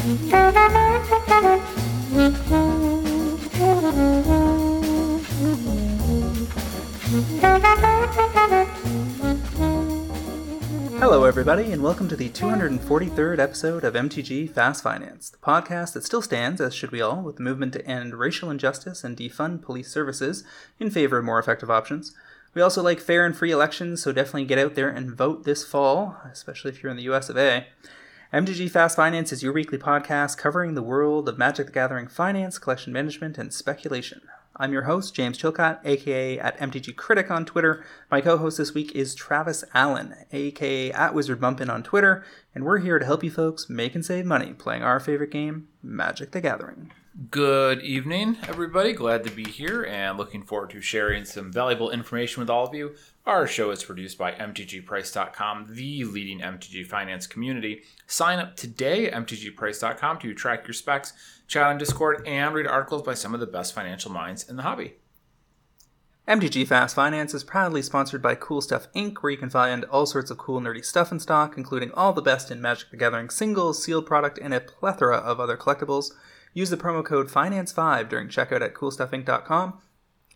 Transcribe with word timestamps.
Hello, 0.00 0.08
everybody, 11.24 11.70
and 11.70 11.82
welcome 11.82 12.08
to 12.08 12.16
the 12.16 12.30
243rd 12.30 13.38
episode 13.38 13.84
of 13.84 13.92
MTG 13.92 14.50
Fast 14.50 14.82
Finance, 14.82 15.28
the 15.28 15.36
podcast 15.36 15.92
that 15.92 16.04
still 16.04 16.22
stands, 16.22 16.62
as 16.62 16.74
should 16.74 16.92
we 16.92 17.02
all, 17.02 17.20
with 17.20 17.36
the 17.36 17.42
movement 17.42 17.74
to 17.74 17.86
end 17.86 18.14
racial 18.14 18.50
injustice 18.50 19.04
and 19.04 19.18
defund 19.18 19.60
police 19.60 19.90
services 19.90 20.44
in 20.78 20.90
favor 20.90 21.18
of 21.18 21.26
more 21.26 21.38
effective 21.38 21.70
options. 21.70 22.14
We 22.54 22.62
also 22.62 22.82
like 22.82 23.00
fair 23.00 23.26
and 23.26 23.36
free 23.36 23.50
elections, 23.50 24.02
so 24.02 24.12
definitely 24.12 24.46
get 24.46 24.58
out 24.58 24.76
there 24.76 24.88
and 24.88 25.14
vote 25.14 25.44
this 25.44 25.62
fall, 25.62 26.16
especially 26.32 26.70
if 26.70 26.82
you're 26.82 26.90
in 26.90 26.96
the 26.96 27.10
US 27.10 27.28
of 27.28 27.36
A. 27.36 27.66
MTG 28.32 28.70
Fast 28.70 28.94
Finance 28.94 29.32
is 29.32 29.42
your 29.42 29.52
weekly 29.52 29.76
podcast 29.76 30.38
covering 30.38 30.74
the 30.74 30.84
world 30.84 31.28
of 31.28 31.36
Magic 31.36 31.66
the 31.66 31.72
Gathering 31.72 32.06
finance, 32.06 32.60
collection 32.60 32.92
management, 32.92 33.36
and 33.38 33.52
speculation. 33.52 34.20
I'm 34.54 34.72
your 34.72 34.82
host, 34.82 35.16
James 35.16 35.36
Chilcott, 35.36 35.80
aka 35.84 36.38
at 36.38 36.56
MTG 36.60 36.94
Critic 36.94 37.28
on 37.28 37.44
Twitter. 37.44 37.84
My 38.08 38.20
co 38.20 38.38
host 38.38 38.56
this 38.56 38.72
week 38.72 38.94
is 38.94 39.16
Travis 39.16 39.64
Allen, 39.74 40.14
aka 40.30 40.92
at 40.92 41.12
Wizard 41.12 41.40
Bumpin 41.40 41.68
on 41.68 41.82
Twitter, 41.82 42.24
and 42.54 42.62
we're 42.62 42.78
here 42.78 43.00
to 43.00 43.04
help 43.04 43.24
you 43.24 43.32
folks 43.32 43.68
make 43.68 43.96
and 43.96 44.06
save 44.06 44.26
money 44.26 44.52
playing 44.52 44.84
our 44.84 45.00
favorite 45.00 45.32
game, 45.32 45.66
Magic 45.82 46.30
the 46.30 46.40
Gathering. 46.40 46.92
Good 47.32 47.82
evening, 47.82 48.36
everybody. 48.46 48.92
Glad 48.92 49.24
to 49.24 49.30
be 49.30 49.42
here 49.42 49.82
and 49.82 50.16
looking 50.16 50.44
forward 50.44 50.70
to 50.70 50.80
sharing 50.80 51.24
some 51.24 51.52
valuable 51.52 51.90
information 51.90 52.40
with 52.40 52.48
all 52.48 52.64
of 52.64 52.74
you. 52.74 52.94
Our 53.26 53.46
show 53.46 53.70
is 53.70 53.84
produced 53.84 54.16
by 54.16 54.32
MTGPrice.com, 54.32 55.66
the 55.74 56.04
leading 56.04 56.40
MTG 56.40 56.86
finance 56.86 57.26
community. 57.26 57.82
Sign 58.06 58.38
up 58.38 58.56
today 58.56 59.10
at 59.10 59.26
MTGPrice.com 59.26 60.18
to 60.20 60.34
track 60.34 60.66
your 60.66 60.74
specs, 60.74 61.12
chat 61.46 61.66
on 61.66 61.76
Discord, 61.76 62.26
and 62.26 62.54
read 62.54 62.66
articles 62.66 63.02
by 63.02 63.12
some 63.12 63.34
of 63.34 63.40
the 63.40 63.46
best 63.46 63.74
financial 63.74 64.10
minds 64.10 64.48
in 64.48 64.56
the 64.56 64.62
hobby. 64.62 64.94
MTG 66.26 66.66
Fast 66.66 66.94
Finance 66.94 67.34
is 67.34 67.44
proudly 67.44 67.82
sponsored 67.82 68.22
by 68.22 68.34
Cool 68.36 68.62
Stuff 68.62 68.86
Inc., 68.94 69.18
where 69.18 69.32
you 69.32 69.38
can 69.38 69.50
find 69.50 69.84
all 69.84 70.06
sorts 70.06 70.30
of 70.30 70.38
cool, 70.38 70.60
nerdy 70.60 70.84
stuff 70.84 71.12
in 71.12 71.20
stock, 71.20 71.58
including 71.58 71.92
all 71.92 72.14
the 72.14 72.22
best 72.22 72.50
in 72.50 72.62
Magic 72.62 72.90
the 72.90 72.96
Gathering 72.96 73.28
singles, 73.28 73.82
sealed 73.82 74.06
product, 74.06 74.38
and 74.40 74.54
a 74.54 74.60
plethora 74.60 75.16
of 75.16 75.40
other 75.40 75.58
collectibles. 75.58 76.12
Use 76.54 76.70
the 76.70 76.76
promo 76.76 77.04
code 77.04 77.28
FINANCE5 77.28 78.08
during 78.08 78.28
checkout 78.28 78.62
at 78.62 78.74
coolstuffinc.com 78.74 79.78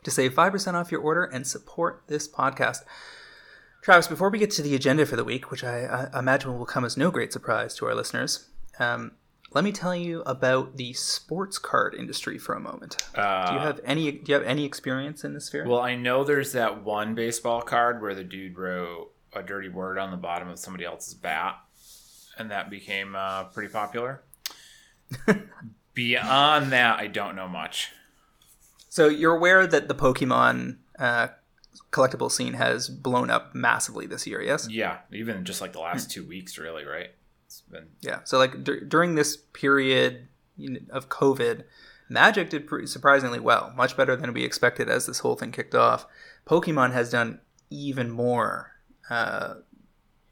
to 0.04 0.10
save 0.10 0.34
5% 0.34 0.74
off 0.74 0.92
your 0.92 1.00
order 1.00 1.24
and 1.24 1.46
support 1.46 2.04
this 2.06 2.28
podcast. 2.28 2.78
Travis, 3.82 4.06
before 4.06 4.30
we 4.30 4.38
get 4.38 4.50
to 4.52 4.62
the 4.62 4.74
agenda 4.74 5.04
for 5.04 5.16
the 5.16 5.24
week, 5.24 5.50
which 5.50 5.64
I, 5.64 6.08
I 6.12 6.18
imagine 6.18 6.56
will 6.56 6.64
come 6.64 6.84
as 6.84 6.96
no 6.96 7.10
great 7.10 7.32
surprise 7.32 7.74
to 7.76 7.86
our 7.86 7.94
listeners, 7.94 8.48
um, 8.78 9.12
let 9.52 9.62
me 9.62 9.72
tell 9.72 9.94
you 9.94 10.22
about 10.22 10.76
the 10.76 10.92
sports 10.94 11.58
card 11.58 11.94
industry 11.94 12.38
for 12.38 12.54
a 12.54 12.60
moment. 12.60 12.96
Uh, 13.14 13.46
do 13.46 13.54
you 13.54 13.60
have 13.60 13.80
any? 13.84 14.10
Do 14.10 14.32
you 14.32 14.34
have 14.34 14.42
any 14.44 14.64
experience 14.64 15.22
in 15.22 15.32
this 15.32 15.46
sphere? 15.46 15.66
Well, 15.66 15.80
I 15.80 15.94
know 15.94 16.24
there's 16.24 16.52
that 16.52 16.82
one 16.82 17.14
baseball 17.14 17.62
card 17.62 18.02
where 18.02 18.16
the 18.16 18.24
dude 18.24 18.58
wrote 18.58 19.12
a 19.32 19.42
dirty 19.42 19.68
word 19.68 19.96
on 19.98 20.10
the 20.10 20.16
bottom 20.16 20.48
of 20.48 20.58
somebody 20.58 20.84
else's 20.84 21.14
bat, 21.14 21.56
and 22.36 22.50
that 22.50 22.68
became 22.68 23.14
uh, 23.14 23.44
pretty 23.44 23.72
popular. 23.72 24.24
Beyond 25.94 26.72
that, 26.72 26.98
I 26.98 27.06
don't 27.06 27.36
know 27.36 27.46
much. 27.46 27.92
So 28.94 29.08
you're 29.08 29.34
aware 29.34 29.66
that 29.66 29.88
the 29.88 29.94
Pokemon 29.94 30.76
uh, 31.00 31.26
collectible 31.90 32.30
scene 32.30 32.52
has 32.52 32.88
blown 32.88 33.28
up 33.28 33.52
massively 33.52 34.06
this 34.06 34.24
year, 34.24 34.40
yes? 34.40 34.68
Yeah, 34.70 34.98
even 35.12 35.44
just 35.44 35.60
like 35.60 35.72
the 35.72 35.80
last 35.80 36.12
two 36.12 36.24
weeks, 36.24 36.58
really, 36.58 36.84
right? 36.84 37.10
It's 37.44 37.62
been 37.62 37.88
Yeah. 38.02 38.20
So 38.22 38.38
like 38.38 38.62
dur- 38.62 38.84
during 38.84 39.16
this 39.16 39.36
period 39.36 40.28
of 40.90 41.08
COVID, 41.08 41.64
Magic 42.08 42.50
did 42.50 42.70
surprisingly 42.88 43.40
well, 43.40 43.72
much 43.74 43.96
better 43.96 44.14
than 44.14 44.32
we 44.32 44.44
expected 44.44 44.88
as 44.88 45.06
this 45.06 45.18
whole 45.18 45.34
thing 45.34 45.50
kicked 45.50 45.74
off. 45.74 46.06
Pokemon 46.46 46.92
has 46.92 47.10
done 47.10 47.40
even 47.70 48.12
more 48.12 48.76
uh, 49.10 49.54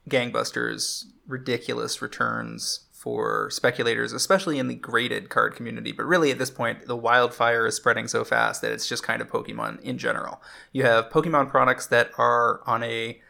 gangbusters, 0.09 1.07
ridiculous 1.27 2.01
returns 2.01 2.85
for 3.03 3.49
speculators, 3.49 4.13
especially 4.13 4.57
in 4.57 4.69
the 4.69 4.75
graded 4.75 5.29
card 5.29 5.57
community. 5.57 5.91
But 5.91 6.05
really, 6.05 6.31
at 6.31 6.37
this 6.37 6.49
point, 6.49 6.87
the 6.87 6.95
wildfire 6.95 7.67
is 7.67 7.75
spreading 7.75 8.07
so 8.07 8.23
fast 8.23 8.61
that 8.61 8.71
it's 8.71 8.87
just 8.87 9.03
kind 9.03 9.21
of 9.21 9.29
Pokemon 9.29 9.81
in 9.81 9.97
general. 9.97 10.41
You 10.71 10.83
have 10.83 11.09
Pokemon 11.09 11.49
products 11.49 11.85
that 11.87 12.11
are 12.17 12.61
on 12.65 12.81
a 12.81 13.21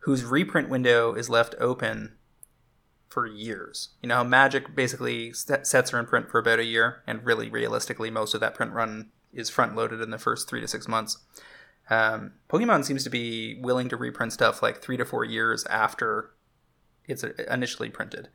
whose 0.00 0.24
reprint 0.24 0.68
window 0.68 1.14
is 1.14 1.30
left 1.30 1.54
open 1.60 2.16
for 3.06 3.24
years. 3.24 3.90
You 4.02 4.08
know, 4.08 4.24
Magic 4.24 4.74
basically 4.74 5.32
set- 5.32 5.68
sets 5.68 5.94
are 5.94 6.00
in 6.00 6.06
print 6.06 6.28
for 6.28 6.40
about 6.40 6.58
a 6.58 6.64
year, 6.64 7.04
and 7.06 7.24
really, 7.24 7.48
realistically, 7.48 8.10
most 8.10 8.34
of 8.34 8.40
that 8.40 8.56
print 8.56 8.72
run 8.72 9.12
is 9.32 9.48
front 9.48 9.76
loaded 9.76 10.00
in 10.00 10.10
the 10.10 10.18
first 10.18 10.48
three 10.48 10.60
to 10.60 10.66
six 10.66 10.88
months. 10.88 11.18
Um, 11.88 12.32
Pokemon 12.50 12.84
seems 12.84 13.04
to 13.04 13.10
be 13.10 13.56
willing 13.60 13.88
to 13.90 13.96
reprint 13.96 14.32
stuff 14.32 14.64
like 14.64 14.82
three 14.82 14.96
to 14.96 15.04
four 15.04 15.24
years 15.24 15.64
after 15.66 16.30
it's 17.06 17.22
initially 17.48 17.88
printed. 17.88 18.28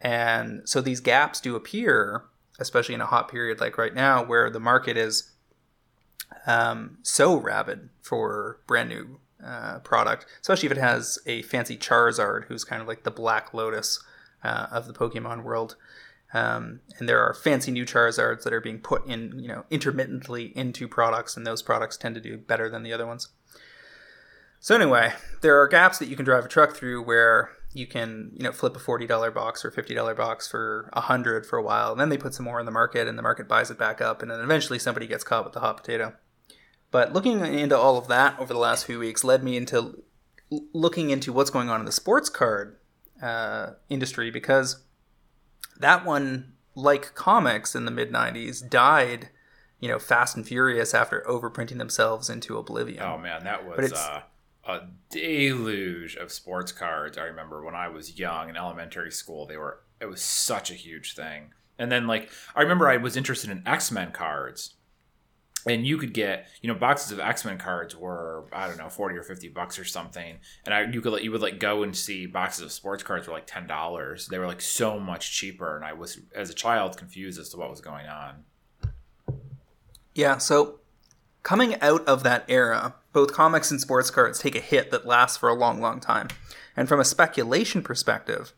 And 0.00 0.68
so 0.68 0.80
these 0.80 1.00
gaps 1.00 1.40
do 1.40 1.56
appear, 1.56 2.24
especially 2.58 2.94
in 2.94 3.00
a 3.00 3.06
hot 3.06 3.30
period 3.30 3.60
like 3.60 3.76
right 3.76 3.94
now, 3.94 4.24
where 4.24 4.50
the 4.50 4.60
market 4.60 4.96
is 4.96 5.32
um, 6.46 6.98
so 7.02 7.36
rabid 7.36 7.90
for 8.00 8.60
brand 8.66 8.88
new 8.88 9.20
uh, 9.44 9.78
product, 9.80 10.26
especially 10.40 10.66
if 10.66 10.72
it 10.72 10.78
has 10.78 11.18
a 11.26 11.42
fancy 11.42 11.76
Charizard, 11.76 12.44
who's 12.44 12.64
kind 12.64 12.80
of 12.80 12.88
like 12.88 13.02
the 13.04 13.10
Black 13.10 13.52
Lotus 13.52 14.02
uh, 14.42 14.66
of 14.70 14.86
the 14.86 14.92
Pokemon 14.92 15.42
world. 15.42 15.76
Um, 16.32 16.80
and 16.98 17.08
there 17.08 17.20
are 17.20 17.34
fancy 17.34 17.72
new 17.72 17.84
Charizards 17.84 18.44
that 18.44 18.52
are 18.52 18.60
being 18.60 18.78
put 18.78 19.06
in, 19.06 19.38
you 19.38 19.48
know, 19.48 19.64
intermittently 19.70 20.56
into 20.56 20.86
products, 20.86 21.36
and 21.36 21.46
those 21.46 21.62
products 21.62 21.96
tend 21.96 22.14
to 22.14 22.20
do 22.20 22.38
better 22.38 22.68
than 22.70 22.82
the 22.82 22.92
other 22.92 23.06
ones. 23.06 23.28
So 24.60 24.74
anyway, 24.74 25.14
there 25.40 25.60
are 25.60 25.66
gaps 25.66 25.98
that 25.98 26.08
you 26.08 26.16
can 26.16 26.24
drive 26.24 26.44
a 26.44 26.48
truck 26.48 26.76
through 26.76 27.02
where 27.02 27.50
you 27.72 27.86
can, 27.86 28.30
you 28.34 28.42
know, 28.42 28.52
flip 28.52 28.74
a 28.76 28.78
forty 28.80 29.06
dollar 29.06 29.30
box 29.30 29.64
or 29.64 29.70
fifty 29.70 29.94
dollar 29.94 30.14
box 30.14 30.48
for 30.48 30.90
a 30.92 31.02
hundred 31.02 31.46
for 31.46 31.56
a 31.58 31.62
while, 31.62 31.92
and 31.92 32.00
then 32.00 32.08
they 32.08 32.18
put 32.18 32.34
some 32.34 32.44
more 32.44 32.58
in 32.60 32.66
the 32.66 32.72
market, 32.72 33.06
and 33.06 33.16
the 33.18 33.22
market 33.22 33.46
buys 33.48 33.70
it 33.70 33.78
back 33.78 34.00
up, 34.00 34.22
and 34.22 34.30
then 34.30 34.40
eventually 34.40 34.78
somebody 34.78 35.06
gets 35.06 35.24
caught 35.24 35.44
with 35.44 35.52
the 35.52 35.60
hot 35.60 35.76
potato. 35.76 36.14
But 36.90 37.12
looking 37.12 37.40
into 37.44 37.78
all 37.78 37.96
of 37.96 38.08
that 38.08 38.38
over 38.40 38.52
the 38.52 38.58
last 38.58 38.84
few 38.86 38.98
weeks 38.98 39.22
led 39.22 39.44
me 39.44 39.56
into 39.56 40.02
looking 40.72 41.10
into 41.10 41.32
what's 41.32 41.50
going 41.50 41.68
on 41.68 41.78
in 41.78 41.86
the 41.86 41.92
sports 41.92 42.28
card 42.28 42.76
uh, 43.22 43.74
industry 43.88 44.30
because 44.32 44.82
that 45.78 46.04
one, 46.04 46.54
like 46.74 47.14
comics 47.14 47.76
in 47.76 47.84
the 47.84 47.92
mid 47.92 48.10
'90s, 48.10 48.68
died, 48.68 49.28
you 49.78 49.88
know, 49.88 50.00
fast 50.00 50.36
and 50.36 50.44
furious 50.46 50.92
after 50.92 51.24
overprinting 51.28 51.78
themselves 51.78 52.28
into 52.28 52.58
oblivion. 52.58 53.04
Oh 53.04 53.16
man, 53.18 53.44
that 53.44 53.60
But 53.68 53.76
was 53.78 53.86
it's- 53.92 54.04
uh, 54.08 54.22
a 54.64 54.80
deluge 55.08 56.16
of 56.16 56.32
sports 56.32 56.72
cards. 56.72 57.18
I 57.18 57.24
remember 57.24 57.64
when 57.64 57.74
I 57.74 57.88
was 57.88 58.18
young 58.18 58.48
in 58.48 58.56
elementary 58.56 59.10
school, 59.10 59.46
they 59.46 59.56
were 59.56 59.80
it 60.00 60.06
was 60.06 60.22
such 60.22 60.70
a 60.70 60.74
huge 60.74 61.14
thing. 61.14 61.52
And 61.78 61.90
then 61.90 62.06
like 62.06 62.30
I 62.54 62.62
remember 62.62 62.88
I 62.88 62.98
was 62.98 63.16
interested 63.16 63.50
in 63.50 63.62
X 63.66 63.90
Men 63.90 64.12
cards, 64.12 64.74
and 65.66 65.86
you 65.86 65.96
could 65.96 66.12
get 66.12 66.46
you 66.60 66.68
know 66.68 66.78
boxes 66.78 67.12
of 67.12 67.20
X 67.20 67.44
Men 67.44 67.58
cards 67.58 67.96
were 67.96 68.44
I 68.52 68.66
don't 68.66 68.76
know 68.76 68.90
forty 68.90 69.16
or 69.16 69.22
fifty 69.22 69.48
bucks 69.48 69.78
or 69.78 69.84
something, 69.84 70.36
and 70.66 70.74
I 70.74 70.82
you 70.82 71.00
could 71.00 71.22
you 71.22 71.32
would 71.32 71.40
like 71.40 71.58
go 71.58 71.82
and 71.82 71.96
see 71.96 72.26
boxes 72.26 72.64
of 72.64 72.72
sports 72.72 73.02
cards 73.02 73.26
were 73.26 73.32
like 73.32 73.46
ten 73.46 73.66
dollars. 73.66 74.28
They 74.28 74.38
were 74.38 74.46
like 74.46 74.60
so 74.60 75.00
much 75.00 75.32
cheaper, 75.32 75.76
and 75.76 75.84
I 75.84 75.94
was 75.94 76.20
as 76.34 76.50
a 76.50 76.54
child 76.54 76.98
confused 76.98 77.40
as 77.40 77.48
to 77.50 77.56
what 77.56 77.70
was 77.70 77.80
going 77.80 78.06
on. 78.06 78.44
Yeah, 80.14 80.36
so 80.38 80.80
coming 81.42 81.80
out 81.80 82.06
of 82.06 82.24
that 82.24 82.44
era, 82.48 82.94
both 83.12 83.32
comics 83.32 83.70
and 83.70 83.80
sports 83.80 84.10
cards 84.10 84.38
take 84.38 84.54
a 84.54 84.60
hit 84.60 84.90
that 84.90 85.06
lasts 85.06 85.36
for 85.36 85.48
a 85.48 85.54
long, 85.54 85.80
long 85.80 86.00
time. 86.00 86.28
And 86.76 86.88
from 86.88 87.00
a 87.00 87.04
speculation 87.04 87.82
perspective, 87.82 88.52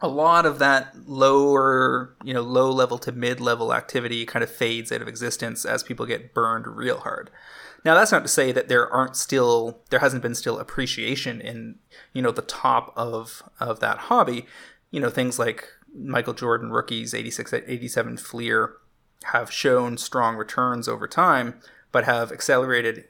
a 0.00 0.08
lot 0.08 0.46
of 0.46 0.58
that 0.60 1.08
lower, 1.08 2.14
you 2.22 2.32
know, 2.32 2.42
low 2.42 2.70
level 2.70 2.98
to 2.98 3.12
mid 3.12 3.40
level 3.40 3.74
activity 3.74 4.24
kind 4.24 4.42
of 4.42 4.50
fades 4.50 4.92
out 4.92 5.02
of 5.02 5.08
existence 5.08 5.64
as 5.64 5.82
people 5.82 6.06
get 6.06 6.32
burned 6.32 6.66
real 6.66 6.98
hard. 6.98 7.30
Now 7.84 7.94
that's 7.94 8.12
not 8.12 8.22
to 8.22 8.28
say 8.28 8.52
that 8.52 8.68
there 8.68 8.88
aren't 8.88 9.16
still 9.16 9.80
there 9.90 10.00
hasn't 10.00 10.22
been 10.22 10.34
still 10.34 10.58
appreciation 10.58 11.40
in, 11.40 11.76
you 12.12 12.22
know, 12.22 12.30
the 12.30 12.42
top 12.42 12.92
of 12.96 13.42
of 13.58 13.80
that 13.80 13.98
hobby. 13.98 14.46
You 14.90 15.00
know, 15.00 15.10
things 15.10 15.38
like 15.38 15.68
Michael 15.94 16.34
Jordan 16.34 16.70
rookies 16.70 17.12
86 17.12 17.52
87 17.52 18.16
Fleer 18.18 18.74
have 19.24 19.50
shown 19.50 19.98
strong 19.98 20.36
returns 20.36 20.88
over 20.88 21.08
time, 21.08 21.60
but 21.90 22.04
have 22.04 22.30
accelerated 22.30 23.04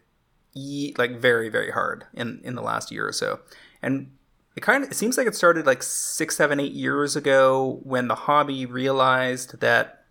like 0.54 1.18
very 1.18 1.48
very 1.48 1.70
hard 1.70 2.04
in 2.14 2.40
in 2.44 2.54
the 2.54 2.62
last 2.62 2.90
year 2.90 3.06
or 3.06 3.12
so. 3.12 3.40
And 3.82 4.10
it 4.56 4.60
kind 4.60 4.82
of 4.82 4.90
it 4.90 4.94
seems 4.94 5.16
like 5.16 5.26
it 5.26 5.36
started 5.36 5.66
like 5.66 5.82
six, 5.82 6.36
seven, 6.36 6.58
eight 6.58 6.72
years 6.72 7.16
ago 7.16 7.80
when 7.82 8.08
the 8.08 8.14
hobby 8.14 8.66
realized 8.66 9.60
that 9.60 10.04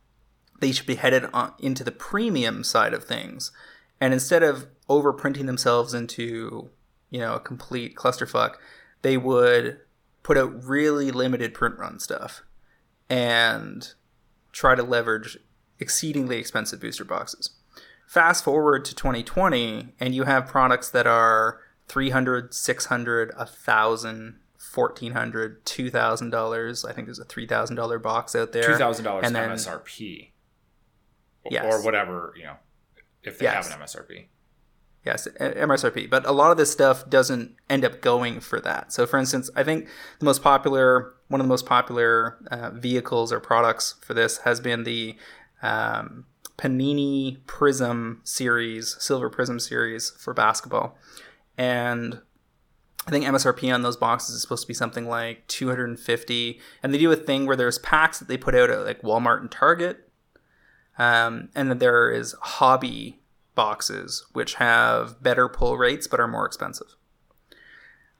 they 0.59 0.71
should 0.71 0.87
be 0.87 0.95
headed 0.95 1.25
on, 1.33 1.53
into 1.59 1.83
the 1.83 1.91
premium 1.91 2.63
side 2.63 2.93
of 2.93 3.03
things, 3.03 3.51
and 3.99 4.13
instead 4.13 4.43
of 4.43 4.67
overprinting 4.89 5.45
themselves 5.45 5.93
into 5.93 6.69
you 7.09 7.19
know 7.19 7.35
a 7.35 7.39
complete 7.39 7.95
clusterfuck, 7.95 8.55
they 9.01 9.17
would 9.17 9.79
put 10.23 10.37
out 10.37 10.63
really 10.63 11.11
limited 11.11 11.53
print 11.53 11.77
run 11.77 11.99
stuff. 11.99 12.43
and 13.09 13.93
try 14.51 14.73
to 14.73 14.83
leverage 14.83 15.37
exceedingly 15.79 16.37
expensive 16.37 16.79
booster 16.79 17.05
boxes. 17.05 17.51
Fast 18.07 18.43
forward 18.43 18.83
to 18.85 18.95
2020, 18.95 19.93
and 19.99 20.15
you 20.15 20.23
have 20.23 20.47
products 20.47 20.89
that 20.89 21.05
are 21.05 21.59
300 21.87 22.53
600 22.53 23.33
1000 23.37 24.39
1400 24.73 25.65
2000 25.65 26.29
dollars 26.29 26.83
i 26.83 26.91
think 26.91 27.07
there's 27.07 27.19
a 27.19 27.25
$3000 27.25 28.01
box 28.01 28.35
out 28.35 28.51
there 28.51 28.63
$2000 28.77 29.23
And 29.23 29.35
then- 29.35 29.49
MSRP. 29.51 30.31
Or- 31.43 31.49
Yes. 31.51 31.73
Or 31.73 31.81
whatever, 31.83 32.33
you 32.35 32.43
know, 32.43 32.57
if 33.23 33.39
they 33.39 33.45
Yes. 33.45 33.67
have 33.69 33.79
an 33.79 33.85
MSRP. 33.85 34.27
Yes, 35.05 35.27
MSRP. 35.39 36.09
But 36.09 36.25
a 36.25 36.33
lot 36.33 36.51
of 36.51 36.57
this 36.57 36.69
stuff 36.71 37.09
doesn't 37.09 37.55
end 37.69 37.85
up 37.85 38.01
going 38.01 38.41
for 38.41 38.59
that. 38.59 38.91
So, 38.91 39.05
for 39.05 39.17
instance, 39.17 39.49
I 39.55 39.63
think 39.63 39.87
the 40.19 40.25
most 40.25 40.43
popular, 40.43 41.13
one 41.29 41.39
of 41.39 41.45
the 41.47 41.49
most 41.49 41.65
popular 41.65 42.37
uh, 42.51 42.71
vehicles 42.71 43.31
or 43.31 43.39
products 43.39 43.95
for 44.01 44.13
this 44.13 44.39
has 44.39 44.59
been 44.59 44.83
the 44.83 45.15
um, 45.61 46.25
Panini 46.57 47.45
Prism 47.45 48.21
series, 48.23 48.95
Silver 48.99 49.29
Prism 49.29 49.59
series 49.59 50.11
for 50.11 50.33
basketball. 50.33 50.97
And 51.57 52.21
I 53.05 53.11
think 53.11 53.25
MSRP 53.25 53.73
on 53.73 53.83
those 53.83 53.97
boxes 53.97 54.35
is 54.35 54.41
supposed 54.41 54.63
to 54.63 54.67
be 54.67 54.73
something 54.73 55.07
like 55.07 55.47
250. 55.47 56.59
And 56.83 56.93
they 56.93 56.97
do 56.97 57.11
a 57.11 57.15
thing 57.15 57.45
where 57.45 57.55
there's 57.55 57.79
packs 57.79 58.19
that 58.19 58.27
they 58.27 58.37
put 58.37 58.55
out 58.55 58.69
at 58.69 58.85
like 58.85 59.01
Walmart 59.01 59.39
and 59.39 59.51
Target. 59.51 60.09
Um, 60.97 61.49
and 61.55 61.69
then 61.69 61.77
there 61.77 62.11
is 62.11 62.35
hobby 62.41 63.21
boxes 63.57 64.25
which 64.33 64.55
have 64.55 65.21
better 65.21 65.49
pull 65.49 65.77
rates 65.77 66.05
but 66.07 66.19
are 66.19 66.27
more 66.27 66.45
expensive 66.45 66.95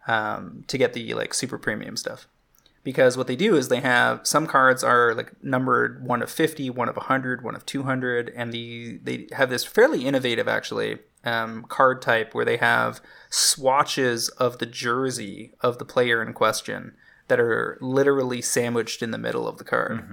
um, 0.07 0.63
to 0.67 0.77
get 0.79 0.93
the 0.93 1.13
like 1.13 1.33
super 1.33 1.59
premium 1.59 1.95
stuff 1.95 2.27
because 2.87 3.17
what 3.17 3.27
they 3.27 3.35
do 3.35 3.57
is 3.57 3.67
they 3.67 3.81
have 3.81 4.25
some 4.25 4.47
cards 4.47 4.81
are 4.81 5.13
like 5.13 5.33
numbered 5.43 6.01
one 6.05 6.21
of 6.21 6.31
50 6.31 6.69
one 6.69 6.87
of 6.87 6.95
100 6.95 7.43
one 7.43 7.53
of 7.53 7.65
200 7.65 8.31
and 8.33 8.53
the 8.53 8.97
they 9.03 9.27
have 9.33 9.49
this 9.49 9.65
fairly 9.65 10.05
innovative 10.05 10.47
actually 10.47 10.99
um, 11.25 11.65
card 11.67 12.01
type 12.01 12.33
where 12.33 12.45
they 12.45 12.55
have 12.55 13.01
swatches 13.29 14.29
of 14.29 14.59
the 14.59 14.65
jersey 14.65 15.51
of 15.59 15.79
the 15.79 15.83
player 15.83 16.23
in 16.23 16.31
question 16.31 16.93
that 17.27 17.41
are 17.41 17.77
literally 17.81 18.41
sandwiched 18.41 19.03
in 19.03 19.11
the 19.11 19.17
middle 19.17 19.49
of 19.49 19.57
the 19.57 19.65
card 19.65 20.05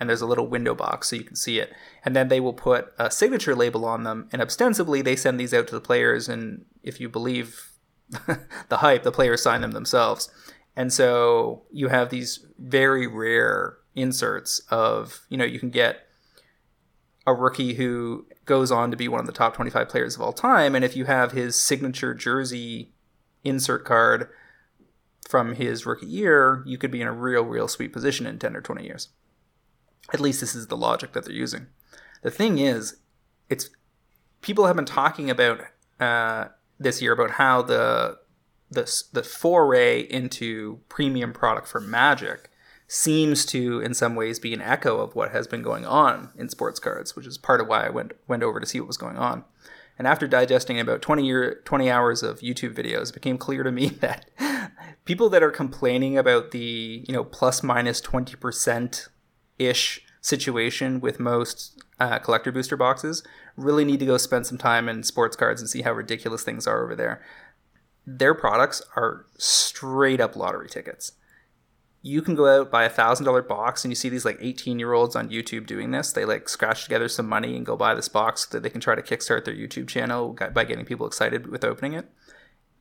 and 0.00 0.08
there's 0.08 0.20
a 0.20 0.26
little 0.26 0.48
window 0.48 0.74
box 0.74 1.10
so 1.10 1.16
you 1.16 1.24
can 1.24 1.36
see 1.36 1.58
it. 1.58 1.72
And 2.04 2.14
then 2.14 2.28
they 2.28 2.40
will 2.40 2.52
put 2.52 2.92
a 2.98 3.10
signature 3.10 3.54
label 3.54 3.84
on 3.84 4.04
them, 4.04 4.28
and 4.32 4.40
ostensibly 4.40 5.02
they 5.02 5.16
send 5.16 5.40
these 5.40 5.52
out 5.52 5.66
to 5.68 5.74
the 5.74 5.80
players. 5.80 6.28
And 6.28 6.64
if 6.84 7.00
you 7.00 7.08
believe 7.08 7.72
the 8.68 8.76
hype, 8.76 9.02
the 9.02 9.10
players 9.10 9.42
sign 9.42 9.60
them 9.60 9.72
themselves. 9.72 10.30
And 10.76 10.92
so 10.92 11.62
you 11.70 11.88
have 11.88 12.10
these 12.10 12.46
very 12.58 13.06
rare 13.06 13.78
inserts 13.94 14.60
of, 14.70 15.26
you 15.28 15.36
know, 15.36 15.44
you 15.44 15.58
can 15.58 15.70
get 15.70 16.06
a 17.26 17.34
rookie 17.34 17.74
who 17.74 18.26
goes 18.44 18.72
on 18.72 18.90
to 18.90 18.96
be 18.96 19.08
one 19.08 19.20
of 19.20 19.26
the 19.26 19.32
top 19.32 19.54
25 19.54 19.88
players 19.88 20.16
of 20.16 20.22
all 20.22 20.32
time. 20.32 20.74
And 20.74 20.84
if 20.84 20.96
you 20.96 21.04
have 21.04 21.32
his 21.32 21.56
signature 21.56 22.14
jersey 22.14 22.92
insert 23.44 23.84
card 23.84 24.28
from 25.28 25.54
his 25.54 25.86
rookie 25.86 26.06
year, 26.06 26.62
you 26.66 26.78
could 26.78 26.90
be 26.90 27.00
in 27.00 27.06
a 27.06 27.12
real, 27.12 27.44
real 27.44 27.68
sweet 27.68 27.92
position 27.92 28.26
in 28.26 28.38
10 28.38 28.56
or 28.56 28.60
20 28.60 28.84
years. 28.84 29.08
At 30.12 30.20
least 30.20 30.40
this 30.40 30.54
is 30.54 30.66
the 30.66 30.76
logic 30.76 31.12
that 31.12 31.24
they're 31.24 31.34
using. 31.34 31.66
The 32.22 32.30
thing 32.30 32.58
is, 32.58 32.96
it's 33.48 33.70
people 34.40 34.66
have 34.66 34.76
been 34.76 34.84
talking 34.84 35.30
about 35.30 35.60
uh, 36.00 36.46
this 36.78 37.00
year 37.00 37.12
about 37.12 37.32
how 37.32 37.62
the 37.62 38.18
the 38.72 39.02
the 39.12 39.22
foray 39.22 40.00
into 40.00 40.80
premium 40.88 41.32
product 41.32 41.68
for 41.68 41.80
Magic 41.80 42.50
seems 42.88 43.46
to, 43.46 43.80
in 43.80 43.94
some 43.94 44.14
ways, 44.14 44.38
be 44.38 44.52
an 44.52 44.60
echo 44.60 44.98
of 44.98 45.14
what 45.14 45.32
has 45.32 45.46
been 45.46 45.62
going 45.62 45.86
on 45.86 46.30
in 46.36 46.48
sports 46.48 46.78
cards, 46.78 47.16
which 47.16 47.26
is 47.26 47.38
part 47.38 47.60
of 47.60 47.68
why 47.68 47.86
I 47.86 47.90
went 47.90 48.12
went 48.28 48.42
over 48.42 48.60
to 48.60 48.66
see 48.66 48.80
what 48.80 48.88
was 48.88 48.96
going 48.96 49.16
on. 49.16 49.44
And 49.98 50.06
after 50.06 50.26
digesting 50.26 50.80
about 50.80 51.02
20 51.02 51.24
year 51.24 51.60
20 51.64 51.90
hours 51.90 52.22
of 52.22 52.40
YouTube 52.40 52.74
videos, 52.74 53.10
it 53.10 53.14
became 53.14 53.38
clear 53.38 53.62
to 53.62 53.72
me 53.72 53.88
that 54.00 54.30
people 55.04 55.28
that 55.30 55.42
are 55.42 55.50
complaining 55.50 56.18
about 56.18 56.50
the, 56.50 57.04
you 57.06 57.14
know, 57.14 57.24
plus 57.24 57.62
minus 57.62 58.00
20% 58.00 59.08
ish 59.58 60.04
situation 60.20 61.00
with 61.00 61.18
most 61.18 61.82
uh, 61.98 62.18
collector 62.18 62.52
booster 62.52 62.76
boxes 62.76 63.22
really 63.56 63.84
need 63.84 64.00
to 64.00 64.06
go 64.06 64.16
spend 64.16 64.46
some 64.46 64.58
time 64.58 64.88
in 64.88 65.02
sports 65.02 65.36
cards 65.36 65.60
and 65.60 65.68
see 65.68 65.82
how 65.82 65.92
ridiculous 65.92 66.42
things 66.42 66.66
are 66.66 66.82
over 66.82 66.94
there. 66.94 67.22
Their 68.06 68.34
products 68.34 68.82
are 68.96 69.26
straight 69.38 70.20
up 70.20 70.34
lottery 70.36 70.68
tickets. 70.68 71.12
You 72.04 72.20
can 72.20 72.34
go 72.34 72.60
out 72.60 72.70
buy 72.70 72.82
a 72.82 72.90
thousand 72.90 73.26
dollar 73.26 73.42
box 73.42 73.84
and 73.84 73.92
you 73.92 73.94
see 73.94 74.08
these 74.08 74.24
like 74.24 74.38
18 74.40 74.80
year 74.80 74.92
olds 74.92 75.14
on 75.14 75.28
YouTube 75.30 75.66
doing 75.66 75.92
this. 75.92 76.12
They 76.12 76.24
like 76.24 76.48
scratch 76.48 76.82
together 76.82 77.08
some 77.08 77.28
money 77.28 77.56
and 77.56 77.64
go 77.64 77.76
buy 77.76 77.94
this 77.94 78.08
box 78.08 78.48
so 78.48 78.56
that 78.56 78.62
they 78.64 78.70
can 78.70 78.80
try 78.80 78.96
to 78.96 79.02
kickstart 79.02 79.44
their 79.44 79.54
YouTube 79.54 79.86
channel 79.86 80.36
by 80.52 80.64
getting 80.64 80.84
people 80.84 81.06
excited 81.06 81.46
with 81.46 81.62
opening 81.62 81.92
it. 81.92 82.10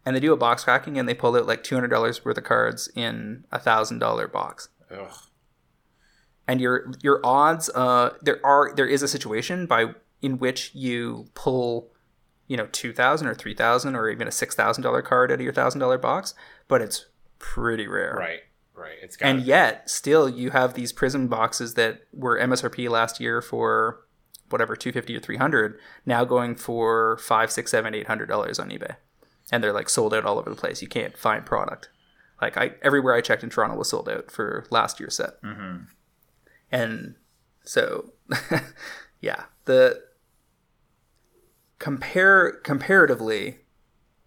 And 0.07 0.15
they 0.15 0.19
do 0.19 0.33
a 0.33 0.37
box 0.37 0.63
cracking 0.63 0.97
and 0.97 1.07
they 1.07 1.13
pull 1.13 1.35
out 1.35 1.45
like 1.45 1.63
$200 1.63 2.25
worth 2.25 2.37
of 2.37 2.43
cards 2.43 2.89
in 2.95 3.45
a 3.51 3.59
thousand 3.59 3.99
dollar 3.99 4.27
box 4.27 4.69
Ugh. 4.89 5.13
and 6.47 6.59
your 6.59 6.91
your 7.03 7.21
odds 7.23 7.69
uh 7.75 8.15
there 8.23 8.43
are 8.43 8.73
there 8.75 8.87
is 8.87 9.03
a 9.03 9.07
situation 9.07 9.67
by 9.67 9.93
in 10.23 10.39
which 10.39 10.73
you 10.73 11.27
pull 11.35 11.90
you 12.51 12.57
know 12.57 12.67
2000 12.71 13.27
or 13.27 13.33
3000 13.35 13.95
or 13.95 14.09
even 14.09 14.27
a 14.27 14.31
$6000 14.31 15.03
card 15.03 15.31
out 15.31 15.35
of 15.35 15.41
your 15.41 15.53
$1000 15.53 16.01
box 16.01 16.33
but 16.67 16.81
it's 16.81 17.05
pretty 17.39 17.87
rare 17.87 18.15
Right. 18.17 18.41
Right. 18.75 18.97
It's 19.01 19.15
got 19.15 19.27
and 19.29 19.41
yet 19.41 19.89
still 19.89 20.27
you 20.27 20.49
have 20.51 20.73
these 20.73 20.91
prism 20.91 21.27
boxes 21.27 21.75
that 21.75 22.01
were 22.13 22.37
msrp 22.39 22.89
last 22.89 23.19
year 23.19 23.41
for 23.41 24.01
whatever 24.49 24.75
250 24.75 25.15
or 25.15 25.19
300 25.19 25.79
now 26.05 26.25
going 26.25 26.55
for 26.55 27.17
five 27.19 27.49
six 27.51 27.71
seven 27.71 27.93
eight 27.95 28.07
hundred 28.07 28.27
dollars 28.27 28.59
on 28.59 28.69
ebay 28.69 28.95
and 29.51 29.63
they're 29.63 29.71
like 29.79 29.87
sold 29.89 30.13
out 30.13 30.25
all 30.25 30.39
over 30.39 30.49
the 30.49 30.55
place 30.63 30.81
you 30.81 30.87
can't 30.87 31.15
find 31.17 31.45
product 31.45 31.89
like 32.41 32.57
i 32.57 32.71
everywhere 32.81 33.13
i 33.13 33.21
checked 33.21 33.43
in 33.43 33.49
toronto 33.49 33.75
was 33.77 33.89
sold 33.89 34.09
out 34.09 34.29
for 34.31 34.65
last 34.71 34.99
year's 34.99 35.15
set 35.15 35.41
Mhm. 35.41 35.87
and 36.71 37.15
so 37.63 38.13
yeah 39.21 39.43
the 39.65 40.01
compare 41.81 42.51
comparatively 42.63 43.57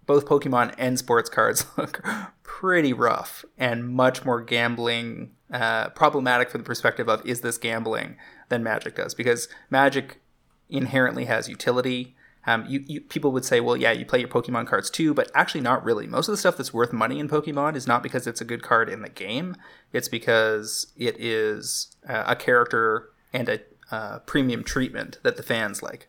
both 0.07 0.27
pokemon 0.27 0.75
and 0.77 0.99
sports 0.99 1.31
cards 1.31 1.65
look 1.79 2.05
pretty 2.43 2.93
rough 2.93 3.45
and 3.57 3.89
much 3.89 4.25
more 4.25 4.41
gambling 4.41 5.31
uh, 5.53 5.89
problematic 5.91 6.51
from 6.51 6.63
the 6.63 6.67
perspective 6.67 7.09
of 7.09 7.25
is 7.25 7.43
this 7.43 7.57
gambling 7.57 8.17
than 8.49 8.65
magic 8.65 8.97
does? 8.97 9.15
Because 9.15 9.49
magic 9.71 10.21
inherently 10.69 11.27
has 11.27 11.49
utility. 11.49 12.17
Um, 12.45 12.67
you, 12.67 12.83
you 12.87 13.01
people 13.01 13.31
would 13.31 13.45
say 13.45 13.61
well 13.61 13.77
yeah 13.77 13.93
you 13.93 14.05
play 14.05 14.19
your 14.19 14.29
pokemon 14.29 14.67
cards 14.67 14.91
too 14.91 15.15
but 15.15 15.31
actually 15.33 15.61
not 15.61 15.85
really. 15.85 16.09
Most 16.09 16.27
of 16.27 16.33
the 16.33 16.37
stuff 16.37 16.57
that's 16.57 16.75
worth 16.75 16.93
money 16.93 17.21
in 17.21 17.29
pokemon 17.29 17.77
is 17.77 17.87
not 17.87 18.03
because 18.03 18.27
it's 18.27 18.41
a 18.41 18.45
good 18.45 18.65
card 18.65 18.89
in 18.89 19.01
the 19.01 19.09
game. 19.09 19.55
It's 19.93 20.09
because 20.09 20.89
it 20.97 21.15
is 21.21 21.97
uh, 22.09 22.25
a 22.27 22.35
character 22.35 23.11
and 23.33 23.49
a 23.49 23.61
uh, 23.93 24.19
premium 24.21 24.65
treatment 24.65 25.21
that 25.23 25.37
the 25.37 25.45
fans 25.45 25.85
like. 25.85 26.09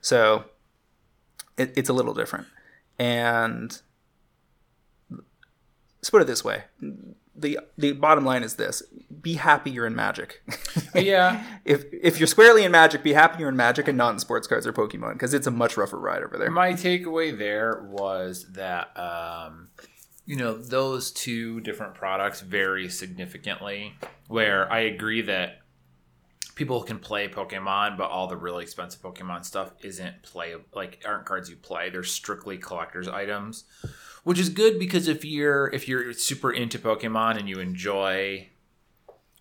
So 0.00 0.44
it, 1.58 1.72
it's 1.76 1.88
a 1.88 1.92
little 1.92 2.14
different 2.14 2.46
and 2.98 3.82
let's 5.96 6.10
put 6.10 6.22
it 6.22 6.26
this 6.26 6.44
way 6.44 6.64
the 7.34 7.58
the 7.76 7.92
bottom 7.92 8.24
line 8.24 8.42
is 8.42 8.56
this 8.56 8.82
be 9.20 9.34
happy 9.34 9.70
you're 9.70 9.86
in 9.86 9.94
magic 9.94 10.42
Yeah. 10.94 11.44
if 11.64 11.84
if 11.92 12.18
you're 12.18 12.26
squarely 12.26 12.64
in 12.64 12.72
magic 12.72 13.02
be 13.02 13.12
happy 13.12 13.40
you're 13.40 13.48
in 13.48 13.56
magic 13.56 13.88
and 13.88 13.98
not 13.98 14.12
in 14.12 14.18
sports 14.18 14.46
cards 14.46 14.66
or 14.66 14.72
pokemon 14.72 15.12
because 15.14 15.34
it's 15.34 15.46
a 15.46 15.50
much 15.50 15.76
rougher 15.76 15.98
ride 15.98 16.22
over 16.22 16.36
there 16.36 16.50
My 16.50 16.72
takeaway 16.72 17.36
there 17.36 17.86
was 17.90 18.46
that 18.52 18.96
um, 18.98 19.68
you 20.28 20.36
know 20.36 20.58
those 20.58 21.10
two 21.10 21.60
different 21.60 21.94
products 21.94 22.42
vary 22.42 22.88
significantly. 22.90 23.94
Where 24.26 24.70
I 24.70 24.80
agree 24.80 25.22
that 25.22 25.60
people 26.58 26.82
can 26.82 26.98
play 26.98 27.28
Pokemon, 27.28 27.96
but 27.96 28.10
all 28.10 28.26
the 28.26 28.36
really 28.36 28.64
expensive 28.64 29.00
Pokemon 29.00 29.44
stuff 29.44 29.72
isn't 29.80 30.22
play 30.24 30.56
like 30.74 31.00
aren't 31.06 31.24
cards 31.24 31.48
you 31.48 31.56
play. 31.56 31.88
They're 31.88 32.02
strictly 32.02 32.58
collector's 32.58 33.06
items, 33.06 33.62
which 34.24 34.40
is 34.40 34.48
good 34.48 34.78
because 34.78 35.06
if 35.06 35.24
you're 35.24 35.68
if 35.68 35.86
you're 35.86 36.12
super 36.12 36.50
into 36.50 36.78
Pokemon 36.78 37.38
and 37.38 37.48
you 37.48 37.60
enjoy 37.60 38.48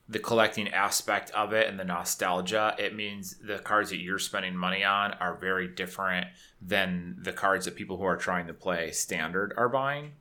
the 0.07 0.19
collecting 0.19 0.69
aspect 0.69 1.31
of 1.31 1.53
it 1.53 1.67
and 1.67 1.79
the 1.79 1.83
nostalgia, 1.83 2.75
it 2.77 2.95
means 2.95 3.35
the 3.39 3.57
cards 3.57 3.89
that 3.89 3.97
you're 3.97 4.19
spending 4.19 4.55
money 4.55 4.83
on 4.83 5.11
are 5.13 5.35
very 5.35 5.67
different 5.67 6.27
than 6.61 7.17
the 7.19 7.33
cards 7.33 7.65
that 7.65 7.75
people 7.75 7.97
who 7.97 8.03
are 8.03 8.15
trying 8.15 8.47
to 8.47 8.53
play 8.53 8.91
standard 8.91 9.53
are 9.57 9.67
buying 9.67 10.13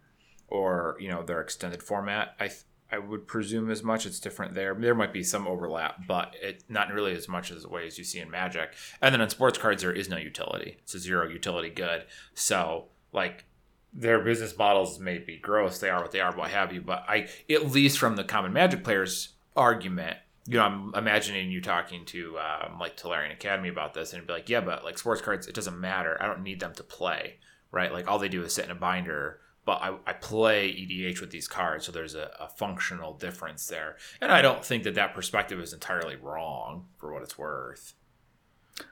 or, 0.48 0.96
you 0.98 1.08
know, 1.08 1.22
their 1.22 1.40
extended 1.40 1.82
format. 1.82 2.34
I 2.40 2.48
th- 2.48 2.62
I 2.90 2.98
would 2.98 3.26
presume 3.26 3.70
as 3.70 3.82
much 3.82 4.06
it's 4.06 4.20
different 4.20 4.54
there. 4.54 4.74
There 4.74 4.94
might 4.94 5.12
be 5.12 5.22
some 5.22 5.46
overlap, 5.46 6.06
but 6.06 6.34
it 6.40 6.64
not 6.68 6.92
really 6.92 7.14
as 7.14 7.28
much 7.28 7.50
as 7.50 7.62
the 7.62 7.68
way 7.68 7.86
as 7.86 7.98
you 7.98 8.04
see 8.04 8.20
in 8.20 8.30
Magic. 8.30 8.74
And 9.02 9.12
then 9.12 9.20
on 9.20 9.30
sports 9.30 9.58
cards 9.58 9.82
there 9.82 9.92
is 9.92 10.08
no 10.08 10.16
utility. 10.16 10.76
It's 10.82 10.94
a 10.94 10.98
zero 10.98 11.28
utility 11.28 11.70
good. 11.70 12.04
So, 12.34 12.86
like 13.12 13.44
their 13.92 14.20
business 14.20 14.56
models 14.56 15.00
may 15.00 15.18
be 15.18 15.36
gross, 15.36 15.78
they 15.78 15.90
are 15.90 16.02
what 16.02 16.12
they 16.12 16.20
are, 16.20 16.36
what 16.36 16.50
have 16.50 16.72
you, 16.72 16.80
but 16.80 17.04
I 17.08 17.28
at 17.50 17.70
least 17.72 17.98
from 17.98 18.16
the 18.16 18.24
common 18.24 18.52
magic 18.52 18.84
players 18.84 19.30
argument, 19.56 20.18
you 20.46 20.58
know, 20.58 20.64
I'm 20.64 20.94
imagining 20.94 21.50
you 21.50 21.60
talking 21.60 22.04
to 22.06 22.38
um, 22.38 22.78
like 22.78 22.96
Tolarian 22.96 23.32
Academy 23.32 23.68
about 23.68 23.94
this, 23.94 24.12
and 24.12 24.26
be 24.26 24.32
like, 24.32 24.48
yeah, 24.48 24.60
but 24.60 24.84
like 24.84 24.98
sports 24.98 25.20
cards, 25.20 25.48
it 25.48 25.54
doesn't 25.54 25.80
matter. 25.80 26.16
I 26.20 26.26
don't 26.26 26.42
need 26.42 26.60
them 26.60 26.72
to 26.74 26.84
play, 26.84 27.38
right? 27.72 27.92
Like 27.92 28.06
all 28.06 28.18
they 28.18 28.28
do 28.28 28.42
is 28.42 28.54
sit 28.54 28.66
in 28.66 28.70
a 28.70 28.76
binder. 28.76 29.40
But 29.66 29.82
I, 29.82 29.96
I 30.06 30.12
play 30.14 30.70
EDH 30.70 31.20
with 31.20 31.32
these 31.32 31.48
cards, 31.48 31.84
so 31.84 31.92
there's 31.92 32.14
a, 32.14 32.30
a 32.40 32.48
functional 32.48 33.12
difference 33.12 33.66
there. 33.66 33.96
And 34.20 34.30
I 34.32 34.40
don't 34.40 34.64
think 34.64 34.84
that 34.84 34.94
that 34.94 35.12
perspective 35.12 35.60
is 35.60 35.72
entirely 35.72 36.16
wrong 36.16 36.86
for 36.96 37.12
what 37.12 37.22
it's 37.22 37.36
worth. 37.36 37.94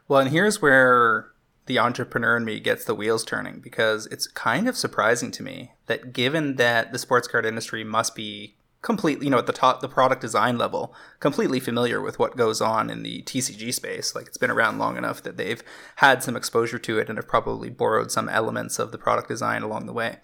Well, 0.08 0.20
and 0.20 0.30
here's 0.30 0.60
where 0.60 1.30
the 1.66 1.78
entrepreneur 1.78 2.36
in 2.36 2.44
me 2.44 2.58
gets 2.60 2.84
the 2.84 2.94
wheels 2.94 3.24
turning 3.24 3.60
because 3.60 4.06
it's 4.06 4.26
kind 4.26 4.68
of 4.68 4.76
surprising 4.76 5.30
to 5.30 5.42
me 5.42 5.72
that 5.86 6.12
given 6.12 6.56
that 6.56 6.92
the 6.92 6.98
sports 6.98 7.28
card 7.28 7.46
industry 7.46 7.84
must 7.84 8.14
be 8.16 8.56
completely, 8.82 9.26
you 9.26 9.30
know, 9.30 9.38
at 9.38 9.46
the 9.46 9.52
top, 9.52 9.80
the 9.80 9.88
product 9.88 10.20
design 10.20 10.58
level, 10.58 10.94
completely 11.20 11.58
familiar 11.58 12.02
with 12.02 12.18
what 12.18 12.36
goes 12.36 12.60
on 12.60 12.90
in 12.90 13.02
the 13.02 13.22
TCG 13.22 13.72
space. 13.72 14.14
Like 14.14 14.26
it's 14.26 14.36
been 14.36 14.50
around 14.50 14.78
long 14.78 14.98
enough 14.98 15.22
that 15.22 15.38
they've 15.38 15.62
had 15.96 16.22
some 16.22 16.36
exposure 16.36 16.78
to 16.80 16.98
it 16.98 17.08
and 17.08 17.16
have 17.16 17.28
probably 17.28 17.70
borrowed 17.70 18.10
some 18.10 18.28
elements 18.28 18.78
of 18.78 18.92
the 18.92 18.98
product 18.98 19.28
design 19.28 19.62
along 19.62 19.86
the 19.86 19.92
way 19.92 20.18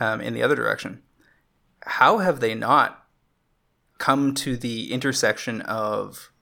um, 0.00 0.20
in 0.20 0.34
the 0.34 0.42
other 0.42 0.54
direction. 0.54 1.02
How 1.82 2.18
have 2.18 2.40
they 2.40 2.54
not 2.54 3.06
come 3.98 4.34
to 4.34 4.56
the 4.56 4.92
intersection 4.92 5.60
of 5.62 6.32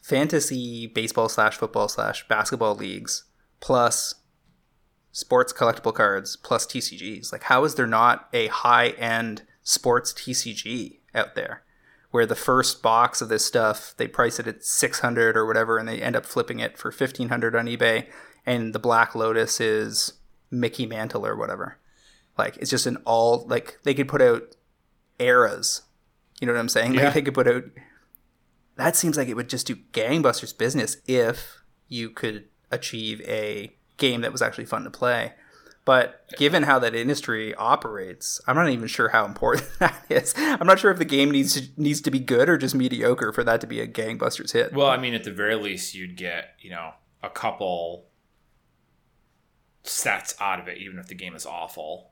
fantasy 0.00 0.86
baseball 0.86 1.28
slash 1.28 1.56
football 1.56 1.88
slash 1.88 2.26
basketball 2.28 2.74
leagues 2.74 3.24
plus 3.60 4.14
sports 5.12 5.52
collectible 5.52 5.94
cards 5.94 6.36
plus 6.36 6.66
TCGs? 6.66 7.32
Like, 7.32 7.44
how 7.44 7.64
is 7.64 7.74
there 7.74 7.86
not 7.86 8.28
a 8.32 8.48
high 8.48 8.90
end 8.90 9.42
sports 9.62 10.12
TCG 10.12 11.00
out 11.14 11.34
there 11.34 11.62
where 12.10 12.26
the 12.26 12.34
first 12.34 12.82
box 12.82 13.20
of 13.20 13.28
this 13.28 13.44
stuff 13.44 13.94
they 13.98 14.08
price 14.08 14.38
it 14.38 14.46
at 14.46 14.64
600 14.64 15.36
or 15.36 15.44
whatever 15.44 15.76
and 15.76 15.86
they 15.86 16.00
end 16.00 16.16
up 16.16 16.24
flipping 16.24 16.58
it 16.58 16.78
for 16.78 16.90
1500 16.90 17.54
on 17.54 17.66
eBay 17.66 18.06
and 18.46 18.74
the 18.74 18.78
Black 18.78 19.14
Lotus 19.14 19.60
is 19.60 20.14
Mickey 20.50 20.86
Mantle 20.86 21.26
or 21.26 21.36
whatever. 21.36 21.76
Like 22.38 22.56
it's 22.58 22.70
just 22.70 22.86
an 22.86 22.96
all 23.04 23.44
like 23.48 23.78
they 23.82 23.94
could 23.94 24.08
put 24.08 24.22
out 24.22 24.54
eras. 25.18 25.82
You 26.40 26.46
know 26.46 26.52
what 26.52 26.60
I'm 26.60 26.68
saying? 26.68 26.92
Like 26.92 27.02
Yeah. 27.02 27.10
they 27.10 27.22
could 27.22 27.34
put 27.34 27.48
out 27.48 27.64
that 28.76 28.94
seems 28.94 29.16
like 29.16 29.26
it 29.28 29.34
would 29.34 29.48
just 29.48 29.66
do 29.66 29.76
gangbusters 29.92 30.56
business 30.56 30.98
if 31.06 31.62
you 31.88 32.10
could 32.10 32.44
achieve 32.70 33.20
a 33.22 33.72
game 33.96 34.20
that 34.20 34.30
was 34.30 34.40
actually 34.40 34.66
fun 34.66 34.84
to 34.84 34.90
play. 34.90 35.32
But 35.84 36.26
given 36.36 36.64
how 36.64 36.78
that 36.80 36.94
industry 36.94 37.54
operates, 37.54 38.40
I'm 38.46 38.54
not 38.56 38.68
even 38.68 38.88
sure 38.88 39.08
how 39.08 39.24
important 39.24 39.66
that 39.80 40.04
is. 40.10 40.34
I'm 40.36 40.66
not 40.66 40.78
sure 40.78 40.90
if 40.90 40.98
the 40.98 41.06
game 41.06 41.30
needs 41.30 41.54
to, 41.54 41.66
needs 41.80 42.02
to 42.02 42.10
be 42.10 42.20
good 42.20 42.48
or 42.50 42.58
just 42.58 42.74
mediocre 42.74 43.32
for 43.32 43.42
that 43.44 43.62
to 43.62 43.66
be 43.66 43.80
a 43.80 43.88
gangbusters 43.88 44.52
hit. 44.52 44.74
Well, 44.74 44.88
I 44.88 44.98
mean, 44.98 45.14
at 45.14 45.24
the 45.24 45.32
very 45.32 45.54
least, 45.56 45.94
you'd 45.94 46.16
get 46.16 46.50
you 46.60 46.68
know 46.70 46.92
a 47.22 47.30
couple 47.30 48.04
sets 49.82 50.34
out 50.40 50.60
of 50.60 50.68
it, 50.68 50.78
even 50.78 50.98
if 50.98 51.06
the 51.06 51.14
game 51.14 51.34
is 51.34 51.46
awful. 51.46 52.10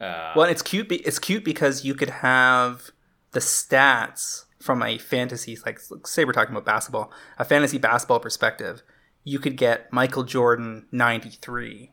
Uh, 0.00 0.32
Well, 0.34 0.46
it's 0.48 0.62
cute. 0.62 0.88
Be- 0.88 0.96
it's 1.06 1.18
cute 1.18 1.44
because 1.44 1.84
you 1.84 1.94
could 1.94 2.10
have 2.10 2.90
the 3.32 3.40
stats 3.40 4.44
from 4.60 4.82
a 4.82 4.98
fantasy, 4.98 5.56
like 5.64 5.78
say 6.04 6.24
we're 6.24 6.32
talking 6.32 6.52
about 6.54 6.64
basketball, 6.64 7.12
a 7.38 7.44
fantasy 7.44 7.78
basketball 7.78 8.20
perspective. 8.20 8.82
You 9.24 9.38
could 9.38 9.56
get 9.56 9.92
Michael 9.92 10.24
Jordan 10.24 10.86
ninety 10.90 11.30
three 11.30 11.92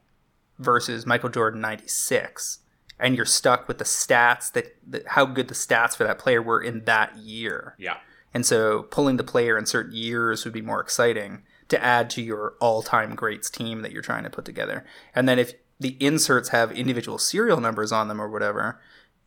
versus 0.57 1.05
Michael 1.05 1.29
Jordan 1.29 1.61
ninety 1.61 1.87
six, 1.87 2.59
and 2.99 3.15
you're 3.15 3.25
stuck 3.25 3.67
with 3.67 3.77
the 3.77 3.83
stats 3.83 4.51
that, 4.53 4.75
that 4.87 5.07
how 5.09 5.25
good 5.25 5.47
the 5.49 5.53
stats 5.53 5.95
for 5.95 6.03
that 6.05 6.19
player 6.19 6.41
were 6.41 6.61
in 6.61 6.85
that 6.85 7.17
year. 7.17 7.75
yeah, 7.77 7.97
And 8.33 8.45
so 8.45 8.83
pulling 8.83 9.17
the 9.17 9.23
player 9.23 9.57
in 9.57 9.65
certain 9.65 9.93
years 9.93 10.43
would 10.45 10.53
be 10.53 10.61
more 10.61 10.79
exciting 10.81 11.43
to 11.67 11.83
add 11.83 12.09
to 12.11 12.21
your 12.21 12.53
all-time 12.61 13.13
greats 13.13 13.49
team 13.49 13.81
that 13.81 13.91
you're 13.91 14.01
trying 14.01 14.23
to 14.23 14.29
put 14.29 14.45
together. 14.45 14.85
And 15.13 15.27
then 15.27 15.37
if 15.37 15.53
the 15.79 15.97
inserts 15.99 16.49
have 16.49 16.71
individual 16.71 17.17
serial 17.17 17.61
numbers 17.61 17.91
on 17.91 18.07
them 18.07 18.21
or 18.21 18.29
whatever, 18.29 18.79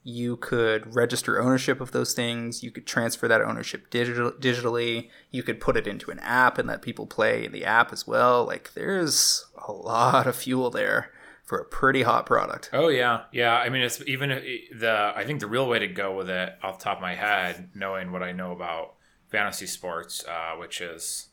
you 0.02 0.36
could 0.36 0.94
register 0.94 1.40
ownership 1.40 1.80
of 1.80 1.92
those 1.92 2.14
things. 2.14 2.62
You 2.62 2.70
could 2.70 2.86
transfer 2.86 3.28
that 3.28 3.42
ownership 3.42 3.90
digital, 3.90 4.32
digitally. 4.32 5.10
You 5.30 5.42
could 5.42 5.60
put 5.60 5.76
it 5.76 5.86
into 5.86 6.10
an 6.10 6.18
app 6.20 6.58
and 6.58 6.68
let 6.68 6.82
people 6.82 7.06
play 7.06 7.44
in 7.44 7.52
the 7.52 7.64
app 7.64 7.92
as 7.92 8.06
well. 8.06 8.44
Like 8.44 8.72
there's 8.74 9.46
a 9.66 9.72
lot 9.72 10.26
of 10.26 10.36
fuel 10.36 10.70
there 10.70 11.10
for 11.44 11.58
a 11.58 11.64
pretty 11.64 12.02
hot 12.02 12.26
product. 12.26 12.70
Oh 12.72 12.88
yeah, 12.88 13.24
yeah. 13.32 13.54
I 13.54 13.68
mean, 13.68 13.82
it's 13.82 14.02
even 14.06 14.30
the. 14.30 15.12
I 15.14 15.24
think 15.24 15.40
the 15.40 15.46
real 15.46 15.68
way 15.68 15.80
to 15.80 15.88
go 15.88 16.16
with 16.16 16.30
it, 16.30 16.54
off 16.62 16.78
the 16.78 16.84
top 16.84 16.98
of 16.98 17.02
my 17.02 17.14
head, 17.14 17.70
knowing 17.74 18.10
what 18.12 18.22
I 18.22 18.32
know 18.32 18.52
about 18.52 18.94
fantasy 19.28 19.66
sports, 19.66 20.24
uh, 20.26 20.56
which 20.56 20.80
is 20.80 21.28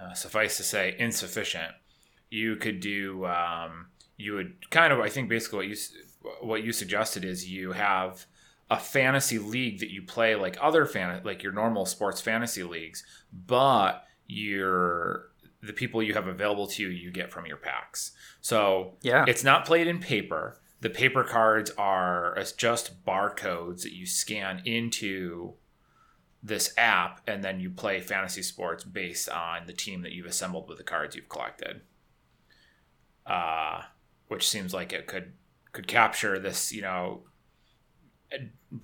uh, 0.00 0.12
suffice 0.12 0.56
to 0.58 0.62
say 0.62 0.94
insufficient. 0.98 1.72
You 2.30 2.56
could 2.56 2.80
do. 2.80 3.26
Um, 3.26 3.86
you 4.16 4.34
would 4.34 4.70
kind 4.70 4.92
of. 4.92 5.00
I 5.00 5.08
think 5.08 5.28
basically 5.28 5.58
what 5.58 5.68
you 5.68 5.76
what 6.40 6.62
you 6.64 6.72
suggested 6.72 7.24
is 7.24 7.48
you 7.50 7.72
have 7.72 8.26
a 8.70 8.78
fantasy 8.78 9.38
league 9.38 9.80
that 9.80 9.90
you 9.92 10.02
play 10.02 10.34
like 10.34 10.56
other 10.60 10.86
fan 10.86 11.20
like 11.24 11.42
your 11.42 11.52
normal 11.52 11.84
sports 11.86 12.20
fantasy 12.20 12.62
leagues, 12.62 13.04
but 13.46 14.04
you're 14.26 15.30
the 15.62 15.72
people 15.72 16.02
you 16.02 16.14
have 16.14 16.26
available 16.26 16.66
to 16.66 16.82
you 16.82 16.88
you 16.88 17.10
get 17.10 17.30
from 17.32 17.46
your 17.46 17.56
packs. 17.56 18.12
So 18.40 18.94
Yeah. 19.02 19.24
it's 19.28 19.44
not 19.44 19.64
played 19.66 19.86
in 19.86 19.98
paper. 19.98 20.60
The 20.80 20.90
paper 20.90 21.24
cards 21.24 21.70
are 21.78 22.36
just 22.56 23.04
barcodes 23.04 23.82
that 23.82 23.92
you 23.94 24.04
scan 24.06 24.60
into 24.66 25.54
this 26.42 26.74
app, 26.76 27.22
and 27.26 27.42
then 27.42 27.58
you 27.60 27.70
play 27.70 28.00
fantasy 28.02 28.42
sports 28.42 28.84
based 28.84 29.30
on 29.30 29.66
the 29.66 29.72
team 29.72 30.02
that 30.02 30.12
you've 30.12 30.26
assembled 30.26 30.68
with 30.68 30.76
the 30.76 30.84
cards 30.84 31.16
you've 31.16 31.30
collected. 31.30 31.80
Uh, 33.26 33.82
which 34.34 34.48
seems 34.48 34.74
like 34.74 34.92
it 34.92 35.06
could 35.06 35.32
could 35.72 35.86
capture 35.86 36.38
this, 36.38 36.72
you 36.72 36.82
know, 36.82 37.22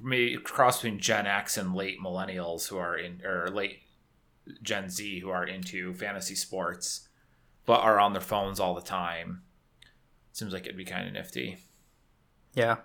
maybe 0.01 0.37
cross 0.37 0.81
between 0.81 1.01
Gen 1.01 1.27
X 1.27 1.57
and 1.57 1.75
late 1.75 1.99
millennials 2.01 2.69
who 2.69 2.79
are 2.79 2.97
in 2.97 3.21
or 3.25 3.49
late 3.49 3.81
Gen 4.63 4.89
Z 4.89 5.19
who 5.19 5.29
are 5.29 5.45
into 5.45 5.93
fantasy 5.95 6.37
sports, 6.37 7.09
but 7.67 7.81
are 7.81 7.99
on 7.99 8.13
their 8.13 8.23
phones 8.23 8.61
all 8.61 8.75
the 8.75 8.81
time. 8.81 9.43
Seems 10.33 10.53
like 10.53 10.67
it'd 10.67 10.77
be 10.77 10.85
kind 10.85 11.09
of 11.09 11.15
nifty. 11.15 11.59
Yeah. 12.55 12.77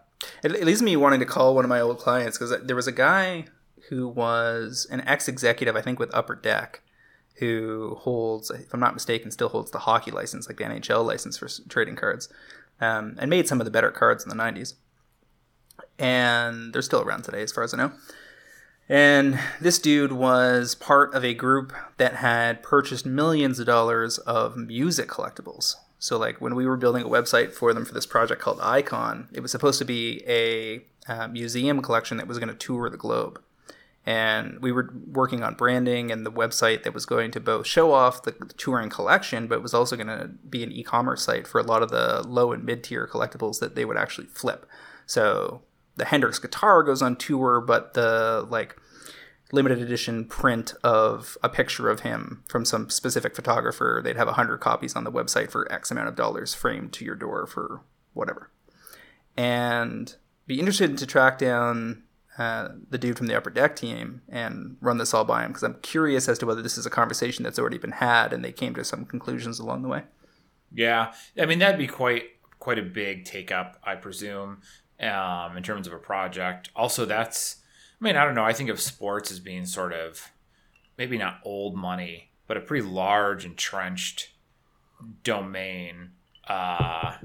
It, 0.43 0.53
it 0.53 0.65
leaves 0.65 0.81
me 0.81 0.95
wanting 0.95 1.19
to 1.19 1.25
call 1.25 1.53
one 1.53 1.65
of 1.65 1.69
my 1.69 1.81
old 1.81 1.99
clients 1.99 2.37
because 2.37 2.65
there 2.65 2.75
was 2.75 2.87
a 2.87 2.91
guy 2.91 3.45
who 3.89 4.07
was 4.07 4.87
an 4.89 5.01
ex 5.01 5.27
executive, 5.27 5.75
I 5.75 5.81
think, 5.81 5.99
with 5.99 6.13
Upper 6.15 6.35
Deck, 6.35 6.81
who 7.35 7.95
holds, 7.99 8.49
if 8.49 8.73
I'm 8.73 8.79
not 8.79 8.93
mistaken, 8.93 9.29
still 9.29 9.49
holds 9.49 9.71
the 9.71 9.79
hockey 9.79 10.11
license, 10.11 10.47
like 10.47 10.57
the 10.57 10.63
NHL 10.63 11.05
license 11.05 11.37
for 11.37 11.47
trading 11.69 11.95
cards, 11.95 12.29
um, 12.81 13.15
and 13.19 13.29
made 13.29 13.47
some 13.47 13.61
of 13.61 13.65
the 13.65 13.71
better 13.71 13.91
cards 13.91 14.23
in 14.23 14.29
the 14.29 14.35
90s. 14.35 14.73
And 15.97 16.73
they're 16.73 16.81
still 16.81 17.01
around 17.01 17.23
today, 17.23 17.41
as 17.41 17.51
far 17.51 17.63
as 17.63 17.73
I 17.73 17.77
know. 17.77 17.91
And 18.87 19.39
this 19.59 19.79
dude 19.79 20.11
was 20.11 20.75
part 20.75 21.13
of 21.13 21.25
a 21.25 21.33
group 21.33 21.73
that 21.97 22.15
had 22.15 22.61
purchased 22.61 23.05
millions 23.05 23.59
of 23.59 23.65
dollars 23.65 24.19
of 24.19 24.55
music 24.55 25.07
collectibles. 25.07 25.75
So, 25.97 26.19
like 26.19 26.39
when 26.39 26.53
we 26.53 26.67
were 26.67 26.77
building 26.77 27.03
a 27.03 27.09
website 27.09 27.51
for 27.51 27.73
them 27.73 27.85
for 27.85 27.93
this 27.93 28.05
project 28.05 28.41
called 28.41 28.59
Icon, 28.61 29.27
it 29.31 29.39
was 29.39 29.51
supposed 29.51 29.79
to 29.79 29.85
be 29.85 30.23
a 30.27 30.85
uh, 31.11 31.27
museum 31.27 31.81
collection 31.81 32.17
that 32.17 32.27
was 32.27 32.37
going 32.37 32.49
to 32.49 32.55
tour 32.55 32.89
the 32.89 32.97
globe. 32.97 33.41
And 34.05 34.59
we 34.61 34.71
were 34.71 34.93
working 35.07 35.41
on 35.41 35.55
branding 35.55 36.11
and 36.11 36.25
the 36.25 36.31
website 36.31 36.83
that 36.83 36.93
was 36.93 37.07
going 37.07 37.31
to 37.31 37.39
both 37.39 37.65
show 37.65 37.91
off 37.91 38.21
the, 38.21 38.33
touring 38.55 38.89
collection, 38.89 39.47
but 39.47 39.63
was 39.63 39.73
also 39.73 39.95
going 39.95 40.07
to 40.07 40.29
be 40.47 40.63
an 40.63 40.71
e 40.71 40.83
commerce 40.83 41.23
site 41.23 41.47
for 41.47 41.59
a 41.59 41.63
lot 41.63 41.81
of 41.81 41.89
the 41.89 42.23
low 42.27 42.51
and 42.51 42.63
mid 42.63 42.83
tier 42.83 43.07
collectibles 43.11 43.59
that 43.59 43.75
they 43.75 43.83
would 43.83 43.97
actually 43.97 44.27
flip. 44.27 44.67
So, 45.07 45.63
the 45.95 46.05
Hendrix 46.05 46.39
guitar 46.39 46.83
goes 46.83 47.01
on 47.01 47.15
tour, 47.15 47.61
but 47.61 47.93
the 47.93 48.45
like 48.49 48.75
limited 49.51 49.79
edition 49.79 50.25
print 50.25 50.73
of 50.83 51.37
a 51.43 51.49
picture 51.49 51.89
of 51.89 52.01
him 52.01 52.43
from 52.47 52.65
some 52.65 52.89
specific 52.89 53.35
photographer. 53.35 54.01
They'd 54.03 54.17
have 54.17 54.27
100 54.27 54.59
copies 54.59 54.95
on 54.95 55.03
the 55.03 55.11
website 55.11 55.51
for 55.51 55.71
X 55.71 55.91
amount 55.91 56.09
of 56.09 56.15
dollars 56.15 56.53
framed 56.53 56.93
to 56.93 57.05
your 57.05 57.15
door 57.15 57.47
for 57.47 57.81
whatever. 58.13 58.51
And 59.37 60.15
be 60.47 60.59
interested 60.59 60.97
to 60.97 61.05
track 61.05 61.37
down 61.37 62.03
uh, 62.37 62.69
the 62.89 62.97
dude 62.97 63.17
from 63.17 63.27
the 63.27 63.37
upper 63.37 63.49
deck 63.49 63.75
team 63.75 64.21
and 64.27 64.75
run 64.81 64.97
this 64.97 65.13
all 65.13 65.23
by 65.23 65.43
him 65.43 65.49
because 65.49 65.63
I'm 65.63 65.79
curious 65.81 66.27
as 66.27 66.37
to 66.39 66.45
whether 66.45 66.61
this 66.61 66.77
is 66.77 66.85
a 66.85 66.89
conversation 66.89 67.43
that's 67.43 67.57
already 67.57 67.77
been 67.77 67.91
had 67.91 68.33
and 68.33 68.43
they 68.43 68.51
came 68.51 68.75
to 68.75 68.83
some 68.83 69.05
conclusions 69.05 69.59
along 69.59 69.83
the 69.83 69.87
way. 69.87 70.03
Yeah, 70.73 71.13
I 71.39 71.45
mean 71.45 71.59
that'd 71.59 71.77
be 71.77 71.87
quite 71.87 72.23
quite 72.59 72.79
a 72.79 72.83
big 72.83 73.25
take 73.25 73.51
up, 73.51 73.79
I 73.83 73.95
presume, 73.95 74.61
um, 74.99 75.55
in 75.55 75.63
terms 75.63 75.87
of 75.87 75.93
a 75.93 75.97
project. 75.97 76.69
Also, 76.75 77.05
that's 77.05 77.57
I 78.01 78.03
mean 78.03 78.17
I 78.17 78.25
don't 78.25 78.35
know. 78.35 78.43
I 78.43 78.53
think 78.53 78.69
of 78.69 78.81
sports 78.81 79.31
as 79.31 79.39
being 79.39 79.65
sort 79.65 79.93
of 79.93 80.31
maybe 80.97 81.17
not 81.17 81.39
old 81.45 81.77
money, 81.77 82.31
but 82.47 82.57
a 82.57 82.61
pretty 82.61 82.85
large 82.85 83.45
entrenched 83.45 84.31
domain. 85.23 86.11
Uh, 86.47 87.15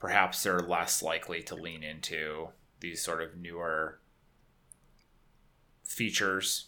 perhaps 0.00 0.42
they're 0.42 0.58
less 0.58 1.02
likely 1.02 1.42
to 1.42 1.54
lean 1.54 1.82
into 1.84 2.48
these 2.80 3.00
sort 3.02 3.22
of 3.22 3.36
newer 3.36 4.00
features 5.86 6.66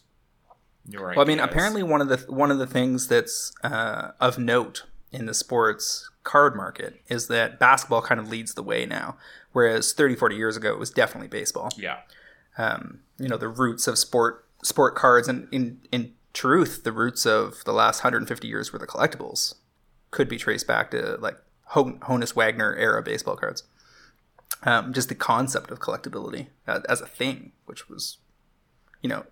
Well, 1.17 1.25
I 1.25 1.29
mean, 1.29 1.39
apparently 1.39 1.83
one 1.83 2.01
of 2.01 2.09
the 2.09 2.17
one 2.33 2.51
of 2.51 2.59
the 2.59 2.67
things 2.67 3.09
that's 3.09 3.53
uh, 3.63 4.13
of 4.21 4.39
note 4.39 4.85
in 5.13 5.27
the 5.27 5.35
sports 5.35 6.11
card 6.23 6.55
market 6.57 7.01
is 7.09 7.29
that 7.29 7.59
basketball 7.59 8.03
kind 8.03 8.21
of 8.21 8.31
leads 8.31 8.55
the 8.55 8.63
way 8.63 8.87
now, 8.87 9.17
whereas 9.53 9.93
30, 9.93 10.17
40 10.17 10.37
years 10.37 10.57
ago 10.57 10.71
it 10.71 10.79
was 10.79 10.91
definitely 10.91 11.29
baseball. 11.29 11.71
Yeah. 11.77 11.99
Um, 12.57 13.01
you 13.19 13.29
know, 13.29 13.37
the 13.37 13.49
roots 13.49 13.87
of 13.87 13.99
sport 13.99 14.47
sport 14.63 14.95
cards, 14.95 15.29
and 15.29 15.49
in 15.53 15.81
in 15.93 16.15
truth, 16.33 16.85
the 16.85 16.93
roots 16.93 17.27
of 17.27 17.65
the 17.65 17.73
last 17.73 18.03
150 18.03 18.49
years 18.49 18.73
worth 18.73 18.83
of 18.83 18.89
collectibles 18.89 19.55
could 20.11 20.29
be 20.29 20.39
traced 20.39 20.67
back 20.67 20.91
to 20.93 21.17
like 21.21 21.37
Hon- 21.69 22.01
Honus 22.01 22.35
Wagner 22.35 22.75
era 22.77 23.03
baseball 23.03 23.37
cards. 23.37 23.65
Um, 24.63 24.93
just 24.93 25.09
the 25.09 25.15
concept 25.15 25.71
of 25.71 25.79
collectability 25.79 26.49
uh, 26.67 26.81
as 26.89 27.01
a 27.01 27.07
thing, 27.07 27.53
which 27.67 27.89
was, 27.89 28.19
you 29.03 29.09
know, 29.09 29.25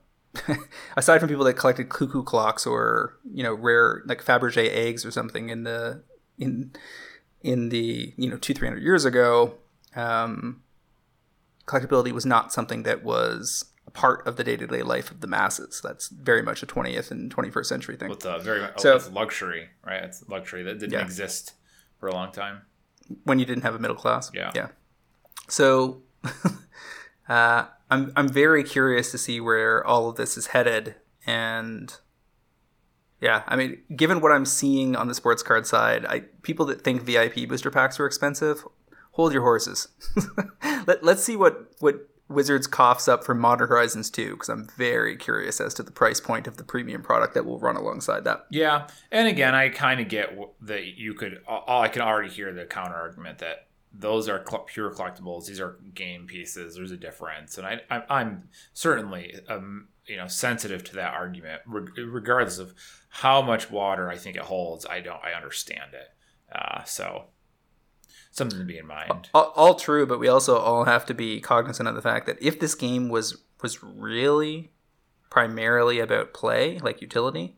aside 0.96 1.18
from 1.18 1.28
people 1.28 1.44
that 1.44 1.54
collected 1.54 1.88
cuckoo 1.88 2.22
clocks 2.22 2.66
or 2.66 3.16
you 3.32 3.42
know 3.42 3.54
rare 3.54 4.02
like 4.06 4.22
Fabergé 4.24 4.68
eggs 4.70 5.04
or 5.06 5.10
something 5.10 5.48
in 5.48 5.64
the 5.64 6.02
in 6.38 6.72
in 7.42 7.68
the 7.70 8.12
you 8.16 8.28
know 8.30 8.36
two 8.36 8.54
three 8.54 8.68
hundred 8.68 8.82
years 8.82 9.04
ago, 9.04 9.54
um, 9.94 10.62
collectability 11.66 12.12
was 12.12 12.26
not 12.26 12.52
something 12.52 12.82
that 12.84 13.02
was 13.02 13.66
a 13.86 13.90
part 13.90 14.26
of 14.26 14.36
the 14.36 14.44
day 14.44 14.56
to 14.56 14.66
day 14.66 14.82
life 14.82 15.10
of 15.10 15.20
the 15.20 15.26
masses. 15.26 15.80
That's 15.82 16.08
very 16.08 16.42
much 16.42 16.62
a 16.62 16.66
twentieth 16.66 17.10
and 17.10 17.30
twenty 17.30 17.50
first 17.50 17.68
century 17.68 17.96
thing. 17.96 18.08
With 18.10 18.24
a 18.24 18.38
very 18.38 18.62
oh, 18.62 18.70
So- 18.76 18.96
it's 18.96 19.10
luxury, 19.10 19.68
right? 19.86 20.02
It's 20.02 20.22
luxury 20.28 20.62
that 20.64 20.78
didn't 20.78 20.92
Yeah. 20.92 21.02
exist 21.02 21.54
for 21.98 22.08
a 22.08 22.12
long 22.12 22.32
time. 22.32 22.62
when 23.24 23.38
you 23.38 23.46
didn't 23.46 23.62
have 23.62 23.74
a 23.74 23.78
middle 23.78 23.96
class. 23.96 24.30
Yeah. 24.34 24.50
Yeah. 24.54 24.68
So 25.48 26.02
uh, 27.28 27.66
I'm 27.90 28.12
I'm 28.16 28.28
very 28.28 28.64
curious 28.64 29.10
to 29.12 29.18
see 29.18 29.40
where 29.40 29.84
all 29.86 30.08
of 30.08 30.16
this 30.16 30.36
is 30.36 30.48
headed, 30.48 30.96
and 31.26 31.94
yeah, 33.20 33.42
I 33.46 33.56
mean, 33.56 33.78
given 33.94 34.20
what 34.20 34.32
I'm 34.32 34.44
seeing 34.44 34.94
on 34.96 35.08
the 35.08 35.14
sports 35.14 35.42
card 35.42 35.66
side, 35.66 36.04
I 36.06 36.20
people 36.42 36.66
that 36.66 36.82
think 36.82 37.02
VIP 37.02 37.48
booster 37.48 37.70
packs 37.70 37.98
are 37.98 38.06
expensive, 38.06 38.64
hold 39.12 39.32
your 39.32 39.42
horses. 39.42 39.88
Let, 40.86 41.02
let's 41.02 41.22
see 41.22 41.36
what 41.36 41.72
what 41.80 42.08
Wizards 42.28 42.66
coughs 42.66 43.06
up 43.06 43.24
for 43.24 43.34
Modern 43.34 43.68
Horizons 43.68 44.10
2 44.10 44.32
because 44.32 44.48
I'm 44.48 44.66
very 44.76 45.16
curious 45.16 45.60
as 45.60 45.74
to 45.74 45.82
the 45.82 45.92
price 45.92 46.20
point 46.20 46.46
of 46.46 46.56
the 46.56 46.64
premium 46.64 47.02
product 47.02 47.34
that 47.34 47.46
will 47.46 47.58
run 47.58 47.76
alongside 47.76 48.24
that. 48.24 48.46
Yeah, 48.50 48.88
and 49.12 49.28
again, 49.28 49.54
I 49.54 49.68
kind 49.68 50.00
of 50.00 50.08
get 50.08 50.36
that 50.62 50.98
you 50.98 51.14
could. 51.14 51.40
All 51.46 51.82
I 51.82 51.88
can 51.88 52.02
already 52.02 52.30
hear 52.30 52.52
the 52.52 52.64
counter 52.64 52.96
argument 52.96 53.38
that 53.38 53.65
those 53.98 54.28
are 54.28 54.44
cl- 54.46 54.64
pure 54.64 54.90
collectibles. 54.90 55.46
These 55.46 55.60
are 55.60 55.78
game 55.94 56.26
pieces. 56.26 56.76
There's 56.76 56.90
a 56.90 56.96
difference, 56.96 57.58
and 57.58 57.66
I, 57.66 57.80
I 57.90 58.02
I'm 58.08 58.48
certainly 58.72 59.34
um 59.48 59.88
you 60.06 60.16
know 60.16 60.26
sensitive 60.26 60.84
to 60.84 60.94
that 60.96 61.14
argument, 61.14 61.62
reg- 61.66 61.96
regardless 61.96 62.58
of 62.58 62.74
how 63.08 63.42
much 63.42 63.70
water 63.70 64.08
I 64.08 64.16
think 64.16 64.36
it 64.36 64.42
holds. 64.42 64.86
I 64.86 65.00
don't. 65.00 65.22
I 65.24 65.32
understand 65.32 65.94
it. 65.94 66.08
Uh, 66.54 66.84
so 66.84 67.24
something 68.30 68.58
to 68.58 68.64
be 68.64 68.78
in 68.78 68.86
mind. 68.86 69.30
all, 69.34 69.52
all 69.56 69.74
true, 69.74 70.06
but 70.06 70.20
we 70.20 70.28
also 70.28 70.58
all 70.58 70.84
have 70.84 71.06
to 71.06 71.14
be 71.14 71.40
cognizant 71.40 71.88
of 71.88 71.94
the 71.94 72.02
fact 72.02 72.26
that 72.26 72.40
if 72.40 72.60
this 72.60 72.74
game 72.74 73.08
was 73.08 73.42
was 73.62 73.82
really 73.82 74.70
primarily 75.30 75.98
about 75.98 76.34
play, 76.34 76.78
like 76.78 77.00
utility, 77.00 77.56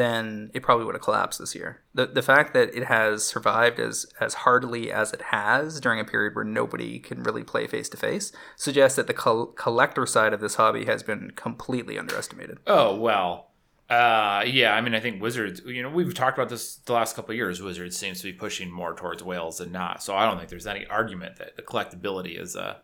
then 0.00 0.50
it 0.54 0.62
probably 0.62 0.84
would 0.84 0.94
have 0.94 1.02
collapsed 1.02 1.38
this 1.38 1.54
year. 1.54 1.82
The 1.94 2.06
the 2.06 2.22
fact 2.22 2.54
that 2.54 2.74
it 2.74 2.84
has 2.84 3.24
survived 3.24 3.78
as 3.78 4.06
as 4.20 4.34
hardly 4.34 4.90
as 4.90 5.12
it 5.12 5.22
has 5.30 5.80
during 5.80 6.00
a 6.00 6.04
period 6.04 6.34
where 6.34 6.44
nobody 6.44 6.98
can 6.98 7.22
really 7.22 7.44
play 7.44 7.66
face 7.66 7.88
to 7.90 7.96
face 7.96 8.32
suggests 8.56 8.96
that 8.96 9.06
the 9.06 9.14
col- 9.14 9.46
collector 9.46 10.06
side 10.06 10.32
of 10.32 10.40
this 10.40 10.54
hobby 10.56 10.86
has 10.86 11.02
been 11.02 11.32
completely 11.36 11.98
underestimated. 11.98 12.58
Oh 12.66 12.96
well, 12.96 13.50
uh, 13.90 14.44
yeah. 14.46 14.74
I 14.74 14.80
mean, 14.80 14.94
I 14.94 15.00
think 15.00 15.20
Wizards. 15.20 15.62
You 15.66 15.82
know, 15.82 15.90
we've 15.90 16.14
talked 16.14 16.38
about 16.38 16.48
this 16.48 16.76
the 16.76 16.92
last 16.92 17.16
couple 17.16 17.34
years. 17.34 17.60
Wizards 17.60 17.96
seems 17.96 18.20
to 18.20 18.24
be 18.24 18.32
pushing 18.32 18.70
more 18.70 18.94
towards 18.94 19.22
whales 19.22 19.58
than 19.58 19.72
not. 19.72 20.02
So 20.02 20.14
I 20.14 20.26
don't 20.26 20.38
think 20.38 20.48
there's 20.48 20.66
any 20.66 20.86
argument 20.86 21.36
that 21.36 21.56
the 21.56 21.62
collectability 21.62 22.40
is 22.40 22.54
a 22.54 22.80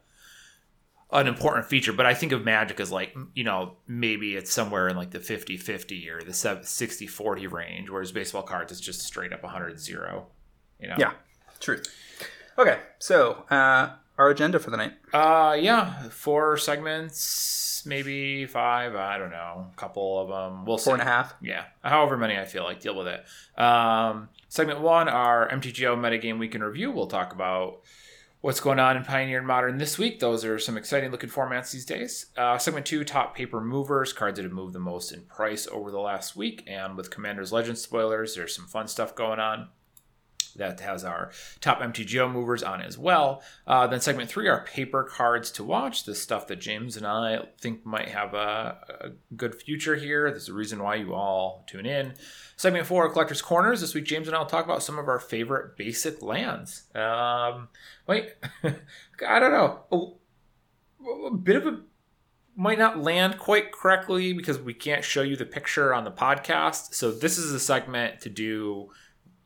an 1.13 1.27
important 1.27 1.67
feature. 1.67 1.93
But 1.93 2.07
I 2.07 2.15
think 2.15 2.33
of 2.33 2.45
Magic 2.45 2.81
as 2.81 2.91
like 2.91 3.17
you 3.35 3.45
know 3.45 3.77
maybe 3.87 4.37
it's 4.37 4.53
somewhere 4.53 4.89
in 4.89 4.97
like 4.97 5.11
the 5.11 5.19
50-50 5.19 6.09
or 6.11 6.23
the 6.23 6.33
60-40 6.33 7.51
range, 7.51 7.91
whereas 7.91 8.13
baseball 8.13 8.43
cards 8.43 8.73
is 8.73 8.81
just 8.81 9.03
straight 9.03 9.33
up 9.33 9.43
100-0. 9.43 10.25
You 10.81 10.89
know. 10.89 10.97
Yeah, 10.99 11.13
true. 11.61 11.81
Okay, 12.59 12.79
so 12.99 13.45
uh, 13.51 13.91
our 14.19 14.31
agenda 14.31 14.59
for 14.59 14.71
the 14.71 14.77
night. 14.77 14.95
Uh, 15.13 15.57
yeah. 15.59 16.09
Four 16.09 16.57
segments, 16.57 17.85
maybe 17.87 18.47
five. 18.47 18.95
I 18.95 19.19
don't 19.19 19.31
know. 19.31 19.67
A 19.73 19.77
couple 19.77 20.21
of 20.21 20.29
them. 20.29 20.65
We'll 20.65 20.79
see. 20.79 20.85
Four 20.85 20.95
and 20.95 21.03
a 21.03 21.07
half. 21.07 21.35
Yeah, 21.43 21.65
however 21.83 22.17
many 22.17 22.37
I 22.37 22.45
feel 22.47 22.65
like, 22.65 22.81
deal 22.81 22.97
with 22.97 23.09
it. 23.09 23.25
Um, 23.61 24.31
segment 24.49 24.81
one, 24.81 25.09
our 25.09 25.49
MTGO 25.51 25.97
metagame 25.97 26.39
week 26.39 26.55
in 26.55 26.63
review. 26.63 26.91
We'll 26.91 27.07
talk 27.07 27.33
about 27.33 27.81
what's 28.41 28.61
going 28.61 28.79
on 28.79 28.97
in 28.97 29.05
Pioneer 29.05 29.39
and 29.39 29.47
Modern 29.47 29.79
this 29.79 29.99
week. 29.99 30.21
Those 30.21 30.45
are 30.45 30.59
some 30.59 30.77
exciting 30.77 31.11
looking 31.11 31.31
formats 31.31 31.73
these 31.73 31.85
days. 31.85 32.27
Uh, 32.37 32.59
segment 32.59 32.87
two, 32.87 33.05
top 33.05 33.35
paper 33.35 33.61
movers, 33.61 34.13
cards 34.13 34.37
that 34.37 34.45
have 34.45 34.53
moved 34.53 34.75
the 34.75 34.79
most 34.79 35.13
in 35.13 35.23
price 35.23 35.67
over 35.71 35.91
the 35.91 35.99
last 35.99 36.37
week. 36.37 36.63
And 36.67 36.97
with 36.97 37.11
Commander's 37.11 37.53
Legend 37.53 37.79
spoilers, 37.79 38.35
there's 38.35 38.55
some 38.55 38.67
fun 38.67 38.89
stuff 38.89 39.15
going 39.15 39.41
on. 39.41 39.69
That 40.57 40.81
has 40.81 41.05
our 41.05 41.31
top 41.61 41.81
MTGO 41.81 42.33
movers 42.33 42.63
on 42.63 42.81
as 42.81 42.97
well. 42.97 43.43
Uh, 43.67 43.87
then 43.87 44.01
segment 44.01 44.31
three, 44.31 44.49
our 44.49 44.65
paper 44.65 45.05
cards 45.05 45.51
to 45.53 45.65
watch. 45.65 46.05
The 46.05 46.15
stuff 46.15 46.47
that 46.49 46.61
James 46.61 46.97
and 46.97 47.07
I 47.07 47.41
think 47.61 47.85
might 47.85 48.09
have 48.09 48.35
a, 48.35 48.79
a 49.01 49.09
good 49.37 49.55
future 49.55 49.97
here. 49.97 50.31
There's 50.31 50.49
a 50.49 50.55
reason 50.55 50.83
why 50.83 50.97
you 50.97 51.15
all 51.15 51.65
tune 51.67 51.87
in. 51.87 52.15
Segment 52.57 52.87
four, 52.87 53.11
Collector's 53.11 53.43
Corners. 53.43 53.81
This 53.81 53.95
week, 53.95 54.05
James 54.05 54.29
and 54.29 54.37
I 54.37 54.39
will 54.39 54.47
talk 54.47 54.65
about 54.65 54.83
some 54.83 54.99
of 54.99 55.09
our 55.09 55.21
favorite 55.21 55.77
basic 55.77 56.23
lands. 56.23 56.85
Um, 56.95 57.69
wait, 58.07 58.35
I 59.27 59.39
don't 59.39 59.53
know. 59.53 59.81
A, 59.93 61.27
a 61.27 61.37
bit 61.37 61.57
of 61.57 61.67
a 61.67 61.81
might 62.57 62.79
not 62.79 62.99
land 62.99 63.39
quite 63.39 63.71
correctly 63.71 64.33
because 64.33 64.59
we 64.59 64.73
can't 64.73 65.05
show 65.05 65.21
you 65.21 65.37
the 65.37 65.45
picture 65.45 65.93
on 65.93 66.05
the 66.05 66.11
podcast. 66.11 66.95
So 66.95 67.13
this 67.13 67.37
is 67.37 67.53
a 67.53 67.61
segment 67.61 68.23
to 68.23 68.31
do 68.31 68.91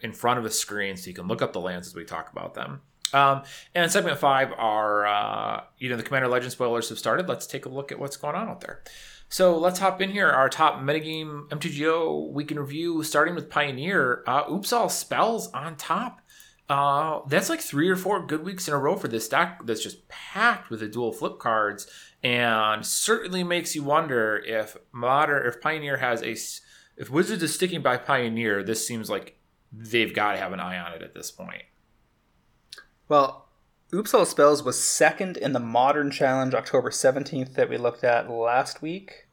in 0.03 0.13
front 0.13 0.39
of 0.39 0.45
a 0.45 0.51
screen 0.51 0.97
so 0.97 1.09
you 1.09 1.15
can 1.15 1.29
look 1.29 1.43
up 1.43 1.53
the 1.53 1.61
lands 1.61 1.87
as 1.87 1.95
we 1.95 2.05
talk 2.05 2.31
about 2.33 2.55
them. 2.55 2.81
Um, 3.13 3.43
and 3.75 3.91
segment 3.91 4.19
five, 4.19 4.53
our 4.57 5.07
uh, 5.07 5.65
you 5.79 5.89
know 5.89 5.97
the 5.97 6.03
Commander 6.03 6.29
Legend 6.29 6.53
spoilers 6.53 6.89
have 6.89 6.99
started. 6.99 7.29
Let's 7.29 7.47
take 7.47 7.67
a 7.67 7.69
look 7.69 7.91
at 7.91 7.99
what's 7.99 8.17
going 8.17 8.37
on 8.37 8.49
out 8.49 8.61
there. 8.61 8.83
So 9.29 9.57
let's 9.57 9.79
hop 9.79 10.03
in 10.03 10.11
here. 10.11 10.29
Our 10.29 10.49
top 10.49 10.81
metagame 10.81 11.49
MTGO 11.49 12.33
week 12.33 12.51
in 12.51 12.59
review, 12.59 13.03
starting 13.05 13.35
with 13.35 13.49
Pioneer. 13.49 14.25
Uh, 14.27 14.45
Oops, 14.51 14.73
all 14.73 14.89
spells 14.89 15.51
on 15.53 15.77
top. 15.77 16.21
Uh, 16.69 17.21
that's 17.27 17.49
like 17.49 17.61
three 17.61 17.89
or 17.89 17.97
four 17.97 18.25
good 18.25 18.45
weeks 18.45 18.69
in 18.69 18.75
a 18.75 18.79
row 18.79 18.97
for 18.97 19.09
this 19.09 19.29
deck 19.29 19.61
that's 19.65 19.83
just 19.83 20.07
packed 20.09 20.71
with 20.71 20.79
the 20.81 20.87
dual 20.87 21.13
flip 21.13 21.39
cards, 21.41 21.89
and 22.23 22.87
certainly 22.87 23.43
makes 23.43 23.75
you 23.75 23.83
wonder 23.83 24.41
if 24.47 24.77
modern, 24.93 25.47
if 25.49 25.61
Pioneer 25.61 25.97
has 25.97 26.23
a, 26.23 26.37
if 27.01 27.11
Wizards 27.11 27.43
is 27.43 27.53
sticking 27.53 27.83
by 27.83 27.97
Pioneer, 27.97 28.63
this 28.63 28.87
seems 28.87 29.11
like 29.11 29.40
they've 29.73 30.15
got 30.15 30.33
to 30.33 30.39
have 30.39 30.53
an 30.53 30.61
eye 30.61 30.79
on 30.79 30.93
it 30.93 31.03
at 31.03 31.15
this 31.15 31.31
point. 31.31 31.63
Well, 33.09 33.49
Oops 33.93 34.15
All 34.15 34.25
Spells 34.25 34.63
was 34.63 34.81
second 34.81 35.37
in 35.37 35.53
the 35.53 35.61
Modern 35.61 36.11
Challenge 36.11 36.55
October 36.55 36.91
17th 36.91 37.55
that 37.55 37.69
we 37.69 37.77
looked 37.77 38.05
at 38.05 38.31
last 38.31 38.83
week, 38.83 39.27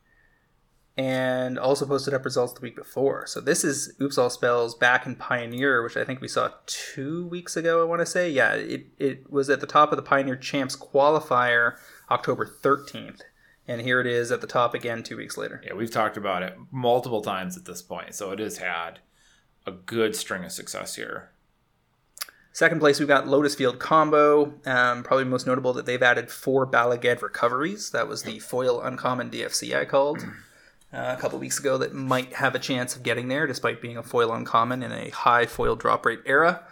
and 0.98 1.60
also 1.60 1.86
posted 1.86 2.16
up 2.16 2.26
results 2.26 2.54
the 2.54 2.62
week 2.62 2.76
before. 2.76 3.28
So 3.28 3.40
this 3.40 3.64
is 3.64 3.94
Oops 4.02 4.18
All 4.18 4.32
Spells 4.32 4.74
back 4.74 5.06
in 5.06 5.16
Pioneer, 5.16 5.84
which 5.84 5.96
I 5.96 6.04
think 6.04 6.22
we 6.22 6.28
saw 6.28 6.50
two 6.66 7.28
weeks 7.28 7.56
ago, 7.56 7.82
I 7.82 7.86
want 7.86 8.02
to 8.02 8.06
say. 8.08 8.32
Yeah, 8.32 8.54
it, 8.54 8.88
it 8.98 9.32
was 9.32 9.48
at 9.52 9.62
the 9.62 9.68
top 9.68 9.92
of 9.92 9.96
the 9.96 10.02
Pioneer 10.02 10.36
Champs 10.36 10.76
qualifier 10.76 11.78
October 12.10 12.48
13th. 12.48 13.22
And 13.68 13.82
here 13.82 14.00
it 14.00 14.08
is 14.08 14.32
at 14.32 14.42
the 14.42 14.48
top 14.48 14.74
again 14.74 15.04
two 15.04 15.18
weeks 15.18 15.38
later. 15.38 15.62
Yeah, 15.64 15.74
we've 15.74 15.92
talked 15.92 16.18
about 16.18 16.42
it 16.42 16.56
multiple 16.72 17.22
times 17.22 17.58
at 17.58 17.66
this 17.66 17.82
point, 17.82 18.16
so 18.16 18.32
it 18.32 18.40
has 18.40 18.58
had 18.58 19.02
a 19.68 19.72
good 19.72 20.16
string 20.16 20.46
of 20.46 20.52
success 20.52 20.96
here. 20.96 21.30
Second 22.54 22.80
place, 22.80 22.98
we've 22.98 23.08
got 23.08 23.28
Lotus 23.28 23.54
Field 23.54 23.78
Combo. 23.78 24.56
Um, 24.66 25.04
probably 25.04 25.26
most 25.26 25.46
notable 25.46 25.74
that 25.74 25.86
they've 25.86 26.02
added 26.02 26.32
four 26.32 26.66
Bala 26.66 26.98
Ged 26.98 27.22
Recoveries. 27.22 27.92
That 27.92 28.08
was 28.08 28.24
the 28.24 28.40
foil 28.40 28.82
uncommon 28.82 29.30
DFC 29.30 29.78
I 29.78 29.86
called 29.86 30.26
uh, 30.94 31.16
a 31.16 31.22
couple 31.22 31.38
weeks 31.38 31.60
ago 31.60 31.78
that 31.78 31.94
might 31.94 32.34
have 32.34 32.56
a 32.56 32.60
chance 32.60 32.96
of 32.96 33.04
getting 33.04 33.28
there 33.28 33.46
despite 33.46 33.80
being 33.80 33.98
a 33.98 34.02
foil 34.02 34.34
uncommon 34.34 34.82
in 34.82 34.92
a 34.92 35.10
high 35.10 35.46
foil 35.46 35.76
drop 35.76 36.04
rate 36.04 36.22
era. 36.26 36.64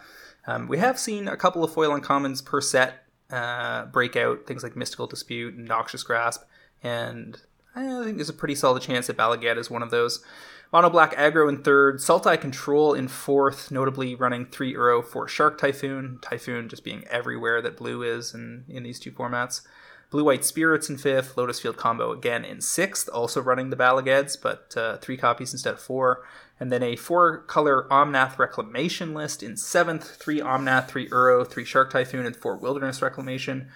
Um, 0.48 0.66
we 0.66 0.78
have 0.78 0.98
seen 0.98 1.28
a 1.28 1.36
couple 1.36 1.62
of 1.62 1.72
foil 1.72 1.96
uncommons 1.96 2.44
per 2.44 2.60
set 2.60 3.04
uh, 3.30 3.86
break 3.86 4.16
out, 4.16 4.46
things 4.46 4.64
like 4.64 4.74
Mystical 4.74 5.06
Dispute 5.06 5.54
and 5.54 5.68
Noxious 5.68 6.02
Grasp, 6.02 6.42
and 6.82 7.40
I 7.76 8.04
think 8.04 8.16
there's 8.16 8.28
a 8.28 8.32
pretty 8.32 8.54
solid 8.54 8.82
chance 8.82 9.06
that 9.06 9.16
Balagad 9.16 9.58
is 9.58 9.70
one 9.70 9.82
of 9.82 9.90
those. 9.90 10.24
Mono 10.72 10.90
Black 10.90 11.14
Aggro 11.16 11.48
in 11.48 11.62
third, 11.62 11.98
Sultai 11.98 12.40
Control 12.40 12.92
in 12.92 13.08
fourth, 13.08 13.70
notably 13.70 14.14
running 14.14 14.46
3 14.46 14.74
Uro 14.74 15.04
for 15.04 15.28
Shark 15.28 15.58
Typhoon, 15.58 16.18
Typhoon 16.20 16.68
just 16.68 16.84
being 16.84 17.04
everywhere 17.08 17.62
that 17.62 17.76
blue 17.76 18.02
is 18.02 18.34
in, 18.34 18.64
in 18.68 18.82
these 18.82 18.98
two 18.98 19.12
formats. 19.12 19.62
Blue 20.10 20.24
White 20.24 20.44
Spirits 20.44 20.88
in 20.88 20.98
fifth, 20.98 21.36
Lotus 21.36 21.60
Field 21.60 21.76
Combo 21.76 22.12
again 22.12 22.44
in 22.44 22.60
sixth, 22.60 23.08
also 23.12 23.40
running 23.40 23.70
the 23.70 23.76
Bala 23.76 24.02
Geds, 24.02 24.36
but 24.36 24.72
uh, 24.76 24.98
three 24.98 25.16
copies 25.16 25.52
instead 25.52 25.74
of 25.74 25.80
four. 25.80 26.24
And 26.60 26.70
then 26.70 26.82
a 26.82 26.96
four 26.96 27.38
color 27.38 27.86
Omnath 27.90 28.38
Reclamation 28.38 29.14
list 29.14 29.42
in 29.42 29.56
seventh, 29.56 30.16
three 30.16 30.40
Omnath, 30.40 30.88
three 30.88 31.08
Uro, 31.08 31.46
three 31.46 31.64
Shark 31.64 31.90
Typhoon, 31.90 32.24
and 32.24 32.36
four 32.36 32.56
Wilderness 32.56 33.02
Reclamation. 33.02 33.68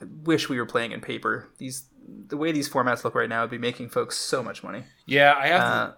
I 0.00 0.04
wish 0.24 0.48
we 0.48 0.58
were 0.58 0.66
playing 0.66 0.92
in 0.92 1.00
paper. 1.00 1.48
These 1.58 1.84
the 2.28 2.36
way 2.36 2.52
these 2.52 2.68
formats 2.68 3.04
look 3.04 3.14
right 3.14 3.28
now 3.28 3.42
would 3.42 3.50
be 3.50 3.58
making 3.58 3.88
folks 3.88 4.16
so 4.16 4.42
much 4.42 4.62
money. 4.62 4.84
Yeah, 5.06 5.34
I 5.36 5.46
have. 5.48 5.60
Uh, 5.60 5.86
to, 5.86 5.94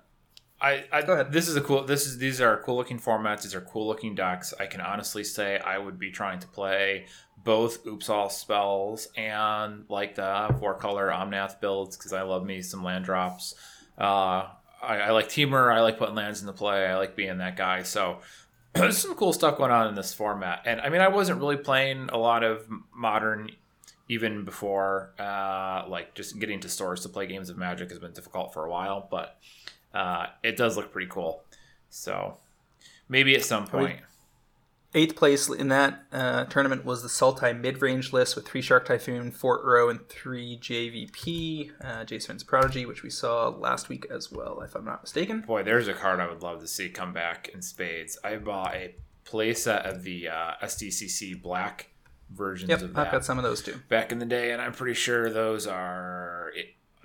I, 0.60 0.84
I 0.92 1.02
Go 1.02 1.12
ahead. 1.12 1.32
This 1.32 1.48
is 1.48 1.56
a 1.56 1.60
cool. 1.60 1.84
This 1.84 2.06
is 2.06 2.18
these 2.18 2.40
are 2.40 2.62
cool 2.64 2.76
looking 2.76 2.98
formats. 2.98 3.42
These 3.42 3.54
are 3.54 3.60
cool 3.60 3.86
looking 3.86 4.14
decks. 4.14 4.52
I 4.58 4.66
can 4.66 4.80
honestly 4.80 5.24
say 5.24 5.58
I 5.58 5.78
would 5.78 5.98
be 5.98 6.10
trying 6.10 6.40
to 6.40 6.48
play 6.48 7.06
both 7.44 7.86
Oops 7.86 8.08
All 8.08 8.28
spells 8.28 9.08
and 9.16 9.84
like 9.88 10.16
the 10.16 10.54
four 10.58 10.74
color 10.74 11.10
Omnath 11.10 11.60
builds 11.60 11.96
because 11.96 12.12
I 12.12 12.22
love 12.22 12.44
me 12.44 12.62
some 12.62 12.82
land 12.82 13.04
drops. 13.04 13.54
Uh, 13.96 14.48
I, 14.82 14.98
I 14.98 15.10
like 15.10 15.28
Teamer. 15.28 15.72
I 15.72 15.80
like 15.80 15.98
putting 15.98 16.14
lands 16.14 16.40
into 16.40 16.52
play. 16.52 16.86
I 16.86 16.96
like 16.96 17.16
being 17.16 17.38
that 17.38 17.56
guy. 17.56 17.82
So 17.82 18.18
there's 18.74 18.98
some 18.98 19.14
cool 19.14 19.32
stuff 19.32 19.58
going 19.58 19.70
on 19.70 19.88
in 19.88 19.94
this 19.94 20.12
format. 20.12 20.62
And 20.66 20.80
I 20.80 20.88
mean, 20.88 21.00
I 21.00 21.08
wasn't 21.08 21.40
really 21.40 21.56
playing 21.56 22.10
a 22.12 22.18
lot 22.18 22.42
of 22.42 22.66
modern 22.94 23.50
even 24.08 24.44
before. 24.44 25.12
Uh, 25.18 25.84
like 25.88 26.14
just 26.14 26.38
getting 26.38 26.60
to 26.60 26.68
stores 26.68 27.02
to 27.02 27.08
play 27.08 27.26
games 27.26 27.50
of 27.50 27.56
Magic 27.56 27.90
has 27.90 27.98
been 27.98 28.12
difficult 28.12 28.52
for 28.52 28.64
a 28.64 28.70
while, 28.70 29.06
but 29.10 29.38
uh, 29.94 30.26
it 30.42 30.56
does 30.56 30.76
look 30.76 30.92
pretty 30.92 31.10
cool. 31.10 31.42
So 31.90 32.38
maybe 33.08 33.34
at 33.34 33.44
some 33.44 33.66
point. 33.66 34.00
Eighth 34.94 35.16
place 35.16 35.50
in 35.50 35.68
that 35.68 36.04
uh, 36.10 36.44
tournament 36.46 36.82
was 36.86 37.02
the 37.02 37.10
Sultai 37.10 37.58
mid 37.58 37.82
range 37.82 38.10
list 38.14 38.34
with 38.34 38.48
three 38.48 38.62
Shark 38.62 38.86
Typhoon, 38.86 39.30
four 39.30 39.62
Uro, 39.62 39.90
and 39.90 40.08
three 40.08 40.58
JVP, 40.58 41.72
uh, 41.82 42.04
Jace, 42.06 42.26
Vryn's 42.26 42.42
Prodigy, 42.42 42.86
which 42.86 43.02
we 43.02 43.10
saw 43.10 43.48
last 43.48 43.90
week 43.90 44.06
as 44.10 44.32
well, 44.32 44.62
if 44.62 44.74
I'm 44.74 44.86
not 44.86 45.02
mistaken. 45.02 45.42
Boy, 45.42 45.62
there's 45.62 45.88
a 45.88 45.92
card 45.92 46.20
I 46.20 46.28
would 46.28 46.42
love 46.42 46.60
to 46.60 46.66
see 46.66 46.88
come 46.88 47.12
back 47.12 47.50
in 47.52 47.60
spades. 47.60 48.18
I 48.24 48.36
bought 48.36 48.74
a 48.74 48.94
playset 49.26 49.86
of 49.86 50.04
the 50.04 50.28
uh, 50.28 50.52
SDCC 50.62 51.42
black 51.42 51.90
versions 52.30 52.70
Yep, 52.70 52.82
of 52.82 52.98
I've 52.98 53.12
got 53.12 53.24
some 53.24 53.38
of 53.38 53.44
those 53.44 53.62
too. 53.62 53.80
back 53.88 54.12
in 54.12 54.18
the 54.18 54.26
day, 54.26 54.50
and 54.52 54.60
I'm 54.60 54.72
pretty 54.72 54.94
sure 54.94 55.30
those 55.30 55.66
are 55.66 56.52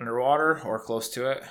underwater 0.00 0.60
or 0.64 0.78
close 0.78 1.08
to 1.10 1.30
it. 1.30 1.42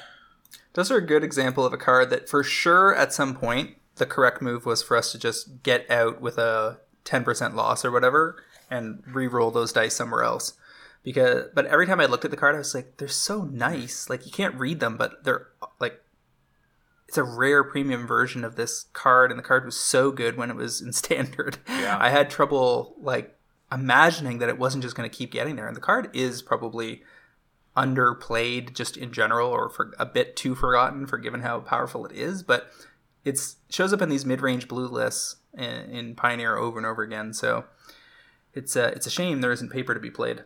Those 0.73 0.91
are 0.91 0.97
a 0.97 1.05
good 1.05 1.23
example 1.23 1.65
of 1.65 1.73
a 1.73 1.77
card 1.77 2.09
that, 2.09 2.27
for 2.27 2.43
sure, 2.43 2.95
at 2.95 3.13
some 3.13 3.35
point, 3.35 3.75
the 3.95 4.05
correct 4.05 4.41
move 4.41 4.65
was 4.65 4.81
for 4.81 4.97
us 4.97 5.11
to 5.11 5.19
just 5.19 5.61
get 5.63 5.89
out 5.89 6.19
with 6.19 6.37
a 6.37 6.79
10% 7.05 7.53
loss 7.53 7.85
or 7.85 7.91
whatever 7.91 8.43
and 8.71 9.03
re-roll 9.05 9.51
those 9.51 9.71
dice 9.71 9.95
somewhere 9.95 10.23
else. 10.23 10.53
Because, 11.03 11.49
but 11.53 11.65
every 11.67 11.85
time 11.85 11.99
I 11.99 12.05
looked 12.05 12.25
at 12.25 12.31
the 12.31 12.37
card, 12.37 12.55
I 12.55 12.59
was 12.59 12.73
like, 12.73 12.97
they're 12.97 13.07
so 13.07 13.43
nice. 13.43 14.09
Like 14.09 14.25
you 14.25 14.31
can't 14.31 14.55
read 14.55 14.79
them, 14.79 14.97
but 14.97 15.23
they're 15.23 15.47
like, 15.79 15.99
it's 17.07 17.17
a 17.17 17.23
rare 17.23 17.63
premium 17.63 18.07
version 18.07 18.43
of 18.43 18.55
this 18.55 18.85
card, 18.93 19.29
and 19.29 19.37
the 19.37 19.43
card 19.43 19.65
was 19.65 19.75
so 19.79 20.11
good 20.11 20.37
when 20.37 20.49
it 20.49 20.55
was 20.55 20.81
in 20.81 20.91
standard. 20.93 21.59
Yeah. 21.67 21.97
I 21.99 22.09
had 22.09 22.29
trouble 22.31 22.95
like 22.99 23.37
imagining 23.73 24.39
that 24.39 24.49
it 24.49 24.59
wasn't 24.59 24.83
just 24.83 24.95
going 24.95 25.09
to 25.09 25.15
keep 25.15 25.31
getting 25.31 25.55
there, 25.55 25.67
and 25.67 25.75
the 25.75 25.81
card 25.81 26.09
is 26.13 26.41
probably 26.41 27.03
underplayed 27.75 28.73
just 28.73 28.97
in 28.97 29.11
general 29.11 29.49
or 29.49 29.69
for 29.69 29.93
a 29.97 30.05
bit 30.05 30.35
too 30.35 30.53
forgotten 30.53 31.07
for 31.07 31.17
given 31.17 31.41
how 31.41 31.59
powerful 31.59 32.05
it 32.05 32.11
is 32.11 32.43
but 32.43 32.71
it 33.25 33.39
shows 33.67 33.91
up 33.91 33.99
in 33.99 34.09
these 34.09 34.27
mid-range 34.27 34.67
blue 34.67 34.87
lists 34.87 35.37
in, 35.57 35.89
in 35.89 36.15
pioneer 36.15 36.55
over 36.55 36.77
and 36.77 36.85
over 36.85 37.01
again 37.01 37.33
so 37.33 37.65
it's 38.53 38.75
a, 38.75 38.87
it's 38.89 39.07
a 39.07 39.11
shame 39.11 39.41
there 39.41 39.51
isn't 39.51 39.71
paper 39.71 39.93
to 39.93 39.99
be 39.99 40.11
played. 40.11 40.43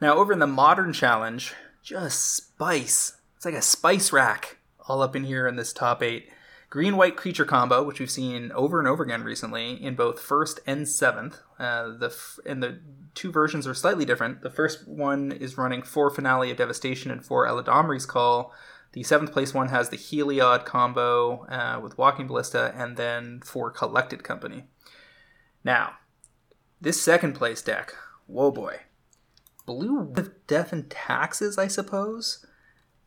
Now 0.00 0.16
over 0.16 0.32
in 0.32 0.38
the 0.38 0.46
modern 0.46 0.92
challenge 0.92 1.54
just 1.82 2.34
spice. 2.34 3.16
It's 3.36 3.44
like 3.44 3.54
a 3.54 3.62
spice 3.62 4.12
rack 4.12 4.58
all 4.88 5.02
up 5.02 5.14
in 5.14 5.24
here 5.24 5.46
in 5.46 5.56
this 5.56 5.72
top 5.72 6.02
eight. 6.02 6.28
Green 6.68 6.96
white 6.96 7.16
creature 7.16 7.44
combo 7.44 7.82
which 7.82 8.00
we've 8.00 8.10
seen 8.10 8.50
over 8.52 8.78
and 8.78 8.88
over 8.88 9.04
again 9.04 9.22
recently 9.22 9.82
in 9.82 9.94
both 9.94 10.20
first 10.20 10.60
and 10.66 10.88
seventh 10.88 11.40
uh, 11.60 11.96
the 11.98 12.06
f- 12.06 12.38
and 12.46 12.62
the 12.62 12.80
two 13.14 13.30
versions 13.30 13.66
are 13.66 13.74
slightly 13.74 14.06
different. 14.06 14.40
The 14.40 14.50
first 14.50 14.88
one 14.88 15.30
is 15.30 15.58
running 15.58 15.82
four 15.82 16.08
finale 16.08 16.50
of 16.50 16.56
devastation 16.56 17.10
and 17.10 17.22
four 17.24 17.46
eladamri's 17.46 18.06
call. 18.06 18.54
The 18.92 19.02
seventh 19.02 19.30
place 19.30 19.52
one 19.52 19.68
has 19.68 19.90
the 19.90 19.98
heliod 19.98 20.64
combo 20.64 21.44
uh, 21.44 21.78
with 21.80 21.98
walking 21.98 22.26
ballista 22.26 22.72
and 22.74 22.96
then 22.96 23.40
four 23.44 23.70
collected 23.70 24.24
company. 24.24 24.64
Now 25.62 25.96
this 26.80 27.00
second 27.00 27.34
place 27.34 27.60
deck 27.60 27.94
whoa 28.26 28.50
boy. 28.50 28.80
Blue 29.66 30.00
with 30.00 30.46
death 30.46 30.72
and 30.72 30.88
taxes 30.90 31.58
i 31.58 31.68
suppose? 31.68 32.44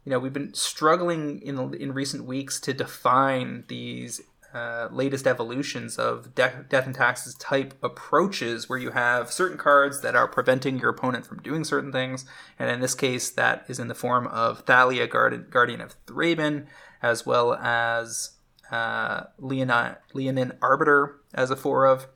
You 0.06 0.12
know 0.12 0.20
we've 0.20 0.32
been 0.32 0.54
struggling 0.54 1.42
in 1.42 1.74
in 1.74 1.94
recent 1.94 2.26
weeks 2.26 2.60
to 2.62 2.74
define 2.74 3.64
these 3.68 4.22
uh, 4.54 4.88
latest 4.92 5.26
evolutions 5.26 5.98
of 5.98 6.36
de- 6.36 6.66
death 6.70 6.86
and 6.86 6.96
taxes 6.96 7.34
type 7.36 7.74
approaches 7.82 8.70
where 8.70 8.78
you 8.78 8.92
have 8.92 9.32
certain 9.32 9.58
cards 9.58 10.02
that 10.02 10.16
are 10.16 10.28
preventing 10.28 10.78
your 10.78 10.90
opponent 10.90 11.26
from 11.26 11.42
doing 11.42 11.64
certain 11.64 11.92
things. 11.92 12.26
And 12.60 12.70
in 12.70 12.80
this 12.80 12.96
case 12.96 13.30
that 13.32 13.66
is 13.68 13.80
in 13.80 13.88
the 13.88 13.96
form 13.96 14.28
of 14.28 14.60
thalia 14.60 15.08
Guard- 15.08 15.50
guardian 15.50 15.82
of 15.82 15.96
thraben 16.06 16.68
as 17.02 17.26
well 17.26 17.56
as 17.56 18.38
uh, 18.72 19.24
Leonin, 19.40 19.96
leonin 20.14 20.54
arbiter 20.62 21.20
as 21.34 21.52
a 21.52 21.56
four 21.56 21.86
of 21.86 22.08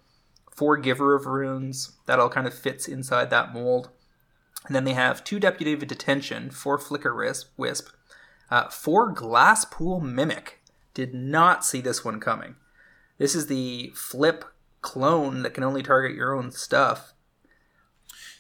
four 0.52 0.78
giver 0.78 1.16
of 1.16 1.26
runes. 1.26 1.94
That 2.06 2.20
all 2.20 2.30
kind 2.30 2.48
of 2.48 2.54
fits 2.54 2.88
inside 2.88 3.30
that 3.30 3.54
mold. 3.54 3.90
And 4.66 4.76
then 4.76 4.84
they 4.84 4.94
have 4.94 5.24
two 5.24 5.40
Deputy 5.40 5.74
of 5.74 5.88
Detention, 5.88 6.50
four 6.50 6.78
Flicker 6.78 7.16
Wisp, 7.16 7.50
wisp 7.58 7.90
uh, 8.50 8.70
four 8.70 9.14
Glasspool 9.14 10.02
Mimic. 10.02 10.60
Did 10.98 11.14
not 11.14 11.64
see 11.64 11.80
this 11.80 12.04
one 12.04 12.20
coming. 12.20 12.56
This 13.20 13.36
is 13.36 13.46
the 13.46 13.92
flip 13.94 14.44
clone 14.82 15.44
that 15.44 15.54
can 15.54 15.64
only 15.64 15.84
target 15.84 16.16
your 16.16 16.36
own 16.36 16.50
stuff. 16.50 17.14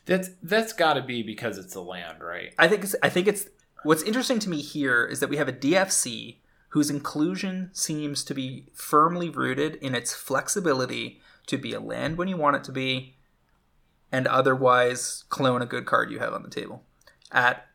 That's 0.07 0.29
that's 0.41 0.73
got 0.73 0.95
to 0.95 1.03
be 1.03 1.21
because 1.21 1.59
it's 1.59 1.75
a 1.75 1.81
land, 1.81 2.23
right? 2.23 2.55
I 2.57 2.67
think 2.67 2.83
it's, 2.83 2.95
I 3.03 3.09
think 3.09 3.27
it's 3.27 3.45
what's 3.83 4.01
interesting 4.01 4.39
to 4.39 4.49
me 4.49 4.63
here 4.63 5.05
is 5.05 5.19
that 5.19 5.29
we 5.29 5.37
have 5.37 5.47
a 5.47 5.53
DFC 5.53 6.37
whose 6.69 6.89
inclusion 6.89 7.69
seems 7.73 8.23
to 8.23 8.33
be 8.33 8.65
firmly 8.73 9.29
rooted 9.29 9.75
in 9.75 9.93
its 9.93 10.15
flexibility 10.15 11.21
to 11.45 11.59
be 11.59 11.73
a 11.73 11.79
land 11.79 12.17
when 12.17 12.27
you 12.27 12.37
want 12.37 12.55
it 12.55 12.63
to 12.63 12.71
be 12.71 13.17
and 14.11 14.25
otherwise 14.25 15.25
clone 15.29 15.61
a 15.61 15.67
good 15.67 15.85
card 15.85 16.09
you 16.09 16.17
have 16.17 16.33
on 16.33 16.41
the 16.41 16.49
table 16.49 16.81
at 17.31 17.67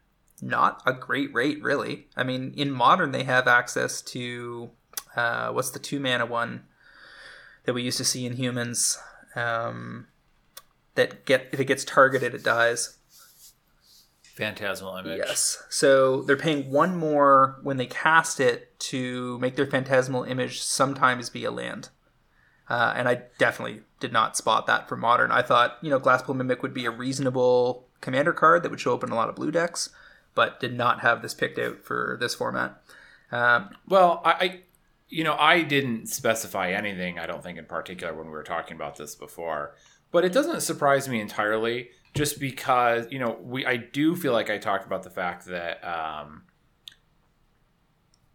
not 0.42 0.83
a 0.85 0.92
great 0.92 1.33
rate, 1.33 1.62
really. 1.62 2.09
I 2.16 2.24
mean, 2.24 2.52
in 2.57 2.70
modern, 2.70 3.12
they 3.12 3.22
have 3.24 3.46
access 3.46 4.02
to 4.02 4.70
uh, 5.16 5.50
what's 5.50 5.70
the 5.70 5.78
two 5.78 6.00
mana 6.00 6.26
one 6.26 6.64
that 7.64 7.74
we 7.74 7.83
used 7.83 7.98
to 7.98 8.05
see 8.05 8.26
in 8.26 8.35
humans 8.35 8.98
um, 9.37 10.09
that 10.94 11.24
get 11.24 11.48
if 11.52 11.61
it 11.61 11.66
gets 11.66 11.85
targeted, 11.85 12.35
it 12.35 12.42
dies. 12.42 12.98
Phantasmal 14.22 14.96
image. 14.96 15.18
Yes. 15.18 15.62
So 15.68 16.22
they're 16.22 16.37
paying 16.37 16.70
one 16.70 16.96
more 16.96 17.61
when 17.62 17.76
they 17.76 17.87
cast 17.87 18.40
it 18.40 18.78
to 18.81 19.38
make 19.38 19.57
their 19.57 19.66
phantasmal 19.66 20.24
image 20.24 20.62
sometimes 20.62 21.28
be 21.28 21.44
a 21.44 21.50
land. 21.50 21.90
Uh, 22.68 22.94
and 22.96 23.09
I 23.09 23.22
definitely 23.37 23.83
did 24.00 24.12
not 24.12 24.37
spot 24.37 24.66
that 24.66 24.88
for 24.88 24.96
modern. 24.96 25.31
I 25.31 25.42
thought, 25.42 25.76
you 25.83 25.90
know, 25.90 26.00
Glasspool 26.00 26.35
Mimic 26.35 26.62
would 26.62 26.72
be 26.72 26.87
a 26.87 26.90
reasonable 26.90 27.88
commander 28.00 28.33
card 28.33 28.62
that 28.62 28.70
would 28.70 28.81
show 28.81 28.94
up 28.94 29.05
in 29.05 29.11
a 29.11 29.14
lot 29.14 29.28
of 29.28 29.35
blue 29.35 29.50
decks, 29.50 29.90
but 30.34 30.60
did 30.60 30.76
not 30.76 31.00
have 31.00 31.22
this 31.22 31.34
picked 31.34 31.58
out 31.58 31.84
for 31.84 32.16
this 32.20 32.34
format. 32.34 32.82
Um, 33.30 33.70
Well, 33.88 34.20
I, 34.24 34.30
I, 34.30 34.60
you 35.08 35.24
know, 35.24 35.34
I 35.34 35.62
didn't 35.62 36.06
specify 36.06 36.70
anything. 36.70 37.18
I 37.18 37.26
don't 37.26 37.42
think 37.42 37.58
in 37.58 37.66
particular 37.66 38.14
when 38.14 38.26
we 38.26 38.32
were 38.32 38.42
talking 38.42 38.76
about 38.76 38.96
this 38.96 39.14
before, 39.14 39.74
but 40.10 40.24
it 40.24 40.32
doesn't 40.32 40.60
surprise 40.62 41.08
me 41.08 41.20
entirely. 41.20 41.90
Just 42.14 42.38
because 42.38 43.06
you 43.10 43.18
know, 43.18 43.38
we 43.42 43.64
I 43.64 43.76
do 43.76 44.14
feel 44.14 44.32
like 44.32 44.50
I 44.50 44.58
talked 44.58 44.86
about 44.86 45.02
the 45.02 45.10
fact 45.10 45.46
that 45.46 45.82
um, 45.82 46.42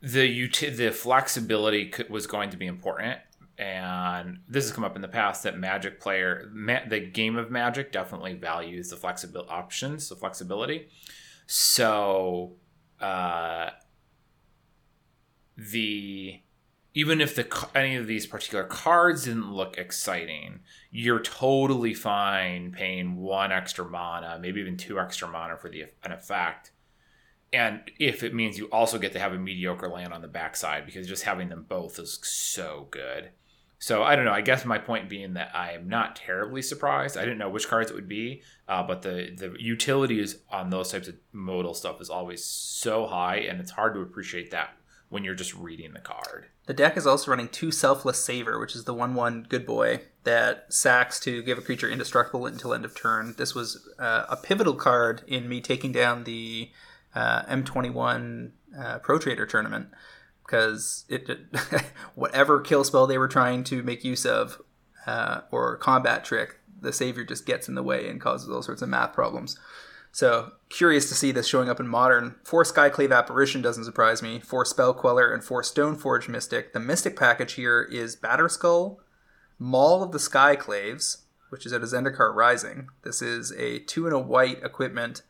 the 0.01 0.25
uti- 0.25 0.69
the 0.69 0.91
flexibility 0.91 1.93
was 2.09 2.25
going 2.25 2.49
to 2.51 2.57
be 2.57 2.65
important, 2.65 3.19
and 3.57 4.39
this 4.47 4.65
has 4.65 4.73
come 4.73 4.83
up 4.83 4.95
in 4.95 5.03
the 5.03 5.07
past 5.07 5.43
that 5.43 5.59
Magic 5.59 5.99
player, 5.99 6.49
ma- 6.51 6.87
the 6.87 6.99
game 6.99 7.37
of 7.37 7.51
Magic, 7.51 7.91
definitely 7.91 8.33
values 8.33 8.89
the 8.89 8.95
flexible 8.95 9.45
options, 9.47 10.09
the 10.09 10.15
flexibility. 10.15 10.89
So. 11.47 12.53
Uh, 13.01 13.69
the 15.57 16.41
even 16.93 17.21
if 17.21 17.35
the 17.35 17.67
any 17.75 17.95
of 17.95 18.07
these 18.07 18.25
particular 18.25 18.63
cards 18.63 19.25
didn't 19.25 19.51
look 19.51 19.77
exciting, 19.77 20.61
you're 20.91 21.21
totally 21.21 21.93
fine 21.93 22.71
paying 22.71 23.17
one 23.17 23.51
extra 23.51 23.85
mana, 23.85 24.39
maybe 24.41 24.59
even 24.61 24.77
two 24.77 24.99
extra 24.99 25.27
mana 25.27 25.57
for 25.57 25.69
the 25.69 25.85
an 26.03 26.11
effect. 26.11 26.71
And 27.53 27.81
if 27.99 28.23
it 28.23 28.33
means 28.33 28.57
you 28.57 28.65
also 28.67 28.97
get 28.97 29.13
to 29.13 29.19
have 29.19 29.33
a 29.33 29.37
mediocre 29.37 29.87
land 29.87 30.11
on 30.11 30.21
the 30.21 30.27
backside, 30.27 30.85
because 30.85 31.07
just 31.07 31.23
having 31.23 31.49
them 31.49 31.65
both 31.67 31.99
is 31.99 32.19
so 32.23 32.87
good. 32.91 33.29
So 33.79 34.03
I 34.03 34.15
don't 34.15 34.25
know. 34.25 34.31
I 34.31 34.41
guess 34.41 34.65
my 34.65 34.79
point 34.79 35.07
being 35.07 35.33
that 35.33 35.51
I 35.55 35.73
am 35.73 35.87
not 35.87 36.15
terribly 36.15 36.61
surprised. 36.61 37.15
I 37.15 37.21
didn't 37.21 37.37
know 37.37 37.49
which 37.49 37.67
cards 37.67 37.91
it 37.91 37.95
would 37.95 38.07
be, 38.07 38.41
uh, 38.67 38.83
but 38.83 39.03
the 39.03 39.33
the 39.37 39.55
utilities 39.59 40.39
on 40.49 40.69
those 40.69 40.91
types 40.91 41.07
of 41.07 41.15
modal 41.31 41.73
stuff 41.73 42.01
is 42.01 42.09
always 42.09 42.43
so 42.43 43.05
high, 43.05 43.37
and 43.37 43.59
it's 43.59 43.71
hard 43.71 43.93
to 43.93 44.01
appreciate 44.01 44.51
that 44.51 44.71
when 45.09 45.23
you're 45.23 45.35
just 45.35 45.53
reading 45.53 45.93
the 45.93 45.99
card. 45.99 46.47
The 46.65 46.73
deck 46.73 46.97
is 46.97 47.07
also 47.07 47.31
running 47.31 47.47
two 47.47 47.71
Selfless 47.71 48.23
Savior, 48.23 48.59
which 48.59 48.75
is 48.75 48.83
the 48.83 48.93
1 48.93 49.13
1 49.13 49.45
good 49.47 49.65
boy 49.65 50.01
that 50.23 50.65
sacks 50.73 51.19
to 51.21 51.41
give 51.43 51.57
a 51.57 51.61
creature 51.61 51.89
indestructible 51.89 52.45
until 52.45 52.73
end 52.73 52.83
of 52.83 52.93
turn. 52.93 53.35
This 53.37 53.55
was 53.55 53.87
uh, 53.99 54.25
a 54.27 54.35
pivotal 54.35 54.73
card 54.73 55.21
in 55.27 55.47
me 55.47 55.61
taking 55.61 55.93
down 55.93 56.25
the 56.25 56.71
uh, 57.15 57.43
M21 57.43 58.51
uh, 58.77 58.99
Pro 58.99 59.17
Trader 59.17 59.45
tournament 59.45 59.87
because 60.47 61.05
it, 61.09 61.29
it 61.29 61.39
whatever 62.15 62.59
kill 62.59 62.83
spell 62.83 63.05
they 63.05 63.17
were 63.17 63.27
trying 63.27 63.63
to 63.65 63.83
make 63.83 64.03
use 64.03 64.25
of 64.25 64.61
uh, 65.05 65.41
or 65.51 65.77
combat 65.77 66.23
trick, 66.23 66.59
the 66.81 66.93
Savior 66.93 67.23
just 67.23 67.45
gets 67.45 67.67
in 67.67 67.75
the 67.75 67.83
way 67.83 68.09
and 68.09 68.21
causes 68.21 68.49
all 68.49 68.63
sorts 68.63 68.81
of 68.81 68.89
math 68.89 69.13
problems. 69.13 69.59
So 70.11 70.53
curious 70.69 71.07
to 71.09 71.15
see 71.15 71.31
this 71.31 71.47
showing 71.47 71.69
up 71.69 71.79
in 71.79 71.87
modern. 71.87 72.35
Four 72.43 72.63
Skyclave 72.63 73.15
Apparition 73.15 73.61
doesn't 73.61 73.83
surprise 73.83 74.23
me. 74.23 74.39
Four 74.39 74.65
Spell 74.65 74.93
Queller 74.93 75.31
and 75.31 75.43
four 75.43 75.61
Stoneforge 75.61 76.27
Mystic. 76.27 76.73
The 76.73 76.79
Mystic 76.79 77.15
package 77.15 77.53
here 77.53 77.83
is 77.83 78.15
Batterskull, 78.15 78.97
Maul 79.59 80.01
of 80.01 80.11
the 80.11 80.17
Skyclaves, 80.17 81.23
which 81.49 81.65
is 81.65 81.73
at 81.73 81.83
a 81.83 81.85
Zendikar 81.85 82.33
Rising. 82.33 82.87
This 83.03 83.21
is 83.21 83.51
a 83.53 83.79
two 83.79 84.05
and 84.05 84.15
a 84.15 84.19
white 84.19 84.63
equipment. 84.63 85.21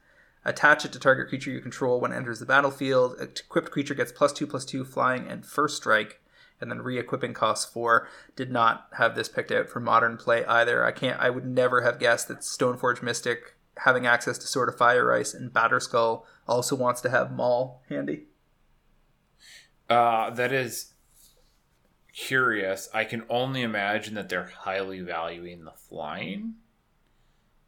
Attach 0.47 0.85
it 0.85 0.93
to 0.93 0.99
target 0.99 1.27
creature 1.27 1.51
you 1.51 1.59
control 1.59 1.99
when 1.99 2.13
it 2.13 2.15
enters 2.15 2.39
the 2.39 2.45
battlefield. 2.45 3.19
Equipped 3.19 3.69
creature 3.69 3.93
gets 3.93 4.13
plus 4.13 4.31
two 4.31 4.47
plus 4.47 4.63
two 4.63 4.85
flying 4.85 5.27
and 5.27 5.45
first 5.45 5.75
strike, 5.75 6.21
and 6.61 6.71
then 6.71 6.81
re-equipping 6.81 7.33
costs 7.33 7.69
four. 7.69 8.07
Did 8.37 8.49
not 8.49 8.87
have 8.97 9.13
this 9.13 9.27
picked 9.27 9.51
out 9.51 9.69
for 9.69 9.81
modern 9.81 10.15
play 10.15 10.45
either. 10.45 10.85
I 10.85 10.93
can't. 10.93 11.19
I 11.19 11.29
would 11.29 11.45
never 11.45 11.81
have 11.81 11.99
guessed 11.99 12.29
that 12.29 12.39
Stoneforge 12.39 13.03
Mystic 13.03 13.57
having 13.79 14.07
access 14.07 14.37
to 14.37 14.47
Sword 14.47 14.69
of 14.69 14.77
Fire 14.77 15.11
Ice 15.11 15.33
and 15.33 15.51
Batterskull 15.51 16.23
also 16.47 16.77
wants 16.77 17.01
to 17.01 17.09
have 17.09 17.31
Maul 17.31 17.83
handy. 17.89 18.27
Uh, 19.89 20.29
that 20.29 20.53
is 20.53 20.93
curious. 22.13 22.89
I 22.93 23.03
can 23.03 23.23
only 23.29 23.61
imagine 23.61 24.15
that 24.15 24.29
they're 24.29 24.51
highly 24.61 25.01
valuing 25.01 25.65
the 25.65 25.71
flying, 25.71 26.55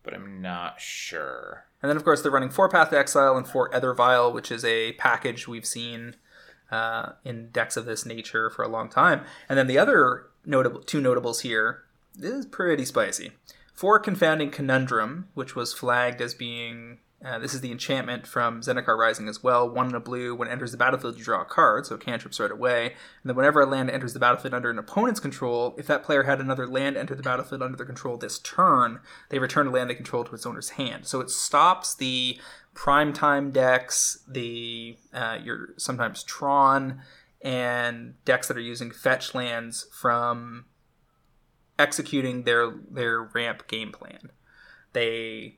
but 0.02 0.14
I'm 0.14 0.42
not 0.42 0.80
sure. 0.80 1.66
And 1.82 1.90
then, 1.90 1.98
of 1.98 2.04
course, 2.04 2.22
they're 2.22 2.32
running 2.32 2.50
four 2.50 2.70
Path 2.70 2.90
to 2.90 3.00
Exile 3.00 3.38
and 3.38 3.48
four 3.48 3.74
Aether 3.74 3.94
Vial, 3.94 4.32
which 4.32 4.52
is 4.52 4.66
a 4.66 4.94
package 4.94 5.48
we've 5.48 5.66
seen 5.66 6.16
uh, 6.72 7.14
in 7.24 7.50
decks 7.52 7.78
of 7.78 7.86
this 7.86 8.06
nature 8.06 8.50
for 8.50 8.64
a 8.64 8.68
long 8.68 8.90
time. 8.90 9.22
And 9.48 9.58
then 9.58 9.68
the 9.68 9.78
other 9.78 10.28
notable 10.46 10.82
two 10.82 11.02
notables 11.02 11.42
here 11.42 11.84
is 12.20 12.46
pretty 12.46 12.86
spicy. 12.86 13.32
Four 13.74 14.00
Confounding 14.00 14.52
Conundrum, 14.52 15.30
which 15.36 15.56
was 15.56 15.74
flagged 15.74 16.22
as 16.22 16.34
being 16.34 17.00
uh, 17.24 17.38
this 17.38 17.54
is 17.54 17.60
the 17.60 17.72
enchantment 17.72 18.26
from 18.26 18.62
Zendikar 18.62 18.98
Rising 18.98 19.28
as 19.28 19.44
well. 19.44 19.70
One 19.70 19.90
in 19.90 19.96
a 19.96 20.00
blue. 20.00 20.34
When 20.34 20.48
it 20.48 20.52
enters 20.52 20.72
the 20.72 20.78
battlefield, 20.78 21.18
you 21.18 21.24
draw 21.24 21.42
a 21.42 21.46
card, 21.46 21.86
so 21.86 21.98
cantrips 21.98 22.40
right 22.40 22.50
away. 22.50 22.86
And 22.86 23.30
then 23.30 23.36
whenever 23.36 23.60
a 23.60 23.66
land 23.66 23.90
enters 23.90 24.14
the 24.14 24.20
battlefield 24.20 24.54
under 24.54 24.70
an 24.70 24.80
opponent's 24.80 25.20
control, 25.20 25.76
if 25.78 25.86
that 25.88 26.04
player 26.04 26.24
had 26.24 26.40
another 26.40 26.66
land 26.66 26.96
enter 26.96 27.16
the 27.16 27.24
battlefield 27.24 27.62
under 27.62 27.76
their 27.76 27.86
control 27.86 28.16
this 28.16 28.40
turn, 28.40 29.02
they 29.30 29.40
return 29.40 29.68
a 29.68 29.72
land 29.72 29.90
they 29.90 29.96
control 29.96 30.24
to 30.24 30.34
its 30.34 30.46
owner's 30.46 30.72
hand. 30.72 31.08
So 31.08 31.20
it 31.20 31.30
stops 31.30 31.94
the 31.94 32.40
prime 32.74 33.12
time 33.12 33.52
decks, 33.52 34.24
the 34.26 34.98
uh, 35.14 35.40
your 35.44 35.74
sometimes 35.76 36.24
Tron, 36.24 37.02
and 37.42 38.14
decks 38.24 38.48
that 38.48 38.56
are 38.56 38.62
using 38.62 38.92
fetch 38.92 39.36
lands 39.36 39.88
from 39.92 40.66
executing 41.78 42.44
their 42.44 42.72
their 42.90 43.24
ramp 43.24 43.68
game 43.68 43.92
plan. 43.92 44.32
They 44.94 45.58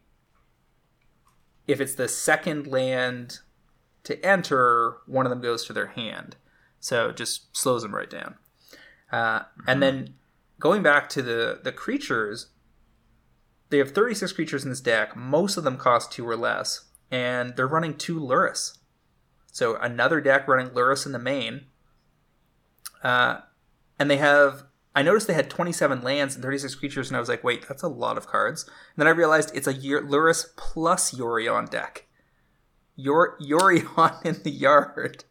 if 1.71 1.81
it's 1.81 1.95
the 1.95 2.07
second 2.07 2.67
land 2.67 3.39
to 4.03 4.23
enter, 4.25 4.97
one 5.05 5.25
of 5.25 5.29
them 5.29 5.41
goes 5.41 5.65
to 5.65 5.73
their 5.73 5.87
hand. 5.87 6.35
So 6.79 7.09
it 7.09 7.17
just 7.17 7.55
slows 7.55 7.83
them 7.83 7.95
right 7.95 8.09
down. 8.09 8.35
Uh, 9.11 9.39
mm-hmm. 9.39 9.61
And 9.69 9.83
then 9.83 10.13
going 10.59 10.83
back 10.83 11.07
to 11.09 11.21
the, 11.21 11.59
the 11.63 11.71
creatures, 11.71 12.47
they 13.69 13.77
have 13.77 13.91
36 13.91 14.33
creatures 14.33 14.63
in 14.63 14.69
this 14.69 14.81
deck. 14.81 15.15
Most 15.15 15.57
of 15.57 15.63
them 15.63 15.77
cost 15.77 16.11
two 16.11 16.27
or 16.27 16.35
less. 16.35 16.85
And 17.09 17.55
they're 17.55 17.67
running 17.67 17.95
two 17.97 18.19
Lurrus. 18.19 18.77
So 19.51 19.75
another 19.75 20.21
deck 20.21 20.47
running 20.47 20.73
Lurrus 20.73 21.05
in 21.05 21.11
the 21.11 21.19
main. 21.19 21.65
Uh, 23.03 23.41
and 23.99 24.09
they 24.09 24.17
have 24.17 24.63
I 24.93 25.03
noticed 25.03 25.27
they 25.27 25.33
had 25.33 25.49
27 25.49 26.01
lands 26.01 26.35
and 26.35 26.43
36 26.43 26.75
creatures, 26.75 27.09
and 27.09 27.15
I 27.15 27.19
was 27.19 27.29
like, 27.29 27.43
wait, 27.43 27.67
that's 27.67 27.83
a 27.83 27.87
lot 27.87 28.17
of 28.17 28.27
cards. 28.27 28.63
And 28.63 28.97
then 28.97 29.07
I 29.07 29.11
realized 29.11 29.51
it's 29.55 29.67
a 29.67 29.73
Lurrus 29.73 30.45
plus 30.57 31.13
Yorion 31.13 31.69
deck. 31.69 32.07
Yor- 32.95 33.37
Yorion 33.41 34.21
in 34.25 34.43
the 34.43 34.51
yard. 34.51 35.23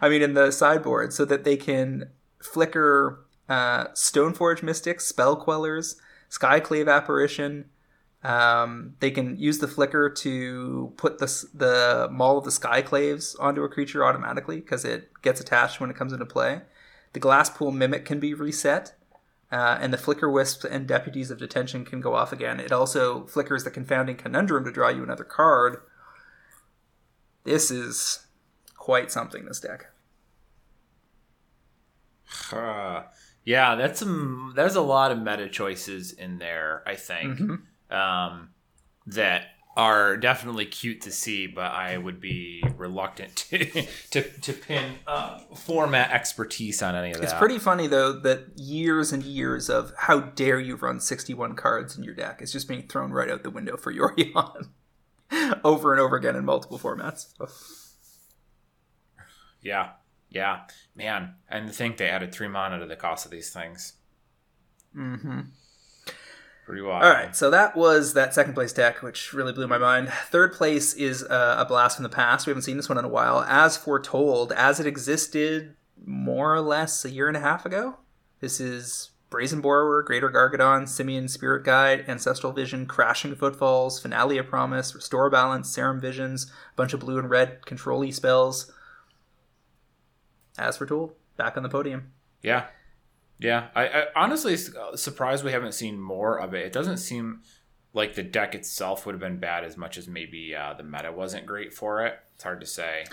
I 0.00 0.08
mean, 0.08 0.22
in 0.22 0.34
the 0.34 0.50
sideboard, 0.50 1.12
so 1.12 1.24
that 1.24 1.44
they 1.44 1.56
can 1.56 2.10
flicker 2.40 3.24
uh, 3.48 3.88
Stoneforge 3.88 4.62
Mystics, 4.62 5.06
Spell 5.06 5.36
Quellers, 5.36 5.96
Skyclave 6.30 6.92
Apparition. 6.92 7.66
Um, 8.22 8.94
they 9.00 9.10
can 9.10 9.36
use 9.36 9.58
the 9.58 9.66
flicker 9.66 10.08
to 10.08 10.92
put 10.96 11.18
the, 11.18 11.26
the 11.52 12.08
Maul 12.12 12.38
of 12.38 12.44
the 12.44 12.50
Skyclaves 12.50 13.34
onto 13.40 13.64
a 13.64 13.68
creature 13.68 14.04
automatically 14.04 14.56
because 14.56 14.84
it 14.84 15.10
gets 15.22 15.40
attached 15.40 15.80
when 15.80 15.90
it 15.90 15.96
comes 15.96 16.12
into 16.12 16.26
play. 16.26 16.62
The 17.12 17.20
Glasspool 17.20 17.74
Mimic 17.74 18.04
can 18.04 18.20
be 18.20 18.34
reset, 18.34 18.94
uh, 19.50 19.78
and 19.80 19.92
the 19.92 19.98
Flicker 19.98 20.30
Wisps 20.30 20.64
and 20.64 20.86
Deputies 20.86 21.30
of 21.30 21.38
Detention 21.38 21.84
can 21.84 22.00
go 22.00 22.14
off 22.14 22.32
again. 22.32 22.58
It 22.58 22.72
also 22.72 23.26
flickers 23.26 23.64
the 23.64 23.70
Confounding 23.70 24.16
Conundrum 24.16 24.64
to 24.64 24.72
draw 24.72 24.88
you 24.88 25.02
another 25.02 25.24
card. 25.24 25.82
This 27.44 27.70
is 27.70 28.26
quite 28.76 29.12
something, 29.12 29.44
this 29.44 29.60
deck. 29.60 29.86
Uh, 32.50 33.02
yeah, 33.44 33.74
that's 33.74 33.98
some. 33.98 34.52
There's 34.56 34.76
a 34.76 34.80
lot 34.80 35.10
of 35.10 35.18
meta 35.20 35.48
choices 35.48 36.12
in 36.12 36.38
there. 36.38 36.82
I 36.86 36.94
think 36.94 37.38
mm-hmm. 37.38 37.94
um, 37.94 38.50
that 39.06 39.46
are 39.76 40.16
definitely 40.16 40.66
cute 40.66 41.00
to 41.02 41.10
see, 41.10 41.46
but 41.46 41.72
I 41.72 41.96
would 41.96 42.20
be 42.20 42.62
reluctant 42.76 43.36
to 43.36 43.86
to, 44.10 44.22
to 44.22 44.52
pin 44.52 44.96
uh, 45.06 45.38
format 45.54 46.10
expertise 46.10 46.82
on 46.82 46.94
any 46.94 47.12
of 47.12 47.18
that. 47.18 47.24
It's 47.24 47.32
pretty 47.32 47.58
funny 47.58 47.86
though 47.86 48.12
that 48.12 48.58
years 48.58 49.12
and 49.12 49.22
years 49.22 49.70
of 49.70 49.92
how 49.96 50.20
dare 50.20 50.60
you 50.60 50.76
run 50.76 51.00
61 51.00 51.54
cards 51.56 51.96
in 51.96 52.04
your 52.04 52.14
deck 52.14 52.42
is 52.42 52.52
just 52.52 52.68
being 52.68 52.86
thrown 52.86 53.12
right 53.12 53.30
out 53.30 53.42
the 53.42 53.50
window 53.50 53.76
for 53.76 53.92
Yorion 53.94 54.68
over 55.64 55.92
and 55.92 56.00
over 56.00 56.16
again 56.16 56.36
in 56.36 56.44
multiple 56.44 56.78
formats. 56.78 57.28
Yeah, 59.62 59.90
yeah, 60.28 60.62
man, 60.94 61.36
and 61.48 61.68
to 61.68 61.72
think 61.72 61.96
they 61.96 62.08
added 62.08 62.32
three 62.32 62.48
mana 62.48 62.80
to 62.80 62.86
the 62.86 62.96
cost 62.96 63.24
of 63.24 63.30
these 63.30 63.50
things. 63.50 63.94
Mm-hmm. 64.96 65.40
Pretty 66.64 66.82
wild. 66.82 67.02
All 67.02 67.10
right, 67.10 67.34
so 67.34 67.50
that 67.50 67.76
was 67.76 68.14
that 68.14 68.34
second 68.34 68.54
place 68.54 68.72
deck, 68.72 69.02
which 69.02 69.32
really 69.32 69.52
blew 69.52 69.66
my 69.66 69.78
mind. 69.78 70.08
Third 70.30 70.52
place 70.52 70.94
is 70.94 71.24
uh, 71.24 71.56
a 71.58 71.64
blast 71.64 71.96
from 71.96 72.04
the 72.04 72.08
past. 72.08 72.46
We 72.46 72.50
haven't 72.50 72.62
seen 72.62 72.76
this 72.76 72.88
one 72.88 72.98
in 72.98 73.04
a 73.04 73.08
while. 73.08 73.42
As 73.48 73.76
foretold, 73.76 74.52
as 74.52 74.78
it 74.78 74.86
existed 74.86 75.74
more 76.04 76.54
or 76.54 76.60
less 76.60 77.04
a 77.04 77.10
year 77.10 77.28
and 77.28 77.36
a 77.36 77.40
half 77.40 77.66
ago. 77.66 77.96
This 78.40 78.60
is 78.60 79.10
Brazen 79.28 79.60
Borrower, 79.60 80.02
Greater 80.02 80.30
Gargadon, 80.30 80.88
Simian 80.88 81.26
Spirit 81.26 81.64
Guide, 81.64 82.04
Ancestral 82.06 82.52
Vision, 82.52 82.86
Crashing 82.86 83.34
Footfalls, 83.34 83.98
Finale 83.98 84.38
of 84.38 84.46
Promise, 84.46 84.94
Restore 84.94 85.30
Balance, 85.30 85.68
Serum 85.68 86.00
Visions, 86.00 86.44
a 86.44 86.76
bunch 86.76 86.92
of 86.92 87.00
blue 87.00 87.18
and 87.18 87.30
red 87.30 87.64
control 87.66 88.04
E 88.04 88.12
spells. 88.12 88.70
As 90.58 90.76
foretold, 90.76 91.14
back 91.36 91.56
on 91.56 91.62
the 91.62 91.68
podium. 91.68 92.12
Yeah, 92.42 92.66
yeah, 93.42 93.68
I, 93.74 93.88
I 93.88 94.04
honestly 94.16 94.54
uh, 94.54 94.96
surprised 94.96 95.44
we 95.44 95.52
haven't 95.52 95.72
seen 95.72 96.00
more 96.00 96.38
of 96.40 96.54
it. 96.54 96.66
It 96.66 96.72
doesn't 96.72 96.98
seem 96.98 97.42
like 97.92 98.14
the 98.14 98.22
deck 98.22 98.54
itself 98.54 99.04
would 99.04 99.12
have 99.12 99.20
been 99.20 99.38
bad 99.38 99.64
as 99.64 99.76
much 99.76 99.98
as 99.98 100.08
maybe 100.08 100.54
uh, 100.54 100.74
the 100.74 100.82
meta 100.82 101.12
wasn't 101.12 101.46
great 101.46 101.74
for 101.74 102.04
it. 102.04 102.18
It's 102.34 102.44
hard 102.44 102.60
to 102.60 102.66
say. 102.66 103.04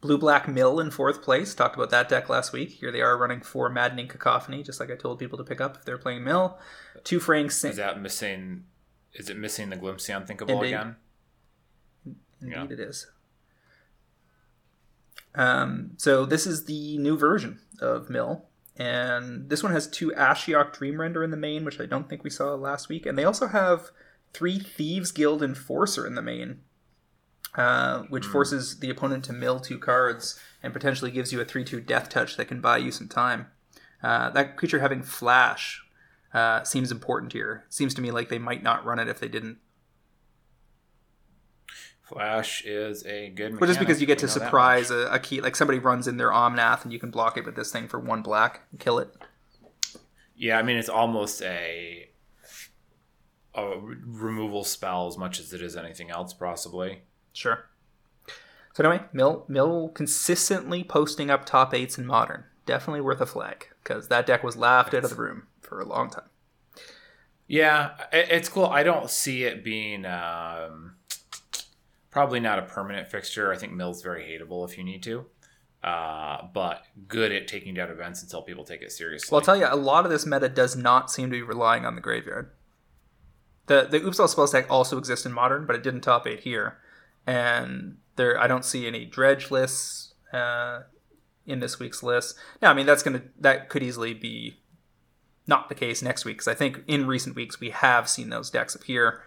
Blue 0.00 0.18
Black 0.18 0.46
Mill 0.46 0.78
in 0.78 0.90
fourth 0.90 1.22
place. 1.22 1.54
Talked 1.54 1.74
about 1.74 1.90
that 1.90 2.08
deck 2.08 2.28
last 2.28 2.52
week. 2.52 2.70
Here 2.70 2.92
they 2.92 3.00
are 3.00 3.18
running 3.18 3.40
four 3.40 3.68
Maddening 3.68 4.06
Cacophony, 4.06 4.62
just 4.62 4.78
like 4.78 4.90
I 4.90 4.94
told 4.94 5.18
people 5.18 5.38
to 5.38 5.44
pick 5.44 5.60
up 5.60 5.76
if 5.76 5.84
they're 5.84 5.98
playing 5.98 6.22
Mill. 6.22 6.58
Two 7.02 7.18
Fraying 7.18 7.46
Is 7.46 7.60
that 7.60 8.00
missing? 8.00 8.64
Is 9.14 9.28
it 9.28 9.36
missing 9.36 9.70
the 9.70 9.76
Glimpse 9.76 10.06
the 10.06 10.16
Unthinkable 10.16 10.54
Indeed. 10.54 10.68
again? 10.68 10.96
Indeed, 12.40 12.54
yeah. 12.54 12.64
it 12.64 12.80
is. 12.80 13.08
Um, 15.34 15.92
so 15.96 16.24
this 16.24 16.46
is 16.46 16.64
the 16.64 16.98
new 16.98 17.16
version 17.16 17.60
of 17.80 18.08
Mill. 18.08 18.44
And 18.78 19.50
this 19.50 19.62
one 19.62 19.72
has 19.72 19.88
two 19.88 20.12
Ashiok 20.12 20.72
Dreamrender 20.72 21.24
in 21.24 21.32
the 21.32 21.36
main, 21.36 21.64
which 21.64 21.80
I 21.80 21.86
don't 21.86 22.08
think 22.08 22.22
we 22.22 22.30
saw 22.30 22.54
last 22.54 22.88
week. 22.88 23.06
And 23.06 23.18
they 23.18 23.24
also 23.24 23.48
have 23.48 23.90
three 24.32 24.60
Thieves 24.60 25.10
Guild 25.10 25.42
Enforcer 25.42 26.06
in 26.06 26.14
the 26.14 26.22
main, 26.22 26.60
uh, 27.56 28.02
which 28.02 28.24
mm. 28.24 28.32
forces 28.32 28.78
the 28.78 28.88
opponent 28.88 29.24
to 29.24 29.32
mill 29.32 29.58
two 29.58 29.78
cards 29.78 30.38
and 30.62 30.72
potentially 30.72 31.10
gives 31.10 31.32
you 31.32 31.40
a 31.40 31.44
3 31.44 31.64
2 31.64 31.80
death 31.80 32.08
touch 32.08 32.36
that 32.36 32.46
can 32.46 32.60
buy 32.60 32.76
you 32.76 32.92
some 32.92 33.08
time. 33.08 33.48
Uh, 34.00 34.30
that 34.30 34.56
creature 34.56 34.78
having 34.78 35.02
flash 35.02 35.82
uh, 36.32 36.62
seems 36.62 36.92
important 36.92 37.32
here. 37.32 37.64
Seems 37.68 37.94
to 37.94 38.00
me 38.00 38.12
like 38.12 38.28
they 38.28 38.38
might 38.38 38.62
not 38.62 38.84
run 38.84 39.00
it 39.00 39.08
if 39.08 39.18
they 39.18 39.28
didn't. 39.28 39.58
Flash 42.08 42.64
is 42.64 43.04
a 43.04 43.28
good. 43.28 43.58
But 43.60 43.66
just 43.66 43.78
because 43.78 44.00
you 44.00 44.06
get 44.06 44.16
We 44.18 44.22
to 44.22 44.28
surprise 44.28 44.90
a, 44.90 45.08
a 45.12 45.18
key, 45.18 45.42
like 45.42 45.54
somebody 45.54 45.78
runs 45.78 46.08
in 46.08 46.16
their 46.16 46.30
Omnath 46.30 46.84
and 46.84 46.92
you 46.92 46.98
can 46.98 47.10
block 47.10 47.36
it 47.36 47.44
with 47.44 47.54
this 47.54 47.70
thing 47.70 47.86
for 47.86 48.00
one 48.00 48.22
black 48.22 48.62
and 48.70 48.80
kill 48.80 48.98
it. 48.98 49.14
Yeah, 50.34 50.58
I 50.58 50.62
mean 50.62 50.78
it's 50.78 50.88
almost 50.88 51.42
a 51.42 52.08
a 53.54 53.76
removal 53.78 54.64
spell 54.64 55.06
as 55.06 55.18
much 55.18 55.38
as 55.38 55.52
it 55.52 55.60
is 55.60 55.76
anything 55.76 56.10
else, 56.10 56.32
possibly. 56.32 57.02
Sure. 57.34 57.66
So 58.72 58.84
anyway, 58.84 59.04
Mill 59.12 59.44
Mill 59.46 59.90
consistently 59.90 60.84
posting 60.84 61.28
up 61.28 61.44
top 61.44 61.74
eights 61.74 61.98
in 61.98 62.06
modern. 62.06 62.44
Definitely 62.64 63.02
worth 63.02 63.20
a 63.20 63.26
flag 63.26 63.68
because 63.82 64.08
that 64.08 64.24
deck 64.24 64.42
was 64.42 64.56
laughed 64.56 64.94
out 64.94 65.04
of 65.04 65.10
the 65.10 65.16
room 65.16 65.42
for 65.60 65.78
a 65.78 65.84
long 65.84 66.08
time. 66.08 66.28
Yeah, 67.46 67.90
it's 68.12 68.48
cool. 68.48 68.66
I 68.66 68.82
don't 68.82 69.10
see 69.10 69.44
it 69.44 69.64
being 69.64 70.06
um, 70.06 70.96
probably 72.18 72.40
not 72.40 72.58
a 72.58 72.62
permanent 72.62 73.06
fixture. 73.06 73.52
I 73.52 73.56
think 73.56 73.72
Mill's 73.72 74.02
very 74.02 74.24
hateable 74.24 74.68
if 74.68 74.76
you 74.76 74.82
need 74.82 75.04
to, 75.04 75.24
uh, 75.84 76.48
but 76.52 76.82
good 77.06 77.30
at 77.30 77.46
taking 77.46 77.74
down 77.74 77.90
events 77.90 78.24
until 78.24 78.42
people 78.42 78.64
take 78.64 78.82
it 78.82 78.90
seriously. 78.90 79.28
Well, 79.30 79.40
I'll 79.40 79.44
tell 79.44 79.56
you, 79.56 79.68
a 79.70 79.76
lot 79.76 80.04
of 80.04 80.10
this 80.10 80.26
meta 80.26 80.48
does 80.48 80.74
not 80.74 81.12
seem 81.12 81.30
to 81.30 81.36
be 81.36 81.42
relying 81.42 81.86
on 81.86 81.94
the 81.94 82.00
graveyard. 82.00 82.50
The 83.66 83.86
the 83.88 84.04
Oops 84.04 84.18
All 84.18 84.26
Spells 84.26 84.50
deck 84.50 84.66
also 84.68 84.98
exists 84.98 85.26
in 85.26 85.32
modern, 85.32 85.64
but 85.64 85.76
it 85.76 85.84
didn't 85.84 86.00
top 86.00 86.26
eight 86.26 86.40
here, 86.40 86.78
and 87.24 87.98
there 88.16 88.36
I 88.36 88.48
don't 88.48 88.64
see 88.64 88.88
any 88.88 89.04
dredge 89.04 89.52
lists 89.52 90.14
uh, 90.32 90.80
in 91.46 91.60
this 91.60 91.78
week's 91.78 92.02
list. 92.02 92.36
Now, 92.60 92.72
I 92.72 92.74
mean 92.74 92.86
that's 92.86 93.04
gonna 93.04 93.22
that 93.38 93.68
could 93.68 93.84
easily 93.84 94.12
be 94.12 94.58
not 95.46 95.68
the 95.68 95.76
case 95.76 96.02
next 96.02 96.24
week 96.24 96.38
because 96.38 96.48
I 96.48 96.54
think 96.54 96.82
in 96.88 97.06
recent 97.06 97.36
weeks 97.36 97.60
we 97.60 97.70
have 97.70 98.08
seen 98.08 98.30
those 98.30 98.50
decks 98.50 98.74
appear, 98.74 99.22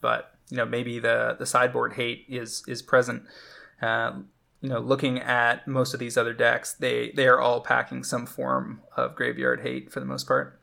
but 0.00 0.36
you 0.50 0.56
know 0.56 0.66
maybe 0.66 0.98
the 0.98 1.36
the 1.38 1.46
sideboard 1.46 1.94
hate 1.94 2.26
is 2.28 2.62
is 2.68 2.82
present. 2.82 3.22
Um, 3.80 4.28
you 4.60 4.68
know, 4.68 4.78
looking 4.78 5.18
at 5.20 5.66
most 5.66 5.94
of 5.94 6.00
these 6.00 6.18
other 6.18 6.34
decks, 6.34 6.74
they 6.74 7.12
they 7.16 7.26
are 7.26 7.40
all 7.40 7.60
packing 7.60 8.04
some 8.04 8.26
form 8.26 8.82
of 8.96 9.14
graveyard 9.14 9.62
hate 9.62 9.90
for 9.90 10.00
the 10.00 10.06
most 10.06 10.26
part. 10.26 10.60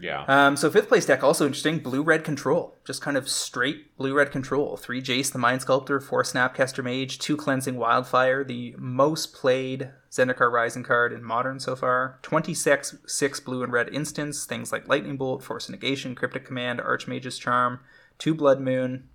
yeah, 0.00 0.24
Um, 0.28 0.56
so 0.56 0.70
fifth 0.70 0.88
place 0.88 1.04
deck 1.06 1.22
also 1.24 1.44
interesting. 1.44 1.80
Blue 1.80 2.02
red 2.02 2.22
control, 2.24 2.76
just 2.86 3.02
kind 3.02 3.16
of 3.16 3.28
straight 3.28 3.96
blue 3.98 4.14
red 4.14 4.30
control. 4.30 4.76
Three 4.76 5.02
Jace 5.02 5.32
the 5.32 5.38
Mind 5.38 5.60
Sculptor, 5.60 6.00
four 6.00 6.22
Snapcaster 6.22 6.84
Mage, 6.84 7.18
two 7.18 7.36
Cleansing 7.36 7.76
Wildfire. 7.76 8.44
The 8.44 8.74
most 8.78 9.34
played 9.34 9.90
Zendikar 10.10 10.50
Rising 10.50 10.84
card 10.84 11.12
in 11.12 11.22
Modern 11.24 11.58
so 11.60 11.74
far. 11.76 12.20
Twenty 12.22 12.54
six 12.54 12.96
six 13.06 13.40
blue 13.40 13.62
and 13.64 13.72
red 13.72 13.88
instants. 13.92 14.46
Things 14.46 14.70
like 14.72 14.88
Lightning 14.88 15.16
Bolt, 15.16 15.42
Force 15.42 15.68
Negation, 15.68 16.14
Cryptic 16.14 16.46
Command, 16.46 16.80
Archmage's 16.80 17.36
Charm, 17.36 17.80
two 18.18 18.34
Blood 18.34 18.60
Moon. 18.60 19.08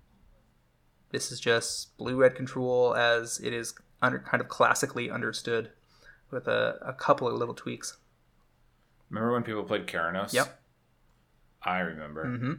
This 1.10 1.30
is 1.30 1.38
just 1.38 1.96
blue 1.96 2.16
red 2.16 2.34
control 2.34 2.94
as 2.94 3.38
it 3.40 3.52
is 3.52 3.74
under 4.02 4.18
kind 4.18 4.40
of 4.40 4.48
classically 4.48 5.10
understood, 5.10 5.70
with 6.30 6.48
a, 6.48 6.78
a 6.82 6.92
couple 6.92 7.28
of 7.28 7.34
little 7.34 7.54
tweaks. 7.54 7.96
remember 9.08 9.32
when 9.32 9.42
people 9.42 9.62
played 9.62 9.86
Keranos? 9.86 10.32
Yep. 10.32 10.60
I 11.62 11.78
remember. 11.80 12.24
Mm-hmm. 12.26 12.52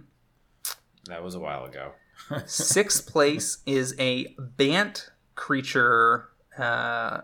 That 1.06 1.24
was 1.24 1.36
a 1.36 1.40
while 1.40 1.66
ago. 1.66 1.92
Sixth 2.46 3.08
place 3.08 3.60
is 3.66 3.94
a 4.00 4.36
Bant 4.40 5.12
creature 5.36 6.30
uh, 6.58 7.22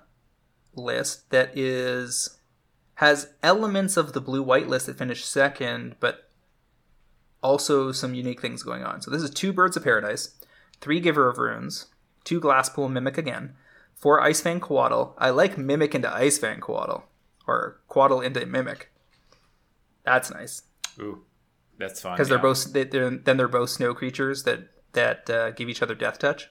list 0.76 1.30
that 1.32 1.58
is 1.58 2.38
has 2.96 3.30
elements 3.42 3.98
of 3.98 4.14
the 4.14 4.22
blue 4.22 4.44
white 4.44 4.68
list 4.68 4.86
that 4.86 4.98
finished 4.98 5.26
second, 5.26 5.96
but 6.00 6.30
also 7.42 7.92
some 7.92 8.14
unique 8.14 8.42
things 8.42 8.64
going 8.64 8.84
on. 8.84 9.02
So 9.02 9.10
this 9.12 9.22
is 9.24 9.30
two 9.30 9.52
Birds 9.54 9.76
of 9.78 9.84
Paradise, 9.84 10.36
three 10.80 11.00
Giver 11.00 11.28
of 11.30 11.38
Runes, 11.38 11.88
two 12.24 12.40
Glasspool 12.42 12.92
Mimic 12.92 13.18
again, 13.18 13.56
four 13.96 14.22
Ice 14.22 14.42
Fang 14.42 14.60
Coatl. 14.60 15.14
I 15.18 15.30
like 15.32 15.58
Mimic 15.58 15.96
into 15.96 16.14
Ice 16.14 16.38
Fang 16.38 16.60
Coatl, 16.60 17.04
or 17.48 17.80
Coatl 17.90 18.24
into 18.24 18.46
Mimic. 18.46 18.92
That's 20.04 20.32
nice 20.32 20.64
Ooh, 21.00 21.24
that's 21.78 22.02
fun. 22.02 22.14
because 22.14 22.28
they're 22.30 22.40
both 22.40 22.74
they, 22.74 22.84
they're, 22.86 23.10
then 23.12 23.38
they're 23.38 23.48
both 23.48 23.70
snow 23.70 23.94
creatures 23.94 24.44
that 24.44 24.70
that 24.94 25.30
uh, 25.30 25.52
give 25.52 25.70
each 25.70 25.82
other 25.82 25.96
death 25.96 26.20
touch. 26.20 26.50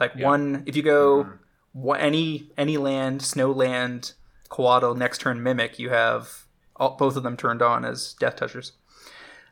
Like 0.00 0.12
Yeah. 0.16 0.26
one, 0.26 0.62
if 0.66 0.76
you 0.76 0.82
go 0.82 1.28
wha- 1.72 1.94
any 1.96 2.50
any 2.56 2.76
land, 2.76 3.22
snow 3.22 3.50
land, 3.52 4.12
Coatl 4.48 4.96
next 4.96 5.20
turn 5.20 5.42
mimic, 5.42 5.78
you 5.78 5.90
have 5.90 6.46
all, 6.76 6.96
both 6.96 7.16
of 7.16 7.22
them 7.22 7.36
turned 7.36 7.62
on 7.62 7.84
as 7.84 8.14
death 8.14 8.36
touchers. 8.36 8.72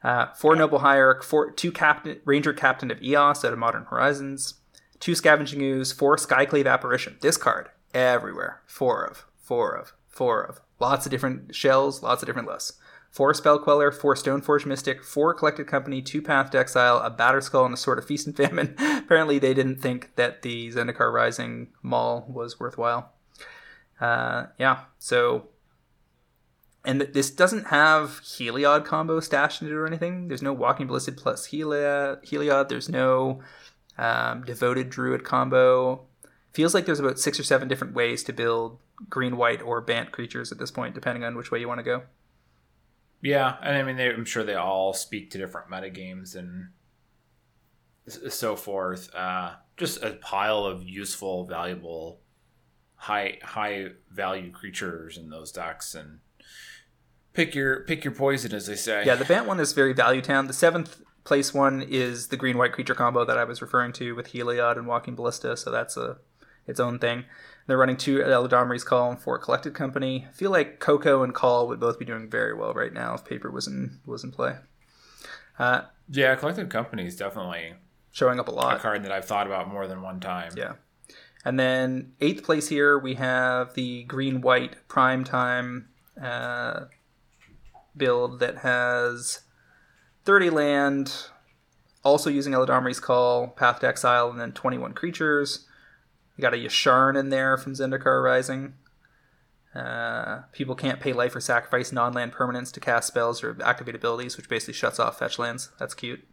Uh, 0.02 0.32
four 0.34 0.54
noble 0.54 0.80
hierarch, 0.80 1.24
four 1.24 1.50
two 1.50 1.72
captain 1.72 2.20
ranger 2.24 2.52
captain 2.52 2.90
of 2.90 3.02
Eos 3.02 3.44
out 3.44 3.52
of 3.52 3.58
Modern 3.58 3.84
Horizons, 3.84 4.54
two 5.00 5.14
scavenging 5.14 5.62
ooze, 5.62 5.92
four 5.92 6.16
skyclave 6.16 6.70
apparition. 6.70 7.16
This 7.20 7.36
card 7.36 7.68
everywhere, 7.94 8.62
four 8.66 9.04
of, 9.04 9.24
four 9.38 9.72
of, 9.72 9.92
four 10.08 10.42
of, 10.42 10.60
lots 10.78 11.06
of 11.06 11.10
different 11.10 11.54
shells, 11.54 12.02
lots 12.02 12.22
of 12.22 12.26
different 12.26 12.48
lists. 12.48 12.78
Four 13.10 13.32
Spell 13.32 13.58
Queller, 13.58 13.90
four 13.92 14.14
Stoneforge 14.14 14.66
Mystic, 14.66 15.02
four 15.02 15.32
Collected 15.32 15.66
Company, 15.66 16.02
two 16.02 16.20
Path 16.20 16.50
to 16.50 16.58
Exile, 16.58 16.98
a 16.98 17.10
Batterskull, 17.10 17.64
and 17.64 17.72
a 17.72 17.76
Sword 17.78 17.98
of 17.98 18.04
Feast 18.04 18.26
and 18.26 18.36
Famine. 18.36 18.74
Apparently, 18.78 19.38
they 19.38 19.54
didn't 19.54 19.80
think 19.80 20.14
that 20.16 20.42
the 20.42 20.68
Zendikar 20.68 21.10
Rising 21.10 21.68
Mall 21.82 22.26
was 22.28 22.60
worthwhile. 22.60 23.14
Uh, 24.00 24.46
yeah, 24.58 24.80
so. 24.98 25.48
And 26.86 27.00
this 27.00 27.30
doesn't 27.32 27.66
have 27.66 28.20
Heliod 28.22 28.84
combo 28.84 29.18
stashed 29.18 29.60
in 29.60 29.66
it 29.66 29.72
or 29.72 29.88
anything. 29.88 30.28
There's 30.28 30.40
no 30.40 30.52
Walking 30.52 30.86
Ballisted 30.86 31.16
plus 31.16 31.48
Heliod. 31.48 32.24
Heliod. 32.24 32.68
There's 32.68 32.88
no 32.88 33.42
um, 33.98 34.44
Devoted 34.44 34.88
Druid 34.88 35.24
combo. 35.24 36.06
Feels 36.52 36.74
like 36.74 36.86
there's 36.86 37.00
about 37.00 37.18
six 37.18 37.40
or 37.40 37.42
seven 37.42 37.66
different 37.66 37.94
ways 37.94 38.22
to 38.24 38.32
build 38.32 38.78
green, 39.10 39.36
white, 39.36 39.60
or 39.62 39.80
Bant 39.80 40.12
creatures 40.12 40.52
at 40.52 40.58
this 40.58 40.70
point, 40.70 40.94
depending 40.94 41.24
on 41.24 41.36
which 41.36 41.50
way 41.50 41.58
you 41.58 41.66
want 41.66 41.80
to 41.80 41.84
go. 41.84 42.04
Yeah, 43.20 43.56
and 43.62 43.76
I 43.76 43.82
mean, 43.82 43.96
they, 43.96 44.08
I'm 44.08 44.24
sure 44.24 44.44
they 44.44 44.54
all 44.54 44.92
speak 44.92 45.30
to 45.32 45.38
different 45.38 45.68
metagames 45.68 46.36
and 46.36 46.68
so 48.06 48.54
forth. 48.54 49.12
Uh, 49.12 49.54
just 49.76 50.02
a 50.02 50.12
pile 50.12 50.64
of 50.64 50.84
useful, 50.84 51.44
valuable, 51.46 52.20
high 52.94 53.38
high 53.42 53.88
value 54.10 54.52
creatures 54.52 55.18
in 55.18 55.30
those 55.30 55.50
decks, 55.50 55.94
and 55.96 56.20
pick 57.36 57.54
your 57.54 57.80
pick 57.80 58.02
your 58.02 58.14
poison, 58.14 58.52
as 58.54 58.66
they 58.66 58.74
say. 58.74 59.04
Yeah, 59.04 59.14
the 59.14 59.24
Bant 59.24 59.46
one 59.46 59.60
is 59.60 59.72
very 59.72 59.92
value 59.92 60.22
town. 60.22 60.46
The 60.46 60.52
seventh 60.52 61.02
place 61.22 61.52
one 61.52 61.82
is 61.82 62.28
the 62.28 62.36
green 62.36 62.56
white 62.56 62.72
creature 62.72 62.94
combo 62.94 63.24
that 63.24 63.38
I 63.38 63.44
was 63.44 63.60
referring 63.60 63.92
to 63.94 64.14
with 64.14 64.32
Heliod 64.32 64.76
and 64.76 64.86
Walking 64.86 65.14
Ballista, 65.14 65.56
so 65.56 65.70
that's 65.70 65.96
a 65.96 66.16
its 66.66 66.80
own 66.80 66.98
thing. 66.98 67.24
They're 67.66 67.76
running 67.76 67.96
two 67.96 68.18
Eladamri's 68.18 68.84
Call 68.84 69.10
and 69.10 69.20
four 69.20 69.38
Collected 69.38 69.74
Company. 69.74 70.26
I 70.28 70.32
feel 70.32 70.50
like 70.50 70.80
Coco 70.80 71.22
and 71.22 71.34
Call 71.34 71.68
would 71.68 71.78
both 71.78 71.98
be 71.98 72.04
doing 72.04 72.30
very 72.30 72.54
well 72.54 72.72
right 72.72 72.92
now 72.92 73.14
if 73.14 73.24
paper 73.24 73.50
was 73.50 73.66
in 73.68 74.00
was 74.06 74.24
in 74.24 74.32
play. 74.32 74.56
Uh, 75.58 75.82
yeah. 76.08 76.34
Collected 76.34 76.70
Company 76.70 77.06
is 77.06 77.16
definitely 77.16 77.74
showing 78.10 78.40
up 78.40 78.48
a 78.48 78.50
lot. 78.50 78.76
a 78.76 78.78
card 78.78 79.04
that 79.04 79.12
I've 79.12 79.26
thought 79.26 79.46
about 79.46 79.68
more 79.68 79.86
than 79.86 80.02
one 80.02 80.20
time. 80.20 80.52
Yeah. 80.56 80.74
And 81.44 81.60
then 81.60 82.12
eighth 82.20 82.42
place 82.42 82.68
here 82.68 82.98
we 82.98 83.14
have 83.14 83.74
the 83.74 84.04
green 84.04 84.40
white 84.40 84.88
prime 84.88 85.22
time 85.22 85.88
uh, 86.20 86.86
build 87.96 88.40
that 88.40 88.58
has 88.58 89.40
30 90.24 90.50
land, 90.50 91.26
also 92.04 92.30
using 92.30 92.52
Eladamri's 92.52 93.00
Call, 93.00 93.48
Path 93.48 93.80
to 93.80 93.88
Exile, 93.88 94.30
and 94.30 94.40
then 94.40 94.52
21 94.52 94.92
creatures. 94.94 95.66
You 96.36 96.42
got 96.42 96.54
a 96.54 96.58
Yasharn 96.58 97.18
in 97.18 97.30
there 97.30 97.56
from 97.56 97.74
Zendikar 97.74 98.22
Rising. 98.22 98.74
Uh, 99.74 100.42
people 100.52 100.74
can't 100.74 101.00
pay 101.00 101.12
life 101.12 101.36
or 101.36 101.40
sacrifice 101.40 101.92
non-land 101.92 102.32
permanents 102.32 102.72
to 102.72 102.80
cast 102.80 103.08
spells 103.08 103.42
or 103.42 103.56
activate 103.62 103.94
abilities, 103.94 104.36
which 104.36 104.48
basically 104.48 104.74
shuts 104.74 104.98
off 104.98 105.18
fetch 105.18 105.38
lands. 105.38 105.70
That's 105.78 105.94
cute. 105.94 106.26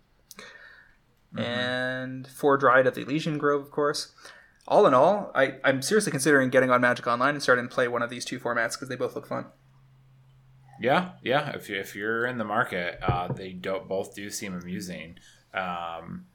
And 1.36 2.28
four 2.28 2.58
Dryad 2.58 2.88
of 2.88 2.96
the 2.96 3.02
Elysian 3.02 3.38
Grove, 3.38 3.62
of 3.62 3.72
course. 3.72 4.14
All 4.68 4.86
in 4.86 4.94
all, 4.94 5.32
I, 5.36 5.56
I'm 5.64 5.82
seriously 5.82 6.12
considering 6.12 6.50
getting 6.50 6.70
on 6.70 6.80
Magic 6.80 7.06
Online 7.06 7.34
and 7.34 7.44
starting 7.44 7.68
to 7.68 7.74
play 7.74 7.88
one 7.88 8.02
of 8.02 8.10
these 8.10 8.24
two 8.24 8.40
formats 8.40 8.74
because 8.74 8.88
they 8.88 8.96
both 8.96 9.16
look 9.16 9.28
fun. 9.28 9.48
Yeah, 10.80 11.12
yeah. 11.24 11.56
If 11.56 11.70
you, 11.70 11.80
if 11.80 11.96
you're 11.96 12.26
in 12.26 12.38
the 12.38 12.46
market, 12.46 13.00
uh, 13.02 13.32
they 13.32 13.54
don't 13.54 13.88
both 13.88 14.16
do 14.16 14.30
seem 14.30 14.56
amusing. 14.56 15.18
Um, 15.54 16.26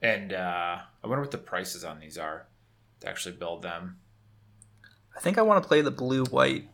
and 0.00 0.32
uh, 0.32 0.78
I 1.02 1.06
wonder 1.06 1.20
what 1.20 1.30
the 1.30 1.38
prices 1.38 1.84
on 1.84 2.00
these 2.00 2.18
are 2.18 2.46
to 3.00 3.08
actually 3.08 3.36
build 3.36 3.62
them. 3.62 3.98
I 5.16 5.20
think 5.20 5.38
I 5.38 5.42
want 5.42 5.62
to 5.62 5.68
play 5.68 5.80
the 5.80 5.90
blue 5.90 6.24
white 6.24 6.68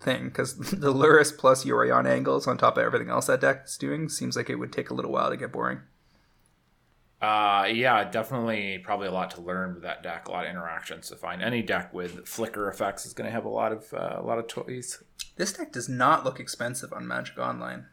thing 0.00 0.24
because 0.24 0.56
the 0.70 0.92
Lurrus 0.92 1.36
plus 1.36 1.64
Yorion 1.64 2.06
angles 2.06 2.46
on 2.46 2.58
top 2.58 2.76
of 2.76 2.84
everything 2.84 3.10
else 3.10 3.26
that 3.26 3.40
deck 3.40 3.62
is 3.66 3.76
doing 3.76 4.08
seems 4.08 4.36
like 4.36 4.50
it 4.50 4.56
would 4.56 4.72
take 4.72 4.90
a 4.90 4.94
little 4.94 5.12
while 5.12 5.30
to 5.30 5.36
get 5.36 5.52
boring. 5.52 5.80
Uh, 7.20 7.66
yeah, 7.72 8.04
definitely. 8.08 8.78
Probably 8.78 9.08
a 9.08 9.12
lot 9.12 9.30
to 9.32 9.40
learn 9.40 9.74
with 9.74 9.82
that 9.84 10.02
deck. 10.02 10.28
A 10.28 10.30
lot 10.30 10.44
of 10.44 10.50
interactions 10.50 11.08
to 11.08 11.16
find. 11.16 11.42
Any 11.42 11.62
deck 11.62 11.92
with 11.94 12.28
flicker 12.28 12.68
effects 12.68 13.06
is 13.06 13.14
going 13.14 13.26
to 13.26 13.32
have 13.32 13.46
a 13.46 13.48
lot 13.48 13.72
of 13.72 13.92
uh, 13.94 14.16
a 14.18 14.22
lot 14.22 14.38
of 14.38 14.46
toys. 14.46 15.02
This 15.36 15.52
deck 15.52 15.72
does 15.72 15.88
not 15.88 16.24
look 16.24 16.40
expensive 16.40 16.92
on 16.92 17.06
Magic 17.06 17.38
Online. 17.38 17.86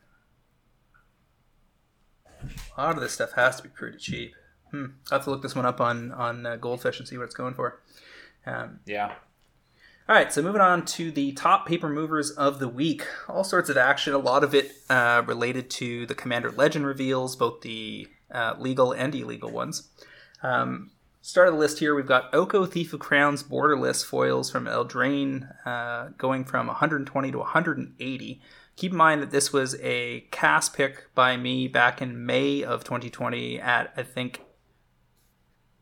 A 2.78 2.82
lot 2.82 2.96
of 2.96 3.02
this 3.02 3.14
stuff 3.14 3.34
has 3.34 3.58
to 3.58 3.64
be 3.64 3.70
pretty 3.70 3.98
cheap. 3.98 4.34
Hmm. 4.72 4.86
I'll 5.12 5.20
have 5.20 5.26
to 5.26 5.30
look 5.30 5.42
this 5.42 5.56
one 5.56 5.66
up 5.66 5.80
on 5.80 6.12
on 6.12 6.46
uh, 6.46 6.56
Goldfish 6.58 7.00
and 7.00 7.08
see 7.08 7.18
what 7.18 7.26
it's 7.26 7.36
going 7.36 7.54
for. 7.54 7.82
Um, 8.46 8.80
Yeah. 8.86 9.14
all 10.10 10.16
right, 10.16 10.34
so 10.34 10.42
moving 10.42 10.60
on 10.62 10.84
to 10.86 11.12
the 11.12 11.32
top 11.34 11.66
paper 11.66 11.88
movers 11.88 12.32
of 12.32 12.60
the 12.60 12.68
week. 12.68 13.06
All 13.30 13.44
sorts 13.46 13.70
of 13.70 13.78
action, 13.78 14.14
a 14.14 14.18
lot 14.18 14.44
of 14.44 14.54
it 14.54 14.72
uh, 14.90 15.24
related 15.26 15.70
to 15.72 16.06
the 16.06 16.16
Commander 16.16 16.52
Legend 16.52 16.86
reveals, 16.86 17.36
both 17.38 17.62
the 17.62 18.08
uh, 18.32 18.56
legal 18.58 18.92
and 18.92 19.14
illegal 19.16 19.50
ones. 19.52 19.90
Um, 20.42 20.92
start 21.24 21.48
of 21.48 21.54
the 21.54 21.60
list 21.60 21.80
here, 21.80 21.96
we've 21.96 22.06
got 22.06 22.32
Oko 22.36 22.66
Thief 22.66 22.94
of 22.94 23.00
Crowns 23.00 23.42
borderless 23.42 24.06
foils 24.06 24.52
from 24.52 24.66
Eldraine 24.66 25.56
uh, 25.66 26.10
going 26.18 26.44
from 26.44 26.68
120 26.68 27.32
to 27.32 27.38
180. 27.40 28.42
Keep 28.76 28.92
in 28.92 28.98
mind 28.98 29.22
that 29.22 29.32
this 29.32 29.54
was 29.54 29.76
a 29.82 30.28
cast 30.32 30.76
pick 30.76 31.08
by 31.16 31.38
me 31.38 31.68
back 31.70 32.02
in 32.02 32.26
May 32.26 32.62
of 32.62 32.84
2020 32.84 33.60
at, 33.60 33.94
I 33.96 34.04
think, 34.04 34.42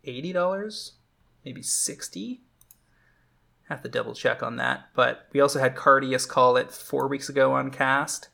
$80, 0.05 0.91
maybe 1.43 1.63
60 1.63 2.41
have 3.67 3.81
to 3.81 3.89
double 3.89 4.13
check 4.13 4.43
on 4.43 4.57
that. 4.57 4.89
But 4.93 5.27
we 5.33 5.39
also 5.39 5.59
had 5.59 5.75
Cardius 5.75 6.27
call 6.27 6.57
it 6.57 6.71
four 6.71 7.07
weeks 7.07 7.29
ago 7.29 7.53
on 7.53 7.71
cast, 7.71 8.27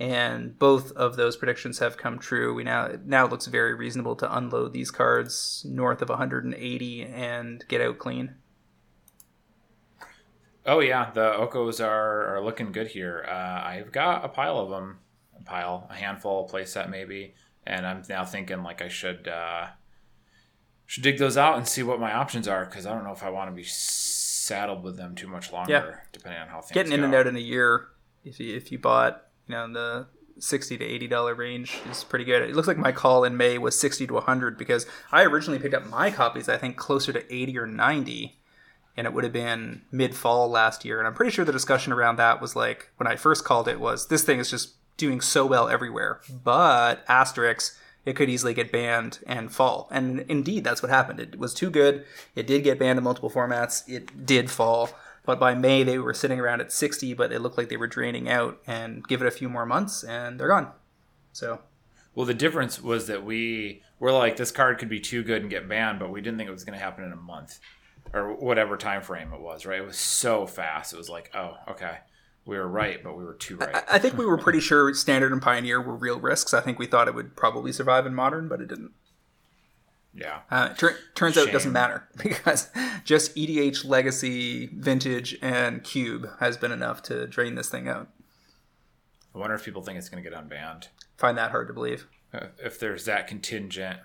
and 0.00 0.58
both 0.58 0.90
of 0.92 1.16
those 1.16 1.36
predictions 1.36 1.78
have 1.78 1.98
come 1.98 2.18
true. 2.18 2.54
We 2.54 2.64
now 2.64 2.88
now 3.04 3.26
it 3.26 3.30
looks 3.30 3.46
very 3.46 3.74
reasonable 3.74 4.16
to 4.16 4.36
unload 4.36 4.72
these 4.72 4.90
cards 4.90 5.64
north 5.68 6.00
of 6.00 6.08
180 6.08 7.02
and 7.04 7.62
get 7.68 7.82
out 7.82 7.98
clean. 7.98 8.34
Oh 10.66 10.80
yeah, 10.80 11.10
the 11.12 11.20
Okos 11.32 11.84
are, 11.84 12.36
are 12.36 12.44
looking 12.44 12.72
good 12.72 12.88
here. 12.88 13.24
Uh, 13.28 13.32
I've 13.64 13.92
got 13.92 14.24
a 14.24 14.28
pile 14.28 14.58
of 14.58 14.70
them, 14.70 14.98
a 15.38 15.42
pile, 15.44 15.86
a 15.90 15.94
handful, 15.94 16.48
a 16.48 16.52
playset 16.52 16.88
maybe, 16.90 17.34
and 17.66 17.86
I'm 17.86 18.02
now 18.08 18.24
thinking 18.24 18.62
like 18.62 18.80
I 18.82 18.88
should 18.88 19.28
uh, 19.28 19.66
should 20.86 21.02
dig 21.02 21.18
those 21.18 21.36
out 21.36 21.56
and 21.56 21.68
see 21.68 21.82
what 21.82 22.00
my 22.00 22.12
options 22.12 22.48
are 22.48 22.64
because 22.64 22.86
I 22.86 22.94
don't 22.94 23.04
know 23.04 23.12
if 23.12 23.22
I 23.22 23.30
want 23.30 23.50
to 23.50 23.54
be 23.54 23.64
saddled 23.64 24.82
with 24.82 24.96
them 24.96 25.14
too 25.14 25.28
much 25.28 25.52
longer, 25.52 25.72
Yeah. 25.72 25.96
depending 26.12 26.40
on 26.42 26.48
how 26.48 26.60
things 26.60 26.72
get. 26.72 26.74
Getting 26.86 26.92
in 26.92 27.00
go. 27.00 27.04
and 27.06 27.14
out 27.14 27.26
in 27.26 27.36
a 27.36 27.40
year, 27.40 27.88
if 28.24 28.38
you 28.40 28.54
if 28.56 28.70
you 28.70 28.78
bought 28.78 29.24
you 29.50 29.56
know 29.56 29.72
the 29.72 30.06
60 30.38 30.78
to 30.78 30.84
80 30.84 31.08
dollar 31.08 31.34
range 31.34 31.76
is 31.90 32.04
pretty 32.04 32.24
good. 32.24 32.42
It 32.42 32.54
looks 32.54 32.68
like 32.68 32.78
my 32.78 32.92
call 32.92 33.24
in 33.24 33.36
May 33.36 33.58
was 33.58 33.78
60 33.78 34.06
to 34.06 34.14
100 34.14 34.56
because 34.56 34.86
I 35.10 35.24
originally 35.24 35.58
picked 35.58 35.74
up 35.74 35.88
my 35.88 36.12
copies 36.12 36.48
I 36.48 36.56
think 36.56 36.76
closer 36.76 37.12
to 37.12 37.34
80 37.34 37.58
or 37.58 37.66
90 37.66 38.38
and 38.96 39.06
it 39.06 39.12
would 39.12 39.24
have 39.24 39.32
been 39.32 39.82
mid 39.90 40.14
fall 40.14 40.48
last 40.48 40.84
year 40.84 40.98
and 40.98 41.08
I'm 41.08 41.14
pretty 41.14 41.32
sure 41.32 41.44
the 41.44 41.52
discussion 41.52 41.92
around 41.92 42.16
that 42.16 42.40
was 42.40 42.54
like 42.54 42.90
when 42.96 43.08
I 43.08 43.16
first 43.16 43.44
called 43.44 43.66
it 43.66 43.80
was 43.80 44.06
this 44.06 44.22
thing 44.22 44.38
is 44.38 44.50
just 44.50 44.74
doing 44.96 45.20
so 45.20 45.44
well 45.44 45.68
everywhere. 45.68 46.20
But 46.44 47.04
asterisk 47.08 47.76
it 48.06 48.14
could 48.14 48.30
easily 48.30 48.54
get 48.54 48.72
banned 48.72 49.18
and 49.26 49.52
fall. 49.52 49.88
And 49.90 50.20
indeed 50.28 50.62
that's 50.62 50.80
what 50.80 50.90
happened. 50.90 51.18
It 51.18 51.40
was 51.40 51.52
too 51.52 51.70
good. 51.70 52.04
It 52.36 52.46
did 52.46 52.62
get 52.62 52.78
banned 52.78 52.98
in 52.98 53.04
multiple 53.04 53.30
formats. 53.30 53.82
It 53.88 54.24
did 54.24 54.48
fall. 54.48 54.90
But 55.24 55.38
by 55.38 55.54
May, 55.54 55.82
they 55.82 55.98
were 55.98 56.14
sitting 56.14 56.40
around 56.40 56.60
at 56.60 56.72
60, 56.72 57.14
but 57.14 57.32
it 57.32 57.40
looked 57.40 57.58
like 57.58 57.68
they 57.68 57.76
were 57.76 57.86
draining 57.86 58.28
out. 58.28 58.58
And 58.66 59.06
give 59.06 59.20
it 59.20 59.28
a 59.28 59.30
few 59.30 59.48
more 59.48 59.66
months, 59.66 60.02
and 60.02 60.40
they're 60.40 60.48
gone. 60.48 60.72
So, 61.32 61.60
Well, 62.14 62.26
the 62.26 62.34
difference 62.34 62.82
was 62.82 63.06
that 63.06 63.24
we 63.24 63.82
were 63.98 64.12
like, 64.12 64.36
this 64.36 64.50
card 64.50 64.78
could 64.78 64.88
be 64.88 65.00
too 65.00 65.22
good 65.22 65.42
and 65.42 65.50
get 65.50 65.68
banned, 65.68 65.98
but 65.98 66.10
we 66.10 66.20
didn't 66.20 66.38
think 66.38 66.48
it 66.48 66.52
was 66.52 66.64
going 66.64 66.78
to 66.78 66.84
happen 66.84 67.04
in 67.04 67.12
a 67.12 67.16
month 67.16 67.60
or 68.12 68.34
whatever 68.34 68.76
time 68.76 69.02
frame 69.02 69.32
it 69.32 69.40
was. 69.40 69.66
Right? 69.66 69.80
It 69.80 69.86
was 69.86 69.98
so 69.98 70.46
fast. 70.46 70.92
It 70.92 70.96
was 70.96 71.08
like, 71.08 71.30
oh, 71.34 71.56
okay, 71.68 71.98
we 72.44 72.56
were 72.56 72.66
right, 72.66 73.02
but 73.04 73.16
we 73.16 73.24
were 73.24 73.34
too 73.34 73.56
right. 73.56 73.76
I, 73.76 73.96
I 73.96 73.98
think 73.98 74.16
we 74.18 74.26
were 74.26 74.38
pretty 74.38 74.60
sure 74.60 74.92
Standard 74.94 75.32
and 75.32 75.42
Pioneer 75.42 75.80
were 75.80 75.94
real 75.94 76.18
risks. 76.18 76.52
I 76.54 76.60
think 76.60 76.78
we 76.78 76.86
thought 76.86 77.06
it 77.08 77.14
would 77.14 77.36
probably 77.36 77.72
survive 77.72 78.06
in 78.06 78.14
Modern, 78.14 78.48
but 78.48 78.60
it 78.60 78.68
didn't. 78.68 78.92
Yeah. 80.14 80.40
Uh, 80.50 80.70
tur- 80.74 80.98
turns 81.14 81.38
out 81.38 81.48
it 81.48 81.52
doesn't 81.52 81.72
matter 81.72 82.08
because 82.22 82.68
just 83.04 83.34
EDH 83.36 83.84
Legacy, 83.84 84.66
Vintage, 84.74 85.38
and 85.40 85.84
Cube 85.84 86.28
has 86.40 86.56
been 86.56 86.72
enough 86.72 87.02
to 87.04 87.26
drain 87.26 87.54
this 87.54 87.68
thing 87.68 87.88
out. 87.88 88.08
I 89.34 89.38
wonder 89.38 89.54
if 89.54 89.64
people 89.64 89.82
think 89.82 89.98
it's 89.98 90.08
going 90.08 90.22
to 90.22 90.28
get 90.28 90.36
unbanned. 90.38 90.88
Find 91.16 91.38
that 91.38 91.52
hard 91.52 91.68
to 91.68 91.74
believe. 91.74 92.06
Uh, 92.34 92.46
If 92.58 92.78
there's 92.80 93.04
that 93.04 93.28
contingent. 93.28 94.00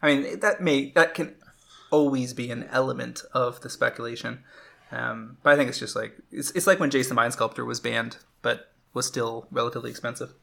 I 0.00 0.14
mean, 0.14 0.40
that 0.40 0.60
may 0.60 0.90
that 0.92 1.14
can 1.14 1.34
always 1.90 2.32
be 2.34 2.50
an 2.50 2.64
element 2.70 3.22
of 3.32 3.60
the 3.60 3.70
speculation, 3.70 4.42
um, 4.90 5.36
but 5.42 5.52
I 5.52 5.56
think 5.56 5.68
it's 5.68 5.78
just 5.78 5.94
like 5.94 6.16
it's, 6.32 6.50
it's 6.52 6.66
like 6.66 6.80
when 6.80 6.90
Jace 6.90 7.08
the 7.08 7.14
Mind 7.14 7.32
Sculptor 7.34 7.64
was 7.64 7.78
banned, 7.80 8.16
but 8.42 8.72
was 8.94 9.06
still 9.06 9.46
relatively 9.50 9.90
expensive. 9.90 10.34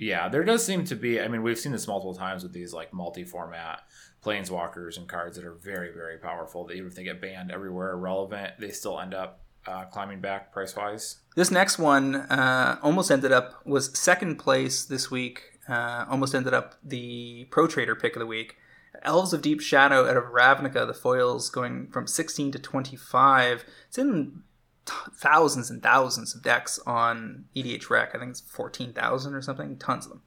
Yeah, 0.00 0.30
there 0.30 0.44
does 0.44 0.64
seem 0.64 0.86
to 0.86 0.96
be. 0.96 1.20
I 1.20 1.28
mean, 1.28 1.42
we've 1.42 1.58
seen 1.58 1.72
this 1.72 1.86
multiple 1.86 2.14
times 2.14 2.42
with 2.42 2.54
these 2.54 2.72
like 2.72 2.94
multi-format 2.94 3.82
planeswalkers 4.24 4.96
and 4.96 5.06
cards 5.06 5.36
that 5.36 5.44
are 5.44 5.52
very, 5.52 5.92
very 5.92 6.16
powerful. 6.16 6.66
That 6.66 6.74
even 6.74 6.88
if 6.88 6.94
they 6.94 7.04
get 7.04 7.20
banned 7.20 7.52
everywhere 7.52 7.92
irrelevant, 7.92 8.54
they 8.58 8.70
still 8.70 8.98
end 8.98 9.12
up 9.12 9.42
uh, 9.66 9.84
climbing 9.84 10.22
back 10.22 10.52
price 10.54 10.74
wise. 10.74 11.18
This 11.36 11.50
next 11.50 11.78
one 11.78 12.14
uh, 12.16 12.78
almost 12.82 13.10
ended 13.10 13.30
up 13.30 13.64
was 13.66 13.96
second 13.96 14.36
place 14.36 14.86
this 14.86 15.10
week. 15.10 15.42
Uh, 15.68 16.06
almost 16.08 16.34
ended 16.34 16.54
up 16.54 16.76
the 16.82 17.46
Pro 17.50 17.66
Trader 17.66 17.94
pick 17.94 18.16
of 18.16 18.20
the 18.20 18.26
week. 18.26 18.56
Elves 19.02 19.34
of 19.34 19.42
Deep 19.42 19.60
Shadow 19.60 20.08
out 20.08 20.16
of 20.16 20.24
Ravnica, 20.24 20.86
the 20.86 20.94
foils 20.94 21.50
going 21.50 21.88
from 21.88 22.06
16 22.06 22.52
to 22.52 22.58
25. 22.58 23.64
It's 23.88 23.98
in 23.98 24.42
thousands 24.86 25.70
and 25.70 25.82
thousands 25.82 26.34
of 26.34 26.42
decks 26.42 26.78
on 26.86 27.44
EDHREC. 27.54 28.14
I 28.14 28.18
think 28.18 28.30
it's 28.30 28.40
14,000 28.40 29.34
or 29.34 29.42
something, 29.42 29.76
tons 29.76 30.06
of 30.06 30.12
them. 30.12 30.22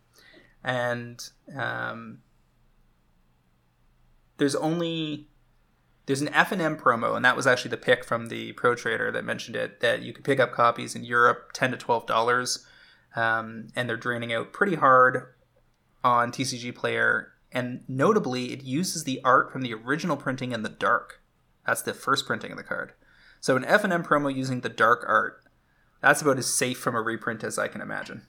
And 0.64 1.30
um, 1.56 2.20
there's 4.38 4.56
only 4.56 5.28
there's 6.06 6.22
an 6.22 6.28
FNM 6.28 6.80
promo, 6.80 7.16
and 7.16 7.24
that 7.24 7.38
was 7.38 7.48
actually 7.48 7.70
the 7.70 7.78
pick 7.78 8.04
from 8.04 8.28
the 8.28 8.52
Pro 8.54 8.76
Trader 8.76 9.12
that 9.12 9.24
mentioned 9.24 9.56
it, 9.56 9.80
that 9.80 10.02
you 10.02 10.12
could 10.12 10.26
pick 10.26 10.40
up 10.40 10.52
copies 10.52 10.96
in 10.96 11.06
Europe, 11.06 11.52
10 11.54 11.72
to 11.72 11.78
$12, 11.78 12.66
um, 13.16 13.68
and 13.74 13.88
they're 13.88 13.96
draining 13.96 14.34
out 14.34 14.52
pretty 14.52 14.76
hard 14.76 15.34
on 16.04 16.32
TCG 16.32 16.76
Player, 16.76 17.32
and 17.54 17.84
notably, 17.88 18.52
it 18.52 18.64
uses 18.64 19.04
the 19.04 19.22
art 19.24 19.52
from 19.52 19.62
the 19.62 19.74
original 19.74 20.18
printing 20.18 20.52
in 20.52 20.64
the 20.64 20.70
dark. 20.70 21.22
That's 21.66 21.84
the 21.84 21.94
first 21.94 22.26
printing 22.26 22.52
of 22.52 22.58
the 22.58 22.64
card. 22.64 22.94
So 23.44 23.58
an 23.58 23.64
FNM 23.66 24.06
promo 24.08 24.34
using 24.34 24.62
the 24.62 24.70
dark 24.70 25.04
art, 25.06 25.44
that's 26.00 26.22
about 26.22 26.38
as 26.38 26.46
safe 26.46 26.80
from 26.80 26.96
a 26.96 27.02
reprint 27.02 27.44
as 27.44 27.60
I 27.60 27.68
can 27.68 27.82
imagine. 27.82 28.22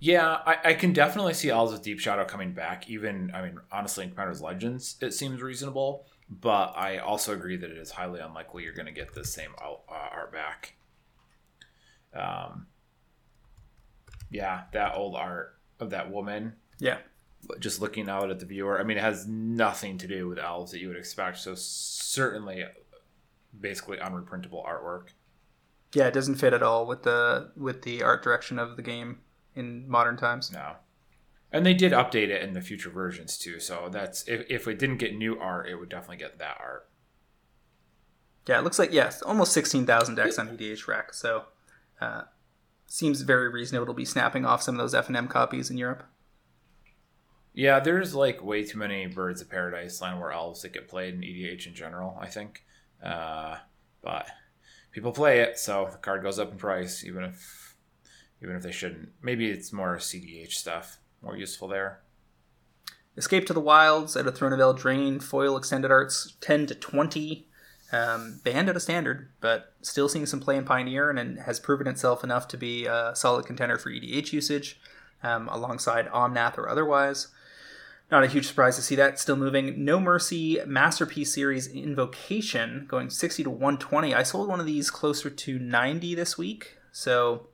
Yeah, 0.00 0.38
I, 0.46 0.56
I 0.64 0.72
can 0.72 0.94
definitely 0.94 1.34
see 1.34 1.50
Elves 1.50 1.74
of 1.74 1.82
Deep 1.82 2.00
Shadow 2.00 2.24
coming 2.24 2.54
back. 2.54 2.88
Even, 2.88 3.30
I 3.34 3.42
mean, 3.42 3.58
honestly, 3.70 4.04
in 4.04 4.10
Commander's 4.12 4.40
Legends, 4.40 4.96
it 5.02 5.12
seems 5.12 5.42
reasonable. 5.42 6.06
But 6.30 6.72
I 6.78 6.96
also 6.96 7.34
agree 7.34 7.58
that 7.58 7.70
it 7.70 7.76
is 7.76 7.90
highly 7.90 8.20
unlikely 8.20 8.62
you're 8.62 8.72
going 8.72 8.86
to 8.86 8.92
get 8.92 9.12
the 9.12 9.22
same 9.22 9.50
uh, 9.62 9.74
art 9.92 10.32
back. 10.32 10.72
Um, 12.14 12.68
yeah, 14.30 14.62
that 14.72 14.94
old 14.94 15.14
art 15.14 15.58
of 15.78 15.90
that 15.90 16.10
woman 16.10 16.54
Yeah. 16.80 17.00
just 17.60 17.82
looking 17.82 18.08
out 18.08 18.30
at 18.30 18.40
the 18.40 18.46
viewer. 18.46 18.80
I 18.80 18.84
mean, 18.84 18.96
it 18.96 19.02
has 19.02 19.26
nothing 19.26 19.98
to 19.98 20.06
do 20.06 20.26
with 20.26 20.38
elves 20.38 20.72
that 20.72 20.80
you 20.80 20.88
would 20.88 20.96
expect. 20.96 21.36
So 21.36 21.54
certainly, 21.54 22.64
basically 23.58 23.98
unreprintable 23.98 24.64
artwork. 24.66 25.10
Yeah, 25.94 26.06
it 26.06 26.14
doesn't 26.14 26.36
fit 26.36 26.52
at 26.52 26.62
all 26.62 26.86
with 26.86 27.02
the 27.02 27.52
with 27.56 27.82
the 27.82 28.02
art 28.02 28.22
direction 28.22 28.58
of 28.58 28.76
the 28.76 28.82
game 28.82 29.20
in 29.54 29.88
modern 29.88 30.16
times. 30.16 30.52
No, 30.52 30.76
and 31.50 31.64
they 31.64 31.74
did 31.74 31.92
update 31.92 32.28
it 32.28 32.42
in 32.42 32.52
the 32.52 32.60
future 32.60 32.90
versions 32.90 33.38
too. 33.38 33.58
So 33.60 33.88
that's 33.90 34.26
if 34.28 34.44
if 34.50 34.68
it 34.68 34.78
didn't 34.78 34.98
get 34.98 35.16
new 35.16 35.38
art, 35.38 35.68
it 35.68 35.76
would 35.76 35.88
definitely 35.88 36.18
get 36.18 36.38
that 36.38 36.58
art. 36.60 36.88
Yeah, 38.46 38.58
it 38.58 38.64
looks 38.64 38.78
like 38.78 38.92
yes, 38.92 39.22
almost 39.22 39.52
sixteen 39.52 39.86
thousand 39.86 40.16
decks 40.16 40.38
on 40.38 40.48
EDHREC. 40.48 41.14
So, 41.14 41.44
uh, 42.00 42.22
seems 42.86 43.20
very 43.20 43.48
reasonable 43.50 43.86
to 43.86 43.92
be 43.92 44.04
snapping 44.04 44.44
off 44.44 44.62
some 44.62 44.74
of 44.74 44.78
those 44.78 44.94
F 44.94 45.08
and 45.08 45.16
M 45.16 45.28
copies 45.28 45.70
in 45.70 45.76
Europe. 45.76 46.04
Yeah, 47.52 47.80
there's 47.80 48.14
like 48.14 48.42
way 48.42 48.64
too 48.64 48.78
many 48.78 49.06
Birds 49.06 49.40
of 49.40 49.50
Paradise 49.50 50.00
Llanowar 50.00 50.32
Elves 50.32 50.62
that 50.62 50.72
get 50.72 50.88
played 50.88 51.14
in 51.14 51.20
EDH 51.20 51.66
in 51.66 51.74
general. 51.74 52.16
I 52.20 52.26
think, 52.26 52.64
uh, 53.02 53.56
but 54.02 54.26
people 54.92 55.12
play 55.12 55.40
it, 55.40 55.58
so 55.58 55.88
the 55.90 55.98
card 55.98 56.22
goes 56.22 56.38
up 56.38 56.50
in 56.50 56.58
price, 56.58 57.04
even 57.04 57.24
if 57.24 57.76
even 58.42 58.56
if 58.56 58.62
they 58.62 58.72
shouldn't. 58.72 59.10
Maybe 59.22 59.50
it's 59.50 59.72
more 59.72 59.96
CDH 59.96 60.52
stuff, 60.52 60.98
more 61.22 61.36
useful 61.36 61.68
there. 61.68 62.00
Escape 63.16 63.46
to 63.46 63.52
the 63.52 63.60
Wilds 63.60 64.16
at 64.16 64.28
a 64.28 64.32
Throne 64.32 64.52
of 64.52 64.60
Eldraine 64.60 65.20
foil 65.20 65.56
extended 65.56 65.90
arts 65.90 66.36
ten 66.40 66.66
to 66.66 66.74
twenty. 66.74 67.46
Um, 67.90 68.40
banned 68.44 68.68
out 68.68 68.76
of 68.76 68.82
standard, 68.82 69.30
but 69.40 69.72
still 69.80 70.10
seeing 70.10 70.26
some 70.26 70.40
play 70.40 70.58
in 70.58 70.66
Pioneer 70.66 71.08
and, 71.08 71.18
and 71.18 71.38
has 71.38 71.58
proven 71.58 71.86
itself 71.86 72.22
enough 72.22 72.46
to 72.48 72.58
be 72.58 72.84
a 72.84 73.12
solid 73.14 73.46
contender 73.46 73.78
for 73.78 73.88
EDH 73.88 74.30
usage, 74.30 74.78
um, 75.22 75.48
alongside 75.48 76.06
Omnath 76.08 76.58
or 76.58 76.68
otherwise. 76.68 77.28
Not 78.10 78.24
a 78.24 78.26
huge 78.26 78.46
surprise 78.46 78.76
to 78.76 78.82
see 78.82 78.94
that 78.96 79.18
still 79.18 79.36
moving. 79.36 79.84
No 79.84 80.00
Mercy 80.00 80.58
Masterpiece 80.66 81.34
Series 81.34 81.66
Invocation 81.66 82.86
going 82.88 83.10
60 83.10 83.44
to 83.44 83.50
120. 83.50 84.14
I 84.14 84.22
sold 84.22 84.48
one 84.48 84.60
of 84.60 84.66
these 84.66 84.90
closer 84.90 85.28
to 85.30 85.58
90 85.58 86.14
this 86.14 86.38
week, 86.38 86.78
so 86.90 87.48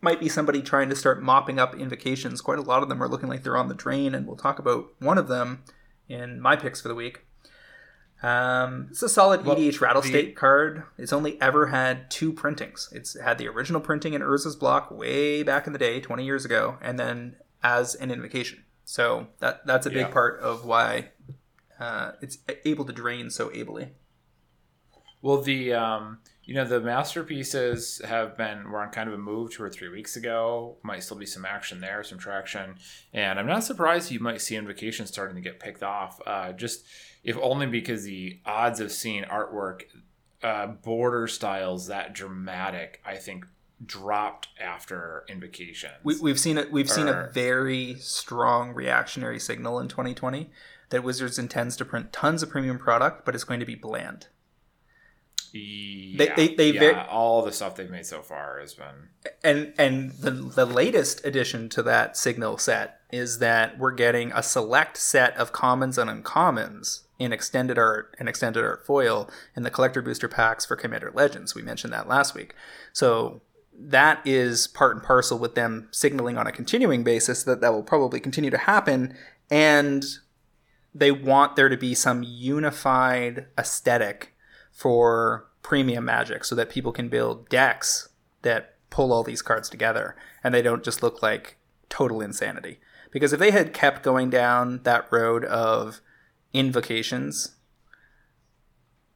might 0.00 0.20
be 0.20 0.28
somebody 0.28 0.60
trying 0.60 0.88
to 0.90 0.96
start 0.96 1.22
mopping 1.22 1.58
up 1.58 1.74
invocations. 1.74 2.40
Quite 2.40 2.58
a 2.58 2.62
lot 2.62 2.82
of 2.82 2.88
them 2.88 3.02
are 3.02 3.08
looking 3.08 3.28
like 3.28 3.42
they're 3.44 3.56
on 3.56 3.68
the 3.68 3.74
drain, 3.74 4.14
and 4.14 4.26
we'll 4.26 4.36
talk 4.36 4.58
about 4.58 4.86
one 4.98 5.16
of 5.16 5.28
them 5.28 5.62
in 6.08 6.40
my 6.40 6.56
picks 6.56 6.80
for 6.80 6.88
the 6.88 6.94
week. 6.94 7.24
Um, 8.22 8.88
it's 8.90 9.02
a 9.02 9.08
solid 9.08 9.44
Well, 9.44 9.56
EDH 9.56 9.80
Rattlesnake 9.80 10.26
the- 10.26 10.32
card. 10.32 10.84
It's 10.98 11.12
only 11.12 11.40
ever 11.40 11.66
had 11.68 12.10
two 12.10 12.32
printings. 12.32 12.88
It's 12.92 13.18
had 13.18 13.38
the 13.38 13.48
original 13.48 13.80
printing 13.80 14.12
in 14.14 14.22
Urza's 14.22 14.54
block 14.54 14.90
way 14.90 15.42
back 15.42 15.66
in 15.66 15.72
the 15.72 15.78
day, 15.78 16.00
20 16.00 16.24
years 16.24 16.44
ago, 16.44 16.78
and 16.80 16.98
then 16.98 17.36
as 17.64 17.94
an 17.96 18.10
invocation. 18.10 18.64
So 18.84 19.28
that 19.38 19.66
that's 19.66 19.86
a 19.86 19.90
big 19.90 20.06
Yeah. 20.06 20.12
part 20.12 20.40
of 20.40 20.64
why 20.64 21.10
uh, 21.78 22.12
it's 22.20 22.38
able 22.64 22.84
to 22.84 22.92
drain 22.92 23.30
so 23.30 23.50
ably. 23.52 23.92
Well, 25.20 25.40
the 25.40 25.72
um, 25.72 26.18
you 26.44 26.54
know 26.54 26.64
the 26.64 26.80
masterpieces 26.80 28.00
have 28.04 28.36
been 28.36 28.70
were 28.70 28.82
on 28.82 28.90
kind 28.90 29.08
of 29.08 29.14
a 29.14 29.18
move 29.18 29.52
two 29.52 29.62
or 29.62 29.70
three 29.70 29.88
weeks 29.88 30.16
ago. 30.16 30.78
Might 30.82 31.04
still 31.04 31.16
be 31.16 31.26
some 31.26 31.44
action 31.44 31.80
there, 31.80 32.02
some 32.02 32.18
traction, 32.18 32.74
and 33.12 33.38
I'm 33.38 33.46
not 33.46 33.62
surprised 33.64 34.10
you 34.10 34.18
might 34.20 34.40
see 34.40 34.56
invocation 34.56 35.06
starting 35.06 35.36
to 35.36 35.42
get 35.42 35.60
picked 35.60 35.84
off. 35.84 36.20
Uh, 36.26 36.52
just 36.52 36.84
if 37.22 37.36
only 37.40 37.66
because 37.66 38.02
the 38.02 38.40
odds 38.44 38.80
of 38.80 38.90
seeing 38.90 39.22
artwork, 39.24 39.82
uh, 40.42 40.66
border 40.66 41.28
styles 41.28 41.86
that 41.86 42.12
dramatic, 42.14 43.00
I 43.06 43.14
think 43.14 43.46
dropped 43.84 44.48
after 44.60 45.24
invocations. 45.28 45.94
We, 46.04 46.18
we've 46.20 46.38
seen 46.40 46.58
it. 46.58 46.70
We've 46.72 46.90
seen 46.90 47.08
a 47.08 47.30
very 47.32 47.94
strong 47.96 48.72
reactionary 48.74 49.38
signal 49.40 49.78
in 49.80 49.88
2020 49.88 50.50
that 50.90 51.02
Wizards 51.02 51.38
intends 51.38 51.76
to 51.76 51.84
print 51.84 52.12
tons 52.12 52.42
of 52.42 52.50
premium 52.50 52.78
product, 52.78 53.24
but 53.24 53.34
it's 53.34 53.44
going 53.44 53.60
to 53.60 53.66
be 53.66 53.74
bland. 53.74 54.28
yeah, 55.54 56.34
they- 56.34 56.54
they 56.54 56.70
yeah, 56.72 56.80
ver- 56.80 57.06
all 57.10 57.42
the 57.44 57.52
stuff 57.52 57.76
they've 57.76 57.90
made 57.90 58.06
so 58.06 58.22
far 58.22 58.58
has 58.60 58.72
been 58.74 59.10
and 59.44 59.74
and 59.76 60.12
the 60.12 60.30
the 60.30 60.64
latest 60.64 61.22
addition 61.26 61.68
to 61.68 61.82
that 61.82 62.16
signal 62.16 62.56
set 62.56 63.00
is 63.10 63.38
that 63.38 63.78
we're 63.78 63.92
getting 63.92 64.32
a 64.32 64.42
select 64.42 64.96
set 64.96 65.36
of 65.36 65.52
commons 65.52 65.98
and 65.98 66.08
uncommons 66.08 67.02
in 67.18 67.32
extended 67.34 67.76
art 67.76 68.14
and 68.18 68.28
extended 68.30 68.64
art 68.64 68.86
foil 68.86 69.28
in 69.54 69.62
the 69.62 69.70
collector 69.70 70.00
booster 70.00 70.26
packs 70.28 70.64
for 70.64 70.74
Commander 70.74 71.10
Legends. 71.14 71.54
We 71.54 71.60
mentioned 71.60 71.92
that 71.92 72.08
last 72.08 72.34
week. 72.34 72.54
So 72.94 73.42
that 73.78 74.20
is 74.24 74.66
part 74.66 74.96
and 74.96 75.04
parcel 75.04 75.38
with 75.38 75.54
them 75.54 75.88
signaling 75.90 76.36
on 76.36 76.46
a 76.46 76.52
continuing 76.52 77.02
basis 77.02 77.42
that 77.44 77.60
that 77.60 77.72
will 77.72 77.82
probably 77.82 78.20
continue 78.20 78.50
to 78.50 78.58
happen 78.58 79.16
and 79.50 80.04
they 80.94 81.10
want 81.10 81.56
there 81.56 81.68
to 81.68 81.76
be 81.76 81.94
some 81.94 82.22
unified 82.22 83.46
aesthetic 83.58 84.34
for 84.70 85.48
premium 85.62 86.04
magic 86.04 86.44
so 86.44 86.54
that 86.54 86.70
people 86.70 86.92
can 86.92 87.08
build 87.08 87.48
decks 87.48 88.08
that 88.42 88.74
pull 88.90 89.12
all 89.12 89.22
these 89.22 89.42
cards 89.42 89.68
together 89.68 90.16
and 90.44 90.52
they 90.52 90.62
don't 90.62 90.84
just 90.84 91.02
look 91.02 91.22
like 91.22 91.56
total 91.88 92.20
insanity. 92.20 92.78
Because 93.10 93.32
if 93.32 93.38
they 93.38 93.50
had 93.50 93.72
kept 93.72 94.02
going 94.02 94.30
down 94.30 94.82
that 94.84 95.06
road 95.10 95.44
of 95.44 96.00
invocations 96.52 97.56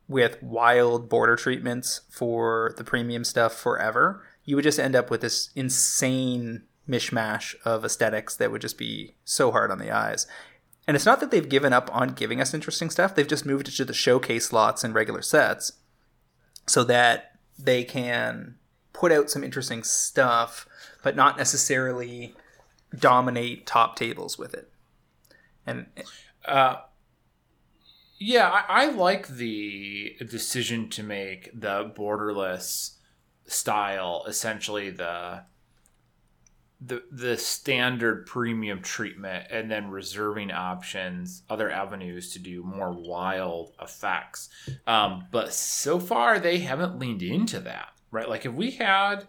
with 0.08 0.42
wild 0.42 1.08
border 1.08 1.36
treatments 1.36 2.02
for 2.10 2.74
the 2.76 2.84
premium 2.84 3.24
stuff 3.24 3.54
forever, 3.54 4.22
you 4.46 4.56
would 4.56 4.64
just 4.64 4.80
end 4.80 4.96
up 4.96 5.10
with 5.10 5.20
this 5.20 5.50
insane 5.54 6.62
mishmash 6.88 7.54
of 7.64 7.84
aesthetics 7.84 8.36
that 8.36 8.50
would 8.50 8.62
just 8.62 8.78
be 8.78 9.14
so 9.24 9.50
hard 9.50 9.70
on 9.70 9.78
the 9.78 9.90
eyes. 9.90 10.26
And 10.86 10.94
it's 10.94 11.04
not 11.04 11.20
that 11.20 11.30
they've 11.30 11.48
given 11.48 11.72
up 11.72 11.90
on 11.92 12.10
giving 12.10 12.40
us 12.40 12.54
interesting 12.54 12.90
stuff, 12.90 13.14
they've 13.14 13.26
just 13.26 13.44
moved 13.44 13.68
it 13.68 13.72
to 13.72 13.84
the 13.84 13.92
showcase 13.92 14.46
slots 14.46 14.84
and 14.84 14.94
regular 14.94 15.20
sets 15.20 15.72
so 16.66 16.84
that 16.84 17.32
they 17.58 17.84
can 17.84 18.54
put 18.92 19.12
out 19.12 19.30
some 19.30 19.44
interesting 19.44 19.82
stuff, 19.82 20.66
but 21.02 21.16
not 21.16 21.36
necessarily 21.36 22.34
dominate 22.96 23.66
top 23.66 23.96
tables 23.96 24.38
with 24.38 24.54
it. 24.54 24.70
And 25.66 25.86
Uh, 26.46 26.76
yeah, 28.18 28.48
I, 28.48 28.84
I 28.84 28.90
like 28.90 29.28
the 29.28 30.16
decision 30.30 30.88
to 30.90 31.02
make 31.02 31.50
the 31.52 31.92
borderless 31.96 32.95
style 33.46 34.24
essentially 34.26 34.90
the 34.90 35.42
the 36.80 37.02
the 37.10 37.36
standard 37.36 38.26
premium 38.26 38.82
treatment 38.82 39.46
and 39.50 39.70
then 39.70 39.90
reserving 39.90 40.50
options 40.50 41.42
other 41.48 41.70
avenues 41.70 42.32
to 42.32 42.38
do 42.38 42.62
more 42.62 42.92
wild 42.92 43.72
effects. 43.80 44.50
Um, 44.86 45.24
but 45.30 45.54
so 45.54 45.98
far 45.98 46.38
they 46.38 46.58
haven't 46.58 46.98
leaned 46.98 47.22
into 47.22 47.60
that 47.60 47.96
right? 48.10 48.28
Like 48.28 48.46
if 48.46 48.52
we 48.52 48.72
had 48.72 49.26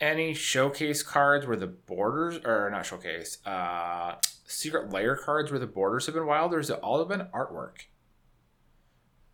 any 0.00 0.34
showcase 0.34 1.02
cards 1.02 1.46
where 1.46 1.56
the 1.56 1.66
borders 1.66 2.38
or 2.44 2.70
not 2.70 2.86
showcase 2.86 3.38
uh 3.46 4.14
secret 4.46 4.90
layer 4.90 5.14
cards 5.14 5.50
where 5.50 5.60
the 5.60 5.66
borders 5.66 6.06
have 6.06 6.14
been 6.14 6.26
wild 6.26 6.54
or 6.54 6.56
has 6.56 6.70
it 6.70 6.78
all 6.82 7.04
been 7.04 7.26
artwork 7.34 7.82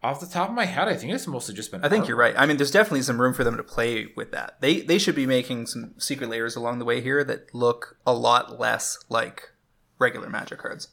off 0.06 0.20
the 0.20 0.26
top 0.26 0.48
of 0.48 0.54
my 0.54 0.64
head 0.64 0.88
i 0.88 0.94
think 0.94 1.12
it's 1.12 1.26
mostly 1.26 1.54
just 1.54 1.70
been 1.70 1.84
I 1.86 1.88
think 1.88 2.08
you're 2.08 2.16
right. 2.16 2.34
I 2.36 2.46
mean, 2.46 2.56
there's 2.56 2.70
definitely 2.70 3.02
some 3.02 3.20
room 3.20 3.32
for 3.32 3.44
them 3.44 3.56
to 3.56 3.62
play 3.62 4.08
with 4.16 4.32
that. 4.32 4.60
They 4.60 4.80
they 4.80 4.98
should 4.98 5.14
be 5.14 5.26
making 5.26 5.66
some 5.66 5.94
secret 5.98 6.28
layers 6.28 6.56
along 6.56 6.78
the 6.78 6.84
way 6.84 7.00
here 7.00 7.22
that 7.24 7.54
look 7.54 7.98
a 8.06 8.12
lot 8.12 8.58
less 8.58 8.98
like 9.08 9.52
regular 9.98 10.28
magic 10.28 10.58
cards. 10.58 10.88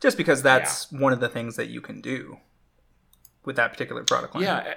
Just 0.00 0.16
because 0.16 0.42
that's 0.42 0.92
one 0.92 1.12
of 1.12 1.18
the 1.18 1.28
things 1.28 1.56
that 1.56 1.68
you 1.68 1.80
can 1.80 2.00
do 2.00 2.38
with 3.44 3.56
that 3.56 3.72
particular 3.72 4.04
product 4.04 4.34
line. 4.34 4.44
Yeah, 4.44 4.74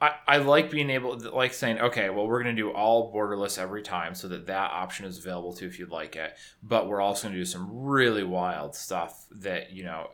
I, 0.00 0.14
I 0.26 0.36
like 0.38 0.70
being 0.70 0.90
able, 0.90 1.18
to, 1.18 1.30
like 1.30 1.52
saying, 1.52 1.78
okay, 1.80 2.10
well, 2.10 2.26
we're 2.26 2.42
going 2.42 2.54
to 2.54 2.60
do 2.60 2.72
all 2.72 3.12
borderless 3.12 3.58
every 3.58 3.82
time, 3.82 4.14
so 4.14 4.28
that 4.28 4.46
that 4.46 4.70
option 4.72 5.06
is 5.06 5.18
available 5.18 5.52
too 5.52 5.66
if 5.66 5.78
you'd 5.78 5.90
like 5.90 6.16
it. 6.16 6.34
But 6.62 6.88
we're 6.88 7.00
also 7.00 7.28
going 7.28 7.34
to 7.34 7.40
do 7.40 7.44
some 7.44 7.68
really 7.70 8.24
wild 8.24 8.74
stuff 8.74 9.26
that 9.30 9.72
you 9.72 9.84
know 9.84 10.08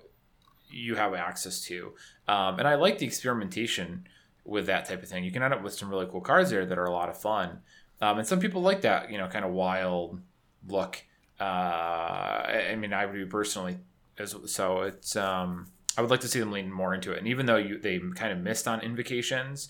you 0.75 0.97
have 0.97 1.15
access 1.15 1.61
to, 1.63 1.93
um, 2.29 2.59
and 2.59 2.69
I 2.69 2.75
like 2.75 2.99
the 2.99 3.07
experimentation 3.07 4.07
with 4.45 4.67
that 4.67 4.87
type 4.87 5.03
of 5.03 5.09
thing. 5.09 5.25
You 5.25 5.33
can 5.33 5.43
end 5.43 5.55
up 5.55 5.63
with 5.63 5.75
some 5.75 5.89
really 5.89 6.07
cool 6.07 6.21
cards 6.21 6.51
there 6.51 6.67
that 6.67 6.79
are 6.79 6.85
a 6.85 6.93
lot 6.93 7.09
of 7.09 7.17
fun, 7.17 7.61
um, 8.01 8.19
and 8.19 8.27
some 8.27 8.41
people 8.41 8.63
like 8.63 8.83
that, 8.83 9.11
you 9.11 9.19
know, 9.19 9.29
kind 9.29 9.45
of 9.45 9.53
wild 9.53 10.21
look. 10.69 11.03
Uh, 11.41 11.45
I, 11.45 12.77
mean, 12.79 12.93
I 12.93 13.07
would 13.07 13.15
be 13.15 13.25
personally 13.27 13.79
as 14.19 14.37
so 14.47 14.83
it's 14.83 15.17
um 15.17 15.67
I 15.97 16.01
would 16.01 16.11
like 16.11 16.21
to 16.21 16.29
see 16.29 16.41
them 16.41 16.53
lean 16.53 16.73
more 16.73 16.95
into 16.95 17.13
it. 17.13 17.19
And 17.19 17.29
even 17.29 17.47
though 17.47 17.57
you 17.57 17.79
they 17.79 17.99
kind 18.15 18.33
of 18.33 18.39
missed 18.39 18.67
on 18.67 18.81
invocations, 18.81 19.69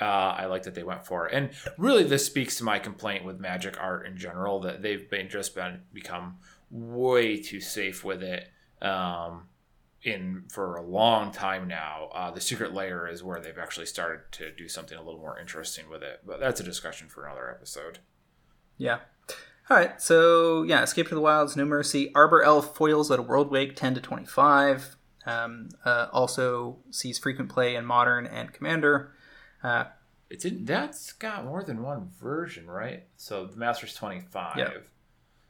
uh, 0.00 0.04
I 0.04 0.46
like 0.46 0.62
that 0.64 0.74
they 0.74 0.82
went 0.82 1.06
for 1.06 1.26
it. 1.26 1.34
And 1.34 1.50
really, 1.78 2.04
this 2.04 2.24
speaks 2.24 2.56
to 2.58 2.64
my 2.64 2.78
complaint 2.78 3.24
with 3.24 3.40
magic 3.40 3.80
art 3.80 4.06
in 4.06 4.16
general 4.16 4.60
that 4.60 4.82
they've 4.82 5.08
been 5.08 5.28
just 5.28 5.54
been 5.54 5.82
become 5.92 6.38
way 6.70 7.36
too 7.36 7.60
safe 7.60 8.04
with 8.04 8.22
it. 8.22 8.48
Um, 8.80 9.48
in 10.02 10.44
for 10.52 10.76
a 10.76 10.82
long 10.82 11.32
time 11.32 11.66
now, 11.66 12.10
uh, 12.14 12.30
the 12.30 12.40
secret 12.40 12.72
layer 12.72 13.08
is 13.08 13.24
where 13.24 13.40
they've 13.40 13.58
actually 13.58 13.86
started 13.86 14.20
to 14.32 14.52
do 14.52 14.68
something 14.68 14.96
a 14.96 15.02
little 15.02 15.20
more 15.20 15.38
interesting 15.38 15.88
with 15.90 16.02
it. 16.02 16.20
But 16.26 16.40
that's 16.40 16.60
a 16.60 16.64
discussion 16.64 17.08
for 17.08 17.26
another 17.26 17.50
episode. 17.50 17.98
Yeah. 18.76 18.98
All 19.68 19.76
right. 19.76 20.00
So 20.00 20.62
yeah, 20.62 20.82
Escape 20.82 21.08
to 21.08 21.14
the 21.14 21.20
Wilds, 21.20 21.56
No 21.56 21.64
Mercy, 21.64 22.12
Arbor 22.14 22.42
Elf 22.42 22.76
foils 22.76 23.10
at 23.10 23.18
a 23.18 23.22
Worldwake, 23.22 23.74
ten 23.74 23.94
to 23.94 24.00
twenty-five. 24.00 24.96
Um, 25.26 25.70
uh, 25.84 26.06
also 26.12 26.78
sees 26.90 27.18
frequent 27.18 27.50
play 27.50 27.74
in 27.74 27.84
Modern 27.84 28.26
and 28.26 28.52
Commander. 28.52 29.12
Uh, 29.62 29.86
It's 30.30 30.44
in, 30.44 30.64
that's 30.64 31.12
got 31.12 31.44
more 31.44 31.64
than 31.64 31.82
one 31.82 32.10
version, 32.20 32.68
right? 32.68 33.04
So 33.16 33.46
the 33.46 33.56
Master's 33.56 33.94
twenty 33.94 34.20
five. 34.20 34.56
Yeah. 34.56 34.70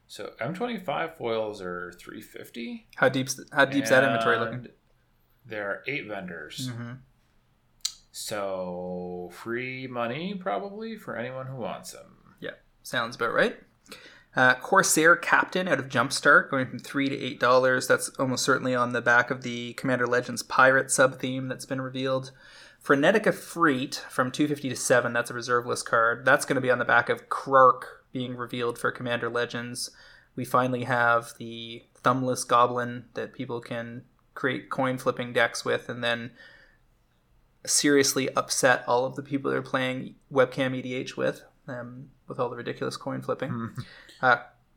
So 0.08 0.32
M 0.40 0.54
twenty 0.54 0.78
five 0.78 1.16
foils 1.16 1.60
are 1.60 1.92
three 1.98 2.20
fifty. 2.22 2.86
how 2.96 3.08
deep's 3.08 3.40
how 3.52 3.64
deep's 3.64 3.90
that 3.90 4.04
inventory 4.04 4.38
looking? 4.38 4.68
There 5.44 5.68
are 5.68 5.82
eight 5.86 6.06
vendors. 6.06 6.68
hmm 6.68 6.92
So 8.12 9.30
free 9.32 9.86
money 9.86 10.34
probably 10.34 10.96
for 10.96 11.16
anyone 11.16 11.46
who 11.46 11.56
wants 11.56 11.92
them. 11.92 12.34
Yeah, 12.40 12.52
sounds 12.82 13.16
about 13.16 13.34
right. 13.34 13.56
Uh, 14.34 14.54
Corsair 14.54 15.16
Captain 15.16 15.66
out 15.66 15.78
of 15.78 15.88
Jumpstart, 15.88 16.50
going 16.50 16.66
from 16.66 16.78
three 16.78 17.08
to 17.08 17.18
eight 17.18 17.40
dollars. 17.40 17.86
That's 17.88 18.08
almost 18.18 18.44
certainly 18.44 18.74
on 18.74 18.92
the 18.92 19.00
back 19.00 19.30
of 19.30 19.42
the 19.42 19.72
Commander 19.74 20.06
Legends 20.06 20.42
pirate 20.42 20.90
sub 20.90 21.18
theme 21.18 21.48
that's 21.48 21.66
been 21.66 21.80
revealed. 21.80 22.32
Frenetic 22.78 23.24
Efreet 23.24 23.96
from 24.10 24.30
two 24.30 24.46
fifty 24.46 24.68
to 24.68 24.76
seven. 24.76 25.12
That's 25.12 25.30
a 25.30 25.34
reserve 25.34 25.66
list 25.66 25.86
card. 25.88 26.24
That's 26.24 26.44
going 26.44 26.54
to 26.56 26.60
be 26.60 26.70
on 26.70 26.78
the 26.78 26.84
back 26.84 27.08
of 27.08 27.28
Krark 27.28 27.80
being 28.12 28.36
revealed 28.36 28.78
for 28.78 28.90
Commander 28.90 29.28
Legends. 29.28 29.90
We 30.34 30.44
finally 30.44 30.84
have 30.84 31.32
the 31.38 31.84
thumbless 32.02 32.46
goblin 32.46 33.06
that 33.14 33.32
people 33.32 33.60
can 33.60 34.02
create 34.34 34.70
coin 34.70 34.98
flipping 34.98 35.32
decks 35.32 35.64
with, 35.64 35.88
and 35.88 36.04
then 36.04 36.32
seriously 37.64 38.28
upset 38.34 38.84
all 38.86 39.04
of 39.04 39.16
the 39.16 39.22
people 39.22 39.50
they're 39.50 39.62
playing 39.62 40.14
webcam 40.32 40.80
EDH 40.80 41.16
with, 41.16 41.42
um, 41.66 42.10
with 42.28 42.38
all 42.38 42.48
the 42.48 42.56
ridiculous 42.56 42.96
coin 42.96 43.22
flipping. 43.22 43.74
Uh, 44.22 44.36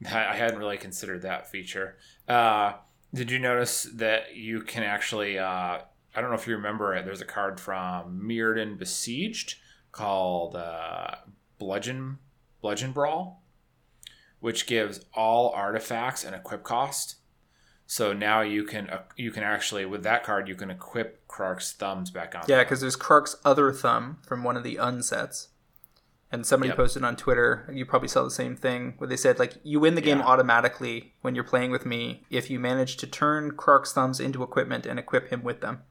I 0.10 0.28
I 0.28 0.36
hadn't 0.36 0.60
really 0.60 0.78
considered 0.78 1.22
that 1.22 1.50
feature. 1.50 1.98
Uh, 2.28 2.74
Did 3.14 3.32
you 3.32 3.40
notice 3.40 3.84
that 3.94 4.36
you 4.36 4.62
can 4.62 4.84
actually? 4.84 5.38
Uh, 5.40 5.80
I 6.16 6.22
don't 6.22 6.30
know 6.30 6.36
if 6.36 6.48
you 6.48 6.56
remember 6.56 6.96
it. 6.96 7.06
There's 7.06 7.22
a 7.22 7.26
card 7.26 7.60
from 7.60 8.22
Mirrodin 8.24 8.78
Besieged 8.78 9.56
called 9.92 10.56
uh, 10.56 11.16
Bludgeon 11.60 12.18
Bludgeon 12.62 12.92
Brawl, 12.92 13.44
which 14.40 14.68
gives 14.68 15.06
all 15.14 15.50
artifacts 15.50 16.24
an 16.24 16.34
equip 16.34 16.64
cost. 16.64 17.16
So 17.86 18.14
now 18.14 18.42
you 18.42 18.64
can 18.66 18.90
uh, 18.90 19.02
you 19.16 19.32
can 19.32 19.42
actually 19.44 19.86
with 19.86 20.04
that 20.04 20.24
card 20.24 20.48
you 20.48 20.56
can 20.56 20.70
equip 20.70 21.28
Krark's 21.28 21.72
thumbs 21.74 22.12
back 22.12 22.36
on. 22.36 22.44
Yeah, 22.48 22.64
because 22.64 22.82
there's 22.82 22.96
Krark's 22.96 23.36
other 23.44 23.72
thumb 23.74 24.20
from 24.28 24.44
one 24.44 24.56
of 24.58 24.64
the 24.64 24.76
unsets. 24.76 25.48
And 26.32 26.46
somebody 26.46 26.68
Yep. 26.70 26.78
posted 26.78 27.04
on 27.04 27.16
Twitter, 27.16 27.68
you 27.74 27.88
probably 27.88 28.08
saw 28.08 28.24
the 28.24 28.30
same 28.30 28.56
thing, 28.56 28.94
where 29.00 29.08
they 29.08 29.18
said, 29.18 29.40
like, 29.40 29.56
you 29.64 29.80
win 29.80 29.96
the 29.96 30.02
game 30.02 30.20
Yeah. 30.20 30.26
automatically 30.26 31.16
when 31.22 31.34
you're 31.34 31.44
playing 31.44 31.72
with 31.72 31.88
me 31.88 32.24
if 32.30 32.52
you 32.52 32.60
manage 32.60 32.98
to 32.98 33.08
turn 33.08 33.54
Krark's 33.58 33.94
thumbs 33.94 34.20
into 34.20 34.44
equipment 34.44 34.86
and 34.86 35.00
equip 35.00 35.30
him 35.32 35.42
with 35.42 35.62
them. 35.62 35.82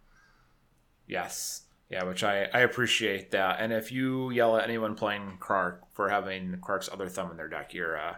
Yes. 1.08 1.62
Yeah, 1.90 2.04
which 2.04 2.22
I, 2.22 2.48
I 2.52 2.60
appreciate 2.60 3.30
that. 3.30 3.60
And 3.60 3.72
if 3.72 3.90
you 3.90 4.30
yell 4.30 4.56
at 4.58 4.64
anyone 4.64 4.94
playing 4.94 5.38
Krark 5.40 5.80
for 5.92 6.10
having 6.10 6.58
Krark's 6.60 6.88
other 6.92 7.08
thumb 7.08 7.30
in 7.30 7.36
their 7.38 7.48
deck, 7.48 7.72
you're 7.72 7.98
uh, 7.98 8.16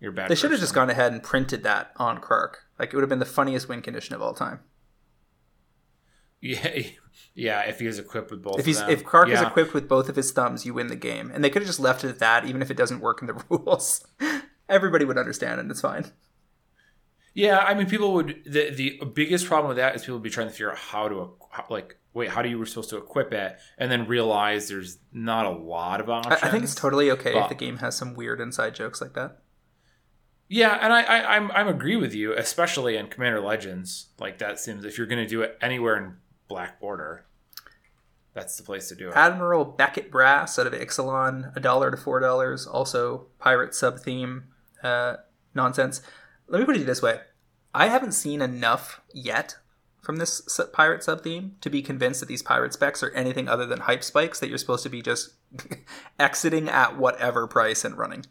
you're 0.00 0.12
bad. 0.12 0.30
They 0.30 0.36
should 0.36 0.52
have 0.52 0.60
just 0.60 0.74
gone 0.74 0.88
ahead 0.88 1.12
and 1.12 1.22
printed 1.22 1.64
that 1.64 1.90
on 1.96 2.20
Krark. 2.20 2.54
Like, 2.78 2.92
it 2.92 2.94
would 2.96 3.02
have 3.02 3.08
been 3.08 3.18
the 3.18 3.24
funniest 3.24 3.68
win 3.68 3.82
condition 3.82 4.14
of 4.14 4.22
all 4.22 4.34
time. 4.34 4.60
Yeah, 6.40 6.82
yeah. 7.34 7.62
If 7.62 7.80
he 7.80 7.86
is 7.86 7.98
equipped 7.98 8.30
with 8.30 8.44
both, 8.44 8.60
If 8.60 8.66
he's 8.66 8.78
if 8.82 9.02
Krark 9.04 9.28
is 9.28 9.40
equipped 9.42 9.74
with 9.74 9.88
both 9.88 10.08
of 10.08 10.14
his 10.14 10.30
thumbs, 10.30 10.64
you 10.64 10.72
win 10.72 10.86
the 10.86 10.94
game. 10.94 11.32
And 11.34 11.42
they 11.42 11.50
could 11.50 11.62
have 11.62 11.66
just 11.66 11.80
left 11.80 12.04
it 12.04 12.10
at 12.10 12.20
that, 12.20 12.44
even 12.46 12.62
if 12.62 12.70
it 12.70 12.76
doesn't 12.76 13.00
work 13.00 13.20
in 13.20 13.26
the 13.26 13.34
rules. 13.48 14.06
Everybody 14.68 15.04
would 15.04 15.18
understand, 15.18 15.58
and 15.60 15.68
it's 15.68 15.80
fine. 15.80 16.12
Yeah, 17.38 17.58
I 17.58 17.74
mean, 17.74 17.86
people 17.86 18.14
would. 18.14 18.42
The 18.46 18.70
the 18.70 19.06
biggest 19.06 19.46
problem 19.46 19.68
with 19.68 19.76
that 19.76 19.94
is 19.94 20.02
people 20.02 20.16
would 20.16 20.24
be 20.24 20.30
trying 20.30 20.48
to 20.48 20.52
figure 20.52 20.72
out 20.72 20.76
how 20.76 21.08
to 21.08 21.34
how, 21.50 21.66
like 21.70 21.96
wait, 22.12 22.30
how 22.30 22.42
do 22.42 22.48
you 22.48 22.58
were 22.58 22.66
supposed 22.66 22.90
to 22.90 22.96
equip 22.96 23.32
it, 23.32 23.56
and 23.78 23.92
then 23.92 24.08
realize 24.08 24.68
there's 24.68 24.98
not 25.12 25.46
a 25.46 25.50
lot 25.50 26.00
of 26.00 26.10
options. 26.10 26.42
I 26.42 26.50
think 26.50 26.64
it's 26.64 26.74
totally 26.74 27.12
okay 27.12 27.38
if 27.38 27.48
the 27.48 27.54
game 27.54 27.76
has 27.76 27.96
some 27.96 28.14
weird 28.14 28.40
inside 28.40 28.74
jokes 28.74 29.00
like 29.00 29.14
that. 29.14 29.38
Yeah, 30.48 30.80
and 30.82 30.92
I, 30.92 31.02
I 31.02 31.36
I'm 31.36 31.52
I'm 31.52 31.68
agree 31.68 31.94
with 31.94 32.12
you, 32.12 32.34
especially 32.34 32.96
in 32.96 33.06
Commander 33.06 33.40
Legends. 33.40 34.08
Like 34.18 34.38
that 34.38 34.58
seems 34.58 34.84
if 34.84 34.98
you're 34.98 35.06
going 35.06 35.22
to 35.22 35.28
do 35.28 35.42
it 35.42 35.56
anywhere 35.62 35.96
in 35.96 36.16
Black 36.48 36.80
Border, 36.80 37.24
that's 38.34 38.56
the 38.56 38.64
place 38.64 38.88
to 38.88 38.96
do 38.96 39.10
it. 39.10 39.16
Admiral 39.16 39.64
Beckett 39.64 40.10
Brass 40.10 40.58
out 40.58 40.66
of 40.66 40.72
Ixalan, 40.72 41.54
a 41.56 41.60
dollar 41.60 41.92
to 41.92 41.96
four 41.96 42.18
dollars. 42.18 42.66
Also, 42.66 43.26
pirate 43.38 43.76
sub 43.76 44.00
theme 44.00 44.46
uh, 44.82 45.18
nonsense. 45.54 46.02
Let 46.48 46.58
me 46.58 46.64
put 46.64 46.76
it 46.76 46.84
this 46.84 47.00
way: 47.00 47.20
I 47.74 47.88
haven't 47.88 48.12
seen 48.12 48.42
enough 48.42 49.00
yet 49.12 49.56
from 50.02 50.16
this 50.16 50.60
pirate 50.72 51.02
sub 51.02 51.22
theme 51.22 51.56
to 51.60 51.68
be 51.68 51.82
convinced 51.82 52.20
that 52.20 52.26
these 52.26 52.42
pirate 52.42 52.72
specs 52.72 53.02
are 53.02 53.10
anything 53.10 53.48
other 53.48 53.66
than 53.66 53.80
hype 53.80 54.02
spikes 54.02 54.40
that 54.40 54.48
you're 54.48 54.58
supposed 54.58 54.82
to 54.84 54.88
be 54.88 55.02
just 55.02 55.34
exiting 56.18 56.68
at 56.68 56.96
whatever 56.96 57.46
price 57.46 57.84
and 57.84 57.98
running. 57.98 58.24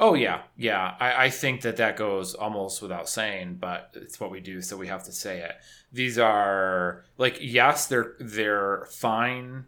Oh 0.00 0.14
yeah, 0.14 0.42
yeah. 0.56 0.94
I, 0.98 1.24
I 1.26 1.30
think 1.30 1.60
that 1.60 1.76
that 1.76 1.96
goes 1.96 2.34
almost 2.34 2.82
without 2.82 3.08
saying, 3.08 3.58
but 3.60 3.90
it's 3.94 4.18
what 4.18 4.30
we 4.30 4.40
do, 4.40 4.62
so 4.62 4.76
we 4.76 4.88
have 4.88 5.04
to 5.04 5.12
say 5.12 5.40
it. 5.40 5.52
These 5.92 6.18
are 6.18 7.04
like 7.18 7.38
yes, 7.40 7.86
they're 7.86 8.14
they're 8.18 8.86
fine. 8.90 9.66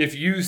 If 0.00 0.14
you 0.14 0.40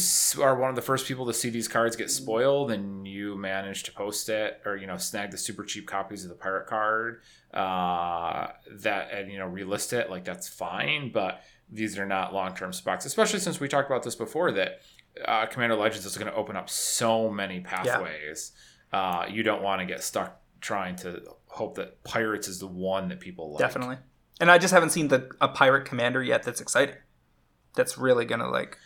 are 0.43 0.57
one 0.57 0.71
of 0.71 0.77
the 0.77 0.83
first 0.83 1.07
people 1.07 1.27
to 1.27 1.35
see 1.35 1.51
these 1.51 1.69
cards 1.69 1.95
get 1.95 2.11
spoiled, 2.11 2.71
and 2.71 3.07
you 3.07 3.37
manage 3.37 3.83
to 3.83 3.93
post 3.93 4.31
it 4.31 4.63
or 4.65 4.77
you 4.77 4.87
know 4.87 4.97
snag 4.97 5.31
the 5.31 5.37
super 5.37 5.63
cheap 5.63 5.87
copies 5.87 6.25
of 6.25 6.31
the 6.31 6.37
pirate 6.37 6.67
card, 6.67 7.21
uh, 7.53 8.49
that 8.71 9.13
and 9.13 9.31
you 9.31 9.39
know 9.39 9.47
relist 9.47 9.93
it, 9.93 10.09
like 10.09 10.25
that's 10.25 10.49
fine. 10.49 11.13
But 11.13 11.43
these 11.71 11.99
are 11.99 12.07
not 12.07 12.33
long 12.33 12.55
term 12.55 12.73
specs, 12.73 13.05
especially 13.05 13.41
since 13.41 13.61
we 13.61 13.69
talked 13.69 13.91
about 13.91 14.03
this 14.03 14.15
before 14.15 14.53
that 14.53 14.81
uh, 15.27 15.45
Commander 15.45 15.77
Legends 15.77 16.07
is 16.07 16.17
going 16.17 16.31
to 16.31 16.35
open 16.35 16.57
up 16.57 16.71
so 16.71 17.29
many 17.29 17.61
pathways. 17.61 18.53
Uh, 18.91 19.27
you 19.29 19.43
don't 19.43 19.63
want 19.63 19.81
to 19.81 19.87
get 19.87 20.03
stuck 20.03 20.41
trying 20.63 20.97
to 20.97 21.23
hope 21.49 21.75
that 21.75 22.03
Pirates 22.05 22.49
is 22.49 22.59
the 22.59 22.67
one 22.67 23.09
that 23.11 23.21
people 23.21 23.53
like. 23.53 23.59
Definitely. 23.59 23.99
And 24.41 24.51
I 24.51 24.57
just 24.57 24.73
haven't 24.73 24.91
seen 24.91 25.09
the 25.09 25.31
a 25.43 25.49
pirate 25.49 25.85
commander 25.85 26.23
yet 26.23 26.43
that's 26.43 26.63
exciting. 26.63 26.97
That's 27.75 27.99
really 27.99 28.25
gonna 28.25 28.49
like 28.49 28.79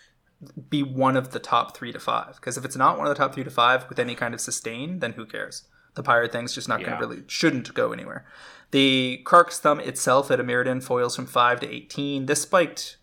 be 0.68 0.82
one 0.82 1.16
of 1.16 1.30
the 1.32 1.38
top 1.38 1.76
three 1.76 1.92
to 1.92 1.98
five. 1.98 2.36
Because 2.36 2.56
if 2.56 2.64
it's 2.64 2.76
not 2.76 2.98
one 2.98 3.06
of 3.06 3.10
the 3.10 3.18
top 3.18 3.34
three 3.34 3.44
to 3.44 3.50
five 3.50 3.88
with 3.88 3.98
any 3.98 4.14
kind 4.14 4.34
of 4.34 4.40
sustain, 4.40 4.98
then 4.98 5.12
who 5.12 5.24
cares? 5.26 5.64
The 5.94 6.02
pirate 6.02 6.30
thing's 6.32 6.52
just 6.54 6.68
not 6.68 6.80
Yeah. 6.80 6.90
gonna 6.90 7.00
really 7.00 7.22
shouldn't 7.26 7.72
go 7.72 7.92
anywhere. 7.92 8.26
The 8.70 9.22
Krark's 9.24 9.58
thumb 9.58 9.80
itself 9.80 10.30
at 10.30 10.40
a 10.40 10.44
Mirrodin 10.44 10.82
foils 10.82 11.16
from 11.16 11.26
five 11.26 11.60
to 11.60 11.68
eighteen. 11.68 12.26
This 12.26 12.42
spiked 12.42 12.98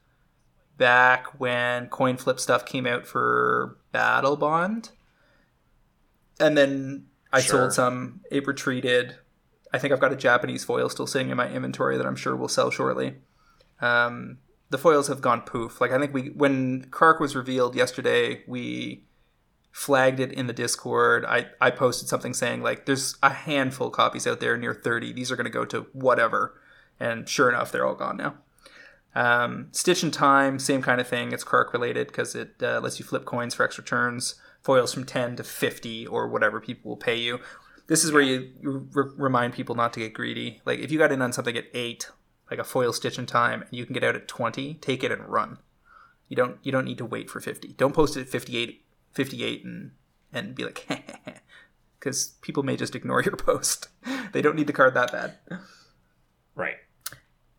back 0.78 1.40
when 1.40 1.88
coin 1.90 2.18
flip 2.18 2.40
stuff 2.40 2.66
came 2.66 2.86
out 2.86 3.08
for 3.08 3.78
Battlebond. 3.94 4.92
And 6.40 6.58
then 6.58 7.08
I 7.32 7.42
Sure. 7.42 7.62
sold 7.62 7.74
some. 7.74 8.22
It 8.30 8.46
retreated. 8.46 9.16
I 9.72 9.80
think 9.80 9.92
I've 9.92 10.00
got 10.00 10.14
a 10.14 10.16
Japanese 10.16 10.64
foil 10.64 10.90
still 10.90 11.08
sitting 11.08 11.30
in 11.30 11.38
my 11.38 11.50
inventory 11.50 11.98
that 11.98 12.06
I'm 12.06 12.16
sure 12.16 12.36
will 12.36 12.48
sell 12.48 12.70
shortly. 12.70 13.22
Um, 13.82 14.38
the 14.74 14.78
foils 14.80 15.08
have 15.08 15.22
gone 15.22 15.42
poof. 15.42 15.80
Like 15.80 15.92
I 15.92 16.00
think 16.00 16.16
we 16.16 16.30
when 16.30 16.86
Krark 16.86 17.20
was 17.20 17.36
revealed 17.36 17.76
yesterday, 17.76 18.44
we 18.48 19.06
flagged 19.72 20.20
it 20.20 20.34
in 20.34 20.48
the 20.48 20.54
Discord. 20.54 21.24
I, 21.26 21.46
I 21.62 21.70
posted 21.70 22.10
something 22.10 22.34
saying 22.34 22.64
like 22.64 22.88
there's 22.88 23.16
a 23.22 23.30
handful 23.30 23.88
of 23.88 23.94
copies 23.94 24.26
out 24.26 24.40
there 24.40 24.58
near 24.58 24.74
30. 24.74 25.14
These 25.14 25.32
are 25.32 25.36
going 25.36 25.46
to 25.46 25.52
go 25.52 25.64
to 25.66 25.86
whatever. 25.94 26.60
And 27.00 27.30
sure 27.30 27.50
enough, 27.50 27.72
they're 27.72 27.86
all 27.86 27.94
gone 27.94 28.18
now. 28.18 28.36
Um, 29.14 29.68
Stitch 29.72 30.04
in 30.04 30.10
Time, 30.10 30.58
same 30.58 30.82
kind 30.82 31.00
of 31.00 31.08
thing. 31.08 31.34
It's 31.34 31.44
Krark 31.44 31.72
related 31.72 32.08
because 32.08 32.34
it 32.34 32.56
uh, 32.64 32.80
lets 32.82 32.98
you 32.98 33.06
flip 33.06 33.26
coins 33.26 33.54
for 33.54 33.64
extra 33.64 33.84
turns. 33.84 34.42
Foils 34.64 34.92
from 34.92 35.06
10 35.06 35.36
to 35.36 35.44
50 35.44 36.08
or 36.08 36.28
whatever 36.28 36.60
people 36.60 36.90
will 36.90 36.98
pay 36.98 37.18
you. 37.18 37.40
This 37.86 38.04
is 38.04 38.12
where 38.12 38.24
you, 38.24 38.50
you 38.60 38.88
re- 38.92 39.12
remind 39.18 39.54
people 39.54 39.76
not 39.76 39.94
to 39.94 40.00
get 40.00 40.14
greedy. 40.14 40.62
Like 40.66 40.80
if 40.80 40.92
you 40.92 40.98
got 40.98 41.12
in 41.12 41.22
on 41.22 41.32
something 41.32 41.56
at 41.56 41.66
8, 41.76 42.10
like 42.54 42.60
a 42.60 42.70
foil 42.70 42.94
Stitch 42.94 43.18
in 43.18 43.26
Time, 43.26 43.62
and 43.62 43.72
you 43.72 43.84
can 43.84 43.94
get 43.94 44.04
out 44.04 44.16
at 44.16 44.28
20, 44.28 44.76
take 44.76 45.04
it 45.04 45.12
and 45.12 45.28
run. 45.28 45.58
You 46.30 46.36
don't 46.36 46.58
you 46.62 46.72
don't 46.72 46.86
need 46.86 47.00
to 47.00 47.06
wait 47.06 47.30
for 47.30 47.40
50. 47.40 47.70
Don't 47.74 47.94
post 47.96 48.16
it 48.16 48.22
at 48.22 48.30
58, 48.30 48.84
58 49.14 49.66
and 49.66 49.92
and 50.32 50.54
be 50.56 50.64
like 50.64 50.88
because 52.00 52.34
people 52.42 52.62
may 52.64 52.78
just 52.78 52.96
ignore 52.96 53.22
your 53.24 53.36
post. 53.36 53.88
they 54.34 54.42
don't 54.42 54.56
need 54.56 54.68
the 54.68 54.74
card 54.74 54.94
that 54.94 55.12
bad. 55.12 55.38
Right. 56.56 56.76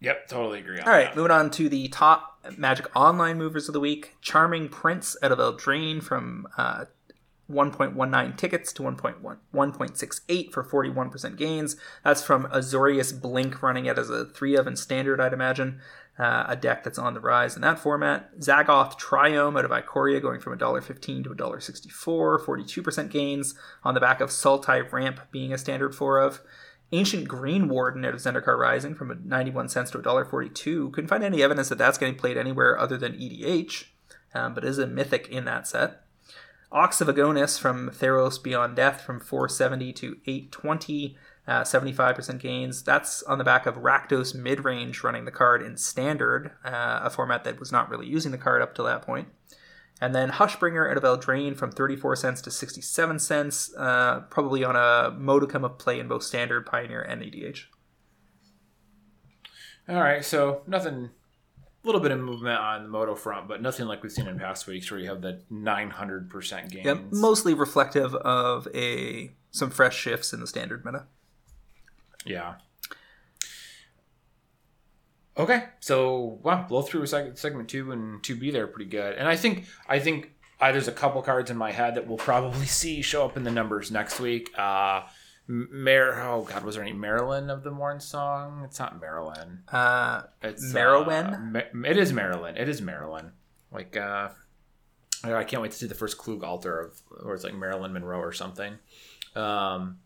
Yep, 0.01 0.28
totally 0.28 0.61
agree 0.61 0.78
on 0.80 0.86
All 0.86 0.92
right, 0.92 1.07
that. 1.07 1.16
moving 1.16 1.30
on 1.32 1.51
to 1.53 1.68
the 1.68 1.88
top 1.88 2.45
Magic 2.57 2.86
Online 2.95 3.38
movers 3.38 3.68
of 3.68 3.72
the 3.72 3.80
week. 3.80 4.14
Charming 4.20 4.68
Prince 4.68 5.16
out 5.22 5.32
of 5.32 5.38
Eldraine 5.38 6.03
from 6.03 6.47
uh, 6.57 6.84
1.19 7.51 8.36
tickets 8.36 8.72
to 8.72 8.82
1.1 8.82 9.38
1.68 9.55 10.53
for 10.53 10.64
41% 10.64 11.36
gains. 11.36 11.76
That's 12.03 12.22
from 12.22 12.45
Azorius 12.47 13.20
Blink 13.20 13.62
running 13.62 13.86
it 13.86 13.99
as 13.99 14.11
a 14.11 14.24
3 14.24 14.57
of 14.57 14.66
in 14.66 14.76
standard, 14.76 15.20
I'd 15.20 15.32
imagine. 15.32 15.80
Uh, 16.16 16.45
a 16.47 16.55
deck 16.55 16.84
that's 16.84 16.99
on 16.99 17.12
the 17.12 17.20
rise 17.20 17.57
in 17.57 17.62
that 17.62 17.78
format. 17.78 18.38
Zagoth 18.38 18.99
Triome 19.01 19.59
out 19.59 19.64
of 19.64 19.72
Ikoria 19.72 20.22
going 20.22 20.40
from 20.40 20.57
$1.15 20.57 21.24
to 21.24 21.30
$1.64, 21.30 22.40
42% 22.40 23.11
gains 23.11 23.55
on 23.82 23.95
the 23.95 24.01
back 24.01 24.20
of 24.20 24.30
Sultai 24.30 24.90
Ramp 24.92 25.20
being 25.32 25.53
a 25.53 25.59
standard 25.59 25.92
4 25.95 26.20
of. 26.20 26.40
Ancient 26.92 27.26
Greenwarden 27.26 28.07
out 28.07 28.14
of 28.14 28.20
Zendikar 28.20 28.57
Rising 28.57 28.95
from 28.95 29.22
91 29.24 29.68
cents 29.68 29.90
to 29.90 29.99
$1.42. 29.99 30.92
Couldn't 30.92 31.09
find 31.09 31.24
any 31.24 31.42
evidence 31.42 31.68
that 31.68 31.78
that's 31.78 31.99
getting 31.99 32.14
played 32.14 32.36
anywhere 32.36 32.78
other 32.78 32.97
than 32.97 33.14
EDH, 33.14 33.86
um, 34.32 34.55
but 34.55 34.64
is 34.64 34.78
a 34.78 34.86
mythic 34.86 35.26
in 35.26 35.45
that 35.47 35.66
set. 35.66 36.03
Ox 36.74 37.00
of 37.00 37.06
Agonas 37.06 37.56
from 37.56 37.88
Theros 37.90 38.42
Beyond 38.42 38.74
Death 38.74 39.00
from 39.00 39.20
470 39.20 39.92
to 39.92 40.16
820, 40.26 41.16
uh, 41.46 41.60
75% 41.62 42.40
gains. 42.40 42.82
That's 42.82 43.22
on 43.22 43.38
the 43.38 43.44
back 43.44 43.64
of 43.66 43.76
Rakdos 43.76 44.34
Midrange 44.34 45.04
running 45.04 45.24
the 45.24 45.30
card 45.30 45.62
in 45.62 45.76
Standard, 45.76 46.50
uh, 46.64 46.98
a 47.04 47.10
format 47.10 47.44
that 47.44 47.60
was 47.60 47.70
not 47.70 47.88
really 47.88 48.08
using 48.08 48.32
the 48.32 48.38
card 48.38 48.60
up 48.60 48.74
to 48.74 48.82
that 48.82 49.02
point. 49.02 49.28
And 50.00 50.16
then 50.16 50.30
Hushbringer 50.30 50.90
out 50.90 50.96
of 50.96 51.04
Eldraine 51.04 51.56
from 51.56 51.70
34 51.70 52.16
cents 52.16 52.42
to 52.42 52.50
67 52.50 53.20
cents, 53.20 53.72
uh, 53.76 54.22
probably 54.28 54.64
on 54.64 54.74
a 54.74 55.14
modicum 55.16 55.64
of 55.64 55.78
play 55.78 56.00
in 56.00 56.08
both 56.08 56.24
Standard, 56.24 56.66
Pioneer, 56.66 57.02
and 57.02 57.22
EDH. 57.22 57.66
All 59.88 60.00
right, 60.00 60.24
so 60.24 60.62
nothing. 60.66 61.10
A 61.85 61.87
little 61.87 62.01
bit 62.01 62.12
of 62.12 62.18
movement 62.18 62.59
on 62.59 62.82
the 62.85 62.89
MODO 62.89 63.14
front, 63.14 63.47
but 63.47 63.61
nothing 63.61 63.85
like 63.87 64.03
we've 64.03 64.11
seen 64.11 64.26
in 64.26 64.39
past 64.39 64.66
weeks 64.66 64.91
where 64.91 64.99
you 64.99 65.09
have 65.09 65.20
the 65.20 65.43
900% 65.53 66.70
gains. 66.70 66.87
Yep, 66.87 66.99
mostly 67.12 67.53
reflective 67.53 68.14
of 68.14 68.66
a 68.74 69.32
some 69.51 69.68
fresh 69.70 69.95
shifts 69.97 70.32
in 70.32 70.41
the 70.41 70.47
Standard 70.47 70.85
meta. 70.85 71.05
Yeah. 72.24 72.55
Okay, 75.37 75.64
so 75.80 76.39
wow, 76.43 76.64
blow 76.66 76.80
through 76.82 77.03
seg- 77.03 77.37
segment 77.37 77.68
two 77.68 77.93
and 77.93 78.22
two 78.22 78.37
B 78.37 78.51
there 78.51 78.66
pretty 78.66 78.89
good, 78.89 79.16
and 79.16 79.28
I 79.28 79.37
think 79.37 79.66
I 79.89 79.99
think 79.99 80.32
uh, 80.61 80.72
there's 80.72 80.89
a 80.89 80.93
couple 80.93 81.20
cards 81.22 81.51
in 81.51 81.57
my 81.57 81.72
head 81.72 81.97
that 81.97 82.07
we'll 82.07 82.16
probably 82.16 82.66
see 82.80 83.03
show 83.03 83.24
up 83.24 83.37
in 83.37 83.43
the 83.43 83.51
numbers 83.51 83.91
next 83.91 84.20
week. 84.20 84.51
Uh, 84.57 85.03
Mar- 85.47 86.20
oh 86.22 86.42
God, 86.42 86.64
was 86.64 86.74
there 86.76 86.84
any 86.84 86.95
Maralen 86.95 87.51
of 87.51 87.62
the 87.64 87.70
Mornsong? 87.70 88.64
It's 88.64 88.78
not 88.78 89.01
Marilyn. 89.01 89.62
Uh, 89.70 90.22
It's 90.42 90.72
Marilyn? 90.72 91.26
Uh, 91.26 91.62
Ma- 91.74 91.88
it 91.90 91.97
is 91.99 92.12
Marilyn. 92.12 92.57
It 92.57 92.68
is 92.68 92.80
Marilyn. 92.80 93.32
Like 93.70 93.97
uh, 93.97 94.30
I 95.22 95.45
can't 95.45 95.61
wait 95.62 95.72
to 95.72 95.76
see 95.76 95.86
the 95.86 95.95
first 95.95 96.16
Klug 96.18 96.42
altar 96.45 96.80
of, 96.80 97.03
or 97.24 97.34
it's 97.34 97.45
like 97.45 97.55
Marilyn 97.55 97.92
Monroe 97.92 98.20
or 98.20 98.32
something. 98.32 98.78
Um, 99.34 99.99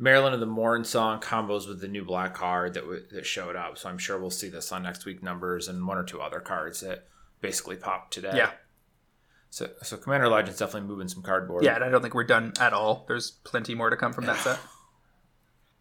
Maralen 0.00 0.32
of 0.32 0.40
the 0.40 0.46
Mornsong 0.46 1.20
combos 1.22 1.68
with 1.68 1.80
the 1.80 1.88
new 1.88 2.04
black 2.04 2.34
card 2.34 2.74
that 2.74 2.80
w- 2.80 3.04
that 3.12 3.26
showed 3.26 3.54
up. 3.56 3.76
So 3.78 3.88
I'm 3.88 3.98
sure 3.98 4.18
we'll 4.18 4.30
see 4.30 4.48
this 4.48 4.72
on 4.72 4.82
next 4.82 5.04
week 5.04 5.22
numbers 5.22 5.68
and 5.68 5.86
one 5.86 5.98
or 5.98 6.04
two 6.04 6.20
other 6.20 6.40
cards 6.40 6.80
that 6.80 7.06
basically 7.40 7.76
popped 7.76 8.12
today. 8.12 8.32
Yeah. 8.34 8.50
So 9.50 9.68
so 9.82 9.96
Commander 9.98 10.28
Legends 10.28 10.58
definitely 10.58 10.88
moving 10.88 11.08
some 11.08 11.22
cardboard. 11.22 11.62
yeah, 11.64 11.74
and 11.74 11.84
I 11.84 11.90
don't 11.90 12.00
think 12.02 12.14
we're 12.14 12.24
done 12.24 12.54
at 12.60 12.72
all. 12.72 13.04
There's 13.08 13.30
plenty 13.30 13.74
more 13.74 13.90
to 13.90 13.96
come 13.96 14.12
from 14.12 14.26
that 14.26 14.38
set. 14.38 14.58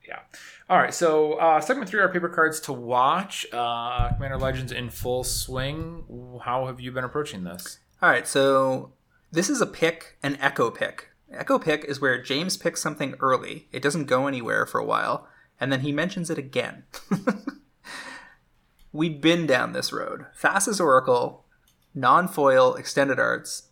Yeah. 0.09 0.21
All 0.69 0.77
right. 0.79 0.93
So 0.93 1.33
uh, 1.33 1.61
segment 1.61 1.87
three 1.87 1.99
are 1.99 2.09
paper 2.09 2.29
cards 2.29 2.59
to 2.61 2.73
watch. 2.73 3.45
Uh, 3.53 4.09
Commander 4.13 4.37
Legends 4.37 4.71
in 4.71 4.89
full 4.89 5.23
swing. 5.23 6.39
How 6.43 6.65
have 6.65 6.79
you 6.79 6.91
been 6.91 7.03
approaching 7.03 7.43
this? 7.43 7.77
All 8.01 8.09
right, 8.09 8.27
so 8.27 8.93
this 9.31 9.49
is 9.49 9.59
a 9.59 9.65
pick, 9.65 10.17
an 10.23 10.37
echo 10.39 10.71
pick. 10.71 11.09
Echo 11.31 11.59
pick 11.59 11.83
is 11.83 11.99
where 11.99 12.21
James 12.21 12.55
picks 12.55 12.81
something 12.81 13.13
early. 13.19 13.67
It 13.71 13.83
doesn't 13.83 14.05
go 14.05 14.25
anywhere 14.25 14.65
for 14.65 14.79
a 14.79 14.85
while, 14.85 15.27
and 15.59 15.71
then 15.71 15.81
he 15.81 15.91
mentions 15.91 16.29
it 16.29 16.37
again. 16.37 16.85
We've 18.93 19.19
been 19.21 19.45
down 19.45 19.73
this 19.73 19.91
road. 19.93 20.25
Thassa's 20.41 20.79
Oracle, 20.79 21.45
non-foil, 21.93 22.75
extended 22.75 23.19
arts, 23.19 23.69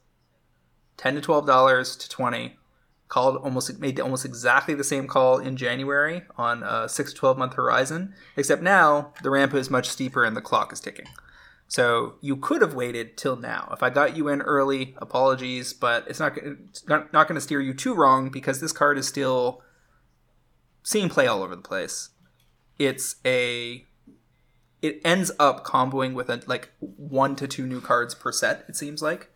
ten 0.97 1.15
to 1.15 1.21
twelve 1.21 1.47
dollars 1.47 1.95
to 1.95 2.09
twenty. 2.09 2.57
Called 3.09 3.37
almost 3.37 3.79
made 3.79 3.99
almost 4.01 4.25
exactly 4.25 4.73
the 4.73 4.83
same 4.83 5.07
call 5.07 5.37
in 5.37 5.55
January 5.55 6.23
on 6.37 6.61
a 6.63 6.89
six 6.89 7.13
to 7.13 7.17
twelve 7.17 7.37
month 7.37 7.53
horizon, 7.53 8.13
except 8.35 8.61
now 8.61 9.13
the 9.23 9.29
ramp 9.29 9.53
is 9.53 9.69
much 9.69 9.87
steeper 9.87 10.25
and 10.25 10.35
the 10.35 10.41
clock 10.41 10.73
is 10.73 10.81
ticking. 10.81 11.07
So 11.69 12.15
you 12.21 12.35
could 12.35 12.61
have 12.61 12.73
waited 12.73 13.17
till 13.17 13.35
now. 13.35 13.69
If 13.71 13.83
I 13.83 13.89
got 13.89 14.15
you 14.15 14.27
in 14.27 14.41
early, 14.41 14.95
apologies, 14.97 15.73
but 15.73 16.05
it's 16.07 16.19
not 16.19 16.37
it's 16.37 16.87
not, 16.87 17.13
not 17.13 17.27
going 17.27 17.35
to 17.35 17.41
steer 17.41 17.61
you 17.61 17.73
too 17.73 17.93
wrong 17.93 18.29
because 18.29 18.59
this 18.59 18.71
card 18.73 18.97
is 18.97 19.07
still 19.07 19.61
seeing 20.83 21.09
play 21.09 21.27
all 21.27 21.43
over 21.43 21.55
the 21.55 21.61
place. 21.61 22.09
It's 22.77 23.17
a 23.25 23.85
it 24.81 25.01
ends 25.03 25.31
up 25.39 25.65
comboing 25.65 26.13
with 26.13 26.29
a, 26.29 26.41
like 26.45 26.71
one 26.79 27.35
to 27.37 27.47
two 27.47 27.65
new 27.65 27.81
cards 27.81 28.15
per 28.15 28.31
set. 28.31 28.65
It 28.67 28.75
seems 28.75 29.01
like, 29.01 29.29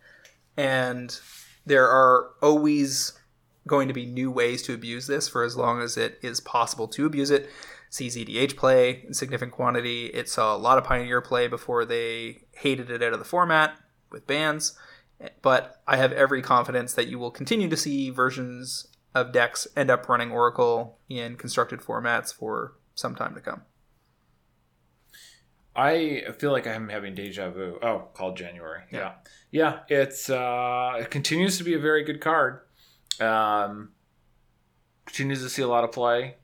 and 0.56 1.18
there 1.66 1.88
are 1.88 2.30
always 2.40 3.18
going 3.66 3.88
to 3.88 3.94
be 3.94 4.06
new 4.06 4.30
ways 4.30 4.62
to 4.62 4.74
abuse 4.74 5.06
this 5.06 5.28
for 5.28 5.44
as 5.44 5.56
long 5.56 5.80
as 5.80 5.96
it 5.96 6.18
is 6.22 6.40
possible 6.40 6.88
to 6.88 7.06
abuse 7.06 7.30
it. 7.30 7.48
CZDH 7.90 8.56
play 8.56 9.04
in 9.06 9.14
significant 9.14 9.52
quantity. 9.52 10.06
It 10.06 10.28
saw 10.28 10.56
a 10.56 10.58
lot 10.58 10.78
of 10.78 10.84
Pioneer 10.84 11.20
play 11.20 11.46
before 11.46 11.84
they 11.84 12.44
hated 12.52 12.90
it 12.90 13.02
out 13.02 13.12
of 13.12 13.18
the 13.18 13.24
format 13.24 13.78
with 14.10 14.26
bans. 14.26 14.76
But 15.42 15.80
I 15.86 15.98
have 15.98 16.12
every 16.12 16.42
confidence 16.42 16.94
that 16.94 17.06
you 17.06 17.18
will 17.18 17.30
continue 17.30 17.68
to 17.68 17.76
see 17.76 18.10
versions 18.10 18.88
of 19.14 19.32
decks 19.32 19.68
end 19.76 19.90
up 19.90 20.08
running 20.08 20.32
Oracle 20.32 20.98
in 21.08 21.36
constructed 21.36 21.80
formats 21.80 22.34
for 22.34 22.74
some 22.94 23.14
time 23.14 23.34
to 23.34 23.40
come. 23.40 23.62
I 25.74 26.24
feel 26.38 26.52
like 26.52 26.66
I'm 26.66 26.88
having 26.88 27.14
deja 27.14 27.50
vu. 27.50 27.78
Oh, 27.82 28.08
called 28.14 28.36
January. 28.36 28.82
Yeah. 28.90 29.12
Yeah. 29.50 29.80
Yeah. 29.88 29.98
It's 30.00 30.28
uh, 30.28 30.98
it 31.00 31.10
continues 31.10 31.58
to 31.58 31.64
be 31.64 31.74
a 31.74 31.78
very 31.78 32.04
good 32.04 32.20
card. 32.20 32.60
Um, 33.22 33.90
continues 35.06 35.42
to 35.42 35.48
see 35.48 35.62
a 35.62 35.68
lot 35.68 35.84
of 35.84 35.92
play. 35.92 36.36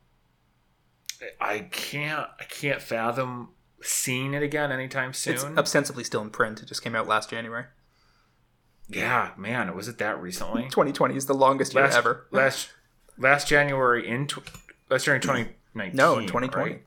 I 1.41 1.61
can't 1.71 2.29
I 2.39 2.45
can't 2.45 2.81
fathom 2.81 3.49
seeing 3.83 4.35
it 4.35 4.43
again 4.43 4.71
anytime 4.71 5.13
soon. 5.13 5.35
It's 5.35 5.45
ostensibly 5.45 6.05
still 6.05 6.23
in 6.23 6.31
print. 6.31 6.63
It 6.63 6.67
just 6.67 6.83
came 6.83 6.95
out 6.95 7.09
last 7.09 7.31
January. 7.31 7.65
yeah, 8.89 9.31
man, 9.37 9.75
was 9.75 9.89
it 9.89 9.99
that 9.99 10.21
recently? 10.21 10.65
2020 10.65 11.17
is 11.17 11.27
the 11.27 11.35
longest 11.35 11.75
year 11.75 11.85
last, 11.85 11.97
ever. 11.97 12.27
Last 12.31 12.69
last 13.19 13.49
January 13.49 14.07
in 14.09 14.27
tw- 14.29 14.39
last 14.91 15.05
January 15.07 15.21
2019. 15.21 15.97
No, 15.97 16.19
in 16.19 16.27
2020. 16.27 16.71
right? 16.71 16.83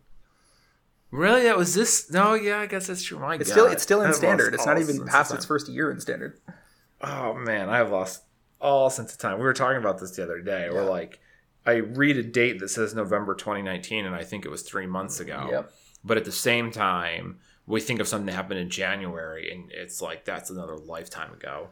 Really? 1.11 1.43
That 1.43 1.57
was 1.57 1.75
this? 1.75 2.09
No, 2.09 2.33
yeah, 2.35 2.59
I 2.59 2.67
guess 2.67 2.87
that's 2.87 3.03
true. 3.03 3.19
My 3.19 3.35
It's 3.35 3.49
God. 3.49 3.51
still 3.51 3.65
it's 3.67 3.83
still 3.83 4.01
in 4.01 4.13
standard. 4.13 4.53
It's 4.53 4.65
not 4.65 4.79
even 4.79 5.05
past 5.05 5.33
its 5.33 5.43
first 5.43 5.67
year 5.67 5.91
in 5.91 5.99
standard. 5.99 6.39
Oh 7.01 7.33
man, 7.33 7.67
I've 7.69 7.91
lost 7.91 8.23
all 8.61 8.89
sense 8.89 9.11
of 9.11 9.19
time. 9.19 9.37
We 9.37 9.43
were 9.43 9.53
talking 9.53 9.77
about 9.77 9.99
this 9.99 10.11
the 10.11 10.23
other 10.23 10.39
day. 10.39 10.69
We're 10.71 10.89
like, 10.89 11.19
I 11.65 11.73
read 11.73 12.17
a 12.17 12.23
date 12.23 12.59
that 12.59 12.69
says 12.69 12.95
November 12.95 13.35
2019, 13.35 14.05
and 14.05 14.15
I 14.15 14.23
think 14.23 14.45
it 14.45 14.49
was 14.49 14.63
three 14.63 14.87
months 14.87 15.19
ago. 15.19 15.47
Yep. 15.51 15.71
But 16.03 16.17
at 16.17 16.25
the 16.25 16.31
same 16.31 16.71
time, 16.71 17.39
we 17.67 17.81
think 17.81 17.99
of 17.99 18.07
something 18.07 18.25
that 18.25 18.33
happened 18.33 18.59
in 18.59 18.69
January, 18.69 19.51
and 19.51 19.71
it's 19.71 20.01
like 20.01 20.25
that's 20.25 20.49
another 20.49 20.77
lifetime 20.77 21.33
ago. 21.33 21.69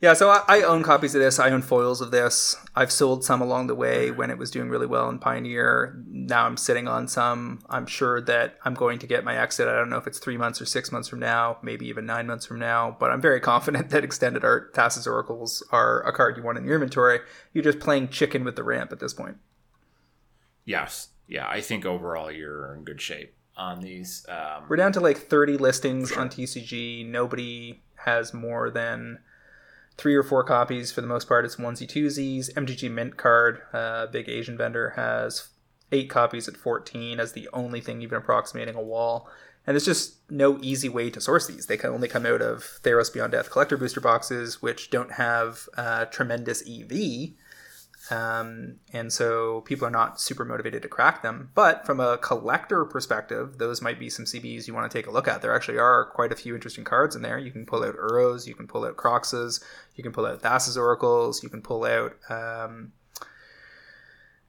Yeah, 0.00 0.12
so 0.14 0.28
I, 0.30 0.42
I 0.48 0.62
own 0.62 0.82
copies 0.82 1.14
of 1.14 1.20
this. 1.22 1.38
I 1.38 1.50
own 1.50 1.62
foils 1.62 2.00
of 2.00 2.10
this. 2.10 2.56
I've 2.74 2.90
sold 2.92 3.24
some 3.24 3.40
along 3.40 3.68
the 3.68 3.74
way 3.74 4.10
when 4.10 4.30
it 4.30 4.36
was 4.36 4.50
doing 4.50 4.68
really 4.68 4.86
well 4.86 5.08
in 5.08 5.18
Pioneer. 5.18 6.02
Now 6.08 6.44
I'm 6.44 6.56
sitting 6.56 6.88
on 6.88 7.08
some. 7.08 7.62
I'm 7.70 7.86
sure 7.86 8.20
that 8.22 8.58
I'm 8.64 8.74
going 8.74 8.98
to 8.98 9.06
get 9.06 9.24
my 9.24 9.36
exit. 9.36 9.68
I 9.68 9.72
don't 9.76 9.88
know 9.88 9.96
if 9.98 10.06
it's 10.06 10.18
three 10.18 10.36
months 10.36 10.60
or 10.60 10.66
six 10.66 10.90
months 10.90 11.08
from 11.08 11.20
now, 11.20 11.58
maybe 11.62 11.86
even 11.86 12.04
nine 12.04 12.26
months 12.26 12.44
from 12.44 12.58
now, 12.58 12.96
but 12.98 13.10
I'm 13.10 13.20
very 13.20 13.40
confident 13.52 13.90
that 13.90 14.04
Extended 14.04 14.44
Art 14.44 14.74
Thassa's 14.74 15.06
Oracles 15.06 15.62
are 15.70 16.02
a 16.06 16.12
card 16.12 16.36
you 16.36 16.42
want 16.42 16.58
in 16.58 16.64
your 16.64 16.74
inventory. 16.74 17.20
You're 17.52 17.64
just 17.64 17.80
playing 17.80 18.08
chicken 18.08 18.44
with 18.44 18.56
the 18.56 18.64
ramp 18.64 18.92
at 18.92 18.98
this 19.00 19.14
point. 19.14 19.36
Yes, 20.64 21.08
yeah, 21.28 21.48
I 21.48 21.60
think 21.60 21.84
overall 21.86 22.30
you're 22.30 22.74
in 22.74 22.84
good 22.84 23.00
shape 23.00 23.34
on 23.56 23.80
these. 23.80 24.26
Um, 24.28 24.64
We're 24.68 24.76
down 24.76 24.92
to 24.92 25.00
like 25.00 25.18
30 25.18 25.58
listings 25.58 26.10
Sure. 26.10 26.20
on 26.20 26.28
TCG. 26.28 27.06
Nobody 27.08 27.82
has 28.04 28.32
more 28.34 28.70
than 28.70 29.18
three 29.96 30.14
or 30.14 30.22
four 30.22 30.44
copies 30.44 30.92
for 30.92 31.00
the 31.00 31.06
most 31.06 31.28
part. 31.28 31.44
It's 31.44 31.56
onesie 31.56 31.88
twosies. 31.88 32.52
MTG 32.54 32.90
Mint 32.90 33.16
card, 33.16 33.62
uh, 33.72 34.06
big 34.06 34.28
Asian 34.28 34.56
vendor, 34.56 34.90
has 34.96 35.48
eight 35.90 36.08
copies 36.08 36.48
at 36.48 36.56
14 36.56 37.20
as 37.20 37.32
the 37.32 37.48
only 37.52 37.80
thing 37.80 38.02
even 38.02 38.18
approximating 38.18 38.74
a 38.74 38.82
wall. 38.82 39.28
And 39.66 39.74
there's 39.74 39.84
just 39.84 40.28
no 40.30 40.58
easy 40.60 40.88
way 40.88 41.10
to 41.10 41.20
source 41.20 41.46
these. 41.46 41.66
They 41.66 41.76
can 41.76 41.90
only 41.90 42.08
come 42.08 42.26
out 42.26 42.42
of 42.42 42.80
Theros 42.82 43.12
Beyond 43.12 43.32
Death 43.32 43.50
collector 43.50 43.76
booster 43.76 44.00
boxes, 44.00 44.60
which 44.60 44.90
don't 44.90 45.12
have 45.12 45.68
uh, 45.76 46.06
tremendous 46.06 46.62
EV. 46.68 47.34
Um, 48.10 48.76
and 48.92 49.12
so 49.12 49.60
people 49.62 49.86
are 49.86 49.90
not 49.90 50.20
super 50.20 50.44
motivated 50.44 50.82
to 50.82 50.88
crack 50.88 51.22
them. 51.22 51.50
But 51.54 51.86
from 51.86 52.00
a 52.00 52.18
collector 52.18 52.84
perspective, 52.84 53.58
those 53.58 53.80
might 53.80 53.98
be 53.98 54.10
some 54.10 54.24
CBs 54.24 54.66
you 54.66 54.74
want 54.74 54.90
to 54.90 54.98
take 54.98 55.06
a 55.06 55.10
look 55.10 55.28
at. 55.28 55.42
There 55.42 55.54
actually 55.54 55.78
are 55.78 56.06
quite 56.06 56.32
a 56.32 56.36
few 56.36 56.54
interesting 56.54 56.84
cards 56.84 57.14
in 57.14 57.22
there. 57.22 57.38
You 57.38 57.52
can 57.52 57.64
pull 57.64 57.84
out 57.84 57.96
Uros, 57.96 58.46
you 58.46 58.54
can 58.54 58.66
pull 58.66 58.84
out 58.84 58.96
Kroxas, 58.96 59.62
you 59.94 60.02
can 60.02 60.12
pull 60.12 60.26
out 60.26 60.42
Thassa's 60.42 60.76
Oracles, 60.76 61.42
you 61.42 61.48
can 61.48 61.62
pull 61.62 61.84
out 61.84 62.16
um, 62.28 62.92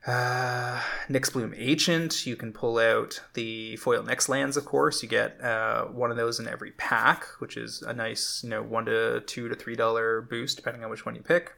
uh, 0.05 0.81
Nyxbloom 1.07 1.53
Ancient, 1.55 2.25
You 2.25 2.35
can 2.35 2.51
pull 2.51 2.77
out 2.77 3.21
the 3.35 3.77
foil 3.77 4.03
Nyx 4.03 4.27
lands, 4.27 4.57
of 4.57 4.65
course. 4.65 5.01
You 5.01 5.09
get 5.09 5.39
uh, 5.41 5.85
one 5.85 6.11
of 6.11 6.17
those 6.17 6.39
in 6.39 6.47
every 6.47 6.71
pack, 6.71 7.25
which 7.39 7.55
is 7.55 7.81
a 7.83 7.93
nice, 7.93 8.41
you 8.43 8.49
know, 8.49 8.63
one 8.63 8.85
to 8.85 9.21
two 9.21 9.47
to 9.47 9.55
three 9.55 9.75
dollar 9.75 10.21
boost, 10.21 10.57
depending 10.57 10.83
on 10.83 10.89
which 10.89 11.05
one 11.05 11.15
you 11.15 11.21
pick. 11.21 11.53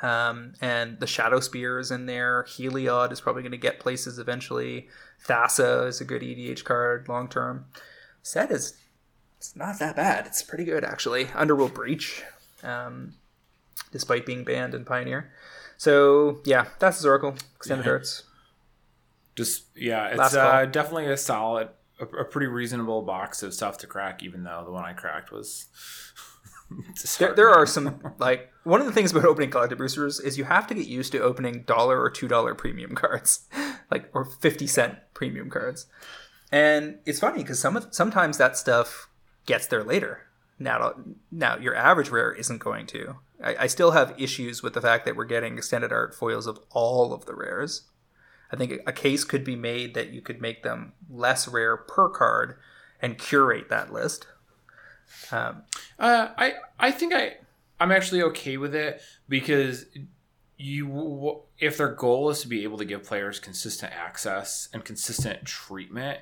Um, 0.00 0.52
and 0.60 1.00
the 1.00 1.06
Shadowspear 1.06 1.80
is 1.80 1.90
in 1.90 2.06
there. 2.06 2.44
Heliod 2.44 3.10
is 3.10 3.20
probably 3.20 3.42
going 3.42 3.52
to 3.52 3.58
get 3.58 3.80
places 3.80 4.18
eventually. 4.18 4.88
Thassa 5.26 5.86
is 5.88 6.00
a 6.00 6.04
good 6.04 6.22
EDH 6.22 6.64
card 6.64 7.08
long 7.08 7.28
term. 7.28 7.66
Set 8.22 8.50
is 8.50 8.76
it's 9.38 9.56
not 9.56 9.78
that 9.80 9.96
bad. 9.96 10.26
It's 10.26 10.42
pretty 10.42 10.64
good 10.64 10.84
actually. 10.84 11.26
Underworld 11.34 11.74
Breach, 11.74 12.22
um, 12.62 13.14
despite 13.92 14.24
being 14.26 14.44
banned 14.44 14.74
in 14.74 14.84
Pioneer. 14.84 15.32
So 15.76 16.40
yeah, 16.44 16.66
Thassa's 16.78 17.06
Oracle 17.06 17.34
extended 17.56 17.86
Yeah. 17.86 17.92
arts. 17.92 18.24
just 19.36 19.64
yeah, 19.76 20.08
it's 20.08 20.34
uh, 20.34 20.64
definitely 20.66 21.06
a 21.06 21.16
solid, 21.16 21.68
a, 22.00 22.04
a 22.04 22.24
pretty 22.24 22.46
reasonable 22.48 23.02
box 23.02 23.42
of 23.42 23.52
stuff 23.54 23.78
to 23.78 23.86
crack. 23.88 24.22
Even 24.22 24.44
though 24.44 24.62
the 24.64 24.70
one 24.72 24.84
I 24.84 24.92
cracked 24.92 25.32
was. 25.32 25.66
There, 27.18 27.34
there 27.34 27.50
are 27.50 27.66
some 27.66 28.14
like 28.18 28.52
one 28.64 28.80
of 28.80 28.86
the 28.86 28.92
things 28.92 29.10
about 29.10 29.24
opening 29.24 29.50
collector 29.50 29.76
boosters 29.76 30.20
is 30.20 30.36
you 30.36 30.44
have 30.44 30.66
to 30.66 30.74
get 30.74 30.86
used 30.86 31.12
to 31.12 31.20
opening 31.20 31.62
dollar 31.62 32.00
or 32.00 32.10
two 32.10 32.28
dollar 32.28 32.54
premium 32.54 32.94
cards, 32.94 33.48
like 33.90 34.10
or 34.12 34.24
fifty 34.24 34.66
cent 34.66 34.98
premium 35.14 35.48
cards. 35.48 35.86
And 36.52 36.98
it's 37.06 37.20
funny 37.20 37.42
because 37.42 37.58
some 37.58 37.76
of, 37.76 37.88
sometimes 37.90 38.38
that 38.38 38.56
stuff 38.56 39.08
gets 39.46 39.66
there 39.66 39.84
later. 39.84 40.26
Now, 40.58 40.94
now 41.30 41.56
your 41.56 41.74
average 41.74 42.10
rare 42.10 42.32
isn't 42.32 42.58
going 42.58 42.86
to. 42.88 43.16
I, 43.42 43.56
I 43.60 43.66
still 43.66 43.92
have 43.92 44.14
issues 44.18 44.62
with 44.62 44.74
the 44.74 44.80
fact 44.80 45.04
that 45.04 45.16
we're 45.16 45.24
getting 45.24 45.56
extended 45.56 45.92
art 45.92 46.14
foils 46.14 46.46
of 46.46 46.58
all 46.70 47.12
of 47.12 47.26
the 47.26 47.34
rares. 47.34 47.82
I 48.50 48.56
think 48.56 48.80
a 48.86 48.92
case 48.92 49.24
could 49.24 49.44
be 49.44 49.56
made 49.56 49.94
that 49.94 50.10
you 50.10 50.20
could 50.20 50.40
make 50.40 50.62
them 50.62 50.94
less 51.08 51.46
rare 51.46 51.76
per 51.76 52.08
card 52.08 52.56
and 53.00 53.18
curate 53.18 53.68
that 53.68 53.92
list. 53.92 54.26
Um, 55.32 55.62
Uh, 55.98 56.28
I 56.36 56.54
I 56.78 56.90
think 56.90 57.14
I 57.14 57.36
I'm 57.80 57.92
actually 57.92 58.22
okay 58.22 58.56
with 58.56 58.74
it 58.74 59.00
because 59.28 59.86
you 60.56 61.42
if 61.58 61.76
their 61.76 61.94
goal 61.94 62.30
is 62.30 62.42
to 62.42 62.48
be 62.48 62.64
able 62.64 62.78
to 62.78 62.84
give 62.84 63.04
players 63.04 63.38
consistent 63.38 63.92
access 63.92 64.68
and 64.72 64.84
consistent 64.84 65.44
treatment, 65.44 66.20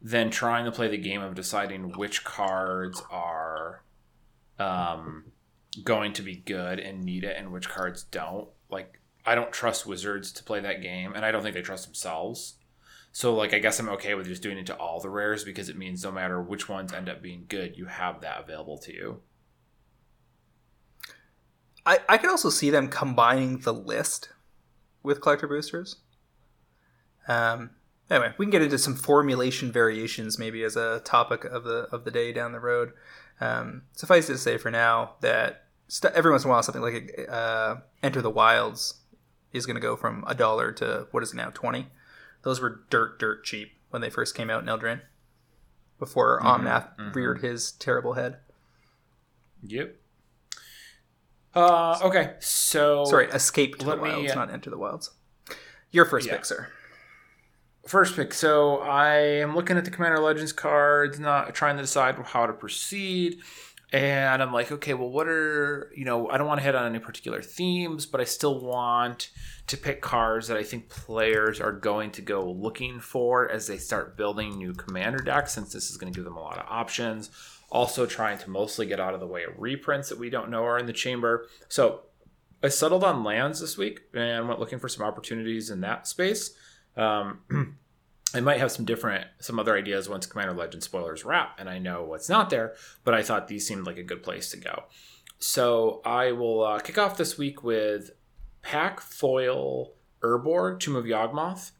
then 0.00 0.30
trying 0.30 0.64
to 0.66 0.72
play 0.72 0.88
the 0.88 0.98
game 0.98 1.22
of 1.22 1.34
deciding 1.34 1.96
which 1.96 2.22
cards 2.24 3.02
are 3.10 3.82
um, 4.58 5.24
going 5.84 6.12
to 6.12 6.22
be 6.22 6.36
good 6.36 6.78
and 6.78 7.02
need 7.02 7.24
it 7.24 7.36
and 7.38 7.50
which 7.50 7.68
cards 7.68 8.04
don't. 8.04 8.48
Like 8.70 9.00
I 9.24 9.34
don't 9.34 9.52
trust 9.52 9.86
Wizards 9.86 10.32
to 10.32 10.44
play 10.44 10.60
that 10.60 10.82
game, 10.82 11.14
and 11.14 11.24
I 11.24 11.32
don't 11.32 11.42
think 11.42 11.54
they 11.54 11.62
trust 11.62 11.86
themselves. 11.86 12.54
So 13.12 13.34
like 13.34 13.52
I 13.52 13.58
guess 13.58 13.80
I'm 13.80 13.88
okay 13.90 14.14
with 14.14 14.26
just 14.26 14.42
doing 14.42 14.58
it 14.58 14.66
to 14.66 14.76
all 14.76 15.00
the 15.00 15.10
rares 15.10 15.44
because 15.44 15.68
it 15.68 15.76
means 15.76 16.04
no 16.04 16.12
matter 16.12 16.40
which 16.40 16.68
ones 16.68 16.92
end 16.92 17.08
up 17.08 17.22
being 17.22 17.46
good, 17.48 17.76
you 17.76 17.86
have 17.86 18.20
that 18.20 18.40
available 18.40 18.78
to 18.78 18.92
you. 18.92 19.20
I, 21.84 22.00
I 22.08 22.18
could 22.18 22.30
also 22.30 22.50
see 22.50 22.70
them 22.70 22.88
combining 22.88 23.60
the 23.60 23.72
list 23.72 24.28
with 25.02 25.20
collector 25.20 25.48
boosters. 25.48 25.96
Um, 27.26 27.70
anyway, 28.10 28.34
we 28.36 28.44
can 28.44 28.50
get 28.50 28.62
into 28.62 28.78
some 28.78 28.94
formulation 28.94 29.72
variations 29.72 30.38
maybe 30.38 30.62
as 30.62 30.76
a 30.76 31.00
topic 31.00 31.44
of 31.44 31.64
the 31.64 31.88
of 31.90 32.04
the 32.04 32.10
day 32.10 32.32
down 32.32 32.52
the 32.52 32.60
road. 32.60 32.92
Um, 33.40 33.82
suffice 33.92 34.28
it 34.28 34.34
to 34.34 34.38
say 34.38 34.58
for 34.58 34.70
now 34.70 35.14
that 35.22 35.64
st- 35.86 36.14
every 36.14 36.30
once 36.30 36.44
in 36.44 36.50
a 36.50 36.52
while 36.52 36.62
something 36.62 36.82
like 36.82 37.26
uh, 37.28 37.76
Enter 38.02 38.20
the 38.20 38.30
Wilds 38.30 39.00
is 39.52 39.64
going 39.64 39.76
to 39.76 39.80
go 39.80 39.96
from 39.96 40.24
a 40.26 40.34
dollar 40.34 40.72
to 40.72 41.06
what 41.10 41.22
is 41.22 41.32
it 41.32 41.36
now 41.36 41.50
twenty. 41.50 41.88
Those 42.48 42.62
were 42.62 42.80
dirt 42.88 43.18
dirt 43.18 43.44
cheap 43.44 43.72
when 43.90 44.00
they 44.00 44.08
first 44.08 44.34
came 44.34 44.48
out 44.48 44.62
in 44.62 44.70
Eldraine, 44.70 45.02
before 45.98 46.40
mm-hmm, 46.40 46.66
Omnath 46.66 46.96
mm-hmm. 46.96 47.12
reared 47.12 47.42
his 47.42 47.72
terrible 47.72 48.14
head. 48.14 48.38
Yep. 49.62 49.94
Uh, 51.54 51.98
okay, 52.02 52.36
so 52.38 53.04
sorry, 53.04 53.26
escape 53.26 53.76
to 53.76 53.84
the 53.84 53.96
wilds, 53.98 54.22
me, 54.22 54.30
uh, 54.30 54.34
not 54.34 54.50
enter 54.50 54.70
the 54.70 54.78
wilds. 54.78 55.10
Your 55.90 56.06
first 56.06 56.26
yeah. 56.26 56.36
pick, 56.36 56.46
sir. 56.46 56.68
First 57.86 58.16
pick. 58.16 58.32
So 58.32 58.78
I 58.78 59.10
am 59.16 59.54
looking 59.54 59.76
at 59.76 59.84
the 59.84 59.90
Commander 59.90 60.18
Legends 60.18 60.54
cards, 60.54 61.20
not 61.20 61.54
trying 61.54 61.76
to 61.76 61.82
decide 61.82 62.16
how 62.16 62.46
to 62.46 62.54
proceed. 62.54 63.40
And 63.90 64.42
I'm 64.42 64.52
like, 64.52 64.70
okay, 64.70 64.92
well, 64.92 65.08
what 65.08 65.28
are, 65.28 65.90
you 65.96 66.04
know, 66.04 66.28
I 66.28 66.36
don't 66.36 66.46
want 66.46 66.60
to 66.60 66.64
hit 66.64 66.74
on 66.74 66.84
any 66.84 66.98
particular 66.98 67.40
themes, 67.40 68.04
but 68.04 68.20
I 68.20 68.24
still 68.24 68.60
want 68.60 69.30
to 69.68 69.78
pick 69.78 70.02
cards 70.02 70.48
that 70.48 70.58
I 70.58 70.62
think 70.62 70.90
players 70.90 71.58
are 71.60 71.72
going 71.72 72.10
to 72.12 72.22
go 72.22 72.50
looking 72.50 73.00
for 73.00 73.50
as 73.50 73.66
they 73.66 73.78
start 73.78 74.16
building 74.16 74.58
new 74.58 74.74
commander 74.74 75.20
decks, 75.20 75.52
since 75.52 75.72
this 75.72 75.90
is 75.90 75.96
going 75.96 76.12
to 76.12 76.16
give 76.16 76.24
them 76.24 76.36
a 76.36 76.40
lot 76.40 76.58
of 76.58 76.66
options 76.68 77.30
also 77.70 78.06
trying 78.06 78.38
to 78.38 78.50
mostly 78.50 78.86
get 78.86 79.00
out 79.00 79.14
of 79.14 79.20
the 79.20 79.26
way 79.26 79.44
of 79.44 79.52
reprints 79.58 80.08
that 80.08 80.18
we 80.18 80.30
don't 80.30 80.50
know 80.50 80.64
are 80.64 80.78
in 80.78 80.86
the 80.86 80.92
chamber. 80.92 81.46
So 81.68 82.02
I 82.62 82.68
settled 82.68 83.04
on 83.04 83.24
lands 83.24 83.60
this 83.60 83.76
week 83.76 84.00
and 84.14 84.48
went 84.48 84.60
looking 84.60 84.78
for 84.78 84.88
some 84.88 85.06
opportunities 85.06 85.70
in 85.70 85.80
that 85.82 86.06
space. 86.06 86.54
Um, 86.96 87.40
I 88.34 88.40
might 88.40 88.60
have 88.60 88.70
some 88.70 88.84
different, 88.84 89.26
some 89.40 89.58
other 89.58 89.76
ideas 89.76 90.08
once 90.08 90.26
Commander 90.26 90.54
Legend 90.54 90.82
spoilers 90.82 91.24
wrap 91.24 91.58
and 91.58 91.68
I 91.68 91.78
know 91.78 92.04
what's 92.04 92.28
not 92.28 92.50
there, 92.50 92.74
but 93.04 93.14
I 93.14 93.22
thought 93.22 93.48
these 93.48 93.66
seemed 93.66 93.86
like 93.86 93.96
a 93.96 94.02
good 94.02 94.22
place 94.22 94.50
to 94.50 94.58
go. 94.58 94.84
So 95.38 96.02
I 96.04 96.32
will 96.32 96.62
uh, 96.62 96.78
kick 96.80 96.98
off 96.98 97.16
this 97.16 97.38
week 97.38 97.62
with 97.62 98.10
Pack 98.60 99.00
Foil 99.00 99.94
Urborg, 100.22 100.80
Tomb 100.80 100.96
of 100.96 101.04
Yawgmoth 101.04 101.70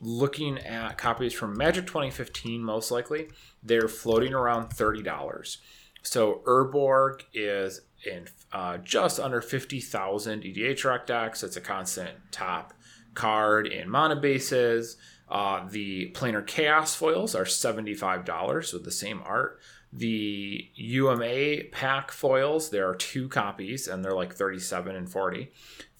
looking 0.00 0.58
at 0.58 0.98
copies 0.98 1.32
from 1.32 1.56
Magic 1.56 1.86
2015, 1.86 2.62
most 2.62 2.90
likely, 2.90 3.28
they're 3.62 3.88
floating 3.88 4.32
around 4.32 4.70
$30. 4.70 5.56
So 6.02 6.42
Urborg 6.46 7.22
is 7.34 7.82
in 8.06 8.28
uh, 8.52 8.78
just 8.78 9.18
under 9.18 9.40
50,000 9.40 10.42
EDHREC 10.42 11.06
decks. 11.06 11.42
It's 11.42 11.56
a 11.56 11.60
constant 11.60 12.16
top 12.30 12.72
card 13.14 13.66
in 13.66 13.90
mana 13.90 14.16
bases. 14.16 14.96
Uh, 15.30 15.68
the 15.68 16.10
planar 16.12 16.46
chaos 16.46 16.94
foils 16.94 17.34
are 17.34 17.44
$75 17.44 18.72
with 18.72 18.84
the 18.84 18.90
same 18.90 19.22
art. 19.24 19.60
The 19.92 20.70
UMA 20.74 21.64
pack 21.72 22.10
foils, 22.10 22.70
there 22.70 22.88
are 22.88 22.94
two 22.94 23.28
copies 23.28 23.88
and 23.88 24.04
they're 24.04 24.14
like 24.14 24.34
37 24.34 24.94
and 24.94 25.10
40. 25.10 25.50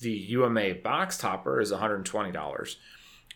The 0.01 0.13
UMA 0.13 0.75
box 0.83 1.17
topper 1.19 1.61
is 1.61 1.73
$120. 1.73 2.77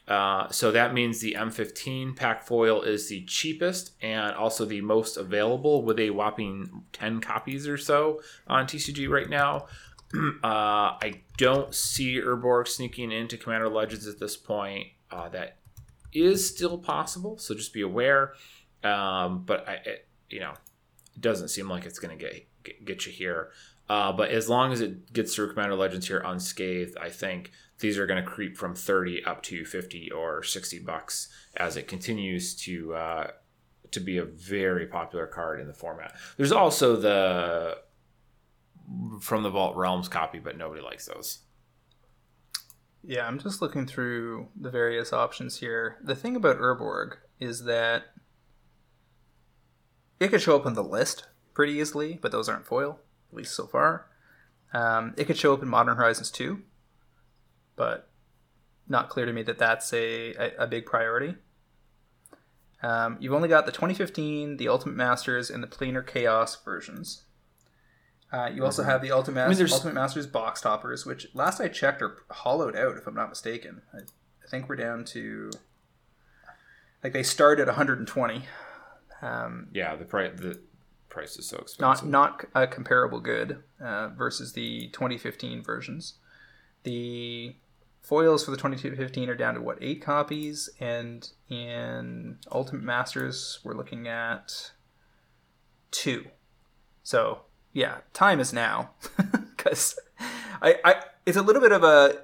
Uh, 0.09 0.49
so 0.51 0.73
that 0.73 0.93
means 0.93 1.21
the 1.21 1.37
M15 1.39 2.17
pack 2.17 2.45
foil 2.45 2.83
is 2.83 3.09
the 3.09 3.25
cheapest 3.25 3.93
and 4.03 4.35
also 4.35 4.65
the 4.65 4.81
most 4.81 5.17
available 5.17 5.85
with 5.85 5.99
a 5.99 6.11
whopping 6.11 6.85
10 6.93 7.21
copies 7.21 7.69
or 7.69 7.79
so 7.79 8.21
on 8.47 8.67
TCG 8.67 9.09
right 9.09 9.31
now. 9.31 9.67
Uh, 10.45 11.01
I 11.01 11.23
don't 11.39 11.75
see 11.75 12.21
Urborg 12.21 12.69
sneaking 12.69 13.13
into 13.13 13.39
Commander 13.39 13.71
Legends 13.71 14.07
at 14.07 14.21
this 14.21 14.37
point. 14.37 14.89
Uh, 15.11 15.31
that 15.31 15.57
is 16.13 16.47
still 16.47 16.79
possible, 16.79 17.39
so 17.39 17.55
just 17.55 17.73
be 17.73 17.83
aware. 17.83 18.35
Um, 18.85 19.45
but 19.45 19.69
I, 19.69 19.73
it, 19.85 20.09
you 20.31 20.41
know, 20.41 20.53
it 21.15 21.21
doesn't 21.21 21.49
seem 21.49 21.69
like 21.69 21.85
it's 21.85 21.99
going 21.99 22.17
to 22.17 22.23
get 22.23 22.85
get 22.85 23.07
you 23.07 23.13
here. 23.13 23.51
Uh, 23.89 24.13
but 24.13 24.31
as 24.31 24.49
long 24.49 24.73
as 24.73 24.81
it 24.81 25.13
gets 25.13 25.35
through 25.35 25.51
Commander 25.51 25.75
Legends 25.75 26.09
here 26.09 26.23
unscathed, 26.25 26.97
I 27.01 27.11
think 27.11 27.51
these 27.81 27.99
are 27.99 28.07
going 28.07 28.23
to 28.23 28.29
creep 28.29 28.57
from 28.57 28.75
30 28.75 29.25
up 29.25 29.43
to 29.43 29.65
50 29.65 30.11
or 30.13 30.43
60 30.43 30.79
bucks 30.81 31.29
as 31.57 31.77
it 31.77 31.89
continues 31.89 32.55
to 32.57 32.95
uh, 32.95 33.27
to 33.91 34.01
be 34.01 34.19
a 34.19 34.25
very 34.25 34.87
popular 34.87 35.27
card 35.27 35.61
in 35.61 35.67
the 35.67 35.75
format. 35.75 36.15
There's 36.37 36.53
also 36.53 36.97
the 36.97 37.79
from 39.21 39.43
the 39.43 39.51
Vault 39.51 39.77
Realms 39.77 40.09
copy, 40.09 40.39
but 40.39 40.57
nobody 40.57 40.83
likes 40.83 41.07
those. 41.07 41.41
Yeah, 43.05 43.27
I'm 43.27 43.39
just 43.39 43.61
looking 43.61 43.87
through 43.87 44.49
the 44.59 44.71
various 44.71 45.13
options 45.13 45.59
here. 45.59 45.99
The 46.03 46.15
thing 46.15 46.37
about 46.37 46.59
Urborg 46.59 47.17
is 47.41 47.65
that 47.65 48.05
it 50.21 50.29
could 50.29 50.41
show 50.41 50.55
up 50.55 50.67
on 50.67 50.75
the 50.75 50.85
list 50.85 51.27
pretty 51.53 51.73
easily, 51.73 52.19
but 52.23 52.31
those 52.31 52.49
aren't 52.49 52.67
foil, 52.67 53.01
at 53.31 53.37
least 53.37 53.57
so 53.57 53.67
far. 53.67 54.07
Um, 54.73 55.15
it 55.19 55.25
could 55.25 55.37
show 55.37 55.53
up 55.53 55.63
in 55.63 55.69
Modern 55.69 55.97
Horizons 55.97 56.31
2, 56.31 56.63
but 57.75 58.09
not 58.89 59.09
clear 59.09 59.27
to 59.27 59.33
me 59.33 59.43
that 59.43 59.59
that's 59.59 59.93
a, 59.93 60.35
a, 60.35 60.53
a 60.61 60.67
big 60.69 60.87
priority. 60.87 61.35
Um, 62.83 63.17
you've 63.21 63.35
only 63.35 63.49
got 63.49 63.67
the 63.67 63.73
2015, 63.73 64.57
the 64.57 64.69
Ultimate 64.69 64.97
Masters, 64.97 65.51
and 65.51 65.63
the 65.63 65.69
Planar 65.69 66.07
Chaos 66.07 66.57
versions. 66.65 67.25
Uh, 68.33 68.51
you 68.53 68.65
also 68.65 68.83
mm-hmm. 68.83 68.91
have 68.91 69.03
the 69.03 69.13
Ultimate, 69.13 69.43
I 69.43 69.49
mean, 69.49 69.69
Ultimate 69.71 69.95
Masters 69.95 70.27
box 70.27 70.63
toppers, 70.63 71.05
which 71.05 71.27
last 71.35 71.61
I 71.61 71.69
checked 71.69 72.01
are 72.01 72.17
hollowed 72.31 72.75
out, 72.75 72.97
if 72.97 73.07
I'm 73.07 73.15
not 73.15 73.29
mistaken. 73.29 73.83
I, 73.93 73.99
I 73.99 74.49
think 74.49 74.69
we're 74.69 74.77
down 74.77 75.05
to 75.07 75.51
like 77.05 77.13
they 77.13 77.23
start 77.23 77.61
at 77.61 77.67
120. 77.67 78.45
Um, 79.21 79.69
yeah, 79.73 79.95
the 79.97 80.05
price 80.05 80.33
the 80.37 80.59
price 81.09 81.37
is 81.37 81.47
so 81.47 81.59
expensive. 81.59 82.09
Not 82.09 82.45
not 82.55 82.63
a 82.63 82.67
comparable 82.67 83.21
good 83.21 83.63
uh, 83.81 84.09
versus 84.09 84.55
the 84.55 84.89
2015 84.89 85.63
versions. 85.63 86.15
The 86.85 87.55
foils 88.01 88.45
for 88.45 88.51
the 88.51 88.57
2215 88.57 89.29
are 89.29 89.35
down 89.35 89.55
to 89.55 89.61
what 89.61 89.79
eight 89.81 90.03
copies 90.03 90.69
and 90.81 91.31
in 91.49 92.37
ultimate 92.51 92.83
masters 92.83 93.61
we're 93.63 93.75
looking 93.75 94.09
at 94.09 94.73
two 95.93 96.27
so 97.05 97.43
yeah 97.73 97.99
time 98.13 98.41
is 98.41 98.53
now 98.53 98.91
because 99.57 99.99
I, 100.61 100.77
I 100.85 101.03
it's 101.27 101.37
a 101.37 101.43
little 101.43 101.63
bit 101.63 101.73
of 101.73 101.85
a 101.85 102.23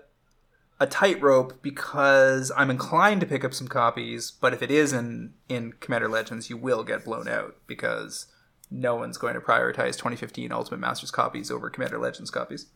a 0.81 0.87
tightrope 0.87 1.61
because 1.61 2.53
i'm 2.57 2.71
inclined 2.71 3.21
to 3.21 3.27
pick 3.27 3.45
up 3.45 3.53
some 3.53 3.69
copies 3.69 4.31
but 4.31 4.53
if 4.53 4.63
it 4.63 4.71
is 4.71 4.93
in 4.93 5.35
in 5.49 5.73
commander 5.81 6.09
legends 6.09 6.49
you 6.49 6.57
will 6.57 6.85
get 6.85 7.05
blown 7.05 7.27
out 7.27 7.57
because 7.67 8.27
no 8.71 8.95
one's 8.95 9.19
going 9.19 9.35
to 9.35 9.41
prioritize 9.41 9.97
2015 9.97 10.53
ultimate 10.53 10.79
masters 10.79 11.11
copies 11.11 11.51
over 11.51 11.69
commander 11.69 11.99
legends 11.99 12.31
copies 12.31 12.67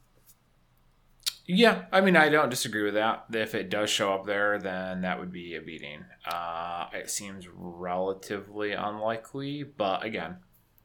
yeah, 1.44 1.86
I 1.90 2.00
mean, 2.00 2.16
I 2.16 2.28
don't 2.28 2.50
disagree 2.50 2.84
with 2.84 2.94
that. 2.94 3.24
If 3.32 3.54
it 3.54 3.68
does 3.68 3.90
show 3.90 4.14
up 4.14 4.26
there, 4.26 4.58
then 4.58 5.02
that 5.02 5.18
would 5.18 5.32
be 5.32 5.56
a 5.56 5.60
beating. 5.60 6.04
Uh, 6.24 6.86
it 6.92 7.10
seems 7.10 7.48
relatively 7.52 8.72
unlikely, 8.72 9.64
but 9.64 10.04
again, 10.04 10.36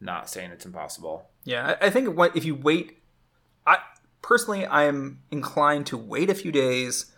not 0.01 0.29
saying 0.29 0.51
it's 0.51 0.65
impossible. 0.65 1.29
Yeah, 1.47 1.77
I 1.79 1.89
think 1.89 2.17
what 2.17 2.35
if 2.35 2.43
you 2.43 2.55
wait. 2.55 2.97
I 3.65 3.77
personally, 4.21 4.65
I 4.65 4.83
am 4.83 5.21
inclined 5.31 5.85
to 5.87 5.97
wait 5.97 6.29
a 6.29 6.35
few 6.35 6.51
days, 6.51 7.13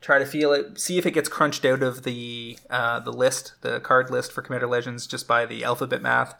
try 0.00 0.18
to 0.18 0.24
feel 0.24 0.54
it, 0.54 0.80
see 0.80 0.96
if 0.96 1.04
it 1.04 1.10
gets 1.10 1.28
crunched 1.28 1.66
out 1.66 1.82
of 1.82 2.02
the 2.02 2.58
uh, 2.70 3.00
the 3.00 3.12
list, 3.12 3.56
the 3.60 3.78
card 3.80 4.10
list 4.10 4.32
for 4.32 4.40
Commander 4.40 4.66
Legends, 4.66 5.06
just 5.06 5.28
by 5.28 5.44
the 5.44 5.64
alphabet 5.64 6.00
math, 6.00 6.34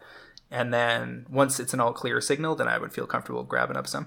and 0.51 0.73
then 0.73 1.27
once 1.29 1.61
it's 1.61 1.75
an 1.75 1.81
all 1.81 1.93
clear 1.93 2.19
signal, 2.23 2.55
then 2.55 2.67
I 2.67 2.79
would 2.79 2.95
feel 2.95 3.07
comfortable 3.07 3.43
grabbing 3.43 3.77
up 3.77 3.87
some. 3.87 4.07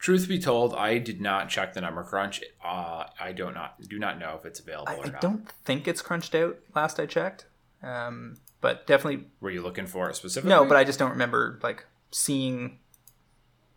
Truth 0.00 0.26
be 0.26 0.40
told, 0.40 0.74
I 0.74 0.98
did 0.98 1.20
not 1.20 1.50
check 1.50 1.72
the 1.72 1.82
number 1.82 2.02
crunch. 2.02 2.42
Uh, 2.64 3.04
I 3.20 3.30
don't 3.30 3.54
not 3.54 3.80
do 3.80 4.00
not 4.00 4.18
know 4.18 4.34
if 4.36 4.44
it's 4.44 4.58
available. 4.58 4.90
I, 4.90 4.96
or 4.96 5.06
not. 5.06 5.14
I 5.14 5.20
don't 5.20 5.48
think 5.64 5.86
it's 5.86 6.02
crunched 6.02 6.34
out. 6.34 6.58
Last 6.74 6.98
I 6.98 7.06
checked, 7.06 7.46
um, 7.80 8.38
but 8.60 8.88
definitely. 8.88 9.28
Were 9.40 9.50
you 9.50 9.62
looking 9.62 9.86
for 9.86 10.10
it 10.10 10.16
specifically? 10.16 10.50
No, 10.50 10.64
but 10.64 10.76
I 10.76 10.82
just 10.82 10.98
don't 10.98 11.12
remember 11.12 11.60
like 11.62 11.86
seeing 12.12 12.78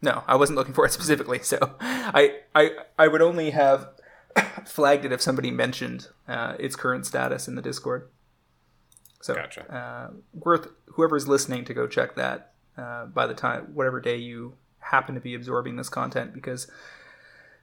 No, 0.01 0.23
I 0.27 0.35
wasn't 0.35 0.57
looking 0.57 0.73
for 0.73 0.85
it 0.85 0.91
specifically. 0.99 1.39
So 1.39 1.75
I 1.79 2.41
I 2.53 2.71
I 2.99 3.07
would 3.07 3.21
only 3.21 3.51
have 3.51 3.89
flagged 4.65 5.05
it 5.05 5.11
if 5.11 5.21
somebody 5.21 5.51
mentioned 5.51 6.09
uh, 6.27 6.55
its 6.59 6.75
current 6.75 7.05
status 7.05 7.47
in 7.47 7.55
the 7.55 7.61
Discord. 7.61 8.09
So 9.21 9.33
Gotcha. 9.33 9.73
uh, 9.73 10.13
worth 10.33 10.67
whoever's 10.89 11.27
listening 11.27 11.65
to 11.65 11.73
go 11.73 11.87
check 11.87 12.15
that 12.15 12.53
uh, 12.77 13.05
by 13.07 13.25
the 13.25 13.33
time 13.33 13.71
whatever 13.73 13.99
day 13.99 14.17
you 14.17 14.57
happen 14.79 15.15
to 15.15 15.21
be 15.21 15.33
absorbing 15.33 15.77
this 15.77 15.89
content 15.89 16.33
because 16.33 16.69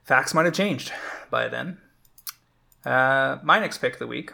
facts 0.03 0.33
might 0.33 0.45
have 0.45 0.53
changed 0.53 0.91
by 1.29 1.47
then. 1.47 1.77
Uh, 2.85 3.37
my 3.43 3.59
next 3.59 3.77
pick 3.77 3.93
of 3.93 3.99
the 3.99 4.07
week, 4.07 4.31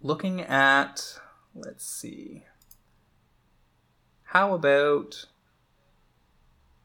looking 0.00 0.40
at 0.40 1.18
let's 1.54 1.84
see, 1.84 2.44
how 4.30 4.54
about 4.54 5.24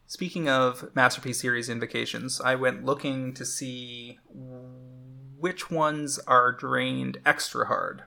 speaking 0.08 0.50
of 0.50 0.90
masterpiece 0.96 1.40
series 1.40 1.70
invocations, 1.70 2.42
I 2.42 2.56
went 2.56 2.84
looking 2.86 3.36
to 3.36 3.46
see 3.46 4.18
which 5.38 5.70
ones 5.70 6.18
are 6.26 6.52
drained 6.52 7.20
extra 7.24 7.68
hard. 7.68 8.02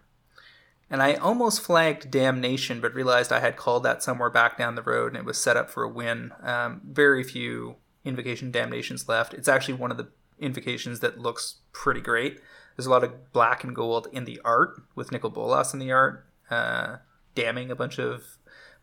And 0.91 1.01
I 1.01 1.15
almost 1.15 1.61
flagged 1.61 2.11
Damnation, 2.11 2.81
but 2.81 2.95
realized 2.95 3.31
I 3.31 3.39
had 3.39 3.57
called 3.57 3.85
that 3.85 4.03
somewhere 4.03 4.29
back 4.29 4.59
down 4.59 4.75
the 4.75 4.83
road 4.83 5.13
and 5.13 5.19
it 5.19 5.25
was 5.25 5.39
set 5.39 5.57
up 5.57 5.71
for 5.71 5.85
a 5.85 5.89
win. 5.89 6.33
Um, 6.43 6.81
very 6.85 7.23
few 7.23 7.77
Invocation 8.05 8.51
Damnations 8.51 9.09
left. 9.09 9.35
It's 9.35 9.47
actually 9.47 9.75
one 9.75 9.93
of 9.93 9.99
the 9.99 10.09
invocations 10.41 10.99
that 10.99 11.21
looks 11.21 11.59
pretty 11.73 12.01
great. 12.01 12.41
There's 12.77 12.87
a 12.87 12.91
lot 12.91 13.05
of 13.05 13.33
black 13.33 13.63
and 13.63 13.73
gold 13.73 14.09
in 14.11 14.25
the 14.25 14.41
art, 14.45 14.83
with 14.97 15.13
Nicol 15.13 15.31
Bolas 15.31 15.73
in 15.73 15.79
the 15.79 15.93
art, 15.93 16.27
uh, 16.51 16.97
damning 17.37 17.71
a 17.71 17.77
bunch 17.77 18.01
of 18.01 18.38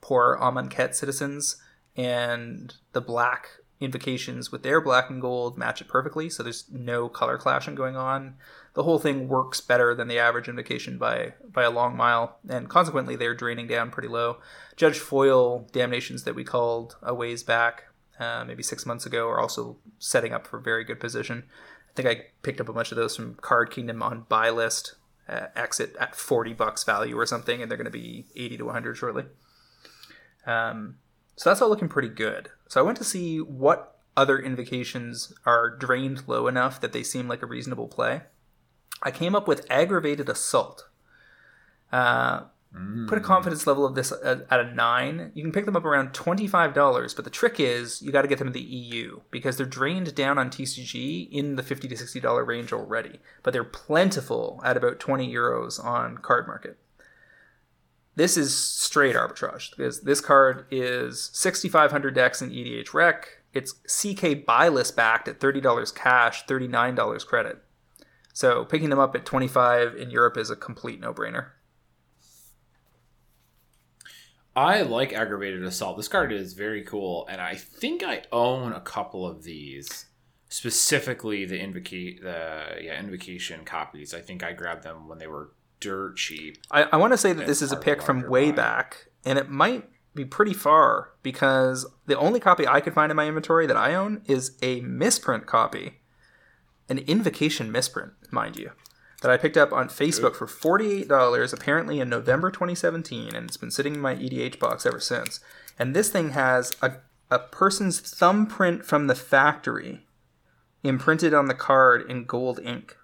poor 0.05 0.37
Amonkhet 0.41 0.93
citizens. 0.95 1.57
And 1.97 2.73
the 2.91 3.01
black 3.01 3.47
invocations 3.79 4.51
with 4.51 4.63
their 4.63 4.81
black 4.81 5.09
and 5.09 5.21
gold 5.21 5.57
match 5.57 5.81
it 5.81 5.87
perfectly, 5.87 6.29
so 6.29 6.43
there's 6.43 6.65
no 6.71 7.09
color 7.09 7.37
clashing 7.37 7.75
going 7.75 7.95
on 7.95 8.35
the 8.75 8.83
whole 8.83 8.99
thing 8.99 9.27
works 9.27 9.61
better 9.61 9.95
than 9.95 10.07
the 10.07 10.19
average 10.19 10.47
invocation 10.47 10.97
by 10.97 11.33
by 11.51 11.63
a 11.63 11.71
long 11.71 11.97
mile, 11.97 12.37
and 12.47 12.69
consequently 12.69 13.15
they're 13.15 13.33
draining 13.33 13.67
down 13.67 13.89
pretty 13.89 14.09
low. 14.09 14.37
Judge 14.75 14.99
Foil 14.99 15.67
damnations 15.71 16.25
that 16.25 16.35
we 16.35 16.43
called 16.43 16.97
a 17.01 17.13
ways 17.13 17.41
back, 17.41 17.85
uh, 18.19 18.43
maybe 18.45 18.61
six 18.61 18.85
months 18.85 19.05
ago, 19.05 19.27
are 19.29 19.39
also 19.39 19.77
setting 19.97 20.33
up 20.33 20.45
for 20.45 20.57
a 20.57 20.61
very 20.61 20.83
good 20.83 20.99
position. 20.99 21.45
I 21.89 21.93
think 21.95 22.07
I 22.09 22.25
picked 22.43 22.59
up 22.59 22.69
a 22.69 22.73
bunch 22.73 22.91
of 22.91 22.97
those 22.97 23.15
from 23.15 23.35
Card 23.35 23.71
Kingdom 23.71 24.03
on 24.03 24.25
buy 24.27 24.49
list, 24.49 24.95
uh, 25.29 25.47
exit 25.55 25.95
at 25.97 26.13
forty 26.13 26.53
bucks 26.53 26.83
value 26.83 27.17
or 27.17 27.25
something, 27.25 27.61
and 27.61 27.71
they're 27.71 27.77
going 27.77 27.85
to 27.85 27.91
be 27.91 28.25
eighty 28.35 28.57
to 28.57 28.65
one 28.65 28.73
hundred 28.73 28.97
shortly. 28.97 29.23
Um, 30.45 30.97
so 31.35 31.49
that's 31.49 31.61
all 31.61 31.69
looking 31.69 31.89
pretty 31.89 32.09
good. 32.09 32.49
So 32.67 32.79
I 32.79 32.83
went 32.83 32.97
to 32.97 33.03
see 33.03 33.39
what 33.39 33.97
other 34.17 34.39
invocations 34.39 35.33
are 35.45 35.69
drained 35.69 36.27
low 36.27 36.47
enough 36.47 36.79
that 36.81 36.93
they 36.93 37.03
seem 37.03 37.27
like 37.27 37.41
a 37.41 37.47
reasonable 37.47 37.87
play. 37.87 38.21
I 39.03 39.11
came 39.11 39.35
up 39.35 39.47
with 39.47 39.69
aggravated 39.69 40.29
assault. 40.29 40.87
Uh, 41.91 42.43
Put 43.07 43.17
a 43.17 43.21
confidence 43.21 43.65
level 43.65 43.85
of 43.85 43.95
this 43.95 44.11
at, 44.11 44.45
at 44.51 44.59
a 44.59 44.73
nine. 44.73 45.31
You 45.33 45.43
can 45.43 45.53
pick 45.53 45.63
them 45.63 45.77
up 45.77 45.85
around 45.85 46.13
twenty 46.13 46.45
five 46.45 46.73
dollars, 46.73 47.13
but 47.13 47.23
the 47.23 47.31
trick 47.31 47.57
is 47.57 48.01
you 48.01 48.11
got 48.11 48.23
to 48.23 48.27
get 48.27 48.37
them 48.37 48.47
in 48.47 48.53
the 48.53 48.59
EU 48.59 49.21
because 49.31 49.55
they're 49.55 49.65
drained 49.65 50.13
down 50.13 50.37
on 50.37 50.49
TCG 50.49 51.29
in 51.31 51.55
the 51.55 51.63
fifty 51.63 51.87
to 51.87 51.95
sixty 51.95 52.19
dollar 52.19 52.43
range 52.43 52.73
already, 52.73 53.19
but 53.43 53.53
they're 53.53 53.63
plentiful 53.63 54.59
at 54.65 54.75
about 54.75 54.99
twenty 54.99 55.33
euros 55.33 55.81
on 55.81 56.17
card 56.17 56.47
market. 56.47 56.77
This 58.15 58.37
is 58.37 58.57
straight 58.57 59.15
arbitrage 59.15 59.71
because 59.75 60.01
this 60.01 60.21
card 60.21 60.65
is 60.71 61.29
sixty 61.33 61.67
five 61.67 61.91
hundred 61.91 62.15
decks 62.15 62.41
in 62.41 62.49
EDHREC. 62.49 63.23
It's 63.53 63.73
CK 63.87 64.45
buy 64.45 64.69
list 64.69 64.95
backed 64.95 65.27
at 65.27 65.39
thirty 65.39 65.61
dollars 65.61 65.91
cash, 65.91 66.45
thirty 66.45 66.67
nine 66.67 66.95
dollars 66.95 67.23
credit. 67.23 67.61
So 68.35 68.65
picking 68.65 68.89
them 68.89 68.99
up 68.99 69.15
at 69.15 69.25
25 69.25 69.95
in 69.95 70.09
Europe 70.09 70.35
is 70.35 70.49
a 70.49 70.57
complete 70.57 70.99
no-brainer. 70.99 71.51
I 74.57 74.81
like 74.81 75.13
aggravated 75.13 75.63
assault. 75.63 75.95
This 75.95 76.09
card 76.09 76.33
is 76.33 76.51
very 76.51 76.83
cool, 76.83 77.25
and 77.29 77.39
I 77.39 77.55
think 77.55 78.03
I 78.03 78.23
own 78.33 78.73
a 78.73 78.81
couple 78.81 79.25
of 79.25 79.43
these. 79.43 80.07
Specifically, 80.49 81.45
the 81.45 81.59
invocate 81.59 82.23
the 82.23 82.77
yeah 82.81 82.99
invocation 82.99 83.63
copies. 83.63 84.13
I 84.13 84.19
think 84.19 84.43
I 84.43 84.51
grabbed 84.51 84.83
them 84.83 85.07
when 85.07 85.17
they 85.17 85.27
were 85.27 85.51
dirt 85.85 86.17
cheap. 86.17 86.57
I, 86.71 86.83
I 86.83 86.97
want 86.97 87.13
to 87.13 87.17
say 87.17 87.31
that 87.33 87.47
this 87.47 87.61
is 87.61 87.71
a 87.71 87.77
pick 87.77 88.01
from 88.01 88.27
way 88.27 88.51
back, 88.51 89.07
and 89.23 89.37
it 89.37 89.49
might 89.49 89.87
be 90.15 90.25
pretty 90.25 90.53
far 90.53 91.11
because 91.21 91.85
the 92.07 92.17
only 92.17 92.39
copy 92.39 92.67
I 92.67 92.81
could 92.81 92.93
find 92.93 93.11
in 93.11 93.15
my 93.15 93.27
inventory 93.27 93.67
that 93.67 93.77
I 93.77 93.93
own 93.93 94.21
is 94.25 94.57
a 94.61 94.81
misprint 94.81 95.45
copy, 95.45 95.99
an 96.89 96.99
invocation 96.99 97.71
misprint, 97.71 98.13
mind 98.31 98.57
you, 98.57 98.71
that 99.21 99.29
I 99.29 99.37
picked 99.37 99.57
up 99.57 99.71
on 99.71 99.89
Facebook 99.89 100.35
for 100.35 100.47
$48 100.47 101.53
apparently 101.53 101.99
in 101.99 102.09
November 102.09 102.49
2017, 102.49 103.35
and 103.35 103.45
it's 103.47 103.57
been 103.57 103.71
sitting 103.71 103.95
in 103.95 104.01
my 104.01 104.15
EDH 104.15 104.57
box 104.57 104.85
ever 104.85 104.99
since. 104.99 105.39
And 105.77 105.95
this 105.95 106.09
thing 106.09 106.31
has 106.31 106.71
a, 106.81 106.93
a 107.29 107.39
person's 107.39 107.99
thumbprint 107.99 108.85
from 108.85 109.07
the 109.07 109.15
factory 109.15 110.07
imprinted 110.83 111.33
on 111.33 111.47
the 111.47 111.53
card 111.53 112.09
in 112.09 112.25
gold 112.25 112.59
ink. 112.59 112.95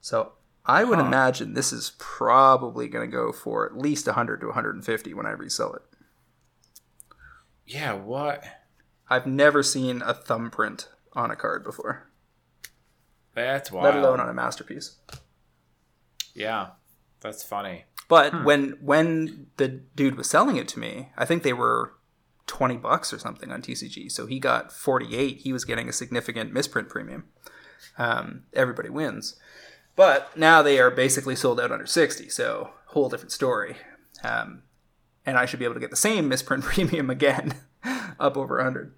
So 0.00 0.32
I 0.68 0.84
would 0.84 0.98
Huh. 0.98 1.06
imagine 1.06 1.54
this 1.54 1.72
is 1.72 1.92
probably 1.98 2.88
going 2.88 3.08
to 3.10 3.16
go 3.16 3.32
for 3.32 3.64
at 3.66 3.76
least 3.76 4.06
100 4.06 4.40
to 4.42 4.46
150 4.48 5.14
when 5.14 5.24
I 5.26 5.30
resell 5.30 5.72
it. 5.72 5.82
Yeah, 7.66 7.94
what? 7.94 8.44
I've 9.08 9.26
never 9.26 9.62
seen 9.62 10.02
a 10.02 10.12
thumbprint 10.14 10.88
on 11.14 11.30
a 11.30 11.36
card 11.36 11.64
before, 11.64 12.10
That's 13.34 13.72
wild. 13.72 13.84
let 13.84 13.96
alone 13.96 14.20
on 14.20 14.28
a 14.28 14.34
masterpiece. 14.34 14.96
Yeah, 16.34 16.70
that's 17.20 17.42
funny. 17.42 17.86
But 18.08 18.44
when 18.44 18.78
when 18.80 19.48
the 19.56 19.68
dude 19.68 20.16
was 20.16 20.28
selling 20.30 20.56
it 20.56 20.68
to 20.68 20.78
me, 20.78 21.10
I 21.16 21.24
think 21.24 21.42
they 21.42 21.52
were 21.52 21.94
20 22.46 22.76
bucks 22.78 23.12
or 23.12 23.18
something 23.18 23.50
on 23.52 23.60
TCG. 23.60 24.10
So 24.10 24.26
he 24.26 24.38
got 24.38 24.72
48. 24.72 25.38
He 25.38 25.52
was 25.52 25.64
getting 25.66 25.88
a 25.88 25.92
significant 25.92 26.52
misprint 26.52 26.88
premium. 26.88 27.24
Um, 27.98 28.44
everybody 28.54 28.88
wins. 28.88 29.36
But 29.98 30.36
now 30.36 30.62
they 30.62 30.78
are 30.78 30.92
basically 30.92 31.34
sold 31.34 31.58
out 31.58 31.72
under 31.72 31.84
60. 31.84 32.28
So 32.28 32.70
whole 32.86 33.08
different 33.08 33.32
story. 33.32 33.74
Um, 34.22 34.62
and 35.26 35.36
I 35.36 35.44
should 35.44 35.58
be 35.58 35.64
able 35.64 35.74
to 35.74 35.80
get 35.80 35.90
the 35.90 35.96
same 35.96 36.28
misprint 36.28 36.62
premium 36.64 37.10
again, 37.10 37.56
up 38.20 38.36
over 38.36 38.58
100. 38.58 38.94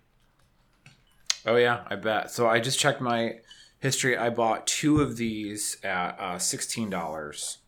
Oh 1.46 1.56
yeah, 1.56 1.84
I 1.86 1.96
bet. 1.96 2.30
So 2.30 2.46
I 2.46 2.60
just 2.60 2.78
checked 2.78 3.00
my 3.00 3.36
history. 3.78 4.14
I 4.14 4.28
bought 4.28 4.66
two 4.66 5.00
of 5.00 5.16
these 5.16 5.78
at 5.82 6.20
uh, 6.20 6.38
sixteen 6.38 6.90
dollars. 6.90 7.58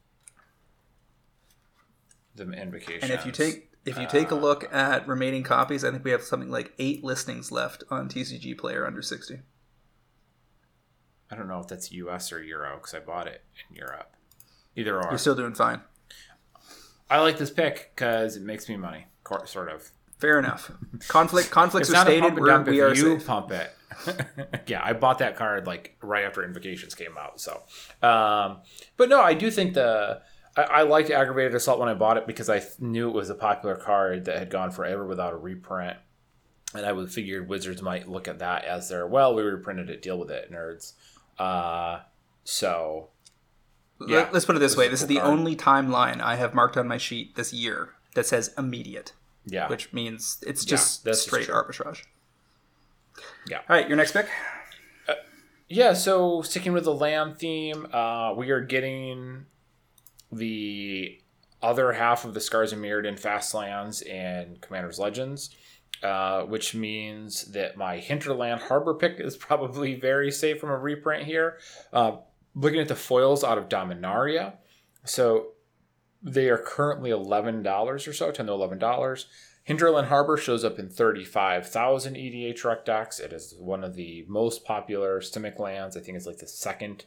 The 2.34 2.52
invocation. 2.52 3.10
And 3.10 3.12
if 3.12 3.24
you 3.24 3.32
take 3.32 3.70
if 3.86 3.98
you 3.98 4.06
take 4.06 4.30
a 4.30 4.34
look 4.34 4.70
at 4.74 5.08
remaining 5.08 5.42
copies, 5.42 5.84
I 5.84 5.90
think 5.90 6.04
we 6.04 6.10
have 6.10 6.22
something 6.22 6.50
like 6.50 6.74
eight 6.78 7.02
listings 7.02 7.50
left 7.50 7.82
on 7.90 8.10
TCG 8.10 8.58
Player 8.58 8.86
under 8.86 9.00
60. 9.00 9.40
I 11.32 11.34
don't 11.34 11.48
know 11.48 11.60
if 11.60 11.66
that's 11.66 11.90
U.S. 11.90 12.30
or 12.30 12.42
Euro 12.42 12.76
because 12.76 12.92
I 12.92 12.98
bought 12.98 13.26
it 13.26 13.42
in 13.68 13.74
Europe. 13.74 14.14
Either 14.76 14.98
or. 14.98 15.08
You're 15.08 15.18
still 15.18 15.34
doing 15.34 15.54
fine. 15.54 15.80
I 17.08 17.20
like 17.20 17.38
this 17.38 17.50
pick 17.50 17.92
because 17.94 18.36
it 18.36 18.42
makes 18.42 18.68
me 18.68 18.76
money, 18.76 19.06
sort 19.46 19.70
of. 19.70 19.90
Fair 20.18 20.38
enough. 20.38 20.70
Conflict 21.08 21.50
conflicts 21.50 21.90
are 21.90 22.04
stated. 22.04 22.38
We're, 22.38 22.62
we 22.62 22.80
are 22.82 22.94
you 22.94 23.18
safe. 23.18 23.26
pump 23.26 23.50
it. 23.50 23.74
yeah, 24.66 24.80
I 24.84 24.92
bought 24.92 25.18
that 25.18 25.36
card 25.36 25.66
like 25.66 25.96
right 26.02 26.24
after 26.24 26.44
Invocations 26.44 26.94
came 26.94 27.16
out. 27.18 27.40
So, 27.40 27.62
um, 28.02 28.58
but 28.96 29.08
no, 29.08 29.20
I 29.20 29.34
do 29.34 29.50
think 29.50 29.74
the 29.74 30.20
I, 30.56 30.62
I 30.62 30.82
liked 30.82 31.10
aggravated 31.10 31.54
assault 31.54 31.80
when 31.80 31.88
I 31.88 31.94
bought 31.94 32.18
it 32.18 32.26
because 32.26 32.48
I 32.48 32.58
th- 32.58 32.78
knew 32.78 33.08
it 33.08 33.14
was 33.14 33.30
a 33.30 33.34
popular 33.34 33.76
card 33.76 34.26
that 34.26 34.38
had 34.38 34.50
gone 34.50 34.70
forever 34.70 35.06
without 35.06 35.32
a 35.32 35.36
reprint, 35.36 35.96
and 36.74 36.86
I 36.86 36.92
would 36.92 37.10
figured 37.10 37.48
Wizards 37.48 37.82
might 37.82 38.08
look 38.08 38.28
at 38.28 38.38
that 38.40 38.64
as 38.64 38.88
their 38.88 39.06
well, 39.06 39.34
we 39.34 39.42
reprinted 39.42 39.90
it, 39.90 40.02
deal 40.02 40.18
with 40.18 40.30
it, 40.30 40.52
nerds. 40.52 40.92
Uh, 41.38 42.00
so 42.44 43.08
yeah, 44.00 44.18
Let, 44.18 44.34
us 44.34 44.44
put 44.44 44.56
it 44.56 44.58
this 44.58 44.72
this 44.72 44.78
way: 44.78 44.86
is 44.86 44.90
this 44.92 45.02
is 45.02 45.06
the 45.06 45.16
card. 45.16 45.28
only 45.30 45.56
timeline 45.56 46.20
I 46.20 46.36
have 46.36 46.54
marked 46.54 46.76
on 46.76 46.88
my 46.88 46.98
sheet 46.98 47.36
this 47.36 47.52
year 47.52 47.90
that 48.14 48.26
says 48.26 48.52
immediate, 48.58 49.12
yeah, 49.46 49.68
which 49.68 49.92
means 49.92 50.42
it's 50.46 50.64
just 50.64 51.04
that's 51.04 51.22
straight 51.22 51.48
arbitrage. 51.48 52.02
Yeah. 53.48 53.58
All 53.58 53.76
right, 53.76 53.88
your 53.88 53.96
next 53.96 54.12
pick. 54.12 54.28
Yeah, 55.68 55.94
so 55.94 56.42
sticking 56.42 56.74
with 56.74 56.84
the 56.84 56.92
lamb 56.92 57.34
theme, 57.34 57.86
uh, 57.94 58.34
we 58.36 58.50
are 58.50 58.60
getting 58.60 59.46
the 60.30 61.18
other 61.62 61.92
half 61.92 62.26
of 62.26 62.34
the 62.34 62.40
Scars 62.40 62.74
and 62.74 62.84
Mirrodin 62.84 63.18
Fastlands 63.18 64.02
and 64.02 64.60
Commander's 64.60 64.98
Legends, 64.98 65.48
uh, 66.02 66.42
which 66.42 66.74
means 66.74 67.44
that 67.52 67.76
my 67.76 67.98
Hinterland 67.98 68.62
Harbor 68.62 68.94
pick 68.94 69.18
is 69.18 69.36
probably 69.36 69.94
very 69.94 70.30
safe 70.30 70.60
from 70.60 70.70
a 70.70 70.78
reprint 70.78 71.24
here. 71.24 71.58
Uh, 71.92 72.16
looking 72.54 72.80
at 72.80 72.88
the 72.88 72.94
foils 72.94 73.44
out 73.44 73.58
of 73.58 73.68
Dominaria, 73.68 74.54
so 75.04 75.52
they 76.22 76.48
are 76.48 76.58
currently 76.58 77.10
$11 77.10 77.64
or 77.86 77.98
so, 78.12 78.30
10 78.30 78.46
to 78.46 78.52
$11. 78.52 79.24
Hinterland 79.64 80.08
Harbor 80.08 80.36
shows 80.36 80.64
up 80.64 80.78
in 80.78 80.88
35,000 80.88 82.14
EDHREC 82.16 82.84
decks. 82.84 83.20
It 83.20 83.32
is 83.32 83.54
one 83.58 83.84
of 83.84 83.94
the 83.94 84.24
most 84.28 84.64
popular 84.64 85.20
Simic 85.20 85.58
lands. 85.58 85.96
I 85.96 86.00
think 86.00 86.16
it's 86.16 86.26
like 86.26 86.38
the 86.38 86.48
second 86.48 87.04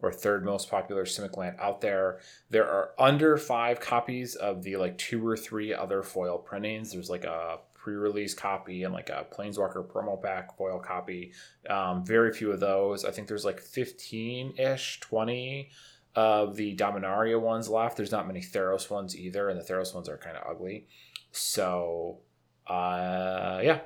or 0.00 0.12
third 0.12 0.44
most 0.44 0.70
popular 0.70 1.04
Simic 1.04 1.36
land 1.36 1.56
out 1.58 1.80
there. 1.80 2.20
There 2.50 2.68
are 2.68 2.90
under 2.98 3.36
five 3.36 3.80
copies 3.80 4.34
of 4.36 4.62
the 4.62 4.76
like 4.76 4.98
two 4.98 5.26
or 5.26 5.36
three 5.36 5.74
other 5.74 6.02
foil 6.02 6.38
printings. 6.38 6.92
There's 6.92 7.10
like 7.10 7.24
a 7.24 7.58
pre-release 7.86 8.34
copy 8.34 8.82
and 8.82 8.92
like 8.92 9.10
a 9.10 9.24
Planeswalker 9.32 9.86
promo 9.86 10.20
pack 10.20 10.56
foil 10.56 10.80
copy. 10.80 11.30
Um, 11.70 12.04
very 12.04 12.32
few 12.32 12.50
of 12.50 12.58
those. 12.58 13.04
I 13.04 13.12
think 13.12 13.28
there's 13.28 13.44
like 13.44 13.62
15-ish, 13.62 14.98
20 14.98 15.70
of 16.16 16.56
the 16.56 16.74
Dominaria 16.74 17.40
ones 17.40 17.68
left. 17.68 17.96
There's 17.96 18.10
not 18.10 18.26
many 18.26 18.40
Theros 18.40 18.90
ones 18.90 19.16
either, 19.16 19.50
and 19.50 19.60
the 19.60 19.62
Theros 19.62 19.94
ones 19.94 20.08
are 20.08 20.16
kind 20.16 20.36
of 20.36 20.42
ugly. 20.50 20.88
So, 21.30 22.18
uh, 22.66 23.60
yeah, 23.62 23.82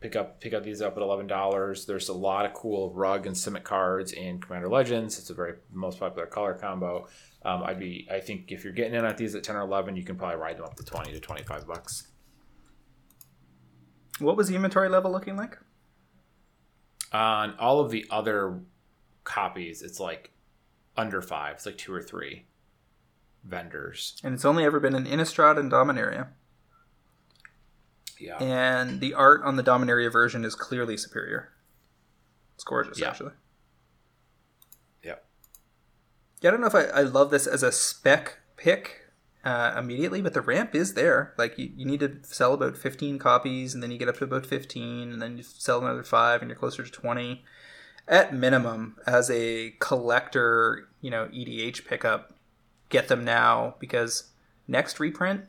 pick 0.00 0.14
up 0.14 0.42
pick 0.42 0.52
up 0.52 0.62
these 0.62 0.82
up 0.82 0.98
at 0.98 1.02
eleven 1.02 1.26
dollars. 1.26 1.86
There's 1.86 2.10
a 2.10 2.14
lot 2.14 2.44
of 2.44 2.52
cool 2.52 2.92
rug 2.92 3.26
and 3.26 3.34
Simic 3.34 3.64
cards 3.64 4.12
in 4.12 4.42
Commander 4.42 4.68
Legends. 4.68 5.18
It's 5.18 5.30
a 5.30 5.34
very 5.34 5.54
most 5.72 6.00
popular 6.00 6.26
color 6.26 6.52
combo. 6.52 7.06
Um, 7.46 7.62
I'd 7.62 7.78
be 7.78 8.06
I 8.12 8.20
think 8.20 8.52
if 8.52 8.62
you're 8.62 8.74
getting 8.74 8.94
in 8.94 9.06
at 9.06 9.16
these 9.16 9.34
at 9.34 9.42
ten 9.42 9.56
or 9.56 9.62
eleven, 9.62 9.96
you 9.96 10.04
can 10.04 10.16
probably 10.16 10.36
ride 10.36 10.58
them 10.58 10.64
up 10.64 10.76
to 10.76 10.84
twenty 10.84 11.12
to 11.12 11.20
twenty 11.20 11.44
five 11.44 11.66
bucks. 11.66 12.08
What 14.18 14.36
was 14.36 14.48
the 14.48 14.56
inventory 14.56 14.88
level 14.88 15.10
looking 15.10 15.36
like? 15.36 15.58
Uh, 17.12 17.16
on 17.16 17.54
all 17.58 17.80
of 17.80 17.90
the 17.90 18.06
other 18.10 18.60
copies, 19.24 19.82
it's 19.82 20.00
like 20.00 20.32
under 20.96 21.22
five. 21.22 21.56
It's 21.56 21.66
like 21.66 21.78
two 21.78 21.92
or 21.94 22.02
three 22.02 22.46
vendors. 23.44 24.20
And 24.22 24.34
it's 24.34 24.44
only 24.44 24.64
ever 24.64 24.80
been 24.80 24.94
in 24.94 25.04
Innistrad 25.04 25.58
and 25.58 25.70
Dominaria. 25.70 26.28
Yeah. 28.18 28.36
And 28.42 29.00
the 29.00 29.14
art 29.14 29.42
on 29.44 29.56
the 29.56 29.62
Dominaria 29.62 30.10
version 30.10 30.44
is 30.44 30.54
clearly 30.54 30.96
superior. 30.96 31.50
It's 32.56 32.64
gorgeous, 32.64 32.98
Yeah. 32.98 33.10
actually. 33.10 33.32
Yep. 35.04 35.24
Yeah, 36.40 36.48
I 36.48 36.50
don't 36.50 36.60
know 36.60 36.66
if 36.66 36.74
I, 36.74 36.84
I 36.86 37.02
love 37.02 37.30
this 37.30 37.46
as 37.46 37.62
a 37.62 37.70
spec 37.70 38.38
pick 38.56 39.07
uh, 39.48 39.74
immediately, 39.78 40.20
but 40.20 40.34
the 40.34 40.42
ramp 40.42 40.74
is 40.74 40.92
there. 40.92 41.32
Like, 41.38 41.56
you, 41.56 41.72
you 41.74 41.86
need 41.86 42.00
to 42.00 42.18
sell 42.20 42.52
about 42.52 42.76
15 42.76 43.18
copies, 43.18 43.72
and 43.72 43.82
then 43.82 43.90
you 43.90 43.96
get 43.96 44.08
up 44.08 44.18
to 44.18 44.24
about 44.24 44.44
15, 44.44 45.10
and 45.10 45.22
then 45.22 45.38
you 45.38 45.42
sell 45.42 45.78
another 45.78 46.02
5, 46.02 46.42
and 46.42 46.50
you're 46.50 46.58
closer 46.58 46.84
to 46.84 46.90
20. 46.90 47.42
At 48.06 48.34
minimum, 48.34 48.98
as 49.06 49.30
a 49.30 49.70
collector, 49.78 50.88
you 51.00 51.10
know, 51.10 51.28
EDH 51.28 51.86
pickup, 51.86 52.34
get 52.90 53.08
them 53.08 53.24
now, 53.24 53.76
because 53.78 54.24
next 54.66 55.00
reprint, 55.00 55.46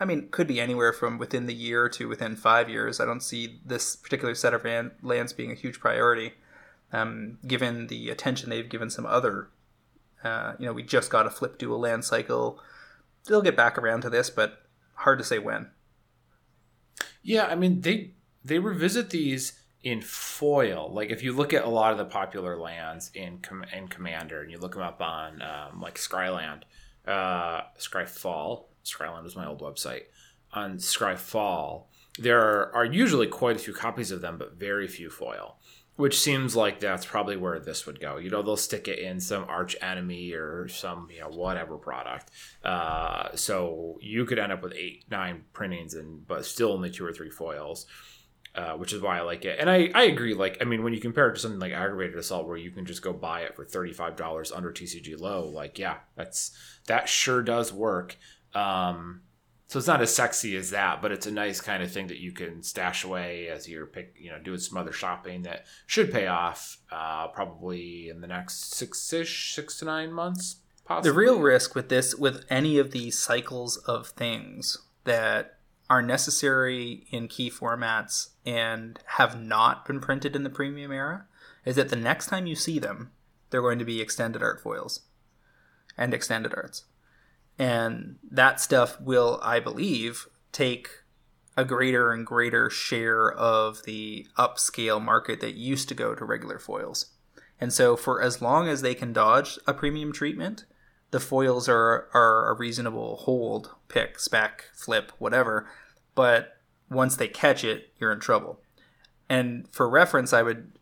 I 0.00 0.04
mean, 0.04 0.26
could 0.32 0.48
be 0.48 0.60
anywhere 0.60 0.92
from 0.92 1.16
within 1.16 1.46
the 1.46 1.54
year 1.54 1.88
to 1.90 2.08
within 2.08 2.34
five 2.34 2.68
years. 2.68 2.98
I 2.98 3.04
don't 3.04 3.22
see 3.22 3.60
this 3.64 3.94
particular 3.94 4.34
set 4.34 4.54
of 4.54 4.64
ran- 4.64 4.90
lands 5.02 5.32
being 5.32 5.52
a 5.52 5.54
huge 5.54 5.78
priority, 5.78 6.32
um, 6.92 7.38
given 7.46 7.86
the 7.86 8.10
attention 8.10 8.50
they've 8.50 8.68
given 8.68 8.90
some 8.90 9.06
other. 9.06 9.50
Uh, 10.24 10.54
you 10.58 10.66
know, 10.66 10.72
we 10.72 10.82
just 10.82 11.10
got 11.10 11.26
a 11.26 11.30
flip 11.30 11.58
dual 11.58 11.78
land 11.78 12.04
cycle. 12.04 12.60
They'll 13.26 13.42
get 13.42 13.56
back 13.56 13.78
around 13.78 14.02
to 14.02 14.10
this, 14.10 14.30
but 14.30 14.62
hard 14.94 15.18
to 15.18 15.24
say 15.24 15.38
when. 15.38 15.70
Yeah, 17.22 17.46
I 17.46 17.54
mean 17.54 17.80
they 17.80 18.14
they 18.44 18.58
revisit 18.58 19.10
these 19.10 19.54
in 19.82 20.00
foil. 20.00 20.90
Like 20.92 21.10
if 21.10 21.22
you 21.22 21.32
look 21.32 21.52
at 21.52 21.64
a 21.64 21.68
lot 21.68 21.92
of 21.92 21.98
the 21.98 22.04
popular 22.04 22.58
lands 22.58 23.10
in 23.14 23.38
Com- 23.38 23.64
in 23.72 23.88
Commander, 23.88 24.42
and 24.42 24.50
you 24.50 24.58
look 24.58 24.74
them 24.74 24.82
up 24.82 25.00
on 25.00 25.42
um, 25.42 25.80
like 25.80 25.96
Scryland, 25.96 26.62
uh, 27.06 27.62
Scryfall. 27.78 28.64
Scryland 28.84 29.24
was 29.24 29.36
my 29.36 29.46
old 29.46 29.60
website. 29.60 30.02
On 30.52 30.76
Scryfall, 30.76 31.84
there 32.18 32.40
are, 32.40 32.74
are 32.74 32.84
usually 32.84 33.26
quite 33.26 33.56
a 33.56 33.58
few 33.58 33.72
copies 33.72 34.10
of 34.10 34.20
them, 34.20 34.38
but 34.38 34.54
very 34.54 34.86
few 34.86 35.10
foil. 35.10 35.56
Which 35.96 36.18
seems 36.18 36.56
like 36.56 36.80
that's 36.80 37.06
probably 37.06 37.36
where 37.36 37.60
this 37.60 37.86
would 37.86 38.00
go. 38.00 38.16
You 38.16 38.28
know, 38.28 38.42
they'll 38.42 38.56
stick 38.56 38.88
it 38.88 38.98
in 38.98 39.20
some 39.20 39.44
arch 39.48 39.76
enemy 39.80 40.32
or 40.32 40.66
some, 40.66 41.08
you 41.14 41.20
know, 41.20 41.28
whatever 41.28 41.76
product. 41.76 42.32
Uh, 42.64 43.28
so 43.36 43.98
you 44.00 44.24
could 44.24 44.40
end 44.40 44.50
up 44.50 44.60
with 44.60 44.72
eight, 44.74 45.04
nine 45.08 45.44
printings 45.52 45.94
and 45.94 46.26
but 46.26 46.44
still 46.46 46.72
only 46.72 46.90
two 46.90 47.06
or 47.06 47.12
three 47.12 47.30
foils. 47.30 47.86
Uh, 48.56 48.74
which 48.74 48.92
is 48.92 49.00
why 49.00 49.18
I 49.18 49.22
like 49.22 49.44
it. 49.44 49.58
And 49.58 49.68
I, 49.68 49.90
I 49.96 50.04
agree. 50.04 50.32
Like, 50.32 50.58
I 50.60 50.64
mean, 50.64 50.84
when 50.84 50.92
you 50.92 51.00
compare 51.00 51.28
it 51.28 51.34
to 51.34 51.40
something 51.40 51.58
like 51.58 51.72
Aggravated 51.72 52.16
Assault, 52.16 52.46
where 52.46 52.56
you 52.56 52.70
can 52.70 52.86
just 52.86 53.02
go 53.02 53.12
buy 53.12 53.40
it 53.40 53.56
for 53.56 53.64
thirty 53.64 53.92
five 53.92 54.14
dollars 54.14 54.52
under 54.52 54.70
TCG 54.70 55.18
low, 55.18 55.44
like, 55.48 55.76
yeah, 55.76 55.96
that's 56.14 56.56
that 56.86 57.08
sure 57.08 57.42
does 57.42 57.72
work. 57.72 58.16
Um, 58.54 59.22
so 59.74 59.78
it's 59.78 59.88
not 59.88 60.00
as 60.00 60.14
sexy 60.14 60.54
as 60.54 60.70
that, 60.70 61.02
but 61.02 61.10
it's 61.10 61.26
a 61.26 61.32
nice 61.32 61.60
kind 61.60 61.82
of 61.82 61.90
thing 61.90 62.06
that 62.06 62.20
you 62.20 62.30
can 62.30 62.62
stash 62.62 63.02
away 63.02 63.48
as 63.48 63.68
you're 63.68 63.86
pick, 63.86 64.14
you 64.16 64.30
know, 64.30 64.38
doing 64.38 64.60
some 64.60 64.78
other 64.78 64.92
shopping 64.92 65.42
that 65.42 65.66
should 65.88 66.12
pay 66.12 66.28
off, 66.28 66.78
uh, 66.92 67.26
probably 67.26 68.08
in 68.08 68.20
the 68.20 68.28
next 68.28 68.72
six 68.72 69.12
ish, 69.12 69.52
six 69.52 69.76
to 69.80 69.84
nine 69.84 70.12
months. 70.12 70.58
Possibly. 70.84 71.10
The 71.10 71.16
real 71.16 71.40
risk 71.40 71.74
with 71.74 71.88
this, 71.88 72.14
with 72.14 72.44
any 72.48 72.78
of 72.78 72.92
these 72.92 73.18
cycles 73.18 73.76
of 73.78 74.10
things 74.10 74.78
that 75.02 75.58
are 75.90 76.02
necessary 76.02 77.08
in 77.10 77.26
key 77.26 77.50
formats 77.50 78.28
and 78.46 79.00
have 79.16 79.36
not 79.36 79.88
been 79.88 79.98
printed 79.98 80.36
in 80.36 80.44
the 80.44 80.50
premium 80.50 80.92
era, 80.92 81.26
is 81.64 81.74
that 81.74 81.88
the 81.88 81.96
next 81.96 82.28
time 82.28 82.46
you 82.46 82.54
see 82.54 82.78
them, 82.78 83.10
they're 83.50 83.60
going 83.60 83.80
to 83.80 83.84
be 83.84 84.00
extended 84.00 84.40
art 84.40 84.60
foils 84.60 85.00
and 85.98 86.14
extended 86.14 86.54
arts. 86.56 86.84
And 87.58 88.16
that 88.30 88.60
stuff 88.60 89.00
will, 89.00 89.40
I 89.42 89.60
believe, 89.60 90.26
take 90.52 90.88
a 91.56 91.64
greater 91.64 92.10
and 92.10 92.26
greater 92.26 92.68
share 92.68 93.30
of 93.30 93.84
the 93.84 94.26
upscale 94.36 95.02
market 95.02 95.40
that 95.40 95.54
used 95.54 95.88
to 95.88 95.94
go 95.94 96.14
to 96.14 96.24
regular 96.24 96.58
foils. 96.58 97.12
And 97.60 97.72
so, 97.72 97.96
for 97.96 98.20
as 98.20 98.42
long 98.42 98.68
as 98.68 98.82
they 98.82 98.94
can 98.94 99.12
dodge 99.12 99.58
a 99.66 99.72
premium 99.72 100.12
treatment, 100.12 100.64
the 101.12 101.20
foils 101.20 101.68
are, 101.68 102.08
are 102.12 102.50
a 102.50 102.58
reasonable 102.58 103.18
hold, 103.18 103.70
pick, 103.86 104.18
spec, 104.18 104.64
flip, 104.74 105.12
whatever. 105.18 105.68
But 106.16 106.56
once 106.90 107.14
they 107.16 107.28
catch 107.28 107.62
it, 107.62 107.92
you're 107.98 108.12
in 108.12 108.18
trouble. 108.18 108.60
And 109.28 109.68
for 109.70 109.88
reference, 109.88 110.32
I 110.32 110.42
would 110.42 110.72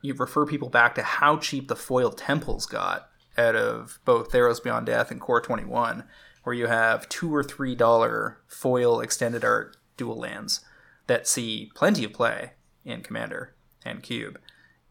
you 0.00 0.14
refer 0.14 0.46
people 0.46 0.68
back 0.68 0.94
to 0.94 1.02
how 1.02 1.38
cheap 1.38 1.68
the 1.68 1.76
foil 1.76 2.10
temples 2.10 2.66
got 2.66 3.07
out 3.38 3.56
of 3.56 4.00
both 4.04 4.30
Theros 4.30 4.62
Beyond 4.62 4.86
Death 4.86 5.10
and 5.10 5.20
Core 5.20 5.40
21, 5.40 6.04
where 6.42 6.54
you 6.54 6.66
have 6.66 7.08
two 7.08 7.34
or 7.34 7.42
three 7.42 7.74
dollar 7.74 8.38
foil 8.46 9.00
extended 9.00 9.44
art 9.44 9.76
dual 9.96 10.18
lands 10.18 10.60
that 11.06 11.26
see 11.26 11.70
plenty 11.74 12.04
of 12.04 12.12
play 12.12 12.52
in 12.84 13.02
Commander 13.02 13.54
and 13.84 14.02
Cube, 14.02 14.38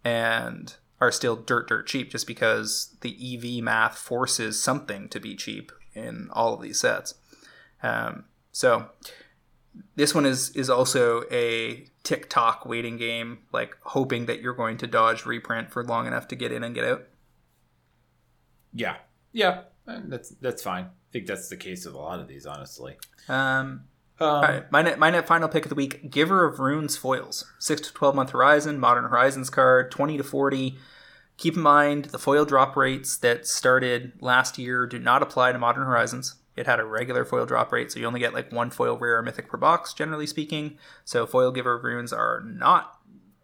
and 0.03 0.75
are 0.99 1.11
still 1.11 1.35
dirt 1.35 1.67
dirt 1.67 1.87
cheap 1.87 2.11
just 2.11 2.25
because 2.25 2.95
the 3.01 3.15
EV 3.35 3.63
math 3.63 3.97
forces 3.97 4.61
something 4.61 5.09
to 5.09 5.19
be 5.19 5.35
cheap 5.35 5.71
in 5.93 6.29
all 6.31 6.53
of 6.53 6.61
these 6.61 6.79
sets. 6.79 7.15
Um, 7.83 8.25
so 8.51 8.89
this 9.95 10.15
one 10.15 10.25
is 10.25 10.49
is 10.51 10.69
also 10.69 11.23
a 11.31 11.87
tick-tock 12.03 12.65
waiting 12.65 12.97
game, 12.97 13.39
like 13.51 13.75
hoping 13.81 14.25
that 14.27 14.41
you're 14.41 14.53
going 14.53 14.77
to 14.77 14.87
dodge 14.87 15.25
reprint 15.25 15.71
for 15.71 15.83
long 15.83 16.07
enough 16.07 16.27
to 16.29 16.35
get 16.35 16.51
in 16.51 16.63
and 16.63 16.73
get 16.73 16.85
out. 16.85 17.03
Yeah, 18.77 18.97
yeah, 19.33 19.61
that's 19.85 20.29
that's 20.29 20.61
fine. 20.61 20.85
I 20.85 21.09
think 21.11 21.25
that's 21.25 21.49
the 21.49 21.57
case 21.57 21.85
with 21.85 21.95
a 21.95 21.99
lot 21.99 22.19
of 22.19 22.27
these, 22.27 22.45
honestly. 22.45 22.97
Um, 23.27 23.85
Um, 24.19 24.27
all 24.27 24.41
right, 24.41 24.71
my 24.71 24.81
net, 24.81 24.97
my 24.97 25.11
net 25.11 25.27
final 25.27 25.47
pick 25.47 25.65
of 25.65 25.69
the 25.69 25.75
week: 25.75 26.09
Giver 26.09 26.45
of 26.45 26.59
Runes 26.59 26.97
foils, 26.97 27.45
six 27.59 27.81
to 27.81 27.93
twelve 27.93 28.15
month 28.15 28.31
horizon, 28.31 28.79
Modern 28.79 29.03
Horizons 29.05 29.49
card, 29.49 29.91
twenty 29.91 30.17
to 30.17 30.23
forty. 30.23 30.77
Keep 31.37 31.55
in 31.55 31.61
mind 31.61 32.05
the 32.05 32.17
foil 32.17 32.45
drop 32.45 32.75
rates 32.75 33.15
that 33.17 33.45
started 33.45 34.13
last 34.21 34.57
year 34.57 34.87
do 34.87 34.97
not 34.97 35.21
apply 35.21 35.51
to 35.51 35.59
Modern 35.59 35.85
Horizons. 35.85 36.35
It 36.55 36.65
had 36.65 36.79
a 36.79 36.85
regular 36.85 37.25
foil 37.25 37.45
drop 37.45 37.71
rate, 37.71 37.91
so 37.91 37.99
you 37.99 38.07
only 38.07 38.19
get 38.19 38.33
like 38.33 38.51
one 38.51 38.71
foil 38.71 38.97
rare 38.97 39.17
or 39.17 39.21
mythic 39.21 39.47
per 39.47 39.57
box, 39.57 39.93
generally 39.93 40.25
speaking. 40.25 40.79
So 41.05 41.27
foil 41.27 41.51
Giver 41.51 41.75
of 41.75 41.83
Runes 41.83 42.11
are 42.11 42.41
not 42.43 42.97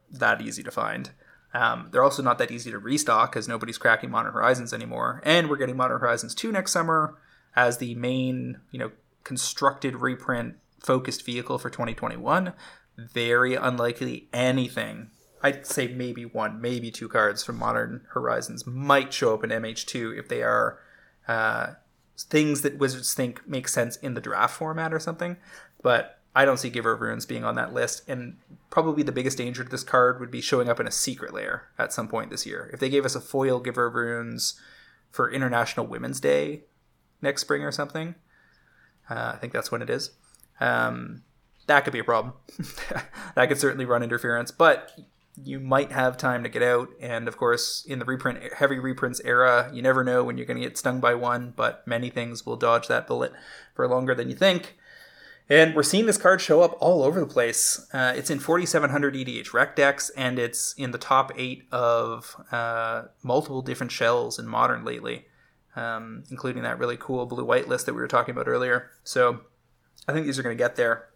that 0.10 0.41
easy 0.41 0.64
to 0.64 0.72
find. 0.72 1.11
Um, 1.53 1.89
they're 1.91 2.03
also 2.03 2.23
not 2.23 2.39
that 2.39 2.51
easy 2.51 2.71
to 2.71 2.80
restock 2.80 3.31
because 3.31 3.47
nobody's 3.47 3.77
cracking 3.77 4.09
Modern 4.09 4.34
Horizons 4.34 4.73
anymore, 4.73 5.21
and 5.23 5.49
we're 5.49 5.57
getting 5.57 5.77
Modern 5.77 5.99
Horizons 5.99 6.34
2 6.34 6.51
next 6.51 6.71
summer 6.71 7.17
as 7.55 7.77
the 7.77 7.93
main, 7.95 8.59
you 8.71 8.80
know, 8.80 8.91
constructed 9.23 9.97
reprint 9.97 10.55
focused 10.80 11.25
vehicle 11.25 11.57
for 11.57 11.69
2021. 11.69 12.53
Very 12.97 13.55
unlikely 13.55 14.27
anything. 14.34 15.11
I'd 15.41 15.67
say 15.67 15.88
maybe 15.88 16.25
one, 16.25 16.61
maybe 16.61 16.89
two 16.89 17.09
cards 17.09 17.43
from 17.43 17.57
Modern 17.57 18.05
Horizons 18.11 18.65
might 18.65 19.13
show 19.13 19.34
up 19.34 19.43
in 19.43 19.49
MH2 19.49 20.17
if 20.17 20.30
they 20.30 20.41
are 20.41 20.80
uh, 21.27 21.73
things 22.17 22.61
that 22.61 22.77
Wizards 22.77 23.13
think 23.13 23.47
make 23.47 23.67
sense 23.67 23.97
in 23.97 24.13
the 24.13 24.21
draft 24.21 24.55
format 24.55 24.93
or 24.93 24.99
something. 24.99 25.38
But 25.81 26.19
I 26.35 26.45
don't 26.45 26.57
see 26.57 26.69
Giver 26.69 26.93
of 26.93 27.01
Runes 27.01 27.26
being 27.26 27.43
on 27.43 27.55
that 27.55 27.73
list. 27.73 28.07
And 28.07 28.38
probably 28.69 29.03
the 29.03 29.11
biggest 29.11 29.38
danger 29.38 29.64
to 29.64 29.69
this 29.69 29.84
card 29.84 30.19
would 30.19 30.31
be 30.31 30.41
showing 30.41 30.68
up 30.68 30.80
in 30.80 30.88
a 30.88 30.91
secret 30.91 31.34
layer 31.34 31.69
at 31.77 31.93
some 31.93 32.07
point 32.07 32.31
this 32.31 32.45
year. 32.45 32.69
If 32.73 32.80
they 32.80 32.89
gave 32.89 33.05
us 33.05 33.15
a 33.15 33.22
foil 33.22 33.60
Giver 33.60 33.85
of 33.85 33.93
Runes 33.93 34.60
for 35.11 35.31
International 35.31 35.85
Women's 35.85 36.19
Day 36.19 36.64
next 37.22 37.41
spring 37.41 37.64
or 37.64 37.72
something, 37.72 38.15
uh, 39.10 39.34
I 39.35 39.38
think 39.38 39.53
that's 39.53 39.72
when 39.72 39.81
it 39.81 39.89
is. 39.89 40.11
Um, 40.60 41.23
that 41.68 41.84
could 41.84 41.93
be 41.93 41.99
a 41.99 42.03
problem. 42.03 42.34
that 43.35 43.47
could 43.47 43.60
certainly 43.60 43.85
run 43.85 44.03
interference, 44.03 44.51
but 44.51 44.91
you 45.41 45.60
might 45.60 45.91
have 45.91 46.18
time 46.18 46.43
to 46.43 46.49
get 46.49 46.61
out. 46.61 46.89
And 46.99 47.27
of 47.27 47.38
course, 47.38 47.85
in 47.88 47.99
the 47.99 48.05
reprint 48.05 48.53
heavy 48.53 48.80
reprints 48.80 49.22
era, 49.23 49.69
you 49.73 49.81
never 49.81 50.03
know 50.03 50.23
when 50.23 50.38
you're 50.38 50.45
going 50.45 50.61
to 50.61 50.68
get 50.68 50.77
stung 50.77 50.99
by 50.99 51.15
one, 51.15 51.53
but 51.55 51.88
many 51.88 52.10
things 52.10 52.45
will 52.45 52.55
dodge 52.55 52.88
that 52.88 53.07
bullet 53.07 53.34
for 53.73 53.88
longer 53.88 54.14
than 54.14 54.30
you 54.30 54.35
think. 54.35 54.76
And 55.49 55.75
we're 55.75 55.83
seeing 55.83 56.05
this 56.05 56.17
card 56.17 56.41
show 56.41 56.61
up 56.61 56.77
all 56.79 57.03
over 57.03 57.19
the 57.19 57.25
place. 57.25 57.87
Uh, 57.93 58.13
it's 58.15 58.29
in 58.29 58.39
4,700 58.39 59.13
EDHREC 59.13 59.75
decks, 59.75 60.09
and 60.11 60.39
it's 60.39 60.73
in 60.73 60.91
the 60.91 60.97
top 60.97 61.31
eight 61.35 61.67
of 61.71 62.35
uh, 62.51 63.03
multiple 63.23 63.61
different 63.61 63.91
shells 63.91 64.39
in 64.39 64.47
modern 64.47 64.85
lately, 64.85 65.25
um, 65.75 66.23
including 66.31 66.63
that 66.63 66.79
really 66.79 66.97
cool 66.97 67.25
blue 67.25 67.43
white 67.43 67.67
list 67.67 67.85
that 67.85 67.93
we 67.93 68.01
were 68.01 68.07
talking 68.07 68.33
about 68.33 68.47
earlier. 68.47 68.91
So 69.03 69.41
I 70.07 70.13
think 70.13 70.25
these 70.25 70.39
are 70.39 70.43
going 70.43 70.57
to 70.57 70.63
get 70.63 70.75
there. 70.75 71.09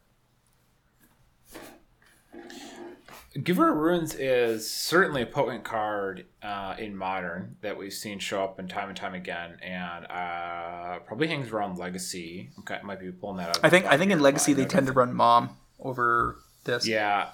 Giver 3.43 3.71
of 3.71 3.77
Runes 3.77 4.15
is 4.15 4.69
certainly 4.69 5.21
a 5.21 5.25
potent 5.25 5.63
card 5.63 6.25
uh, 6.41 6.75
in 6.77 6.95
modern 6.95 7.57
that 7.61 7.77
we've 7.77 7.93
seen 7.93 8.19
show 8.19 8.43
up 8.43 8.59
in 8.59 8.67
time 8.67 8.89
and 8.89 8.97
time 8.97 9.13
again, 9.13 9.57
and 9.61 10.05
uh, 10.05 10.99
probably 10.99 11.27
hangs 11.27 11.51
around 11.51 11.77
Legacy. 11.77 12.49
Okay, 12.59 12.79
might 12.83 12.99
be 12.99 13.11
pulling 13.11 13.37
that 13.37 13.49
out. 13.49 13.59
I 13.63 13.69
think 13.69 13.85
I 13.85 13.97
think 13.97 14.11
in 14.11 14.19
Legacy 14.19 14.53
they 14.53 14.65
tend 14.65 14.87
to 14.87 14.93
run 14.93 15.13
Mom 15.13 15.57
over 15.79 16.37
this. 16.63 16.87
Yeah, 16.87 17.29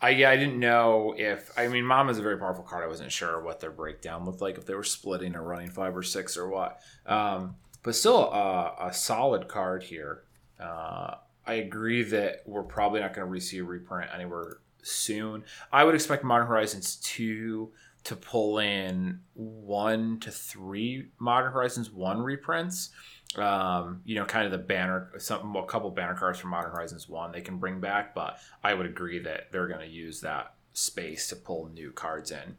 I 0.00 0.10
yeah 0.10 0.30
I 0.30 0.36
didn't 0.36 0.58
know 0.58 1.14
if 1.16 1.50
I 1.56 1.68
mean 1.68 1.84
Mom 1.84 2.08
is 2.08 2.18
a 2.18 2.22
very 2.22 2.38
powerful 2.38 2.64
card. 2.64 2.84
I 2.84 2.88
wasn't 2.88 3.12
sure 3.12 3.42
what 3.42 3.60
their 3.60 3.70
breakdown 3.70 4.24
looked 4.24 4.40
like 4.40 4.58
if 4.58 4.66
they 4.66 4.74
were 4.74 4.84
splitting 4.84 5.34
or 5.34 5.42
running 5.42 5.70
five 5.70 5.96
or 5.96 6.02
six 6.02 6.36
or 6.36 6.48
what. 6.48 6.80
Um, 7.06 7.56
but 7.82 7.94
still 7.94 8.32
a, 8.32 8.88
a 8.88 8.92
solid 8.92 9.48
card 9.48 9.82
here. 9.84 10.24
Uh, 10.58 11.16
I 11.46 11.54
agree 11.54 12.02
that 12.04 12.42
we're 12.46 12.62
probably 12.62 13.00
not 13.00 13.12
going 13.12 13.26
to 13.26 13.30
receive 13.30 13.64
a 13.64 13.66
reprint 13.66 14.10
anywhere 14.14 14.58
soon. 14.84 15.44
I 15.72 15.84
would 15.84 15.94
expect 15.94 16.24
Modern 16.24 16.46
Horizons 16.46 16.96
2 16.96 17.72
to 18.04 18.16
pull 18.16 18.58
in 18.58 19.20
one 19.32 20.20
to 20.20 20.30
three 20.30 21.08
Modern 21.18 21.52
Horizons 21.52 21.90
1 21.90 22.20
reprints. 22.20 22.90
Um, 23.36 24.02
you 24.04 24.14
know, 24.14 24.24
kind 24.24 24.44
of 24.44 24.52
the 24.52 24.58
banner, 24.58 25.10
some 25.18 25.56
a 25.56 25.64
couple 25.64 25.90
banner 25.90 26.14
cards 26.14 26.38
from 26.38 26.50
Modern 26.50 26.70
Horizons 26.70 27.08
1 27.08 27.32
they 27.32 27.40
can 27.40 27.58
bring 27.58 27.80
back, 27.80 28.14
but 28.14 28.38
I 28.62 28.74
would 28.74 28.86
agree 28.86 29.18
that 29.20 29.50
they're 29.50 29.66
going 29.66 29.80
to 29.80 29.92
use 29.92 30.20
that 30.20 30.54
space 30.72 31.28
to 31.28 31.36
pull 31.36 31.68
new 31.68 31.90
cards 31.90 32.30
in. 32.30 32.56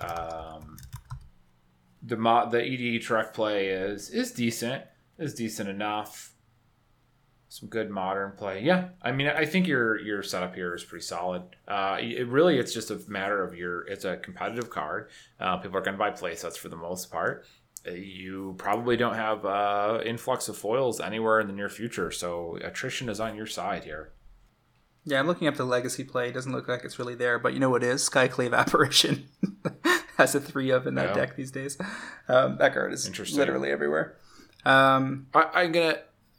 Um, 0.00 0.78
the 2.02 2.16
mod, 2.16 2.50
the 2.50 2.58
EDHREC 2.58 3.34
play 3.34 3.68
is 3.68 4.08
is 4.08 4.32
decent, 4.32 4.84
is 5.18 5.34
decent 5.34 5.68
enough 5.68 6.29
some 7.50 7.68
good 7.68 7.90
modern 7.90 8.30
play. 8.36 8.62
Yeah, 8.62 8.90
I 9.02 9.10
mean, 9.10 9.26
I 9.26 9.44
think 9.44 9.66
your 9.66 10.00
your 10.00 10.22
setup 10.22 10.54
here 10.54 10.72
is 10.72 10.84
pretty 10.84 11.04
solid. 11.04 11.42
Uh, 11.66 11.98
it 12.00 12.28
really, 12.28 12.58
it's 12.58 12.72
just 12.72 12.92
a 12.92 13.00
matter 13.08 13.42
of 13.42 13.56
your. 13.56 13.82
It's 13.88 14.04
a 14.04 14.16
competitive 14.16 14.70
card. 14.70 15.10
Uh, 15.40 15.56
people 15.56 15.76
are 15.76 15.82
going 15.82 15.94
to 15.94 15.98
buy 15.98 16.10
play 16.10 16.36
sets 16.36 16.56
for 16.56 16.68
the 16.68 16.76
most 16.76 17.10
part. 17.10 17.44
Uh, 17.86 17.90
you 17.90 18.54
probably 18.56 18.96
don't 18.96 19.16
have 19.16 19.44
uh, 19.44 20.00
influx 20.06 20.48
of 20.48 20.56
foils 20.56 21.00
anywhere 21.00 21.40
in 21.40 21.48
the 21.48 21.52
near 21.52 21.68
future, 21.68 22.12
so 22.12 22.56
attrition 22.62 23.08
is 23.08 23.18
on 23.18 23.34
your 23.34 23.46
side 23.46 23.82
here. 23.82 24.12
Yeah, 25.04 25.18
I'm 25.18 25.26
looking 25.26 25.48
up 25.48 25.56
the 25.56 25.64
legacy 25.64 26.04
play. 26.04 26.28
It 26.28 26.34
doesn't 26.34 26.52
look 26.52 26.68
like 26.68 26.84
it's 26.84 27.00
really 27.00 27.16
there, 27.16 27.40
but 27.40 27.52
you 27.52 27.58
know 27.58 27.70
what 27.70 27.82
is 27.82 28.08
Skyclave 28.08 28.54
Apparition 28.56 29.28
has 30.18 30.36
a 30.36 30.40
three 30.40 30.70
of 30.70 30.86
in 30.86 30.94
that 30.94 31.14
deck 31.16 31.34
these 31.34 31.50
days. 31.50 31.76
Um, 32.28 32.58
that 32.58 32.74
card 32.74 32.92
is 32.92 33.10
literally 33.36 33.72
everywhere. 33.72 34.18
Um, 34.64 35.26
I, 35.34 35.48
I'm 35.54 35.72
gonna 35.72 35.98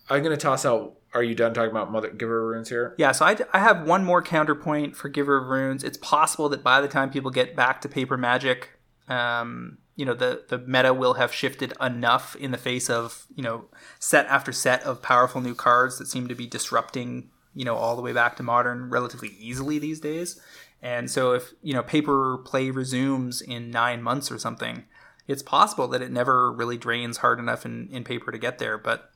I'm 0.09 0.23
gonna 0.23 0.37
toss 0.37 0.65
out 0.65 1.00
are 1.13 1.23
you 1.23 1.35
done 1.35 1.53
talking 1.53 1.71
about 1.71 1.91
Mother 1.91 2.09
Giver 2.09 2.43
of 2.43 2.55
Runes 2.55 2.69
here? 2.69 2.95
Yeah, 2.97 3.11
so 3.11 3.25
I, 3.25 3.37
I 3.53 3.59
have 3.59 3.85
one 3.85 4.05
more 4.05 4.21
counterpoint 4.21 4.95
for 4.95 5.09
Giver 5.09 5.37
of 5.37 5.47
Runes. 5.47 5.83
It's 5.83 5.97
possible 5.97 6.47
that 6.49 6.63
by 6.63 6.79
the 6.81 6.87
time 6.87 7.09
people 7.09 7.31
get 7.31 7.55
back 7.55 7.81
to 7.81 7.89
Paper 7.89 8.17
Magic, 8.17 8.69
um, 9.07 9.77
you 9.95 10.05
know, 10.05 10.13
the, 10.13 10.43
the 10.47 10.57
meta 10.57 10.93
will 10.93 11.15
have 11.15 11.33
shifted 11.33 11.73
enough 11.81 12.35
in 12.37 12.51
the 12.51 12.57
face 12.57 12.89
of, 12.89 13.27
you 13.35 13.43
know, 13.43 13.65
set 13.99 14.25
after 14.27 14.51
set 14.51 14.81
of 14.83 15.01
powerful 15.01 15.41
new 15.41 15.53
cards 15.53 15.97
that 15.99 16.07
seem 16.07 16.27
to 16.27 16.35
be 16.35 16.47
disrupting, 16.47 17.29
you 17.53 17.65
know, 17.65 17.75
all 17.75 17.95
the 17.95 18.01
way 18.01 18.13
back 18.13 18.37
to 18.37 18.43
modern 18.43 18.89
relatively 18.89 19.35
easily 19.37 19.79
these 19.79 19.99
days. 19.99 20.39
And 20.81 21.11
so 21.11 21.33
if, 21.33 21.53
you 21.61 21.73
know, 21.73 21.83
paper 21.83 22.37
play 22.37 22.71
resumes 22.71 23.41
in 23.41 23.69
nine 23.69 24.01
months 24.01 24.31
or 24.31 24.39
something, 24.39 24.85
it's 25.27 25.43
possible 25.43 25.87
that 25.89 26.01
it 26.01 26.11
never 26.11 26.51
really 26.51 26.77
drains 26.77 27.17
hard 27.17 27.37
enough 27.37 27.65
in, 27.65 27.87
in 27.91 28.03
paper 28.03 28.31
to 28.31 28.37
get 28.37 28.57
there. 28.57 28.77
But 28.77 29.10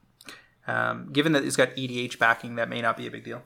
um, 0.68 1.12
given 1.12 1.34
that 1.34 1.44
it's 1.44 1.56
got 1.56 1.76
EDH 1.76 2.18
backing, 2.18 2.56
that 2.56 2.70
may 2.70 2.82
not 2.82 2.98
be 2.98 3.08
a 3.08 3.12
big 3.12 3.24
deal. 3.24 3.44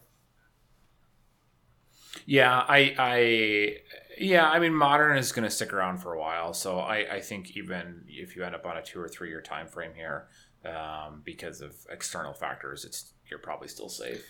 Yeah, 2.25 2.63
I, 2.67 2.95
I, 2.97 3.77
yeah, 4.19 4.49
I 4.49 4.59
mean, 4.59 4.73
modern 4.73 5.17
is 5.17 5.31
going 5.31 5.43
to 5.43 5.49
stick 5.49 5.73
around 5.73 5.99
for 5.99 6.13
a 6.13 6.19
while, 6.19 6.53
so 6.53 6.79
I, 6.79 7.15
I 7.15 7.21
think 7.21 7.55
even 7.57 8.03
if 8.07 8.35
you 8.35 8.43
end 8.43 8.55
up 8.55 8.65
on 8.65 8.77
a 8.77 8.83
two 8.83 8.99
or 8.99 9.07
three 9.07 9.29
year 9.29 9.41
time 9.41 9.67
frame 9.67 9.93
here, 9.95 10.27
um, 10.65 11.21
because 11.23 11.61
of 11.61 11.75
external 11.89 12.33
factors, 12.33 12.85
it's 12.85 13.13
you're 13.29 13.39
probably 13.39 13.67
still 13.67 13.89
safe. 13.89 14.23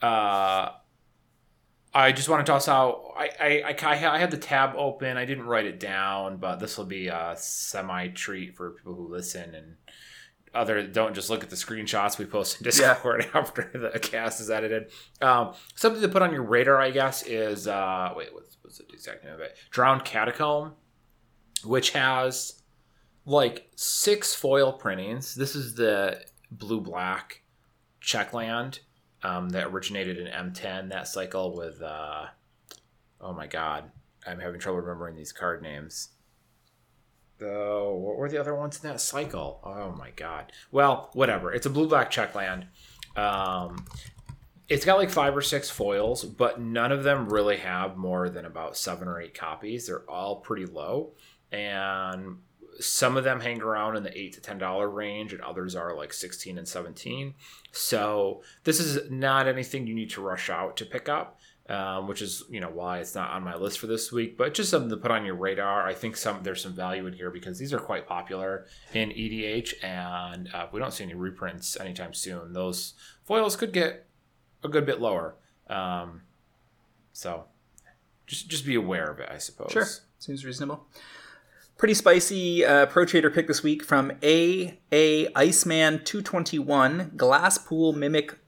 Uh, 0.00 0.70
I 1.94 2.12
just 2.12 2.28
want 2.28 2.44
to 2.44 2.52
toss 2.52 2.68
out. 2.68 3.14
I, 3.16 3.30
I, 3.40 3.76
I, 3.82 4.14
I 4.14 4.18
had 4.18 4.30
the 4.30 4.36
tab 4.36 4.74
open. 4.76 5.16
I 5.16 5.24
didn't 5.24 5.46
write 5.46 5.66
it 5.66 5.80
down, 5.80 6.36
but 6.36 6.56
this 6.56 6.76
will 6.76 6.84
be 6.84 7.08
a 7.08 7.34
semi 7.38 8.08
treat 8.08 8.54
for 8.56 8.72
people 8.72 8.94
who 8.94 9.08
listen 9.08 9.54
and 9.54 9.76
other 10.54 10.86
don't 10.86 11.14
just 11.14 11.30
look 11.30 11.42
at 11.42 11.50
the 11.50 11.56
screenshots 11.56 12.18
we 12.18 12.24
post 12.24 12.58
in 12.58 12.64
Discord 12.70 13.26
yeah. 13.26 13.30
after 13.40 13.70
the 13.72 13.98
cast 13.98 14.40
is 14.40 14.50
edited. 14.50 14.90
Um, 15.20 15.54
something 15.74 16.02
to 16.02 16.08
put 16.08 16.22
on 16.22 16.32
your 16.32 16.42
radar, 16.42 16.80
I 16.80 16.90
guess, 16.90 17.22
is 17.22 17.68
uh, 17.68 18.12
wait, 18.16 18.32
what's, 18.32 18.56
what's 18.62 18.78
the 18.78 18.84
exact 18.92 19.24
name 19.24 19.34
of 19.34 19.40
it? 19.40 19.56
Drowned 19.70 20.04
Catacomb, 20.04 20.72
which 21.64 21.90
has 21.90 22.62
like 23.24 23.68
six 23.76 24.34
foil 24.34 24.72
printings. 24.72 25.34
This 25.34 25.54
is 25.54 25.74
the 25.74 26.22
blue 26.50 26.80
black 26.80 27.42
Checkland 28.00 28.80
um, 29.22 29.50
that 29.50 29.66
originated 29.66 30.18
in 30.18 30.26
M10 30.26 30.90
that 30.90 31.08
cycle 31.08 31.54
with. 31.54 31.82
Uh, 31.82 32.26
oh 33.20 33.32
my 33.32 33.46
god, 33.46 33.90
I'm 34.26 34.40
having 34.40 34.60
trouble 34.60 34.80
remembering 34.80 35.16
these 35.16 35.32
card 35.32 35.62
names. 35.62 36.10
Oh, 37.42 37.94
what 37.94 38.16
were 38.16 38.28
the 38.28 38.38
other 38.38 38.54
ones 38.54 38.82
in 38.82 38.88
that 38.88 39.00
cycle? 39.00 39.60
Oh 39.62 39.92
my 39.92 40.10
god. 40.10 40.52
Well, 40.70 41.10
whatever. 41.12 41.52
It's 41.52 41.66
a 41.66 41.70
blue 41.70 41.88
black 41.88 42.10
checkland. 42.10 42.66
Um, 43.14 43.84
it's 44.68 44.84
got 44.84 44.98
like 44.98 45.10
five 45.10 45.36
or 45.36 45.42
six 45.42 45.70
foils, 45.70 46.24
but 46.24 46.60
none 46.60 46.92
of 46.92 47.04
them 47.04 47.28
really 47.28 47.58
have 47.58 47.96
more 47.96 48.28
than 48.28 48.44
about 48.44 48.76
seven 48.76 49.06
or 49.06 49.20
eight 49.20 49.34
copies. 49.34 49.86
They're 49.86 50.10
all 50.10 50.36
pretty 50.36 50.66
low, 50.66 51.12
and 51.52 52.38
some 52.80 53.16
of 53.16 53.24
them 53.24 53.40
hang 53.40 53.62
around 53.62 53.96
in 53.96 54.02
the 54.02 54.18
eight 54.18 54.32
to 54.34 54.40
ten 54.40 54.58
dollar 54.58 54.88
range, 54.88 55.32
and 55.32 55.40
others 55.42 55.76
are 55.76 55.94
like 55.94 56.12
sixteen 56.12 56.58
and 56.58 56.66
seventeen. 56.66 57.34
So 57.70 58.42
this 58.64 58.80
is 58.80 59.10
not 59.10 59.46
anything 59.46 59.86
you 59.86 59.94
need 59.94 60.10
to 60.10 60.20
rush 60.22 60.50
out 60.50 60.76
to 60.78 60.84
pick 60.84 61.08
up 61.08 61.38
um, 61.68 62.06
which 62.06 62.22
is 62.22 62.44
you 62.48 62.60
know 62.60 62.70
why 62.70 62.98
it's 62.98 63.14
not 63.14 63.30
on 63.30 63.42
my 63.42 63.56
list 63.56 63.78
for 63.78 63.86
this 63.86 64.12
week, 64.12 64.38
but 64.38 64.54
just 64.54 64.70
something 64.70 64.90
to 64.90 64.96
put 64.96 65.10
on 65.10 65.24
your 65.24 65.34
radar. 65.34 65.86
I 65.86 65.94
think 65.94 66.16
some 66.16 66.42
there's 66.42 66.62
some 66.62 66.74
value 66.74 67.06
in 67.06 67.12
here 67.12 67.30
because 67.30 67.58
these 67.58 67.72
are 67.72 67.78
quite 67.78 68.06
popular 68.06 68.66
in 68.94 69.10
EDH, 69.10 69.82
and 69.82 70.48
uh, 70.54 70.66
we 70.72 70.78
don't 70.78 70.92
see 70.92 71.04
any 71.04 71.14
reprints 71.14 71.78
anytime 71.78 72.14
soon. 72.14 72.52
Those 72.52 72.94
foils 73.24 73.56
could 73.56 73.72
get 73.72 74.06
a 74.62 74.68
good 74.68 74.86
bit 74.86 75.00
lower, 75.00 75.36
um, 75.68 76.22
so 77.12 77.44
just 78.26 78.48
just 78.48 78.64
be 78.64 78.76
aware 78.76 79.10
of 79.10 79.18
it. 79.18 79.28
I 79.30 79.38
suppose. 79.38 79.72
Sure, 79.72 79.86
seems 80.18 80.44
reasonable. 80.44 80.86
Pretty 81.78 81.94
spicy 81.94 82.64
uh, 82.64 82.86
pro 82.86 83.04
trader 83.04 83.28
pick 83.28 83.48
this 83.48 83.62
week 83.62 83.84
from 83.84 84.12
A 84.22 84.78
A 84.92 85.32
Iceman 85.34 86.04
two 86.04 86.22
twenty 86.22 86.58
one 86.58 87.10
Glasspool 87.16 87.94
Mimic 87.94 88.38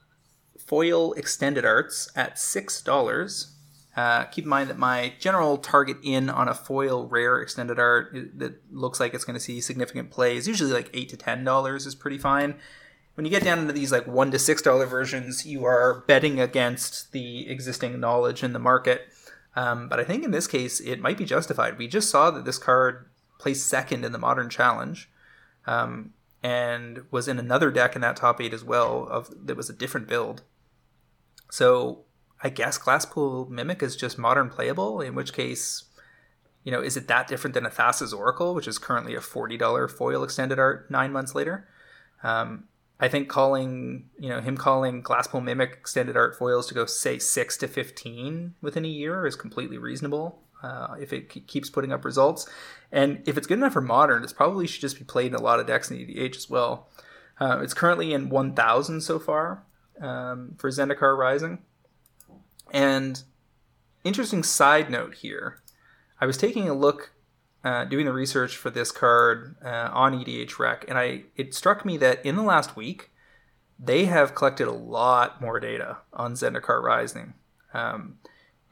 foil 0.69 1.15
extended 1.15 1.65
arts 1.65 2.11
at 2.15 2.37
$6. 2.37 3.47
Uh, 3.97 4.25
keep 4.27 4.45
in 4.45 4.51
mind 4.51 4.69
that 4.71 4.79
my 4.79 5.15
general 5.19 5.57
target 5.57 5.97
in 6.05 6.29
on 6.31 6.47
a 6.47 6.55
foil 6.55 7.09
rare 7.09 7.41
extended 7.41 7.81
art 7.81 8.15
that 8.35 8.61
looks 8.71 9.01
like 9.01 9.13
it's 9.13 9.25
going 9.25 9.35
to 9.35 9.41
see 9.41 9.61
significant 9.61 10.11
play 10.11 10.37
is 10.37 10.47
usually 10.47 10.73
like 10.73 10.91
eight 10.93 11.09
to 11.09 11.17
ten 11.17 11.43
dollars 11.43 11.85
is 11.85 11.97
pretty 11.97 12.19
fine. 12.19 12.55
When 13.15 13.25
you 13.25 13.31
get 13.31 13.43
down 13.43 13.59
into 13.59 13.73
these 13.73 13.91
like 13.91 14.07
one 14.07 14.31
to 14.31 14.39
six 14.39 14.63
dollar 14.63 14.87
versions, 14.87 15.45
you 15.45 15.65
are 15.65 16.05
betting 16.07 16.39
against 16.39 17.11
the 17.11 17.49
existing 17.51 17.99
knowledge 17.99 18.45
in 18.45 18.53
the 18.53 18.61
market. 18.61 19.09
Um, 19.57 19.89
but 19.89 19.99
I 19.99 20.05
think 20.05 20.23
in 20.23 20.31
this 20.31 20.47
case, 20.47 20.79
it 20.79 21.01
might 21.01 21.19
be 21.19 21.25
justified. 21.25 21.79
We 21.79 21.89
just 21.89 22.11
saw 22.11 22.31
that 22.31 22.45
this 22.45 22.59
card 22.59 23.07
placed 23.39 23.67
second 23.67 24.05
in 24.05 24.13
the 24.13 24.19
Modern 24.19 24.49
Challenge, 24.49 25.11
um, 25.67 26.13
and 26.41 27.03
was 27.11 27.27
in 27.27 27.41
another 27.41 27.73
deck 27.73 27.97
in 27.97 28.03
that 28.03 28.15
top 28.15 28.41
eight 28.41 28.55
as 28.55 28.63
well. 28.63 29.09
Of 29.11 29.47
that 29.47 29.57
was 29.57 29.69
a 29.69 29.73
different 29.73 30.07
build. 30.07 30.43
So 31.51 32.05
I 32.43 32.51
guess 32.51 32.79
Glasspool 32.79 33.49
Mimic 33.49 33.83
is 33.83 33.97
just 33.97 34.19
modern 34.19 34.51
playable, 34.51 35.01
in 35.01 35.15
which 35.15 35.33
case, 35.33 35.85
you 36.65 36.73
know, 36.73 36.81
is 36.81 36.97
it 36.97 37.09
that 37.09 37.27
different 37.27 37.55
than 37.55 37.67
a 37.67 37.71
Thassa's 37.71 38.13
Oracle, 38.13 38.55
which 38.55 38.69
is 38.69 38.79
currently 38.79 39.15
a 39.15 39.21
$40 39.21 39.91
foil 39.91 40.23
extended 40.23 40.59
art 40.59 40.91
nine 40.91 41.13
months 41.13 41.35
later? 41.35 41.69
Um, 42.23 42.65
I 43.01 43.09
think 43.09 43.29
calling 43.29 44.11
you 44.19 44.29
know 44.29 44.41
him 44.41 44.57
calling 44.57 45.03
Glasspool 45.03 45.43
Mimic 45.43 45.73
extended 45.73 46.17
art 46.17 46.37
foils 46.37 46.67
to 46.69 46.75
go 46.75 46.85
say 46.85 47.19
six 47.19 47.57
to 47.59 47.69
fifteen 47.69 48.55
within 48.61 48.85
a 48.85 48.89
year 48.89 49.27
is 49.27 49.37
completely 49.37 49.79
reasonable. 49.79 50.43
Uh, 50.63 50.97
if 51.01 51.13
it 51.13 51.47
keeps 51.47 51.71
putting 51.71 51.93
up 51.93 52.05
results, 52.05 52.49
and 52.91 53.23
if 53.27 53.39
it's 53.39 53.47
good 53.47 53.59
enough 53.59 53.73
for 53.73 53.81
modern, 53.81 54.25
it's 54.25 54.33
probably 54.33 54.67
should 54.67 54.81
just 54.81 54.99
be 54.99 55.05
played 55.05 55.29
in 55.29 55.35
a 55.37 55.41
lot 55.41 55.61
of 55.61 55.69
decks 55.69 55.91
in 55.91 55.97
EDH 55.97 56.37
as 56.37 56.51
well. 56.51 56.89
Uh, 57.39 57.61
it's 57.63 57.75
currently 57.75 58.13
in 58.13 58.29
1,000 58.29 59.01
so 59.01 59.21
far 59.21 59.63
um, 60.01 60.55
for 60.59 60.71
Zendikar 60.71 61.17
Rising. 61.17 61.59
And 62.73 63.23
interesting 64.05 64.43
side 64.43 64.91
note 64.91 65.15
here, 65.15 65.61
I 66.21 66.27
was 66.27 66.37
taking 66.37 66.69
a 66.69 66.75
look, 66.75 67.13
uh, 67.65 67.85
doing 67.85 68.07
the 68.07 68.13
research 68.13 68.57
for 68.57 68.71
this 68.71 68.91
card 68.91 69.57
uh, 69.65 69.91
on 69.93 70.13
EDHREC, 70.13 70.85
and 70.89 70.99
I 70.99 71.25
it 71.37 71.55
struck 71.55 71.85
me 71.85 71.97
that 71.99 72.25
in 72.25 72.37
the 72.37 72.43
last 72.43 72.77
week, 72.77 73.11
they 73.79 74.07
have 74.07 74.35
collected 74.35 74.67
a 74.69 74.73
lot 74.73 75.41
more 75.41 75.61
data 75.61 75.99
on 76.13 76.35
Zendikar 76.35 76.83
Rising. 76.83 77.35
Um, 77.73 78.19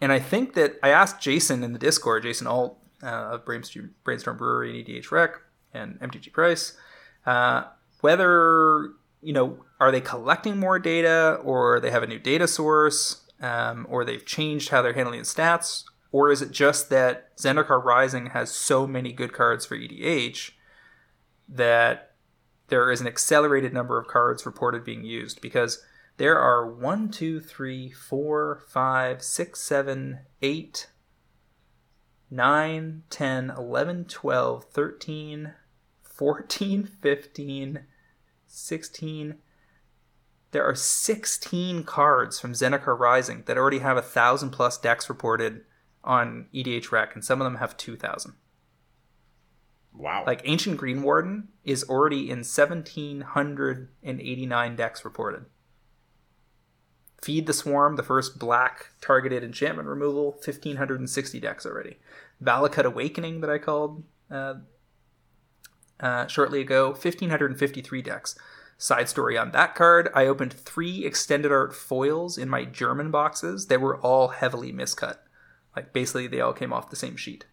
and 0.01 0.13
I 0.13 0.19
think 0.19 0.55
that 0.55 0.75
I 0.83 0.91
asked 0.91 1.21
Jason 1.21 1.63
in 1.63 1.73
the 1.73 1.79
Discord, 1.79 2.25
Jason 2.25 2.47
Alt 2.47 2.79
uh, 3.03 3.07
of 3.07 3.45
Brainstorm, 3.45 3.95
Brainstorm 4.05 4.37
Brewery 4.37 4.81
and 4.81 4.89
EDHREC 4.89 5.35
and 5.73 6.01
MTG 6.01 6.33
Price, 6.33 6.77
uh, 7.25 7.65
whether 8.01 8.91
you 9.23 9.33
know 9.33 9.65
are 9.81 9.91
they 9.91 10.01
collecting 10.01 10.59
more 10.59 10.79
data 10.79 11.41
or 11.43 11.81
they 11.81 11.91
have 11.91 12.03
a 12.03 12.07
new 12.07 12.19
data 12.19 12.47
source 12.47 13.25
um, 13.41 13.87
or 13.89 14.05
they've 14.05 14.25
changed 14.25 14.71
how 14.71 14.83
they're 14.83 14.93
handling 14.93 15.23
stats 15.23 15.85
or 16.13 16.31
is 16.31 16.41
it 16.41 16.51
just 16.51 16.89
that 16.89 17.37
Zendikar 17.37 17.85
Rising 17.85 18.27
has 18.31 18.51
so 18.51 18.87
many 18.87 19.13
good 19.13 19.35
cards 19.35 19.67
for 19.67 19.77
EDH 19.77 20.53
that 21.47 22.15
there 22.69 22.91
is 22.91 23.03
an 23.03 23.07
accelerated 23.07 23.75
number 23.75 23.99
of 23.99 24.07
cards 24.07 24.47
reported 24.47 24.83
being 24.83 25.05
used? 25.05 25.43
Because 25.43 25.83
there 26.17 26.39
are 26.39 26.67
1, 26.67 27.11
2, 27.11 27.41
3, 27.41 27.91
4, 27.91 28.63
5, 28.67 29.23
6, 29.23 29.61
7, 29.61 30.19
8, 30.41 30.87
9, 32.31 33.03
10, 33.11 33.51
11, 33.51 34.05
12, 34.07 34.65
13, 34.65 35.53
14, 36.03 36.85
15, 36.85 37.81
16. 38.57 39.37
There 40.53 40.65
are 40.65 40.75
16 40.75 41.85
cards 41.85 42.41
from 42.41 42.53
Zendikar 42.53 42.99
Rising 42.99 43.43
that 43.47 43.59
already 43.59 43.81
have 43.81 43.97
a 43.97 44.03
thousand 44.03 44.51
plus 44.51 44.79
decks 44.79 45.09
reported 45.09 45.63
on 46.03 46.47
EDHREC, 46.55 47.15
and 47.15 47.25
some 47.25 47.41
of 47.41 47.45
them 47.45 47.57
have 47.57 47.77
2,000. 47.77 48.35
Wow. 49.93 50.25
Like 50.27 50.43
Ancient 50.45 50.81
Greenwarden 50.81 51.49
is 51.65 51.85
already 51.85 52.31
in 52.31 52.39
1,789 52.39 54.77
decks 54.77 55.05
reported. 55.05 55.45
Feed 57.23 57.47
the 57.47 57.53
Swarm, 57.53 57.97
the 57.97 58.03
first 58.03 58.39
black 58.39 58.91
targeted 59.01 59.43
enchantment 59.43 59.89
removal, 59.89 60.33
1,560 60.33 61.41
decks 61.41 61.67
already. 61.67 61.97
Valakut 62.43 62.85
Awakening, 62.85 63.41
that 63.41 63.51
I 63.51 63.59
called 63.59 64.05
uh, 64.31 64.55
uh, 66.01 66.27
shortly 66.27 66.61
ago, 66.61 66.89
1,553 66.89 68.03
decks. 68.03 68.39
Side 68.79 69.09
story 69.09 69.39
on 69.39 69.53
that 69.53 69.75
card, 69.75 70.11
I 70.15 70.27
opened 70.27 70.53
three 70.53 71.05
extended 71.05 71.51
art 71.51 71.75
foils 71.75 72.37
in 72.37 72.51
my 72.51 72.65
German 72.65 73.11
boxes 73.11 73.69
that 73.69 73.81
were 73.81 73.97
all 73.99 74.29
heavily 74.29 74.73
miscut. 74.73 75.17
Like 75.75 75.93
basically, 75.93 76.27
they 76.27 76.41
all 76.41 76.53
came 76.53 76.73
off 76.73 76.91
the 76.91 76.97
same 76.97 77.17
sheet. 77.17 77.47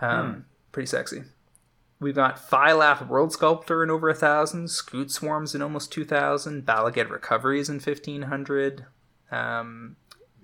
Um, 0.00 0.32
hmm. 0.32 0.40
Pretty 0.72 0.86
sexy. 0.86 1.24
We've 2.00 2.14
got 2.14 2.38
Phylath 2.38 3.06
World 3.06 3.32
Sculptor 3.32 3.82
in 3.82 3.90
over 3.90 4.08
a 4.08 4.14
thousand, 4.14 4.66
Scute 4.66 5.10
Swarms 5.10 5.54
in 5.54 5.60
almost 5.60 5.92
two 5.92 6.06
thousand, 6.06 6.64
Bala 6.64 6.92
Ged 6.92 7.10
Recoveries 7.10 7.68
in 7.68 7.78
fifteen 7.78 8.22
hundred, 8.22 8.86
um, 9.30 9.96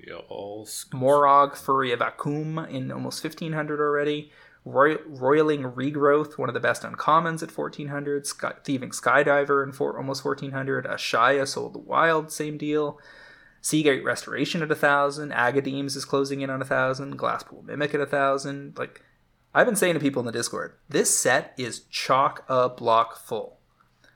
Moraug 0.06 1.56
Fury 1.56 1.92
of 1.92 2.00
Akoum 2.00 2.68
in 2.68 2.92
almost 2.92 3.22
fifteen 3.22 3.54
hundred 3.54 3.80
already, 3.80 4.30
Roy- 4.66 4.98
Roiling 5.06 5.62
Regrowth, 5.62 6.36
one 6.38 6.48
of 6.48 6.54
the 6.54 6.60
best 6.60 6.82
uncommons 6.82 7.40
at 7.40 7.56
1400. 7.56 8.26
Sky- 8.26 8.54
Thieving 8.64 8.90
Skydiver 8.90 9.62
in 9.64 9.72
for- 9.72 9.96
almost 9.96 10.24
1400. 10.24 10.84
Ashaya 10.84 11.46
Soul 11.46 11.68
of 11.68 11.72
the 11.72 11.78
Wild, 11.78 12.32
same 12.32 12.58
deal. 12.58 12.98
Sea 13.60 13.84
Gate 13.84 14.04
Restoration 14.04 14.62
at 14.62 14.70
1000. 14.70 15.32
Agadeems 15.32 15.94
is 15.94 16.04
closing 16.04 16.40
in 16.40 16.50
on 16.50 16.60
1000. 16.60 17.16
Glasspool 17.16 17.64
Mimic 17.64 17.94
at 17.94 18.00
1000. 18.00 18.74
Like, 18.76 19.02
I've 19.54 19.66
been 19.66 19.76
saying 19.76 19.94
to 19.94 20.00
people 20.00 20.20
in 20.20 20.26
the 20.26 20.32
Discord, 20.32 20.74
this 20.88 21.16
set 21.16 21.54
is 21.56 21.80
chock 21.88 22.44
a 22.48 22.68
block 22.68 23.16
full. 23.16 23.58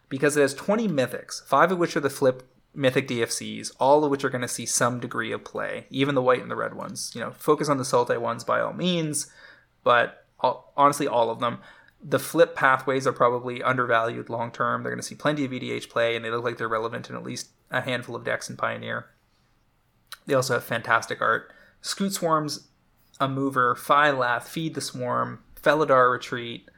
Because 0.09 0.37
it 0.37 0.41
has 0.41 0.55
20 0.55 0.89
mythics, 0.89 1.47
five 1.47 1.71
of 1.71 1.79
which 1.79 1.97
are 1.97 2.01
the 2.01 2.11
flip 2.11 2.43
mythic 2.75 3.07
DFCs, 3.07 3.71
all 3.79 4.05
of 4.05 4.11
which 4.11 4.25
are 4.25 4.31
going 4.31 4.43
to 4.43 4.49
see 4.49 4.67
some 4.67 4.99
degree 4.99 5.31
of 5.31 5.45
play, 5.45 5.87
even 5.91 6.17
the 6.17 6.23
white 6.23 6.43
and 6.43 6.51
the 6.51 6.57
red 6.57 6.75
ones. 6.75 7.13
You 7.15 7.21
know, 7.21 7.31
focus 7.31 7.69
on 7.69 7.79
the 7.79 7.85
Sultai 7.85 8.19
ones 8.21 8.43
by 8.43 8.61
all 8.61 8.73
means, 8.73 9.33
but 9.85 10.20
honestly 10.77 11.07
all 11.07 11.31
of 11.31 11.41
them. 11.41 11.61
The 12.03 12.19
flip 12.19 12.57
pathways 12.57 13.07
are 13.07 13.13
probably 13.13 13.63
undervalued 13.63 14.31
long 14.31 14.51
term. 14.51 14.83
They're 14.83 14.93
going 14.93 15.03
to 15.03 15.07
see 15.07 15.15
plenty 15.15 15.45
of 15.45 15.51
EDH 15.51 15.91
play, 15.91 16.17
and 16.17 16.25
they 16.25 16.31
look 16.31 16.45
like 16.45 16.57
they're 16.57 16.69
relevant 16.69 17.11
in 17.11 17.17
at 17.17 17.23
least 17.23 17.51
a 17.71 17.83
handful 17.83 18.17
of 18.17 18.25
decks 18.25 18.49
in 18.49 18.57
Pioneer. 18.57 19.07
They 20.27 20.35
also 20.35 20.55
have 20.55 20.65
fantastic 20.65 21.21
art. 21.21 21.53
Scute 21.83 22.13
Swarms, 22.13 22.69
a 23.19 23.29
mover, 23.29 23.75
Phylath, 23.75 24.45
Feed 24.45 24.75
the 24.75 24.81
Swarm, 24.81 25.41
Felidar 25.61 26.11
Retreat, 26.11 26.71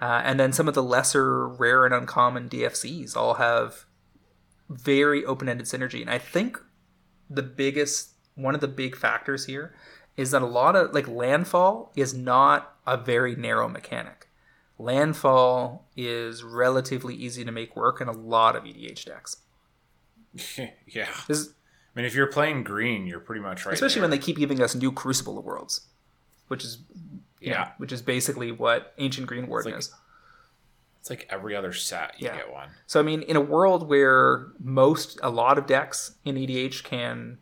uh, 0.00 0.22
and 0.24 0.38
then 0.40 0.52
some 0.52 0.68
of 0.68 0.74
the 0.74 0.82
lesser 0.82 1.48
rare 1.48 1.84
and 1.84 1.94
uncommon 1.94 2.48
DFCs 2.48 3.16
all 3.16 3.34
have 3.34 3.84
very 4.68 5.24
open 5.24 5.48
ended 5.48 5.66
synergy. 5.66 6.00
And 6.00 6.10
I 6.10 6.18
think 6.18 6.60
the 7.30 7.42
biggest, 7.42 8.10
one 8.34 8.54
of 8.54 8.60
the 8.60 8.68
big 8.68 8.96
factors 8.96 9.46
here 9.46 9.74
is 10.16 10.30
that 10.30 10.42
a 10.42 10.46
lot 10.46 10.76
of 10.76 10.92
like 10.92 11.08
landfall 11.08 11.92
is 11.96 12.14
not 12.14 12.76
a 12.86 12.96
very 12.96 13.34
narrow 13.34 13.68
mechanic. 13.68 14.28
Landfall 14.78 15.86
is 15.96 16.42
relatively 16.42 17.14
easy 17.14 17.44
to 17.44 17.52
make 17.52 17.76
work 17.76 18.00
in 18.00 18.08
a 18.08 18.12
lot 18.12 18.56
of 18.56 18.64
EDH 18.64 19.04
decks. 19.04 19.36
yeah. 20.86 21.08
This, 21.28 21.48
I 21.48 21.98
mean, 21.98 22.06
if 22.06 22.14
you're 22.14 22.26
playing 22.26 22.64
green, 22.64 23.06
you're 23.06 23.20
pretty 23.20 23.40
much 23.40 23.64
right. 23.64 23.72
Especially 23.72 24.00
there. 24.00 24.02
when 24.02 24.10
they 24.10 24.18
keep 24.18 24.36
giving 24.36 24.60
us 24.60 24.74
new 24.74 24.90
Crucible 24.90 25.38
of 25.38 25.44
Worlds, 25.44 25.86
which 26.48 26.64
is 26.64 26.78
yeah, 27.40 27.52
know, 27.52 27.68
which 27.78 27.92
is 27.92 28.02
basically 28.02 28.50
what 28.50 28.94
Ancient 28.98 29.28
Greenwarden 29.28 29.66
like, 29.66 29.78
is. 29.78 29.92
It's 31.00 31.10
like 31.10 31.28
every 31.30 31.54
other 31.54 31.72
set 31.72 32.14
you 32.18 32.28
yeah. 32.28 32.36
get 32.36 32.52
one. 32.52 32.70
So 32.86 32.98
I 32.98 33.02
mean, 33.02 33.22
in 33.22 33.36
a 33.36 33.40
world 33.40 33.88
where 33.88 34.46
most 34.58 35.20
a 35.22 35.30
lot 35.30 35.58
of 35.58 35.66
decks 35.66 36.16
in 36.24 36.36
EDH 36.36 36.82
can 36.82 37.38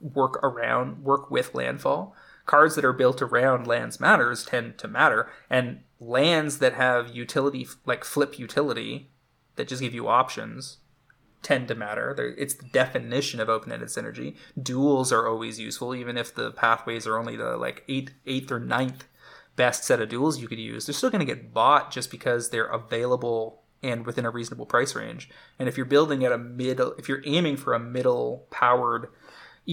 work 0.00 0.42
around, 0.42 1.04
work 1.04 1.30
with 1.30 1.54
landfall. 1.54 2.14
Cards 2.46 2.74
that 2.74 2.84
are 2.84 2.92
built 2.92 3.22
around 3.22 3.66
lands 3.66 4.00
matters 4.00 4.44
tend 4.44 4.76
to 4.78 4.88
matter, 4.88 5.30
and 5.48 5.80
lands 6.00 6.58
that 6.58 6.74
have 6.74 7.14
utility, 7.14 7.68
like 7.86 8.04
flip 8.04 8.38
utility, 8.38 9.10
that 9.56 9.68
just 9.68 9.82
give 9.82 9.94
you 9.94 10.08
options, 10.08 10.78
tend 11.42 11.68
to 11.68 11.74
matter. 11.74 12.12
They're, 12.16 12.34
it's 12.34 12.54
the 12.54 12.68
definition 12.68 13.40
of 13.40 13.48
open-ended 13.48 13.88
synergy. 13.88 14.36
Duels 14.60 15.12
are 15.12 15.28
always 15.28 15.60
useful, 15.60 15.94
even 15.94 16.16
if 16.16 16.34
the 16.34 16.50
pathways 16.50 17.06
are 17.06 17.18
only 17.18 17.36
the 17.36 17.56
like 17.56 17.84
eighth, 17.88 18.14
eighth 18.26 18.50
or 18.50 18.58
ninth 18.58 19.04
best 19.56 19.84
set 19.84 20.00
of 20.00 20.08
duels 20.08 20.40
you 20.40 20.48
could 20.48 20.58
use. 20.58 20.86
They're 20.86 20.94
still 20.94 21.10
going 21.10 21.26
to 21.26 21.34
get 21.34 21.52
bought 21.52 21.90
just 21.90 22.10
because 22.10 22.50
they're 22.50 22.64
available 22.64 23.62
and 23.82 24.04
within 24.04 24.26
a 24.26 24.30
reasonable 24.30 24.66
price 24.66 24.94
range. 24.94 25.30
And 25.58 25.68
if 25.68 25.76
you're 25.76 25.86
building 25.86 26.24
at 26.24 26.32
a 26.32 26.38
middle, 26.38 26.92
if 26.98 27.08
you're 27.08 27.22
aiming 27.24 27.56
for 27.56 27.74
a 27.74 27.78
middle 27.78 28.46
powered 28.50 29.08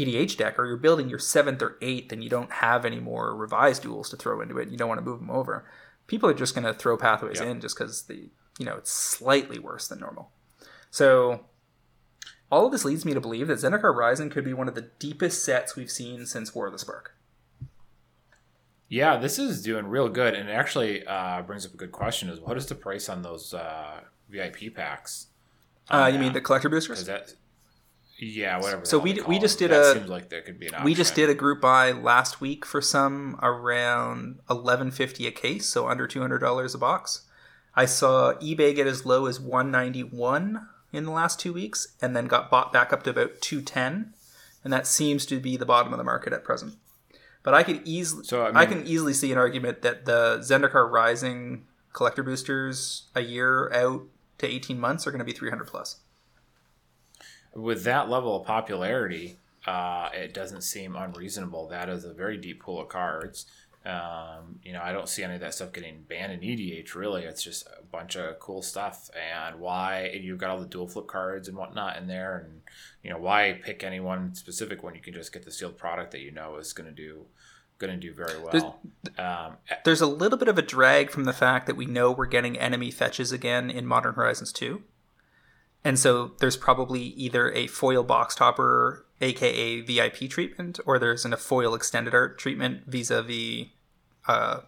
EDH 0.05 0.37
deck, 0.37 0.59
or 0.59 0.65
you're 0.65 0.77
building 0.77 1.09
your 1.09 1.19
seventh 1.19 1.61
or 1.61 1.77
eighth, 1.81 2.11
and 2.11 2.23
you 2.23 2.29
don't 2.29 2.51
have 2.51 2.85
any 2.85 2.99
more 2.99 3.35
revised 3.35 3.83
duels 3.83 4.09
to 4.09 4.17
throw 4.17 4.41
into 4.41 4.57
it, 4.57 4.63
and 4.63 4.71
you 4.71 4.77
don't 4.77 4.89
want 4.89 4.99
to 4.99 5.05
move 5.05 5.19
them 5.19 5.31
over, 5.31 5.65
people 6.07 6.29
are 6.29 6.33
just 6.33 6.55
going 6.55 6.65
to 6.65 6.73
throw 6.73 6.97
pathways 6.97 7.39
yep. 7.39 7.49
in 7.49 7.61
just 7.61 7.77
because 7.77 8.03
the 8.03 8.29
you 8.57 8.65
know 8.65 8.75
it's 8.75 8.91
slightly 8.91 9.59
worse 9.59 9.87
than 9.87 9.99
normal. 9.99 10.31
So 10.89 11.45
all 12.49 12.65
of 12.65 12.71
this 12.71 12.85
leads 12.85 13.05
me 13.05 13.13
to 13.13 13.21
believe 13.21 13.47
that 13.47 13.59
Zendikar 13.59 13.93
Rising 13.93 14.29
could 14.29 14.45
be 14.45 14.53
one 14.53 14.67
of 14.67 14.75
the 14.75 14.89
deepest 14.99 15.43
sets 15.43 15.75
we've 15.75 15.91
seen 15.91 16.25
since 16.25 16.55
War 16.55 16.67
of 16.67 16.73
the 16.73 16.79
Spark. 16.79 17.13
Yeah, 18.89 19.17
this 19.17 19.37
is 19.37 19.61
doing 19.61 19.87
real 19.87 20.07
good, 20.07 20.33
and 20.33 20.49
it 20.49 20.53
actually 20.53 21.05
uh, 21.05 21.41
brings 21.41 21.65
up 21.65 21.73
a 21.73 21.77
good 21.77 21.91
question: 21.91 22.29
is 22.29 22.39
what 22.39 22.57
is 22.57 22.65
the 22.65 22.75
price 22.75 23.09
on 23.09 23.21
those 23.21 23.53
uh, 23.53 24.01
VIP 24.29 24.73
packs? 24.73 25.27
Uh, 25.89 26.09
you 26.11 26.19
mean 26.19 26.33
the 26.33 26.41
collector 26.41 26.69
boosters? 26.69 27.05
That, 27.05 27.33
yeah, 28.19 28.57
whatever. 28.57 28.85
So 28.85 28.97
we 28.97 29.21
we 29.27 29.37
just 29.37 29.59
did 29.59 29.71
that 29.71 29.81
a 29.81 29.93
seems 29.93 30.09
like 30.09 30.29
there 30.29 30.41
could 30.41 30.59
be 30.59 30.67
an 30.67 30.83
we 30.83 30.95
just 30.95 31.13
did 31.13 31.29
a 31.29 31.35
group 31.35 31.61
buy 31.61 31.91
last 31.91 32.41
week 32.41 32.65
for 32.65 32.81
some 32.81 33.39
around 33.41 34.39
eleven 34.49 34.89
fifty 34.91 35.27
a 35.27 35.31
case, 35.31 35.67
so 35.67 35.87
under 35.87 36.07
two 36.07 36.21
hundred 36.21 36.39
dollars 36.39 36.73
a 36.73 36.77
box. 36.77 37.25
I 37.75 37.85
saw 37.85 38.33
eBay 38.35 38.75
get 38.75 38.87
as 38.87 39.05
low 39.05 39.27
as 39.27 39.39
one 39.39 39.69
ninety 39.69 40.03
one 40.03 40.67
in 40.91 41.05
the 41.05 41.11
last 41.11 41.39
two 41.39 41.53
weeks, 41.53 41.95
and 42.01 42.15
then 42.15 42.25
got 42.25 42.49
bought 42.49 42.73
back 42.73 42.91
up 42.91 43.03
to 43.03 43.11
about 43.11 43.39
two 43.39 43.61
ten, 43.61 44.13
and 44.63 44.73
that 44.73 44.87
seems 44.87 45.25
to 45.27 45.39
be 45.39 45.55
the 45.55 45.65
bottom 45.65 45.93
of 45.93 45.97
the 45.97 46.03
market 46.03 46.33
at 46.33 46.43
present. 46.43 46.75
But 47.43 47.53
I 47.53 47.63
could 47.63 47.81
easily, 47.85 48.25
so, 48.25 48.43
I, 48.43 48.47
mean, 48.47 48.57
I 48.57 48.65
can 48.65 48.85
easily 48.85 49.13
see 49.13 49.31
an 49.31 49.37
argument 49.37 49.81
that 49.83 50.05
the 50.05 50.39
Zendikar 50.39 50.91
Rising 50.91 51.65
collector 51.93 52.21
boosters 52.21 53.03
a 53.15 53.21
year 53.21 53.71
out 53.71 54.03
to 54.39 54.47
18 54.47 54.77
months 54.77 55.07
are 55.07 55.11
going 55.11 55.19
to 55.19 55.25
be 55.25 55.31
300 55.31 55.65
plus. 55.65 56.01
With 57.57 57.83
that 57.83 58.09
level 58.09 58.39
of 58.39 58.45
popularity, 58.45 59.39
uh, 59.65 60.09
it 60.13 60.33
doesn't 60.33 60.61
seem 60.61 60.95
unreasonable. 60.95 61.67
That 61.67 61.89
is 61.89 62.05
a 62.05 62.13
very 62.13 62.37
deep 62.37 62.61
pool 62.61 62.79
of 62.79 62.87
cards. 62.87 63.47
Um, 63.85 64.59
you 64.63 64.73
know, 64.73 64.81
I 64.81 64.91
don't 64.91 65.07
see 65.07 65.23
any 65.23 65.35
of 65.35 65.39
that 65.41 65.53
stuff 65.53 65.71
getting 65.71 66.03
banned 66.03 66.33
in 66.33 66.41
EDH. 66.41 66.93
Really, 66.93 67.23
it's 67.23 67.41
just 67.41 67.65
a 67.67 67.83
bunch 67.83 68.15
of 68.15 68.37
cool 68.39 68.61
stuff. 68.61 69.09
And 69.15 69.59
why 69.59 70.11
and 70.13 70.23
you've 70.23 70.37
got 70.37 70.51
all 70.51 70.59
the 70.59 70.65
dual 70.65 70.87
flip 70.87 71.07
cards 71.07 71.47
and 71.47 71.57
whatnot 71.57 71.97
in 71.97 72.07
there, 72.07 72.45
and 72.45 72.61
you 73.01 73.09
know 73.09 73.17
why 73.17 73.59
pick 73.63 73.83
any 73.83 73.99
one 73.99 74.35
specific 74.35 74.83
when 74.83 74.93
you 74.93 75.01
can 75.01 75.13
just 75.13 75.33
get 75.33 75.45
the 75.45 75.51
sealed 75.51 75.77
product 75.77 76.11
that 76.11 76.21
you 76.21 76.31
know 76.31 76.57
is 76.57 76.73
going 76.73 76.89
to 76.89 76.95
do 76.95 77.25
going 77.79 77.93
to 77.93 77.99
do 77.99 78.13
very 78.13 78.39
well. 78.39 78.79
There's, 79.03 79.19
um, 79.19 79.57
there's 79.85 80.01
a 80.01 80.07
little 80.07 80.37
bit 80.37 80.47
of 80.47 80.57
a 80.57 80.61
drag 80.61 81.09
from 81.09 81.25
the 81.25 81.33
fact 81.33 81.67
that 81.67 81.75
we 81.75 81.85
know 81.85 82.11
we're 82.11 82.25
getting 82.25 82.57
enemy 82.57 82.91
fetches 82.91 83.31
again 83.31 83.69
in 83.69 83.85
Modern 83.85 84.15
Horizons 84.15 84.51
2. 84.51 84.81
And 85.83 85.97
so 85.97 86.31
there's 86.39 86.57
probably 86.57 87.01
either 87.01 87.51
a 87.53 87.67
foil 87.67 88.03
box 88.03 88.35
topper, 88.35 89.05
aka 89.21 89.81
VIP 89.81 90.29
treatment, 90.29 90.79
or 90.85 90.99
there's 90.99 91.25
an, 91.25 91.33
a 91.33 91.37
foil 91.37 91.75
extended 91.75 92.13
art 92.13 92.37
treatment 92.37 92.83
vis 92.87 93.09
a 93.09 93.23
vis 93.23 93.67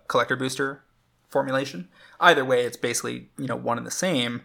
collector 0.07 0.35
booster 0.35 0.83
formulation. 1.29 1.89
Either 2.19 2.45
way, 2.45 2.65
it's 2.65 2.77
basically 2.77 3.29
you 3.37 3.47
know 3.47 3.55
one 3.55 3.77
and 3.77 3.87
the 3.87 3.91
same, 3.91 4.41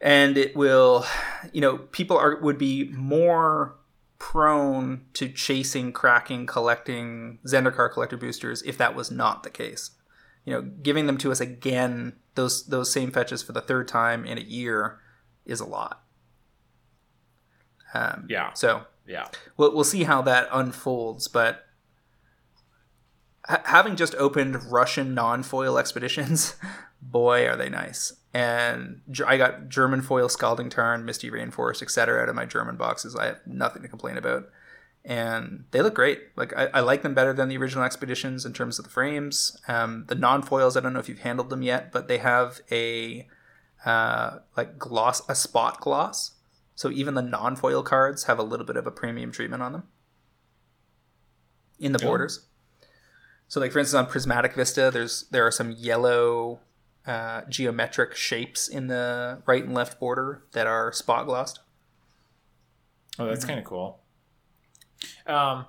and 0.00 0.36
it 0.36 0.56
will, 0.56 1.04
you 1.52 1.60
know, 1.60 1.78
people 1.78 2.16
are 2.16 2.36
would 2.40 2.58
be 2.58 2.90
more 2.92 3.74
prone 4.18 5.04
to 5.14 5.28
chasing, 5.28 5.92
cracking, 5.92 6.46
collecting 6.46 7.38
Zendikar 7.46 7.92
collector 7.92 8.16
boosters 8.16 8.62
if 8.62 8.76
that 8.78 8.94
was 8.94 9.10
not 9.10 9.42
the 9.42 9.50
case. 9.50 9.92
You 10.44 10.54
know, 10.54 10.62
giving 10.62 11.06
them 11.06 11.18
to 11.18 11.30
us 11.30 11.40
again, 11.40 12.14
those 12.34 12.66
those 12.66 12.92
same 12.92 13.10
fetches 13.10 13.42
for 13.42 13.52
the 13.52 13.60
third 13.60 13.88
time 13.88 14.24
in 14.24 14.38
a 14.38 14.42
year, 14.42 15.00
is 15.48 15.60
a 15.60 15.66
lot. 15.66 16.02
Um, 17.94 18.26
yeah. 18.28 18.52
So 18.52 18.82
yeah, 19.06 19.28
we'll 19.56 19.74
we'll 19.74 19.84
see 19.84 20.04
how 20.04 20.22
that 20.22 20.48
unfolds, 20.52 21.26
but 21.28 21.64
ha- 23.46 23.62
having 23.64 23.96
just 23.96 24.14
opened 24.16 24.70
Russian 24.70 25.14
non-foil 25.14 25.78
expeditions, 25.78 26.54
boy, 27.02 27.46
are 27.46 27.56
they 27.56 27.68
nice. 27.68 28.12
And 28.34 29.00
I 29.26 29.38
got 29.38 29.68
German 29.68 30.02
foil 30.02 30.28
Scalding 30.28 30.68
Tarn, 30.68 31.04
Misty 31.04 31.30
Rainforest, 31.30 31.82
etc. 31.82 32.22
out 32.22 32.28
of 32.28 32.34
my 32.34 32.44
German 32.44 32.76
boxes. 32.76 33.16
I 33.16 33.26
have 33.26 33.40
nothing 33.46 33.82
to 33.82 33.88
complain 33.88 34.18
about. 34.18 34.48
And 35.04 35.64
they 35.70 35.80
look 35.80 35.94
great. 35.94 36.20
Like 36.36 36.54
I, 36.54 36.66
I 36.74 36.80
like 36.80 37.02
them 37.02 37.14
better 37.14 37.32
than 37.32 37.48
the 37.48 37.56
original 37.56 37.84
expeditions 37.84 38.44
in 38.44 38.52
terms 38.52 38.78
of 38.78 38.84
the 38.84 38.90
frames. 38.90 39.56
Um, 39.66 40.04
the 40.08 40.14
non-foils, 40.14 40.76
I 40.76 40.80
don't 40.80 40.92
know 40.92 40.98
if 40.98 41.08
you've 41.08 41.20
handled 41.20 41.48
them 41.48 41.62
yet, 41.62 41.90
but 41.90 42.08
they 42.08 42.18
have 42.18 42.60
a 42.70 43.26
uh, 43.84 44.38
like 44.56 44.78
gloss, 44.78 45.22
a 45.28 45.34
spot 45.34 45.80
gloss. 45.80 46.32
So 46.74 46.90
even 46.90 47.14
the 47.14 47.22
non-foil 47.22 47.82
cards 47.82 48.24
have 48.24 48.38
a 48.38 48.42
little 48.42 48.66
bit 48.66 48.76
of 48.76 48.86
a 48.86 48.90
premium 48.90 49.32
treatment 49.32 49.62
on 49.62 49.72
them 49.72 49.82
in 51.78 51.92
the 51.92 51.98
borders. 51.98 52.46
So, 53.48 53.60
like 53.60 53.72
for 53.72 53.78
instance, 53.78 53.98
on 53.98 54.06
Prismatic 54.06 54.54
Vista, 54.54 54.90
there's 54.92 55.24
there 55.30 55.46
are 55.46 55.50
some 55.50 55.70
yellow 55.72 56.60
uh, 57.06 57.42
geometric 57.48 58.14
shapes 58.14 58.68
in 58.68 58.88
the 58.88 59.42
right 59.46 59.64
and 59.64 59.74
left 59.74 59.98
border 59.98 60.42
that 60.52 60.66
are 60.66 60.92
spot 60.92 61.26
glossed. 61.26 61.60
Oh, 63.18 63.26
that's 63.26 63.40
mm-hmm. 63.40 63.48
kind 63.48 63.58
of 63.58 63.64
cool. 63.64 64.00
Um, 65.26 65.66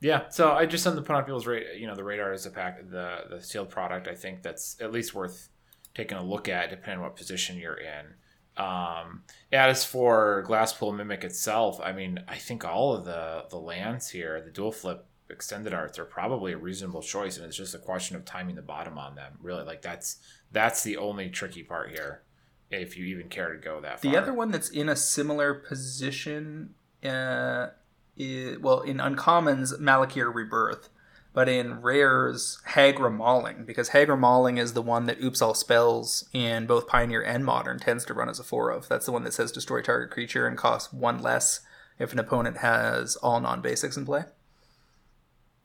yeah. 0.00 0.28
So 0.28 0.52
I 0.52 0.66
just 0.66 0.84
something 0.84 1.02
the 1.02 1.06
put 1.06 1.16
on. 1.16 1.54
You 1.78 1.86
know, 1.86 1.94
the 1.94 2.04
radar 2.04 2.32
is 2.32 2.46
a 2.46 2.50
pack 2.50 2.78
the 2.90 3.24
the 3.30 3.42
sealed 3.42 3.70
product. 3.70 4.06
I 4.06 4.14
think 4.14 4.42
that's 4.42 4.76
at 4.80 4.92
least 4.92 5.14
worth 5.14 5.48
taking 5.94 6.18
a 6.18 6.24
look 6.24 6.48
at, 6.48 6.70
depending 6.70 6.98
on 6.98 7.04
what 7.04 7.16
position 7.16 7.58
you're 7.58 7.74
in. 7.74 8.14
Um, 8.56 9.22
as 9.52 9.84
for 9.84 10.44
Glasspool 10.46 10.94
Mimic 10.94 11.24
itself, 11.24 11.80
I 11.82 11.92
mean, 11.92 12.20
I 12.28 12.36
think 12.36 12.64
all 12.64 12.94
of 12.94 13.04
the 13.04 13.44
the 13.48 13.58
lands 13.58 14.10
here, 14.10 14.40
the 14.40 14.50
dual 14.50 14.72
flip 14.72 15.06
extended 15.30 15.72
arts 15.72 15.98
are 15.98 16.04
probably 16.04 16.52
a 16.52 16.58
reasonable 16.58 17.02
choice 17.02 17.36
and 17.36 17.46
it's 17.46 17.56
just 17.56 17.74
a 17.74 17.78
question 17.78 18.16
of 18.16 18.24
timing 18.24 18.56
the 18.56 18.62
bottom 18.62 18.98
on 18.98 19.14
them 19.14 19.38
really. 19.40 19.64
Like 19.64 19.82
that's 19.82 20.16
that's 20.52 20.82
the 20.82 20.96
only 20.96 21.30
tricky 21.30 21.62
part 21.62 21.90
here 21.90 22.22
if 22.70 22.96
you 22.96 23.04
even 23.06 23.28
care 23.28 23.52
to 23.52 23.58
go 23.58 23.80
that 23.80 24.00
far. 24.00 24.10
the 24.10 24.18
other 24.18 24.32
one 24.32 24.50
that's 24.50 24.68
in 24.68 24.88
a 24.88 24.96
similar 24.96 25.54
position 25.54 26.74
uh 27.04 27.68
is, 28.16 28.58
well 28.58 28.80
in 28.80 28.98
uncommons 28.98 29.78
malakir 29.80 30.32
rebirth 30.32 30.88
but 31.32 31.48
in 31.48 31.80
rares 31.80 32.60
hagra 32.70 33.12
mauling 33.12 33.64
because 33.64 33.90
hagra 33.90 34.18
mauling 34.18 34.58
is 34.58 34.72
the 34.72 34.82
one 34.82 35.06
that 35.06 35.22
oops 35.22 35.40
all 35.40 35.54
spells 35.54 36.28
in 36.32 36.66
both 36.66 36.86
pioneer 36.86 37.22
and 37.22 37.44
modern 37.44 37.78
tends 37.78 38.04
to 38.04 38.14
run 38.14 38.28
as 38.28 38.40
a 38.40 38.44
four 38.44 38.70
of 38.70 38.88
that's 38.88 39.06
the 39.06 39.12
one 39.12 39.24
that 39.24 39.32
says 39.32 39.52
destroy 39.52 39.80
target 39.80 40.10
creature 40.10 40.46
and 40.46 40.56
costs 40.56 40.92
one 40.92 41.22
less 41.22 41.60
if 41.98 42.12
an 42.12 42.18
opponent 42.18 42.58
has 42.58 43.16
all 43.16 43.40
non-basics 43.40 43.96
in 43.96 44.04
play 44.04 44.24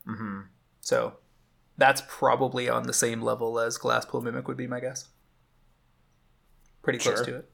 Mm-hmm. 0.07 0.41
So 0.81 1.17
that's 1.77 2.01
probably 2.07 2.69
on 2.69 2.83
the 2.83 2.93
same 2.93 3.21
level 3.21 3.59
as 3.59 3.77
Glasspool 3.77 4.23
Mimic 4.23 4.47
would 4.47 4.57
be 4.57 4.67
my 4.67 4.79
guess. 4.79 5.07
Pretty 6.81 6.99
close 6.99 7.17
sure. 7.17 7.25
to 7.25 7.35
it. 7.37 7.49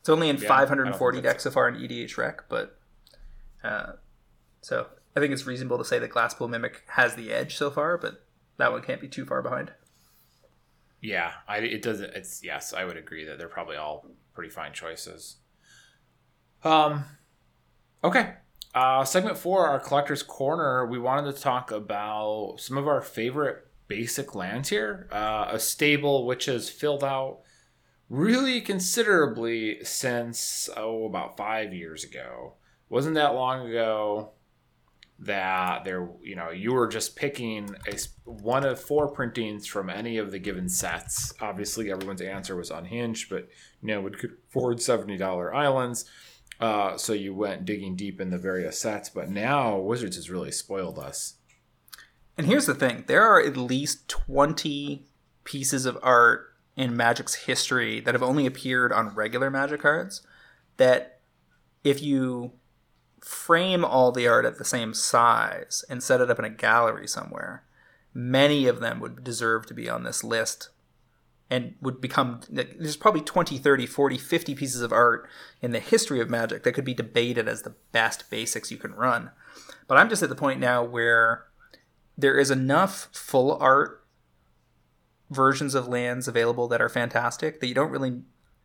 It's 0.00 0.08
only 0.08 0.28
in 0.28 0.36
yeah, 0.36 0.48
540 0.48 1.20
decks 1.20 1.44
so 1.44 1.50
far 1.50 1.68
in 1.68 1.74
EDHREC, 1.76 2.40
but 2.48 2.78
uh, 3.62 3.92
so 4.62 4.86
I 5.16 5.20
think 5.20 5.32
it's 5.32 5.46
reasonable 5.46 5.78
to 5.78 5.84
say 5.84 5.98
that 5.98 6.10
Glasspool 6.10 6.48
Mimic 6.48 6.82
has 6.88 7.14
the 7.14 7.32
edge 7.32 7.56
so 7.56 7.70
far, 7.70 7.98
but 7.98 8.24
that 8.58 8.72
one 8.72 8.82
can't 8.82 9.00
be 9.00 9.08
too 9.08 9.24
far 9.24 9.42
behind. 9.42 9.72
Yeah, 11.00 11.32
I, 11.48 11.58
it 11.58 11.82
doesn't. 11.82 12.14
It's 12.14 12.44
yes, 12.44 12.72
I 12.72 12.84
would 12.84 12.96
agree 12.96 13.24
that 13.24 13.38
they're 13.38 13.48
probably 13.48 13.76
all 13.76 14.06
pretty 14.34 14.50
fine 14.50 14.72
choices. 14.72 15.36
Um, 16.62 17.04
okay, 18.04 18.34
uh, 18.74 19.04
segment 19.04 19.38
four, 19.38 19.66
our 19.66 19.80
collector's 19.80 20.22
corner, 20.22 20.86
we 20.86 20.98
wanted 20.98 21.34
to 21.34 21.40
talk 21.40 21.72
about 21.72 22.56
some 22.58 22.76
of 22.76 22.86
our 22.86 23.00
favorite 23.00 23.66
basic 23.88 24.34
lands 24.34 24.68
here. 24.68 25.08
Uh, 25.10 25.48
a 25.50 25.58
stable 25.58 26.26
which 26.26 26.44
has 26.44 26.68
filled 26.68 27.02
out 27.02 27.40
really 28.08 28.60
considerably 28.60 29.82
since, 29.84 30.68
oh, 30.76 31.06
about 31.06 31.36
five 31.36 31.72
years 31.72 32.04
ago. 32.04 32.54
Wasn't 32.88 33.14
that 33.14 33.34
long 33.34 33.68
ago 33.68 34.32
that 35.20 35.84
there, 35.84 36.08
you 36.22 36.34
know, 36.34 36.50
you 36.50 36.72
were 36.72 36.88
just 36.88 37.14
picking 37.14 37.76
a, 37.86 37.98
one 38.24 38.64
of 38.64 38.80
four 38.80 39.08
printings 39.08 39.66
from 39.66 39.90
any 39.90 40.16
of 40.16 40.30
the 40.30 40.38
given 40.38 40.68
sets. 40.68 41.34
Obviously, 41.40 41.90
everyone's 41.90 42.22
answer 42.22 42.56
was 42.56 42.70
unhinged, 42.70 43.28
but, 43.28 43.48
you 43.82 43.88
know, 43.88 44.00
would 44.00 44.16
afford 44.48 44.78
$70 44.78 45.54
islands 45.54 46.06
uh, 46.60 46.98
so 46.98 47.14
you 47.14 47.34
went 47.34 47.64
digging 47.64 47.96
deep 47.96 48.20
in 48.20 48.30
the 48.30 48.38
various 48.38 48.78
sets, 48.78 49.08
but 49.08 49.30
now 49.30 49.78
Wizards 49.78 50.16
has 50.16 50.30
really 50.30 50.52
spoiled 50.52 50.98
us. 50.98 51.36
And 52.36 52.46
here's 52.46 52.66
the 52.66 52.74
thing 52.74 53.04
there 53.06 53.24
are 53.24 53.40
at 53.40 53.56
least 53.56 54.08
20 54.08 55.06
pieces 55.44 55.86
of 55.86 55.98
art 56.02 56.54
in 56.76 56.96
Magic's 56.96 57.34
history 57.34 58.00
that 58.00 58.14
have 58.14 58.22
only 58.22 58.46
appeared 58.46 58.92
on 58.92 59.14
regular 59.14 59.50
Magic 59.50 59.80
cards 59.80 60.22
that 60.76 61.20
if 61.82 62.02
you 62.02 62.52
frame 63.20 63.84
all 63.84 64.12
the 64.12 64.26
art 64.26 64.44
at 64.44 64.58
the 64.58 64.64
same 64.64 64.94
size 64.94 65.84
and 65.88 66.02
set 66.02 66.20
it 66.20 66.30
up 66.30 66.38
in 66.38 66.44
a 66.44 66.50
gallery 66.50 67.06
somewhere, 67.06 67.64
many 68.14 68.66
of 68.66 68.80
them 68.80 69.00
would 69.00 69.22
deserve 69.22 69.66
to 69.66 69.74
be 69.74 69.88
on 69.88 70.04
this 70.04 70.24
list 70.24 70.70
and 71.50 71.74
would 71.80 72.00
become 72.00 72.40
there's 72.48 72.96
probably 72.96 73.20
20 73.20 73.58
30 73.58 73.86
40 73.86 74.18
50 74.18 74.54
pieces 74.54 74.82
of 74.82 74.92
art 74.92 75.28
in 75.60 75.72
the 75.72 75.80
history 75.80 76.20
of 76.20 76.30
magic 76.30 76.62
that 76.62 76.72
could 76.72 76.84
be 76.84 76.94
debated 76.94 77.48
as 77.48 77.62
the 77.62 77.74
best 77.92 78.30
basics 78.30 78.70
you 78.70 78.78
can 78.78 78.94
run. 78.94 79.30
But 79.88 79.98
i'm 79.98 80.08
just 80.08 80.22
at 80.22 80.28
the 80.28 80.36
point 80.36 80.60
now 80.60 80.84
where 80.84 81.46
there 82.16 82.38
is 82.38 82.50
enough 82.50 83.08
full 83.12 83.56
art 83.60 84.04
versions 85.30 85.74
of 85.74 85.88
lands 85.88 86.28
available 86.28 86.68
that 86.68 86.80
are 86.80 86.88
fantastic 86.88 87.60
that 87.60 87.66
you 87.66 87.74
don't 87.74 87.90
really 87.90 88.22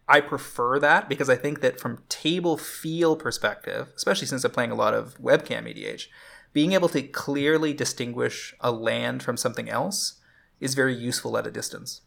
i 0.07 0.19
prefer 0.19 0.80
that 0.80 1.07
because 1.10 1.30
i 1.30 1.36
think 1.36 1.61
that 1.61 1.80
from 1.80 2.03
table 2.10 2.57
feel 2.57 3.15
perspective 3.15 3.90
especially 3.95 4.27
since 4.27 4.44
i'm 4.44 4.52
playing 4.52 4.72
a 4.72 4.76
lot 4.76 4.94
of 4.94 5.18
webcam 5.19 5.68
edh 5.68 6.07
being 6.53 6.72
able 6.72 6.88
to 6.88 7.02
clearly 7.02 7.73
distinguish 7.73 8.56
a 8.61 8.72
land 8.72 9.22
from 9.22 9.36
something 9.36 9.69
else 9.69 10.22
is 10.60 10.73
very 10.73 10.95
useful 10.95 11.38
at 11.38 11.48
a 11.48 11.52
distance 11.52 12.02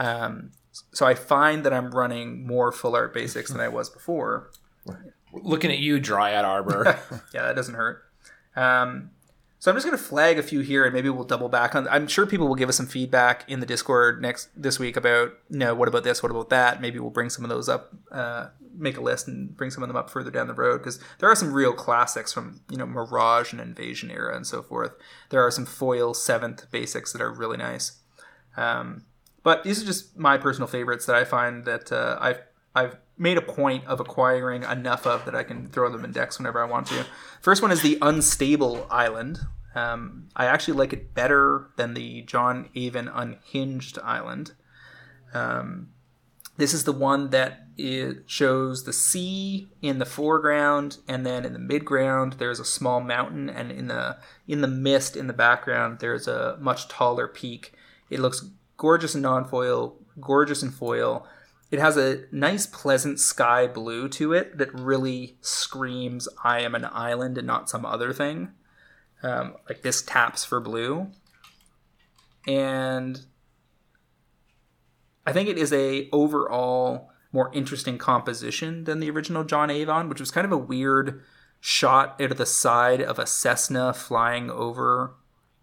um, 0.00 0.52
so 0.92 1.06
I 1.06 1.14
find 1.14 1.64
that 1.64 1.72
I'm 1.72 1.90
running 1.90 2.46
more 2.46 2.72
full 2.72 2.96
art 2.96 3.12
basics 3.12 3.50
than 3.50 3.60
I 3.60 3.68
was 3.68 3.90
before. 3.90 4.50
Looking 5.32 5.70
at 5.70 5.78
you, 5.78 6.00
Dryad 6.00 6.44
Arbor. 6.44 6.98
yeah, 7.34 7.42
that 7.42 7.54
doesn't 7.54 7.74
hurt. 7.74 8.02
Um, 8.56 9.10
so 9.60 9.70
I'm 9.70 9.76
just 9.76 9.86
going 9.86 9.96
to 9.96 10.02
flag 10.02 10.38
a 10.38 10.42
few 10.42 10.60
here, 10.60 10.86
and 10.86 10.94
maybe 10.94 11.10
we'll 11.10 11.24
double 11.24 11.50
back 11.50 11.74
on. 11.74 11.86
I'm 11.88 12.08
sure 12.08 12.24
people 12.24 12.48
will 12.48 12.54
give 12.54 12.70
us 12.70 12.78
some 12.78 12.86
feedback 12.86 13.44
in 13.46 13.60
the 13.60 13.66
Discord 13.66 14.22
next 14.22 14.48
this 14.56 14.78
week 14.78 14.96
about, 14.96 15.34
you 15.50 15.58
know, 15.58 15.74
what 15.74 15.86
about 15.86 16.02
this, 16.02 16.22
what 16.22 16.32
about 16.32 16.48
that. 16.48 16.80
Maybe 16.80 16.98
we'll 16.98 17.10
bring 17.10 17.28
some 17.28 17.44
of 17.44 17.50
those 17.50 17.68
up, 17.68 17.90
uh, 18.10 18.46
make 18.74 18.96
a 18.96 19.02
list, 19.02 19.28
and 19.28 19.54
bring 19.54 19.70
some 19.70 19.82
of 19.82 19.90
them 19.90 19.98
up 19.98 20.08
further 20.08 20.30
down 20.30 20.46
the 20.46 20.54
road 20.54 20.78
because 20.78 20.98
there 21.18 21.30
are 21.30 21.36
some 21.36 21.52
real 21.52 21.74
classics 21.74 22.32
from 22.32 22.62
you 22.70 22.78
know 22.78 22.86
Mirage 22.86 23.52
and 23.52 23.60
Invasion 23.60 24.10
era 24.10 24.34
and 24.34 24.46
so 24.46 24.62
forth. 24.62 24.92
There 25.28 25.44
are 25.44 25.50
some 25.50 25.66
foil 25.66 26.14
seventh 26.14 26.70
basics 26.70 27.12
that 27.12 27.20
are 27.20 27.30
really 27.30 27.58
nice. 27.58 28.00
Um, 28.56 29.04
but 29.42 29.62
these 29.62 29.82
are 29.82 29.86
just 29.86 30.16
my 30.18 30.38
personal 30.38 30.68
favorites 30.68 31.04
that 31.04 31.16
I 31.16 31.24
find 31.24 31.66
that 31.66 31.92
uh, 31.92 32.16
I've 32.18 32.40
I've 32.74 32.96
made 33.18 33.36
a 33.36 33.42
point 33.42 33.86
of 33.86 34.00
acquiring 34.00 34.62
enough 34.62 35.06
of 35.06 35.24
that 35.24 35.34
I 35.34 35.42
can 35.42 35.68
throw 35.68 35.90
them 35.90 36.04
in 36.04 36.12
decks 36.12 36.38
whenever 36.38 36.62
I 36.62 36.66
want 36.66 36.86
to. 36.88 37.04
First 37.40 37.62
one 37.62 37.70
is 37.70 37.82
the 37.82 37.98
Unstable 38.00 38.86
Island. 38.90 39.40
Um, 39.74 40.28
I 40.34 40.46
actually 40.46 40.74
like 40.74 40.92
it 40.92 41.14
better 41.14 41.70
than 41.76 41.94
the 41.94 42.22
John 42.22 42.68
Avon 42.74 43.08
Unhinged 43.08 43.98
Island. 44.02 44.52
Um, 45.32 45.90
this 46.56 46.74
is 46.74 46.84
the 46.84 46.92
one 46.92 47.30
that 47.30 47.66
it 47.76 48.24
shows 48.26 48.84
the 48.84 48.92
sea 48.92 49.68
in 49.80 49.98
the 49.98 50.04
foreground, 50.04 50.98
and 51.08 51.24
then 51.24 51.44
in 51.44 51.52
the 51.52 51.58
midground 51.58 52.38
there's 52.38 52.60
a 52.60 52.64
small 52.64 53.00
mountain, 53.00 53.48
and 53.48 53.70
in 53.70 53.86
the 53.86 54.18
in 54.46 54.60
the 54.60 54.68
mist 54.68 55.16
in 55.16 55.26
the 55.26 55.32
background 55.32 56.00
there's 56.00 56.28
a 56.28 56.58
much 56.60 56.88
taller 56.88 57.26
peak. 57.26 57.72
It 58.10 58.20
looks 58.20 58.50
gorgeous 58.76 59.14
in 59.14 59.22
non-foil, 59.22 59.96
gorgeous 60.20 60.62
in 60.62 60.70
foil. 60.70 61.26
It 61.70 61.78
has 61.78 61.96
a 61.96 62.24
nice, 62.32 62.66
pleasant 62.66 63.20
sky 63.20 63.66
blue 63.66 64.08
to 64.10 64.32
it 64.32 64.58
that 64.58 64.74
really 64.74 65.38
screams, 65.40 66.28
"I 66.42 66.60
am 66.60 66.74
an 66.74 66.84
island 66.84 67.38
and 67.38 67.46
not 67.46 67.70
some 67.70 67.86
other 67.86 68.12
thing." 68.12 68.52
Um, 69.22 69.56
like 69.68 69.82
this 69.82 70.02
taps 70.02 70.44
for 70.44 70.60
blue, 70.60 71.12
and 72.46 73.24
I 75.26 75.32
think 75.32 75.48
it 75.48 75.58
is 75.58 75.72
a 75.72 76.08
overall 76.10 77.10
more 77.32 77.50
interesting 77.52 77.98
composition 77.98 78.84
than 78.84 78.98
the 78.98 79.10
original 79.10 79.44
John 79.44 79.70
Avon, 79.70 80.08
which 80.08 80.20
was 80.20 80.30
kind 80.30 80.44
of 80.44 80.52
a 80.52 80.58
weird 80.58 81.22
shot 81.60 82.20
out 82.20 82.32
of 82.32 82.38
the 82.38 82.46
side 82.46 83.00
of 83.00 83.18
a 83.18 83.26
Cessna 83.26 83.92
flying 83.92 84.50
over 84.50 85.14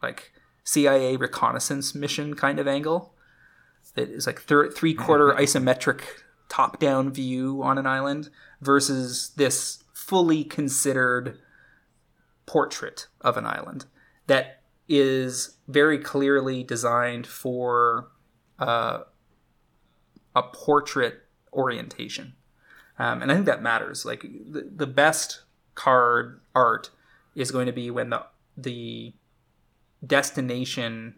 like 0.01 0.31
CIA 0.63 1.17
reconnaissance 1.17 1.95
mission 1.95 2.35
kind 2.35 2.59
of 2.59 2.67
angle. 2.67 3.13
That 3.97 4.09
is 4.09 4.27
like 4.27 4.41
thir- 4.41 4.69
three 4.69 4.93
quarter 4.93 5.33
isometric 5.33 6.01
top 6.49 6.79
down 6.79 7.11
view 7.11 7.61
on 7.63 7.77
an 7.77 7.87
island 7.87 8.29
versus 8.61 9.31
this 9.35 9.83
fully 9.93 10.43
considered 10.43 11.39
portrait 12.45 13.07
of 13.21 13.37
an 13.37 13.45
island 13.45 13.85
that 14.27 14.61
is 14.87 15.57
very 15.67 15.97
clearly 15.97 16.63
designed 16.63 17.27
for 17.27 18.09
uh, 18.59 18.99
a 20.35 20.43
portrait 20.43 21.23
orientation. 21.51 22.35
Um, 22.99 23.21
and 23.21 23.31
I 23.31 23.35
think 23.35 23.47
that 23.47 23.61
matters. 23.61 24.05
Like 24.05 24.21
the, 24.21 24.69
the 24.73 24.87
best 24.87 25.41
card 25.75 26.39
art 26.55 26.91
is 27.35 27.51
going 27.51 27.65
to 27.65 27.73
be 27.73 27.89
when 27.91 28.11
the 28.11 28.23
the 28.55 29.13
destination 30.05 31.15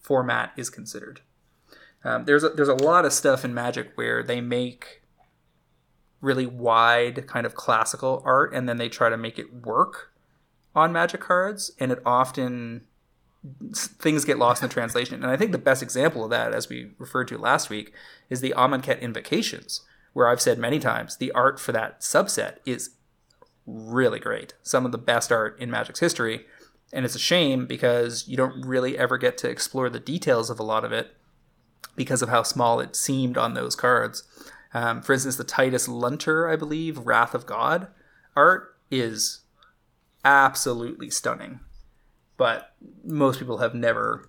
format 0.00 0.52
is 0.56 0.68
considered. 0.68 1.20
Um, 2.04 2.24
there's 2.24 2.44
a, 2.44 2.50
there's 2.50 2.68
a 2.68 2.74
lot 2.74 3.04
of 3.04 3.12
stuff 3.12 3.44
in 3.44 3.54
Magic 3.54 3.92
where 3.94 4.22
they 4.22 4.40
make 4.40 5.02
really 6.20 6.46
wide 6.46 7.26
kind 7.26 7.46
of 7.46 7.54
classical 7.54 8.22
art 8.24 8.54
and 8.54 8.68
then 8.68 8.76
they 8.76 8.88
try 8.88 9.08
to 9.08 9.16
make 9.16 9.38
it 9.38 9.64
work 9.64 10.12
on 10.74 10.92
Magic 10.92 11.20
cards, 11.20 11.70
and 11.78 11.92
it 11.92 12.00
often 12.06 12.82
things 13.74 14.24
get 14.24 14.38
lost 14.38 14.62
in 14.62 14.68
the 14.68 14.72
translation. 14.72 15.22
And 15.22 15.30
I 15.30 15.36
think 15.36 15.52
the 15.52 15.58
best 15.58 15.82
example 15.82 16.24
of 16.24 16.30
that, 16.30 16.54
as 16.54 16.68
we 16.68 16.92
referred 16.98 17.28
to 17.28 17.38
last 17.38 17.68
week, 17.68 17.92
is 18.30 18.40
the 18.40 18.54
Amonkhet 18.56 19.00
Invocations, 19.00 19.82
where 20.12 20.28
I've 20.28 20.40
said 20.40 20.58
many 20.58 20.78
times 20.78 21.16
the 21.16 21.32
art 21.32 21.60
for 21.60 21.72
that 21.72 22.00
subset 22.00 22.56
is 22.64 22.90
really 23.66 24.18
great. 24.18 24.54
Some 24.62 24.86
of 24.86 24.92
the 24.92 24.98
best 24.98 25.30
art 25.30 25.58
in 25.60 25.70
Magic's 25.70 26.00
history. 26.00 26.46
And 26.92 27.04
it's 27.04 27.14
a 27.14 27.18
shame 27.20 27.66
because 27.66 28.28
you 28.28 28.36
don't 28.36 28.66
really 28.66 28.98
ever 28.98 29.16
get 29.18 29.38
to 29.38 29.50
explore 29.50 29.88
the 29.88 30.00
details 30.00 30.50
of 30.50 30.60
a 30.60 30.64
lot 30.64 30.84
of 30.84 30.92
it 30.92 31.14
because 31.96 32.22
of 32.22 32.28
how 32.28 32.42
small 32.42 32.80
it 32.80 32.96
seemed 32.96 33.36
on 33.36 33.54
those 33.54 33.76
cards. 33.76 34.24
Um, 34.74 35.02
for 35.02 35.12
instance, 35.12 35.36
the 35.36 35.44
Titus 35.44 35.88
Lunter, 35.88 36.48
I 36.48 36.56
believe, 36.56 36.98
Wrath 36.98 37.34
of 37.34 37.46
God 37.46 37.88
art 38.34 38.76
is 38.90 39.40
absolutely 40.24 41.10
stunning 41.10 41.60
but 42.42 42.74
most 43.04 43.38
people 43.38 43.58
have 43.58 43.72
never, 43.72 44.28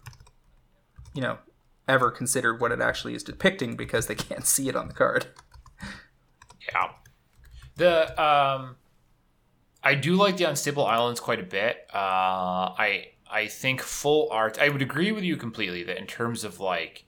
you 1.16 1.22
know, 1.22 1.40
ever 1.88 2.12
considered 2.12 2.62
what 2.62 2.72
it 2.72 2.80
actually 2.80 3.16
is 3.16 3.24
depicting 3.24 3.76
because 3.76 4.06
they 4.06 4.14
can't 4.30 4.46
see 4.46 4.70
it 4.70 4.76
on 4.76 4.88
the 4.88 4.94
card. 4.94 5.26
Yeah. 6.72 6.92
The 7.76 8.24
um 8.24 8.76
I 9.84 9.96
do 9.96 10.14
like 10.14 10.38
the 10.38 10.44
unstable 10.44 10.86
islands 10.86 11.20
quite 11.20 11.40
a 11.40 11.44
bit. 11.44 11.88
Uh 11.92 12.78
I 12.78 13.08
I 13.28 13.48
think 13.48 13.82
full 13.82 14.30
art 14.32 14.60
I 14.62 14.70
would 14.70 14.84
agree 14.84 15.12
with 15.12 15.24
you 15.24 15.36
completely 15.36 15.82
that 15.82 15.98
in 15.98 16.06
terms 16.06 16.44
of 16.44 16.60
like 16.60 17.06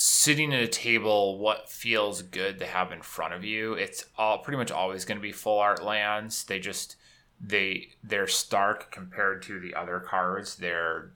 sitting 0.00 0.54
at 0.54 0.62
a 0.62 0.68
table 0.68 1.40
what 1.40 1.68
feels 1.68 2.22
good 2.22 2.56
to 2.60 2.64
have 2.64 2.92
in 2.92 3.02
front 3.02 3.34
of 3.34 3.42
you, 3.42 3.72
it's 3.72 4.04
all 4.16 4.38
pretty 4.38 4.56
much 4.56 4.70
always 4.70 5.04
going 5.04 5.18
to 5.18 5.22
be 5.22 5.32
full 5.32 5.58
art 5.58 5.84
lands. 5.84 6.44
They 6.44 6.60
just 6.60 6.94
they 7.40 7.88
they're 8.04 8.28
stark 8.28 8.92
compared 8.92 9.42
to 9.42 9.58
the 9.58 9.74
other 9.74 9.98
cards. 9.98 10.54
They're 10.54 11.10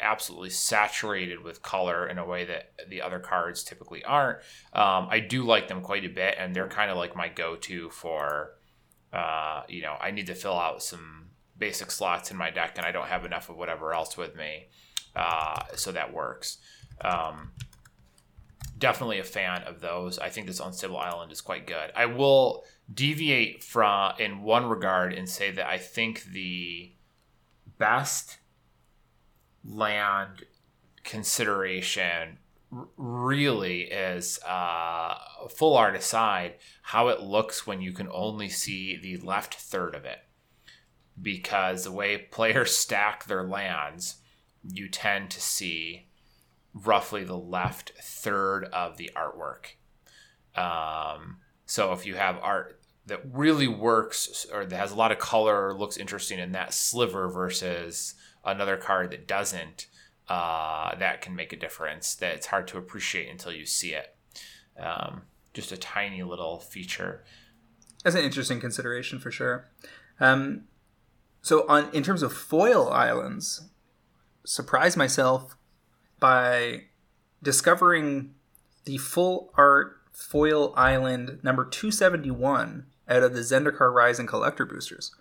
absolutely 0.00 0.50
saturated 0.50 1.42
with 1.42 1.60
color 1.60 2.06
in 2.06 2.18
a 2.18 2.24
way 2.24 2.44
that 2.44 2.70
the 2.88 3.02
other 3.02 3.18
cards 3.18 3.64
typically 3.64 4.04
aren't. 4.04 4.38
Um, 4.72 5.08
I 5.10 5.18
do 5.18 5.42
like 5.42 5.66
them 5.66 5.80
quite 5.80 6.04
a 6.04 6.08
bit, 6.08 6.36
and 6.38 6.54
they're 6.54 6.68
kind 6.68 6.92
of 6.92 6.96
like 6.96 7.16
my 7.16 7.28
go-to 7.28 7.90
for, 7.90 8.52
uh, 9.12 9.62
you 9.68 9.82
know, 9.82 9.96
I 10.00 10.12
need 10.12 10.28
to 10.28 10.36
fill 10.36 10.56
out 10.56 10.84
some 10.84 11.30
basic 11.58 11.90
slots 11.90 12.30
in 12.30 12.36
my 12.36 12.50
deck, 12.50 12.74
and 12.76 12.86
I 12.86 12.92
don't 12.92 13.08
have 13.08 13.24
enough 13.24 13.48
of 13.48 13.56
whatever 13.56 13.92
else 13.92 14.16
with 14.16 14.36
me, 14.36 14.68
uh, 15.16 15.64
so 15.74 15.90
that 15.90 16.12
works. 16.12 16.58
Um, 17.00 17.50
definitely 18.78 19.18
a 19.18 19.24
fan 19.24 19.62
of 19.62 19.80
those. 19.80 20.18
I 20.18 20.28
think 20.30 20.46
this 20.46 20.60
Unstable 20.60 20.96
Island 20.96 21.32
is 21.32 21.40
quite 21.40 21.66
good. 21.66 21.90
I 21.94 22.06
will 22.06 22.64
deviate 22.92 23.62
from 23.62 24.12
in 24.18 24.42
one 24.42 24.66
regard 24.66 25.12
and 25.12 25.28
say 25.28 25.50
that 25.50 25.66
I 25.66 25.78
think 25.78 26.24
the 26.24 26.92
best 27.78 28.38
land 29.64 30.44
consideration 31.04 32.38
really 32.96 33.82
is 33.82 34.38
uh, 34.46 35.14
full 35.48 35.76
art 35.76 35.96
aside 35.96 36.54
how 36.82 37.08
it 37.08 37.20
looks 37.20 37.66
when 37.66 37.80
you 37.80 37.92
can 37.92 38.08
only 38.12 38.48
see 38.48 38.96
the 38.96 39.16
left 39.18 39.54
third 39.54 39.94
of 39.94 40.04
it 40.04 40.18
because 41.20 41.84
the 41.84 41.92
way 41.92 42.18
players 42.18 42.76
stack 42.76 43.24
their 43.24 43.42
lands 43.42 44.16
you 44.62 44.88
tend 44.88 45.30
to 45.30 45.40
see 45.40 46.07
roughly 46.84 47.24
the 47.24 47.38
left 47.38 47.92
third 48.00 48.64
of 48.66 48.96
the 48.96 49.10
artwork 49.16 49.74
um, 50.54 51.38
so 51.66 51.92
if 51.92 52.06
you 52.06 52.14
have 52.14 52.38
art 52.42 52.78
that 53.08 53.22
really 53.32 53.68
works 53.68 54.46
or 54.52 54.64
that 54.64 54.76
has 54.76 54.92
a 54.92 54.94
lot 54.94 55.12
of 55.12 55.18
color 55.18 55.66
or 55.66 55.74
looks 55.74 55.96
interesting 55.96 56.38
in 56.38 56.52
that 56.52 56.72
sliver 56.72 57.28
versus 57.28 58.14
another 58.44 58.76
card 58.76 59.10
that 59.10 59.26
doesn't, 59.26 59.86
uh, 60.28 60.94
that 60.96 61.20
can 61.20 61.34
make 61.34 61.52
a 61.52 61.56
difference. 61.56 62.14
That 62.14 62.34
it's 62.34 62.46
hard 62.46 62.68
to 62.68 62.78
appreciate 62.78 63.30
until 63.30 63.52
you 63.52 63.66
see 63.66 63.94
it. 63.94 64.14
Um, 64.78 65.22
just 65.54 65.72
a 65.72 65.76
tiny 65.76 66.22
little 66.22 66.58
feature. 66.58 67.24
That's 68.04 68.14
an 68.14 68.24
interesting 68.24 68.60
consideration 68.60 69.18
for 69.18 69.30
sure. 69.30 69.70
Um, 70.20 70.64
so 71.42 71.66
on 71.68 71.90
in 71.92 72.02
terms 72.02 72.22
of 72.22 72.32
foil 72.32 72.88
islands, 72.90 73.68
surprise 74.44 74.96
myself 74.96 75.56
by 76.20 76.84
discovering 77.42 78.34
the 78.84 78.98
full 78.98 79.52
art 79.56 79.98
Foil 80.18 80.74
Island 80.76 81.38
number 81.44 81.64
271 81.64 82.86
out 83.08 83.22
of 83.22 83.34
the 83.34 83.40
Zendikar 83.40 83.92
Rising 83.94 84.26
collector 84.26 84.66
boosters. 84.66 85.14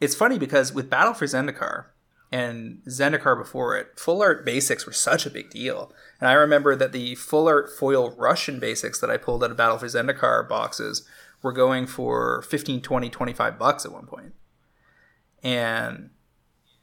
It's 0.00 0.14
funny 0.14 0.38
because 0.38 0.72
with 0.72 0.88
Battle 0.88 1.14
for 1.14 1.24
Zendikar 1.24 1.86
and 2.30 2.80
Zendikar 2.86 3.36
before 3.36 3.76
it, 3.76 3.98
full 3.98 4.22
art 4.22 4.44
basics 4.44 4.86
were 4.86 4.92
such 4.92 5.26
a 5.26 5.30
big 5.30 5.50
deal. 5.50 5.92
And 6.20 6.28
I 6.28 6.34
remember 6.34 6.76
that 6.76 6.92
the 6.92 7.16
full 7.16 7.48
art 7.48 7.70
foil 7.70 8.12
Russian 8.12 8.60
basics 8.60 9.00
that 9.00 9.10
I 9.10 9.16
pulled 9.16 9.42
out 9.42 9.50
of 9.50 9.56
Battle 9.56 9.78
for 9.78 9.86
Zendikar 9.86 10.48
boxes 10.48 11.02
were 11.42 11.52
going 11.52 11.86
for 11.86 12.42
15, 12.42 12.80
20, 12.80 13.10
25 13.10 13.58
bucks 13.58 13.84
at 13.84 13.92
one 13.92 14.06
point. 14.06 14.34
And, 15.42 16.10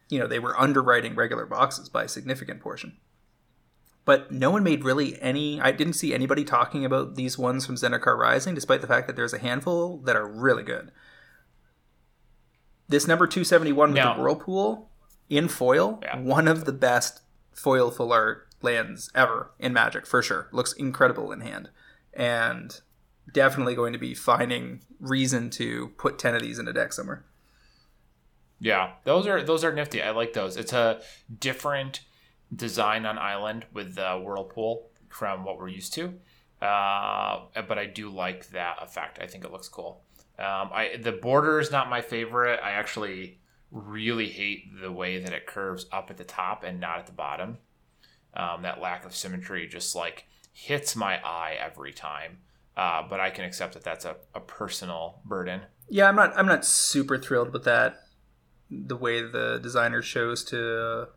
you 0.10 0.20
know, 0.20 0.28
they 0.28 0.40
were 0.40 0.60
underwriting 0.60 1.16
regular 1.16 1.46
boxes 1.46 1.88
by 1.88 2.04
a 2.04 2.10
significant 2.10 2.60
portion 2.60 2.98
but 4.06 4.32
no 4.32 4.52
one 4.52 4.64
made 4.64 4.86
really 4.86 5.19
any. 5.22 5.60
I 5.60 5.72
didn't 5.72 5.94
see 5.94 6.14
anybody 6.14 6.44
talking 6.44 6.86
about 6.86 7.15
these 7.15 7.38
ones 7.38 7.65
from 7.65 7.76
Zendikar 7.76 8.18
Rising, 8.18 8.56
despite 8.56 8.82
the 8.82 8.88
fact 8.88 9.07
that 9.07 9.15
there's 9.15 9.34
a 9.34 9.40
handful 9.40 9.98
that 10.06 10.15
are 10.15 10.27
really 10.27 10.64
good. 10.64 10.91
This 12.88 13.07
number 13.07 13.26
271 13.26 13.94
with 13.94 14.03
the 14.03 14.14
Whirlpool 14.14 14.91
in 15.27 15.48
foil, 15.48 15.99
yeah. 16.03 16.19
one 16.19 16.48
of 16.48 16.65
the 16.65 16.72
best 16.72 17.22
foil 17.52 17.90
full 17.90 18.14
art 18.14 18.48
lands 18.61 19.10
ever 19.15 19.52
in 19.57 19.73
Magic, 19.73 20.06
for 20.06 20.22
sure. 20.22 20.49
Looks 20.52 20.73
incredible 20.73 21.32
in 21.32 21.41
hand. 21.41 21.69
And 22.14 22.80
definitely 23.34 23.73
going 23.73 23.94
to 23.94 23.99
be 23.99 24.14
finding 24.14 24.82
reason 24.99 25.49
to 25.52 25.90
put 25.98 26.19
10 26.19 26.36
of 26.36 26.41
these 26.44 26.60
in 26.60 26.68
a 26.68 26.73
deck 26.73 26.94
somewhere. 26.94 27.26
Yeah, 28.60 28.91
those 29.03 29.27
are 29.27 29.44
those 29.44 29.65
are 29.65 29.73
nifty. 29.73 30.02
I 30.02 30.11
like 30.11 30.32
those. 30.32 30.56
It's 30.56 30.72
a 30.72 31.02
different 31.40 32.02
design 32.53 33.05
on 33.05 33.17
island 33.17 33.65
with 33.73 33.95
the 33.95 34.22
whirlpool 34.23 34.89
from 35.09 35.43
what 35.43 35.57
we're 35.57 35.67
used 35.69 35.93
to. 35.93 36.13
Uh, 36.61 37.41
but 37.67 37.77
I 37.77 37.85
do 37.85 38.09
like 38.09 38.49
that 38.49 38.77
effect. 38.81 39.19
I 39.22 39.27
think 39.27 39.43
it 39.43 39.51
looks 39.51 39.69
cool. 39.69 40.03
Um, 40.38 40.69
I 40.73 40.97
the 41.01 41.11
border 41.13 41.59
is 41.59 41.72
not 41.72 41.89
my 41.89 42.01
favorite. 42.01 42.59
I 42.61 42.72
actually 42.72 43.39
really 43.72 44.30
hate 44.30 44.80
the 44.81 44.91
way 44.91 45.19
that 45.19 45.34
it 45.34 45.45
curves 45.45 45.85
up 45.91 46.09
at 46.09 46.17
the 46.17 46.23
top 46.23 46.63
and 46.63 46.80
not 46.80 46.99
at 46.99 47.05
the 47.05 47.11
bottom. 47.11 47.57
Um, 48.34 48.63
that 48.63 48.81
lack 48.81 49.05
of 49.05 49.15
symmetry 49.15 49.67
just 49.67 49.95
like 49.95 50.27
hits 50.51 50.95
my 50.95 51.17
eye 51.23 51.57
every 51.59 51.93
time. 51.93 52.39
Uh, 52.76 53.03
but 53.07 53.19
I 53.22 53.30
can 53.30 53.45
accept 53.45 53.73
that 53.73 53.84
that's 53.84 54.03
a, 54.03 54.17
a 54.34 54.41
personal 54.41 55.22
burden. 55.23 55.61
Yeah, 55.88 56.09
I'm 56.09 56.15
not. 56.15 56.38
I'm 56.38 56.47
not 56.47 56.65
super 56.65 57.17
thrilled 57.17 57.53
with 57.53 57.63
that. 57.65 58.01
The 58.69 58.97
way 58.97 59.22
the 59.22 59.59
designer 59.61 60.01
chose 60.01 60.43
to 60.45 61.07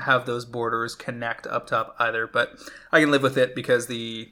have 0.00 0.26
those 0.26 0.44
borders 0.44 0.94
connect 0.94 1.46
up 1.46 1.66
top 1.66 1.94
either, 1.98 2.26
but 2.26 2.58
I 2.92 3.00
can 3.00 3.10
live 3.10 3.22
with 3.22 3.36
it 3.36 3.54
because 3.54 3.86
the 3.86 4.30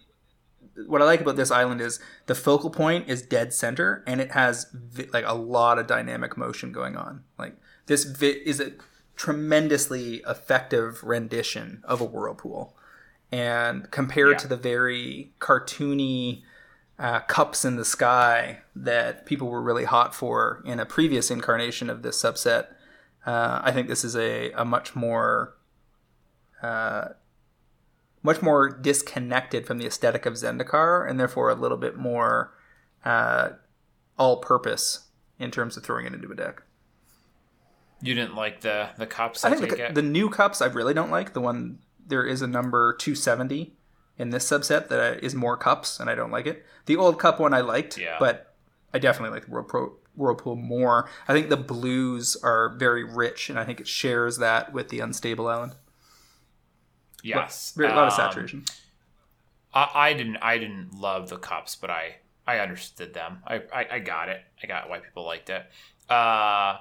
what 0.87 1.01
I 1.01 1.05
like 1.07 1.21
about 1.23 1.37
this 1.37 1.51
island 1.51 1.81
is 1.81 2.01
the 2.27 2.35
focal 2.35 2.69
point 2.69 3.09
is 3.09 3.23
dead 3.23 3.55
center 3.55 4.03
and 4.07 4.21
it 4.21 4.33
has 4.33 4.67
vi- 4.75 5.09
like 5.13 5.25
a 5.27 5.33
lot 5.35 5.79
of 5.79 5.87
dynamic 5.87 6.37
motion 6.37 6.71
going 6.71 6.97
on. 6.97 7.25
Like 7.39 7.57
this 7.87 8.05
vi- 8.05 8.43
is 8.45 8.61
a 8.61 8.73
tremendously 9.15 10.17
effective 10.29 11.03
rendition 11.03 11.83
of 11.85 12.01
a 12.01 12.05
whirlpool, 12.05 12.77
and 13.33 13.91
compared 13.91 14.33
Yeah. 14.33 14.39
to 14.39 14.49
the 14.49 14.57
very 14.57 15.33
cartoony 15.41 16.43
uh, 16.99 17.21
cups 17.21 17.65
in 17.65 17.77
the 17.77 17.85
sky 17.85 18.61
that 18.75 19.27
people 19.27 19.49
were 19.49 19.61
really 19.61 19.85
hot 19.85 20.15
for 20.15 20.63
in 20.65 20.81
a 20.81 20.87
previous 20.87 21.31
incarnation 21.31 21.91
of 21.91 22.03
this 22.03 22.23
subset, 22.23 22.69
uh, 23.27 23.61
I 23.63 23.73
think 23.73 23.89
this 23.89 24.05
is 24.05 24.17
a, 24.17 24.53
a 24.53 24.65
much 24.65 24.95
more 24.95 25.57
uh, 26.63 27.09
much 28.23 28.41
more 28.41 28.71
disconnected 28.71 29.67
from 29.67 29.79
the 29.79 29.87
aesthetic 29.87 30.27
of 30.27 30.35
Zendikar, 30.35 31.09
and 31.09 31.19
therefore 31.21 31.51
a 31.51 31.55
little 31.55 31.77
bit 31.77 31.97
more 31.97 32.55
uh, 33.05 33.51
all-purpose 34.19 35.07
in 35.39 35.51
terms 35.51 35.77
of 35.77 35.85
throwing 35.85 36.07
it 36.07 36.15
into 36.15 36.31
a 36.31 36.35
deck. 36.35 36.63
You 38.01 38.15
didn't 38.15 38.35
like 38.35 38.61
the 38.61 38.91
the 38.99 39.07
cups. 39.07 39.45
I 39.45 39.51
I, 39.51 39.55
think 39.57 39.77
the, 39.77 39.91
the 39.93 40.03
new 40.03 40.29
cups 40.29 40.61
I 40.61 40.67
really 40.67 40.95
don't 40.95 41.11
like. 41.11 41.33
The 41.33 41.41
one 41.41 41.79
there 42.07 42.25
is 42.25 42.43
a 42.43 42.47
number 42.47 42.95
270 42.95 43.73
in 44.19 44.31
this 44.31 44.49
subset 44.49 44.89
that 44.89 45.23
is 45.25 45.35
more 45.35 45.57
cups, 45.57 45.99
and 45.99 46.09
I 46.09 46.15
don't 46.15 46.31
like 46.31 46.47
it. 46.47 46.65
The 46.87 46.97
old 46.97 47.19
cup 47.19 47.41
one 47.41 47.53
I 47.53 47.61
liked, 47.61 47.99
Yeah. 47.99 48.17
but 48.19 48.55
I 48.95 48.99
definitely 48.99 49.35
like 49.35 49.47
the 49.47 49.51
Whirlpool, 49.51 49.99
Whirlpool 50.17 50.57
more. 50.57 51.09
I 51.29 51.33
think 51.33 51.49
the 51.49 51.57
blues 51.57 52.37
are 52.43 52.71
very 52.71 53.05
rich, 53.05 53.51
and 53.51 53.59
I 53.59 53.65
think 53.65 53.81
it 53.81 53.89
shares 53.89 54.39
that 54.39 54.73
with 54.73 54.89
the 54.89 55.01
unstable 55.01 55.47
island. 55.49 55.75
yes, 57.23 57.75
a 57.77 57.83
lot 57.83 57.93
of 57.93 57.99
Um, 58.05 58.11
saturation. 58.11 58.65
I, 59.75 59.91
I 59.95 60.13
didn't 60.15 60.37
I 60.39 60.59
didn't 60.59 60.95
love 60.95 61.29
the 61.29 61.39
cups, 61.39 61.77
but 61.77 61.91
I 61.91 62.17
I 62.47 62.59
understood 62.61 63.13
them. 63.15 63.43
I, 63.47 63.57
I, 63.75 63.87
I 63.93 63.99
got 63.99 64.29
it. 64.29 64.41
I 64.63 64.67
got 64.67 64.89
why 64.89 65.01
people 65.01 65.25
liked 65.25 65.51
it. 65.51 65.67
Uh, 66.09 66.79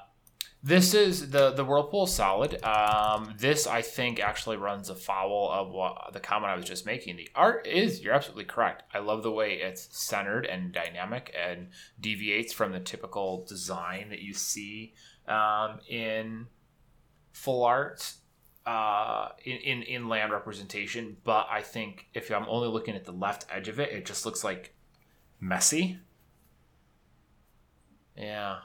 this 0.65 0.95
is 0.95 1.29
the 1.29 1.51
the 1.51 1.63
whirlpool 1.63 2.07
solid. 2.07 2.61
Um, 2.63 3.35
this 3.37 3.67
I 3.67 3.83
think 3.83 4.19
actually 4.19 4.57
runs 4.57 4.89
afoul 4.89 5.51
of 5.51 5.69
what 5.69 6.09
the 6.11 6.19
comment 6.19 6.51
I 6.51 6.55
was 6.55 6.65
just 6.65 6.87
making. 6.87 7.17
The 7.17 7.29
art 7.35 7.67
is 7.67 8.01
you're 8.01 8.15
absolutely 8.15 8.45
correct. 8.45 8.81
I 8.91 8.97
love 8.97 9.21
the 9.21 9.31
way 9.31 9.61
it's 9.61 9.87
centered 9.91 10.47
and 10.47 10.71
dynamic 10.71 11.31
and 11.39 11.67
deviates 12.01 12.51
from 12.51 12.71
the 12.71 12.79
typical 12.79 13.45
design 13.47 14.09
that 14.09 14.23
you 14.23 14.33
see 14.33 14.95
um, 15.27 15.81
in 15.87 16.47
full 17.31 17.63
art 17.63 18.13
uh, 18.65 19.29
in, 19.43 19.57
in 19.57 19.83
in 19.83 20.09
land 20.09 20.31
representation. 20.31 21.17
But 21.23 21.45
I 21.47 21.61
think 21.61 22.07
if 22.15 22.31
I'm 22.31 22.49
only 22.49 22.69
looking 22.69 22.95
at 22.95 23.05
the 23.05 23.11
left 23.11 23.45
edge 23.51 23.67
of 23.67 23.79
it, 23.79 23.91
it 23.91 24.07
just 24.07 24.25
looks 24.25 24.43
like 24.43 24.73
messy. 25.39 25.99
Yeah, 28.17 28.61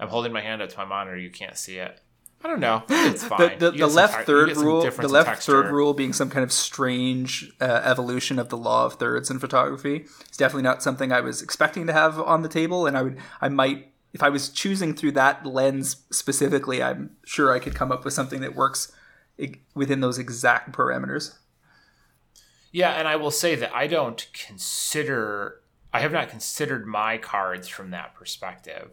I'm 0.00 0.08
holding 0.08 0.32
my 0.32 0.40
hand 0.40 0.62
up 0.62 0.70
to 0.70 0.78
my 0.78 0.84
monitor. 0.86 1.16
You 1.16 1.30
can't 1.30 1.56
see 1.56 1.76
it. 1.76 2.00
I 2.42 2.48
don't 2.48 2.60
know. 2.60 2.82
It's 2.88 3.22
fine. 3.22 3.58
the, 3.58 3.70
the, 3.70 3.78
the 3.78 3.86
left 3.86 4.26
third 4.26 4.56
rule 4.56 4.80
the 4.90 5.08
left 5.08 5.42
third 5.42 5.70
rule 5.70 5.92
being 5.92 6.14
some 6.14 6.30
kind 6.30 6.42
of 6.42 6.50
strange 6.50 7.52
uh, 7.60 7.82
evolution 7.84 8.38
of 8.38 8.48
the 8.48 8.56
law 8.56 8.86
of 8.86 8.94
thirds 8.94 9.30
in 9.30 9.38
photography 9.38 10.06
it's 10.22 10.38
definitely 10.38 10.62
not 10.62 10.82
something 10.82 11.12
i 11.12 11.20
was 11.20 11.42
expecting 11.42 11.86
to 11.86 11.92
have 11.92 12.18
on 12.18 12.40
the 12.40 12.48
table 12.48 12.86
and 12.86 12.96
i 12.96 13.02
would 13.02 13.18
i 13.42 13.48
might 13.50 13.92
if 14.14 14.22
i 14.22 14.30
was 14.30 14.48
choosing 14.48 14.94
through 14.94 15.12
that 15.12 15.44
lens 15.44 15.96
specifically 16.10 16.82
i'm 16.82 17.10
sure 17.26 17.52
i 17.52 17.58
could 17.58 17.74
come 17.74 17.92
up 17.92 18.06
with 18.06 18.14
something 18.14 18.40
that 18.40 18.56
works 18.56 18.90
within 19.74 20.00
those 20.00 20.18
exact 20.18 20.72
parameters 20.72 21.34
Yeah, 22.72 22.92
and 22.92 23.06
I 23.08 23.16
will 23.16 23.30
say 23.32 23.54
that 23.56 23.74
I 23.74 23.86
don't 23.86 24.26
consider 24.32 25.60
I 25.92 26.00
have 26.00 26.12
not 26.12 26.28
considered 26.28 26.86
my 26.86 27.18
cards 27.18 27.66
from 27.68 27.90
that 27.90 28.14
perspective. 28.14 28.90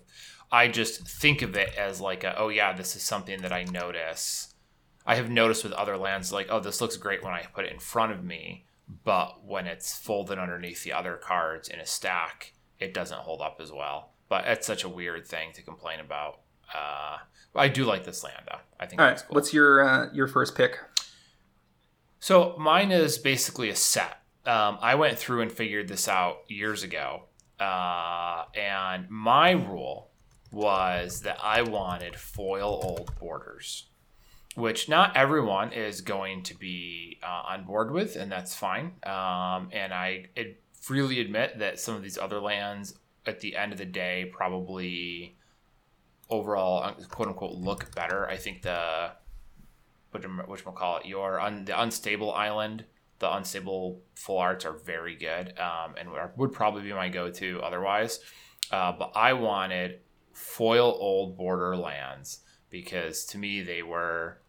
I 0.52 0.68
just 0.68 1.07
think 1.07 1.41
of 1.41 1.56
it 1.56 1.74
as 1.78 1.99
like 1.99 2.24
a, 2.24 2.38
oh 2.38 2.49
yeah, 2.49 2.74
this 2.74 2.95
is 2.95 3.03
something 3.03 3.41
that 3.41 3.52
I 3.52 3.64
notice. 3.64 4.53
I 5.06 5.15
have 5.15 5.30
noticed 5.30 5.64
with 5.64 5.74
other 5.74 5.98
lands 5.98 6.32
like, 6.32 6.48
oh, 6.49 6.60
this 6.60 6.82
looks 6.82 6.98
great 6.98 7.24
when 7.24 7.34
I 7.34 7.44
put 7.53 7.65
it 7.65 7.72
in 7.72 7.80
front 7.80 8.11
of 8.11 8.24
me, 8.24 8.65
but 9.03 9.45
when 9.45 9.68
it's 9.68 9.95
folded 9.95 10.38
underneath 10.38 10.84
the 10.84 10.94
other 10.94 11.15
cards 11.15 11.69
in 11.69 11.80
a 11.80 11.86
stack, 11.86 12.53
it 12.80 12.94
doesn't 12.94 13.19
hold 13.19 13.41
up 13.41 13.60
as 13.61 13.72
well. 13.72 14.11
But 14.30 14.45
it's 14.48 14.68
such 14.68 14.84
a 14.84 14.90
weird 14.90 15.26
thing 15.26 15.52
to 15.53 15.61
complain 15.61 15.99
about. 15.99 16.41
Uh, 16.74 17.18
I 17.56 17.69
do 17.69 17.86
like 17.86 18.03
this 18.03 18.24
land 18.24 18.44
though. 18.49 18.60
I 18.80 18.86
think 18.86 19.02
All 19.02 19.07
right, 19.07 19.24
cool. 19.26 19.36
what's 19.36 19.53
your 19.53 19.88
uh, 19.88 20.14
your 20.14 20.28
first 20.28 20.56
pick 20.56 20.78
So 22.19 22.56
mine 22.57 22.91
is 22.91 23.18
basically 23.18 23.69
a 23.69 23.76
set. 23.76 24.22
Um, 24.45 24.78
I 24.82 24.95
went 24.95 25.18
through 25.18 25.41
and 25.41 25.52
figured 25.52 25.88
this 25.88 26.07
out 26.07 26.40
years 26.48 26.84
ago, 26.84 27.24
uh, 27.60 28.45
and 28.56 29.10
my 29.10 29.52
rule 29.52 30.07
was 30.52 31.22
that 31.22 31.38
I 31.44 31.61
wanted 31.61 32.15
foil 32.15 32.82
old 32.84 33.11
borders, 33.19 33.88
which 34.56 34.90
not 34.90 35.15
everyone 35.15 35.74
is 35.74 36.02
going 36.02 36.44
to 36.44 36.56
be 36.56 37.19
uh, 37.24 37.44
on 37.49 37.65
board 37.65 37.91
with, 37.91 38.15
and 38.15 38.32
that's 38.32 38.56
fine. 38.56 38.94
Um, 39.03 39.69
and 39.72 39.94
I 39.94 40.26
ad- 40.38 40.56
freely 40.80 41.19
admit 41.19 41.60
that 41.60 41.80
some 41.80 41.95
of 41.95 42.03
these 42.03 42.18
other 42.18 42.40
lands, 42.40 42.98
at 43.26 43.41
the 43.41 43.56
end 43.56 43.72
of 43.72 43.78
the 43.78 43.86
day, 43.86 44.32
probably 44.34 45.38
overall 46.30 46.84
uh, 46.84 46.94
quote 47.10 47.28
unquote 47.28 47.56
look 47.56 47.94
better. 47.94 48.28
I 48.28 48.38
think 48.38 48.61
the 48.61 49.11
which 50.11 50.24
which 50.48 50.65
we'll 50.65 50.74
call 50.74 50.98
it 50.98 51.06
your 51.06 51.40
un, 51.40 51.65
the 51.65 51.80
unstable 51.80 52.34
island 52.34 52.86
the 53.19 53.36
unstable 53.36 54.02
full 54.15 54.38
arts 54.38 54.65
are 54.65 54.74
very 54.74 55.15
good 55.15 55.57
um, 55.60 55.95
and 55.99 56.10
would 56.36 56.53
probably 56.53 56.84
be 56.84 56.94
my 56.94 57.10
go-to 57.10 57.60
otherwise 57.61 58.19
uh, 58.72 58.91
but 58.91 59.11
i 59.15 59.34
wanted 59.34 59.99
foil 60.38 60.97
old 60.99 61.38
Borderlands 61.38 62.39
because 62.69 63.26
to 63.26 63.38
me 63.38 63.61
they 63.61 63.81
were 63.81 64.41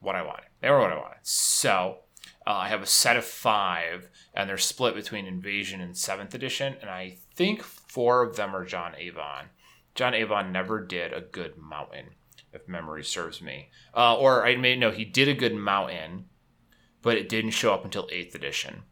what 0.00 0.16
i 0.16 0.22
wanted 0.22 0.46
they 0.60 0.68
were 0.68 0.80
what 0.80 0.92
i 0.92 0.96
wanted 0.96 1.18
so 1.22 1.98
uh, 2.46 2.50
i 2.50 2.68
have 2.68 2.82
a 2.82 2.86
set 2.86 3.16
of 3.16 3.24
five 3.24 4.08
and 4.34 4.50
they're 4.50 4.58
split 4.58 4.94
between 4.94 5.24
invasion 5.24 5.80
and 5.80 5.96
seventh 5.96 6.34
edition 6.34 6.74
and 6.80 6.90
i 6.90 7.16
think 7.34 7.62
four 7.62 8.22
of 8.22 8.36
them 8.36 8.54
are 8.54 8.64
john 8.64 8.92
avon 8.98 9.46
john 9.94 10.14
avon 10.14 10.52
never 10.52 10.84
did 10.84 11.12
a 11.12 11.20
good 11.20 11.56
mountain 11.56 12.10
if 12.54 12.68
memory 12.68 13.04
serves 13.04 13.42
me. 13.42 13.68
Uh, 13.94 14.16
or 14.16 14.46
I 14.46 14.56
may 14.56 14.76
know 14.76 14.90
he 14.90 15.04
did 15.04 15.28
a 15.28 15.34
good 15.34 15.54
mountain, 15.54 16.26
but 17.02 17.18
it 17.18 17.28
didn't 17.28 17.50
show 17.50 17.74
up 17.74 17.84
until 17.84 18.06
8th 18.06 18.34
edition. 18.34 18.82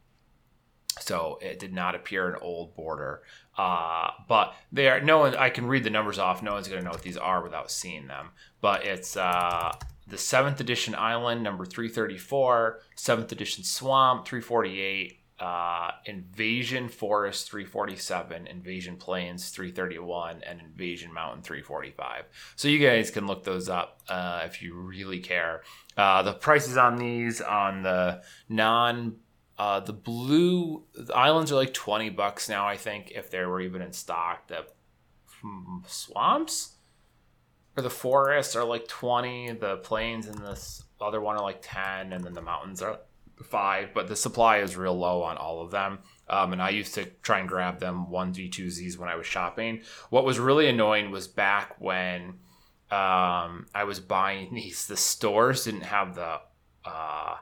So 1.00 1.38
it 1.40 1.58
did 1.58 1.72
not 1.72 1.94
appear 1.94 2.28
an 2.28 2.38
old 2.40 2.74
border. 2.74 3.22
Uh, 3.56 4.10
but 4.28 4.54
they 4.70 4.88
are 4.88 5.00
no 5.00 5.18
one 5.18 5.36
I 5.36 5.50
can 5.50 5.66
read 5.66 5.84
the 5.84 5.90
numbers 5.90 6.18
off. 6.18 6.42
No 6.42 6.52
one's 6.52 6.68
gonna 6.68 6.82
know 6.82 6.90
what 6.90 7.02
these 7.02 7.16
are 7.16 7.42
without 7.42 7.70
seeing 7.70 8.06
them. 8.06 8.30
But 8.60 8.84
it's 8.84 9.16
uh, 9.16 9.72
the 10.06 10.18
seventh 10.18 10.60
edition 10.60 10.94
island 10.94 11.42
number 11.42 11.64
334, 11.64 12.80
seventh 12.96 13.32
edition 13.32 13.64
swamp 13.64 14.26
348, 14.26 15.18
uh, 15.42 15.90
invasion 16.06 16.88
forest 16.88 17.50
347, 17.50 18.46
invasion 18.46 18.96
plains 18.96 19.48
331, 19.50 20.42
and 20.46 20.60
invasion 20.60 21.12
mountain 21.12 21.42
345. 21.42 22.24
So 22.56 22.68
you 22.68 22.78
guys 22.78 23.10
can 23.10 23.26
look 23.26 23.42
those 23.42 23.68
up 23.68 24.00
uh, 24.08 24.42
if 24.44 24.62
you 24.62 24.74
really 24.74 25.18
care. 25.18 25.62
Uh, 25.96 26.22
the 26.22 26.32
prices 26.32 26.76
on 26.76 26.96
these 26.96 27.40
on 27.40 27.82
the 27.82 28.22
non 28.48 29.16
uh, 29.62 29.78
the 29.78 29.92
blue 29.92 30.82
the 30.92 31.14
islands 31.14 31.52
are 31.52 31.54
like 31.54 31.72
20 31.72 32.10
bucks 32.10 32.48
now, 32.48 32.66
I 32.66 32.76
think, 32.76 33.12
if 33.12 33.30
they 33.30 33.44
were 33.44 33.60
even 33.60 33.80
in 33.80 33.92
stock. 33.92 34.48
The 34.48 34.66
hmm, 35.40 35.78
swamps 35.86 36.72
or 37.76 37.84
the 37.84 37.88
forests 37.88 38.56
are 38.56 38.64
like 38.64 38.88
20. 38.88 39.52
The 39.52 39.76
plains 39.76 40.26
and 40.26 40.36
this 40.36 40.82
other 41.00 41.20
one 41.20 41.36
are 41.36 41.44
like 41.44 41.60
10. 41.62 42.12
And 42.12 42.24
then 42.24 42.34
the 42.34 42.42
mountains 42.42 42.82
are 42.82 42.98
five. 43.40 43.90
But 43.94 44.08
the 44.08 44.16
supply 44.16 44.56
is 44.58 44.76
real 44.76 44.98
low 44.98 45.22
on 45.22 45.36
all 45.36 45.62
of 45.62 45.70
them. 45.70 46.00
Um, 46.28 46.52
and 46.52 46.60
I 46.60 46.70
used 46.70 46.94
to 46.94 47.04
try 47.22 47.38
and 47.38 47.48
grab 47.48 47.78
them 47.78 48.06
onesie, 48.10 48.50
twosies 48.50 48.98
when 48.98 49.08
I 49.08 49.14
was 49.14 49.28
shopping. 49.28 49.82
What 50.10 50.24
was 50.24 50.40
really 50.40 50.68
annoying 50.68 51.12
was 51.12 51.28
back 51.28 51.76
when 51.78 52.30
um, 52.90 53.66
I 53.72 53.84
was 53.86 54.00
buying 54.00 54.54
these, 54.54 54.88
the 54.88 54.96
stores 54.96 55.66
didn't 55.66 55.82
have 55.82 56.16
the 56.16 56.40
uh, 56.84 57.36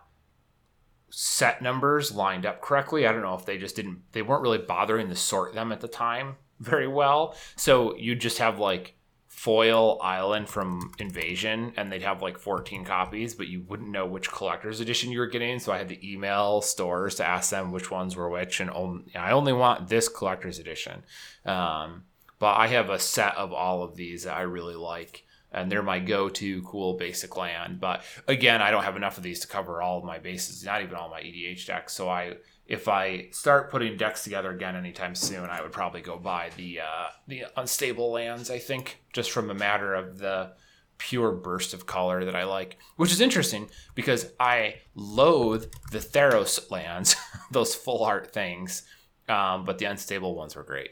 set 1.11 1.63
numbers 1.63 2.13
lined 2.13 2.47
up 2.47 2.61
correctly. 2.61 3.07
I 3.07 3.13
don't 3.13 3.23
know 3.23 3.35
if 3.35 3.47
they 3.47 3.59
just 3.59 3.77
didn't, 3.77 4.01
they 4.13 4.23
weren't 4.23 4.43
really 4.43 4.59
bothering 4.59 5.09
to 5.09 5.17
sort 5.17 5.55
them 5.55 5.73
at 5.73 5.81
the 5.81 5.89
time 5.89 6.37
very 6.61 6.89
well. 6.89 7.35
So 7.57 7.97
you'd 7.97 8.21
just 8.21 8.39
have 8.39 8.59
like 8.59 8.95
foil 9.41 9.99
island 10.03 10.47
from 10.51 10.93
invasion 10.99 11.73
and 11.79 11.91
they'd 11.91 12.03
have 12.03 12.21
like 12.21 12.37
14 12.37 12.85
copies 12.85 13.35
but 13.35 13.49
you 13.49 13.63
wouldn't 13.63 13.89
know 13.89 14.05
which 14.05 14.31
collector's 14.31 14.81
edition 14.81 15.11
you 15.11 15.19
were 15.19 15.27
getting 15.27 15.59
so 15.59 15.73
i 15.73 15.79
had 15.79 15.89
to 15.89 16.07
email 16.07 16.61
stores 16.61 17.15
to 17.15 17.27
ask 17.27 17.49
them 17.49 17.73
which 17.73 17.91
ones 17.91 18.15
were 18.15 18.29
which 18.29 18.61
and 18.61 18.69
only, 18.71 19.05
i 19.15 19.31
only 19.31 19.55
want 19.55 19.89
this 19.89 20.11
collector's 20.11 20.59
edition 20.59 21.03
um, 21.47 22.03
but 22.39 22.55
i 22.55 22.67
have 22.67 22.91
a 22.91 22.99
set 22.99 23.35
of 23.37 23.51
all 23.51 23.83
of 23.83 23.97
these 23.97 24.25
that 24.25 24.37
i 24.37 24.43
really 24.43 24.75
like 24.75 25.25
and 25.53 25.71
they're 25.71 25.83
my 25.83 25.99
go-to 25.99 26.63
cool 26.63 26.95
basic 26.95 27.37
land 27.37 27.81
but 27.81 28.03
again 28.29 28.63
i 28.63 28.71
don't 28.71 28.85
have 28.85 28.97
enough 28.97 29.17
of 29.17 29.23
these 29.23 29.41
to 29.41 29.47
cover 29.47 29.83
all 29.83 29.99
of 29.99 30.05
my 30.05 30.19
bases 30.19 30.65
not 30.65 30.83
even 30.83 30.95
all 30.95 31.11
my 31.11 31.21
edh 31.21 31.67
decks 31.67 31.93
so 31.93 32.09
i 32.09 32.37
if 32.71 32.87
I 32.87 33.27
start 33.33 33.69
putting 33.69 33.97
decks 33.97 34.23
together 34.23 34.53
again 34.53 34.77
anytime 34.77 35.17
soon, 35.17 35.51
I 35.51 35.61
would 35.61 35.73
probably 35.73 36.03
go 36.03 36.17
buy 36.17 36.51
the 36.57 36.79
uh, 36.81 37.09
the 37.27 37.47
unstable 37.57 38.13
lands. 38.13 38.49
I 38.49 38.61
think 38.61 39.03
just 39.13 39.33
from 39.33 39.51
a 39.51 39.55
matter 39.55 39.93
of 39.93 40.19
the 40.19 40.53
pure 40.97 41.33
burst 41.33 41.75
of 41.75 41.87
color 41.87 42.25
that 42.25 42.37
I 42.37 42.45
like, 42.45 42.79
which 42.95 43.11
is 43.11 43.21
interesting 43.21 43.69
because 43.97 44.33
I 44.39 44.77
loathe 44.95 45.65
the 45.91 45.99
Theros 45.99 46.71
lands, 46.71 47.17
those 47.51 47.75
full 47.75 48.05
art 48.05 48.33
things, 48.33 48.85
um, 49.29 49.65
but 49.65 49.79
the 49.79 49.87
unstable 49.87 50.37
ones 50.37 50.55
were 50.55 50.63
great. 50.63 50.91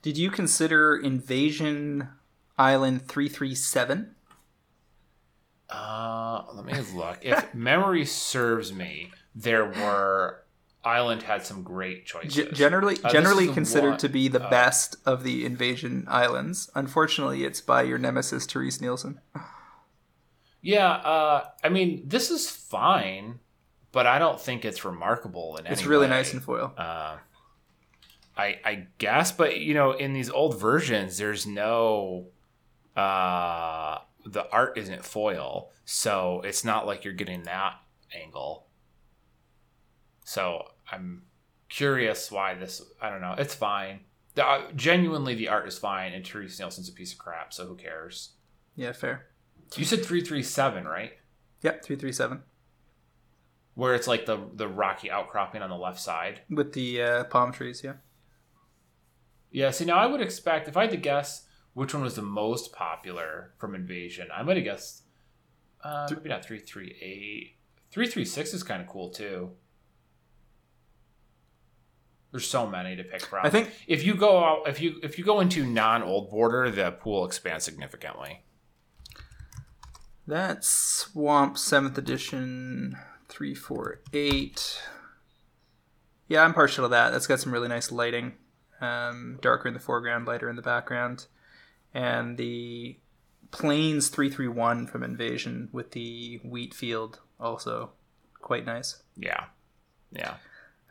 Did 0.00 0.16
you 0.16 0.30
consider 0.30 0.96
Invasion 0.96 2.08
Island 2.58 3.06
three 3.06 3.28
three 3.28 3.54
seven? 3.54 4.14
Uh, 5.70 6.44
let 6.54 6.64
me 6.64 6.72
look. 6.94 7.18
if 7.22 7.54
memory 7.54 8.04
serves 8.04 8.72
me, 8.72 9.10
there 9.34 9.66
were 9.66 10.44
Island 10.84 11.22
had 11.22 11.44
some 11.44 11.62
great 11.62 12.06
choices. 12.06 12.34
G- 12.34 12.48
generally, 12.52 12.96
uh, 13.04 13.10
generally 13.10 13.48
considered 13.48 13.90
one, 13.90 13.98
to 13.98 14.08
be 14.08 14.28
the 14.28 14.42
uh, 14.42 14.48
best 14.50 14.96
of 15.04 15.24
the 15.24 15.44
invasion 15.44 16.04
islands. 16.08 16.70
Unfortunately, 16.74 17.44
it's 17.44 17.60
by 17.60 17.82
your 17.82 17.98
nemesis 17.98 18.46
Terese 18.46 18.80
Nielsen. 18.80 19.20
Yeah, 20.62 20.88
uh, 20.90 21.44
I 21.62 21.68
mean, 21.68 22.02
this 22.06 22.30
is 22.30 22.48
fine, 22.50 23.40
but 23.92 24.06
I 24.06 24.18
don't 24.18 24.40
think 24.40 24.64
it's 24.64 24.84
remarkable 24.84 25.56
in 25.56 25.66
It's 25.66 25.84
really 25.84 26.06
way. 26.06 26.10
nice 26.10 26.32
in 26.32 26.40
foil. 26.40 26.72
Uh, 26.76 27.18
I 28.36 28.58
I 28.64 28.86
guess, 28.98 29.32
but 29.32 29.58
you 29.60 29.74
know, 29.74 29.92
in 29.92 30.14
these 30.14 30.30
old 30.30 30.58
versions, 30.58 31.18
there's 31.18 31.46
no 31.46 32.28
uh, 32.98 33.98
the 34.26 34.50
art 34.50 34.76
isn't 34.76 35.04
foil, 35.04 35.70
so 35.84 36.42
it's 36.44 36.64
not 36.64 36.86
like 36.86 37.04
you're 37.04 37.14
getting 37.14 37.44
that 37.44 37.74
angle. 38.12 38.66
So 40.24 40.64
I'm 40.90 41.22
curious 41.68 42.32
why 42.32 42.54
this. 42.54 42.82
I 43.00 43.10
don't 43.10 43.20
know. 43.20 43.36
It's 43.38 43.54
fine. 43.54 44.00
The, 44.34 44.44
uh, 44.44 44.72
genuinely, 44.74 45.36
the 45.36 45.48
art 45.48 45.68
is 45.68 45.78
fine, 45.78 46.12
and 46.12 46.24
Terese 46.24 46.58
Nielsen's 46.58 46.88
a 46.88 46.92
piece 46.92 47.12
of 47.12 47.18
crap. 47.18 47.52
So 47.52 47.66
who 47.66 47.76
cares? 47.76 48.30
Yeah, 48.74 48.92
fair. 48.92 49.26
You 49.76 49.84
said 49.84 50.04
three 50.04 50.22
three 50.22 50.42
seven, 50.42 50.84
right? 50.84 51.12
Yep, 51.62 51.84
three 51.84 51.96
three 51.96 52.12
seven. 52.12 52.42
Where 53.74 53.94
it's 53.94 54.08
like 54.08 54.26
the 54.26 54.40
the 54.54 54.66
rocky 54.66 55.08
outcropping 55.08 55.62
on 55.62 55.70
the 55.70 55.76
left 55.76 56.00
side 56.00 56.40
with 56.50 56.72
the 56.72 57.00
uh, 57.00 57.24
palm 57.24 57.52
trees. 57.52 57.82
Yeah. 57.84 57.94
Yeah. 59.52 59.70
See, 59.70 59.84
now 59.84 59.98
I 59.98 60.06
would 60.06 60.20
expect 60.20 60.66
if 60.66 60.76
I 60.76 60.82
had 60.82 60.90
to 60.90 60.96
guess 60.96 61.44
which 61.78 61.94
one 61.94 62.02
was 62.02 62.16
the 62.16 62.22
most 62.22 62.72
popular 62.72 63.52
from 63.56 63.76
Invasion, 63.76 64.26
I 64.34 64.42
might 64.42 64.56
have 64.56 64.64
guessed. 64.64 65.04
Uh, 65.80 66.08
maybe 66.10 66.28
not 66.28 66.44
three 66.44 66.58
three 66.58 66.96
eight. 67.00 67.56
Three 67.92 68.08
three 68.08 68.24
six 68.24 68.52
is 68.52 68.64
kind 68.64 68.82
of 68.82 68.88
cool 68.88 69.10
too. 69.10 69.50
There's 72.32 72.48
so 72.48 72.66
many 72.66 72.96
to 72.96 73.04
pick 73.04 73.22
from. 73.22 73.46
I 73.46 73.50
think 73.50 73.70
if 73.86 74.04
you 74.04 74.16
go 74.16 74.44
out, 74.44 74.68
if 74.68 74.80
you 74.80 74.96
if 75.04 75.18
you 75.18 75.24
go 75.24 75.38
into 75.38 75.64
non 75.64 76.02
old 76.02 76.30
border, 76.30 76.68
the 76.68 76.90
pool 76.90 77.24
expands 77.24 77.64
significantly. 77.64 78.42
That 80.26 80.64
Swamp 80.64 81.56
Seventh 81.56 81.96
Edition 81.96 82.98
three 83.28 83.54
four 83.54 84.00
eight. 84.12 84.82
Yeah, 86.26 86.42
I'm 86.42 86.54
partial 86.54 86.86
to 86.86 86.88
that. 86.88 87.10
That's 87.10 87.28
got 87.28 87.38
some 87.38 87.52
really 87.52 87.68
nice 87.68 87.92
lighting. 87.92 88.32
Um, 88.80 89.38
darker 89.40 89.68
in 89.68 89.74
the 89.74 89.80
foreground, 89.80 90.26
lighter 90.26 90.50
in 90.50 90.56
the 90.56 90.62
background, 90.62 91.26
and 91.94 92.36
the 92.36 92.96
Plains 93.50 94.08
three 94.08 94.28
three 94.28 94.48
one 94.48 94.86
from 94.86 95.02
Invasion 95.02 95.70
with 95.72 95.92
the 95.92 96.38
wheat 96.44 96.74
field 96.74 97.20
also 97.40 97.92
quite 98.40 98.66
nice. 98.66 99.02
Yeah, 99.16 99.44
yeah. 100.12 100.34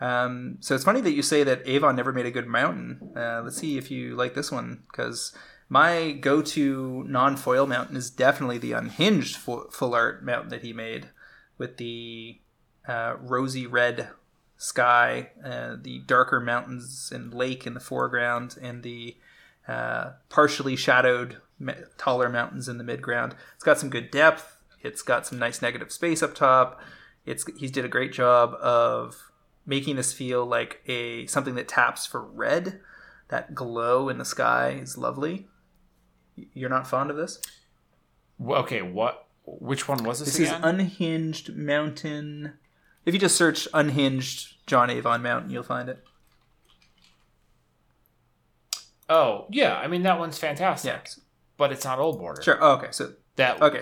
Um, 0.02 0.58
so 0.60 0.74
it's 0.74 0.84
funny 0.84 1.02
that 1.02 1.14
you 1.14 1.22
say 1.22 1.44
that 1.44 1.68
Avon 1.68 1.96
never 1.96 2.12
made 2.12 2.26
a 2.26 2.32
good 2.32 2.48
mountain. 2.48 3.12
Uh, 3.16 3.42
let's 3.44 3.58
see 3.58 3.78
if 3.78 3.92
you 3.92 4.16
like 4.16 4.34
this 4.34 4.52
one 4.52 4.84
because 4.88 5.36
my 5.70 6.12
go-to 6.12 7.04
non-foil 7.08 7.68
mountain 7.68 7.98
is 7.98 8.10
definitely 8.10 8.58
the 8.58 8.72
unhinged 8.72 9.36
full 9.36 9.94
art 9.94 10.24
mountain 10.24 10.50
that 10.50 10.62
he 10.62 10.74
made 10.74 11.10
with 11.58 11.78
the 11.78 12.40
uh, 12.88 13.16
rosy 13.20 13.68
red 13.68 14.10
sky, 14.58 15.32
uh, 15.44 15.76
the 15.80 16.00
darker 16.00 16.40
mountains 16.40 17.12
and 17.14 17.34
lake 17.34 17.68
in 17.68 17.74
the 17.74 17.80
foreground, 17.80 18.58
and 18.62 18.82
the 18.84 19.18
uh, 19.68 20.12
partially 20.30 20.76
shadowed 20.76 21.38
taller 21.98 22.30
mountains 22.30 22.68
in 22.68 22.78
the 22.78 22.84
midground. 22.84 23.34
It's 23.56 23.64
got 23.64 23.80
some 23.80 23.90
good 23.90 24.12
depth. 24.12 24.62
It's 24.82 25.02
got 25.02 25.26
some 25.26 25.40
nice 25.40 25.62
negative 25.62 25.92
space 25.92 26.22
up 26.22 26.36
top. 26.36 26.80
It's 27.26 27.46
he 27.58 27.68
did 27.68 27.84
a 27.84 27.90
great 27.90 28.14
job 28.14 28.54
of 28.62 29.32
making 29.66 29.98
this 29.98 30.14
feel 30.14 30.46
like 30.46 30.82
a 30.88 31.26
something 31.28 31.56
that 31.56 31.68
taps 31.68 32.06
for 32.06 32.22
red. 32.22 32.80
That 33.30 33.54
glow 33.54 34.08
in 34.08 34.18
the 34.18 34.26
sky 34.26 34.80
is 34.82 34.98
lovely. 34.98 35.48
You're 36.54 36.70
not 36.70 36.88
fond 36.88 37.10
of 37.10 37.18
this? 37.18 37.42
Okay, 38.42 38.82
what? 38.82 39.28
Which 39.46 39.88
one 39.88 40.04
was 40.04 40.20
this? 40.20 40.38
This 40.38 40.50
again? 40.50 40.62
is 40.62 40.66
Unhinged 40.66 41.56
Mountain. 41.56 42.54
If 43.06 43.14
you 43.14 43.20
just 43.20 43.36
search 43.36 43.68
Unhinged 43.74 44.66
John 44.68 44.90
Avon 44.90 45.22
Mountain, 45.22 45.50
you'll 45.50 45.64
find 45.64 45.90
it. 45.90 46.04
Oh 49.10 49.48
yeah, 49.50 49.78
I 49.78 49.88
mean 49.88 50.04
that 50.04 50.20
one's 50.20 50.38
fantastic. 50.38 50.92
Yeah. 51.06 51.24
but 51.58 51.72
it's 51.72 51.86
not 51.86 52.00
old 52.00 52.20
border. 52.20 52.42
Sure. 52.42 52.58
Oh, 52.62 52.74
okay. 52.74 52.88
So 52.92 53.14
that 53.36 53.62
okay, 53.62 53.82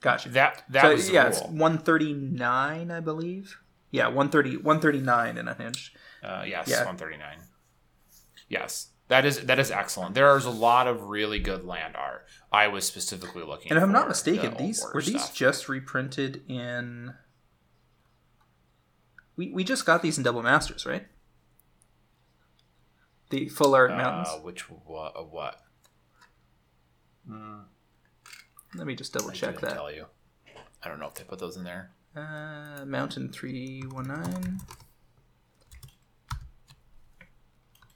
gotcha. 0.00 0.28
That 0.30 0.64
that 0.70 0.82
so, 0.82 0.92
was 0.92 1.10
yeah, 1.10 1.22
rule. 1.24 1.32
it's 1.32 1.42
one 1.42 1.78
thirty 1.78 2.12
nine, 2.12 2.90
I 2.90 3.00
believe. 3.00 3.58
Yeah, 3.94 4.08
130, 4.08 4.56
139 4.56 5.38
in 5.38 5.46
unhinged. 5.46 5.96
Uh, 6.20 6.42
yes, 6.44 6.66
yeah. 6.66 6.78
139. 6.78 7.36
Yes. 8.48 8.88
That 9.06 9.24
is 9.24 9.42
that 9.42 9.60
is 9.60 9.70
excellent. 9.70 10.16
There 10.16 10.36
is 10.36 10.46
a 10.46 10.50
lot 10.50 10.88
of 10.88 11.04
really 11.04 11.38
good 11.38 11.64
land 11.64 11.94
art. 11.94 12.26
I 12.50 12.66
was 12.66 12.84
specifically 12.84 13.44
looking. 13.44 13.70
And 13.70 13.78
if 13.78 13.84
I'm 13.84 13.92
not 13.92 14.08
mistaken, 14.08 14.50
the 14.52 14.64
these 14.64 14.84
were 14.92 15.00
these 15.00 15.22
stuff. 15.22 15.34
just 15.36 15.68
reprinted 15.68 16.42
in. 16.48 17.14
We 19.36 19.52
we 19.52 19.62
just 19.62 19.86
got 19.86 20.02
these 20.02 20.18
in 20.18 20.24
double 20.24 20.42
masters, 20.42 20.84
right? 20.84 21.06
The 23.30 23.48
full 23.48 23.74
art 23.74 23.92
uh, 23.92 23.96
mountains. 23.96 24.28
Which 24.42 24.62
what? 24.70 25.32
What? 25.32 25.60
Mm. 27.28 27.64
Let 28.74 28.86
me 28.86 28.94
just 28.94 29.12
double 29.12 29.30
I 29.30 29.34
check 29.34 29.60
that. 29.60 29.74
Tell 29.74 29.92
you. 29.92 30.06
I 30.82 30.88
don't 30.88 31.00
know 31.00 31.06
if 31.06 31.14
they 31.14 31.24
put 31.24 31.38
those 31.38 31.56
in 31.56 31.64
there. 31.64 31.90
Uh, 32.14 32.84
Mountain 32.84 33.32
319. 33.32 34.60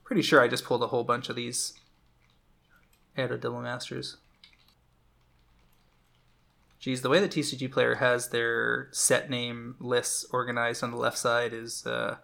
Pretty 0.04 0.22
sure 0.22 0.40
I 0.40 0.48
just 0.48 0.64
pulled 0.64 0.82
a 0.82 0.86
whole 0.86 1.04
bunch 1.04 1.28
of 1.28 1.36
these 1.36 1.74
out 3.16 3.30
of 3.30 3.40
Double 3.40 3.60
Masters. 3.60 4.16
Geez, 6.78 7.02
the 7.02 7.08
way 7.08 7.20
the 7.20 7.28
TCGplayer 7.28 7.98
has 7.98 8.28
their 8.28 8.88
set 8.92 9.28
name 9.28 9.74
lists 9.80 10.24
organized 10.30 10.82
on 10.82 10.92
the 10.92 10.96
left 10.96 11.18
side 11.18 11.52
is 11.52 11.84
uh, 11.86 12.16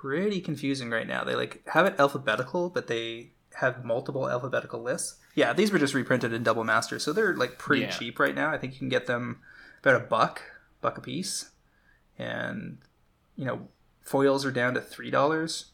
pretty 0.00 0.40
confusing 0.40 0.90
right 0.90 1.06
now. 1.06 1.24
They 1.24 1.34
like 1.34 1.62
have 1.68 1.86
it 1.86 1.94
alphabetical, 1.98 2.70
but 2.70 2.86
they 2.86 3.32
have 3.54 3.84
multiple 3.84 4.30
alphabetical 4.30 4.80
lists. 4.80 5.18
Yeah, 5.34 5.52
these 5.52 5.70
were 5.70 5.78
just 5.78 5.94
reprinted 5.94 6.32
in 6.32 6.42
Double 6.42 6.64
Masters, 6.64 7.04
so 7.04 7.12
they're 7.12 7.36
like 7.36 7.58
pretty 7.58 7.82
yeah. 7.82 7.90
cheap 7.90 8.18
right 8.18 8.34
now. 8.34 8.50
I 8.50 8.58
think 8.58 8.72
you 8.72 8.78
can 8.78 8.88
get 8.88 9.06
them 9.06 9.40
about 9.82 10.00
a 10.00 10.04
buck 10.04 10.42
buck 10.80 10.96
a 10.96 11.00
piece, 11.00 11.50
and 12.18 12.78
you 13.36 13.44
know 13.44 13.68
foils 14.00 14.44
are 14.46 14.50
down 14.50 14.74
to 14.74 14.80
three 14.80 15.10
dollars. 15.10 15.72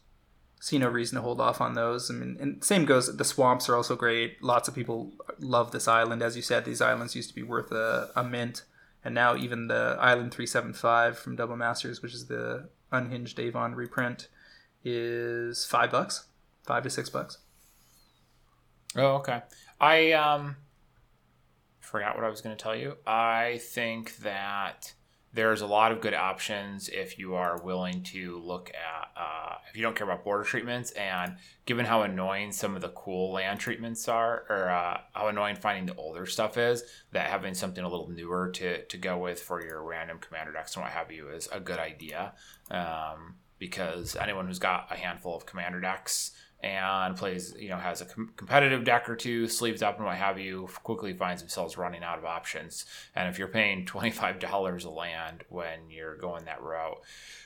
See 0.59 0.77
no 0.77 0.89
reason 0.89 1.15
to 1.15 1.21
hold 1.21 1.39
off 1.39 1.61
on 1.61 1.75
those. 1.75 2.09
I 2.09 2.15
mean, 2.15 2.37
and 2.39 2.63
same 2.63 2.83
goes. 2.83 3.15
The 3.15 3.23
swamps 3.23 3.69
are 3.69 3.75
also 3.75 3.95
great. 3.95 4.43
Lots 4.43 4.67
of 4.67 4.75
people 4.75 5.13
love 5.39 5.71
this 5.71 5.87
island. 5.87 6.21
As 6.21 6.35
you 6.35 6.41
said, 6.41 6.65
these 6.65 6.81
islands 6.81 7.15
used 7.15 7.29
to 7.29 7.35
be 7.35 7.43
worth 7.43 7.71
a, 7.71 8.09
a 8.15 8.23
mint, 8.23 8.63
and 9.05 9.15
now 9.15 9.35
even 9.35 9.67
the 9.67 9.95
Island 9.99 10.33
Three 10.33 10.47
Seven 10.47 10.73
Five 10.73 11.17
from 11.17 11.35
Double 11.35 11.55
Masters, 11.55 12.01
which 12.01 12.13
is 12.13 12.25
the 12.25 12.69
unhinged 12.91 13.39
Avon 13.39 13.75
reprint, 13.75 14.29
is 14.83 15.65
five 15.65 15.91
bucks, 15.91 16.27
five 16.65 16.83
to 16.83 16.89
six 16.89 17.09
bucks. 17.09 17.39
Oh, 18.95 19.15
okay. 19.17 19.41
I 19.79 20.11
um 20.13 20.55
forgot 21.79 22.15
what 22.15 22.25
I 22.25 22.29
was 22.29 22.41
going 22.41 22.55
to 22.55 22.61
tell 22.61 22.75
you. 22.75 22.97
I 23.05 23.59
think 23.61 24.17
that 24.17 24.93
there's 25.37 25.61
a 25.61 25.67
lot 25.67 25.91
of 25.91 26.01
good 26.01 26.15
options 26.15 26.89
if 26.89 27.19
you 27.19 27.35
are 27.35 27.61
willing 27.61 28.01
to 28.01 28.39
look 28.39 28.71
at 28.71 29.11
uh, 29.15 29.53
if 29.69 29.77
you 29.77 29.83
don't 29.83 29.95
care 29.95 30.07
about 30.07 30.23
border 30.23 30.43
treatments. 30.43 30.89
And 30.93 31.35
given 31.67 31.85
how 31.85 32.01
annoying 32.01 32.51
some 32.51 32.75
of 32.75 32.81
the 32.81 32.89
cool 32.89 33.33
land 33.33 33.59
treatments 33.59 34.07
are 34.07 34.45
or 34.49 34.71
uh, 34.71 34.99
how 35.13 35.27
annoying 35.27 35.55
finding 35.55 35.85
the 35.85 35.95
older 35.95 36.25
stuff 36.25 36.57
is 36.57 36.83
that 37.11 37.29
having 37.29 37.53
something 37.53 37.83
a 37.83 37.87
little 37.87 38.09
newer 38.09 38.49
to, 38.55 38.83
to 38.85 38.97
go 38.97 39.19
with 39.19 39.39
for 39.39 39.63
your 39.63 39.83
random 39.83 40.17
commander 40.17 40.51
decks 40.51 40.75
and 40.75 40.81
what 40.81 40.91
have 40.91 41.11
you 41.11 41.29
is 41.29 41.47
a 41.51 41.59
good 41.59 41.77
idea. 41.77 42.33
Um, 42.71 43.35
because 43.59 44.15
anyone 44.15 44.47
who's 44.47 44.59
got 44.59 44.87
a 44.89 44.95
handful 44.95 45.35
of 45.35 45.45
commander 45.45 45.79
decks 45.79 46.31
and 46.61 47.15
plays, 47.15 47.53
you 47.59 47.69
know, 47.69 47.77
has 47.77 48.01
a 48.01 48.05
com- 48.05 48.33
competitive 48.35 48.83
deck 48.83 49.07
or 49.07 49.15
two, 49.15 49.47
sleeves 49.47 49.83
up 49.83 49.97
and 49.97 50.05
what 50.05 50.15
have 50.15 50.39
you, 50.39 50.67
quickly 50.83 51.13
finds 51.13 51.41
themselves 51.41 51.77
running 51.77 52.03
out 52.03 52.17
of 52.17 52.25
options. 52.25 52.85
And 53.15 53.29
if 53.29 53.37
you're 53.37 53.47
paying 53.47 53.85
$25 53.87 54.85
a 54.85 54.89
land 54.89 55.43
when 55.49 55.89
you're 55.89 56.17
going 56.17 56.45
that 56.45 56.61
route, 56.61 56.99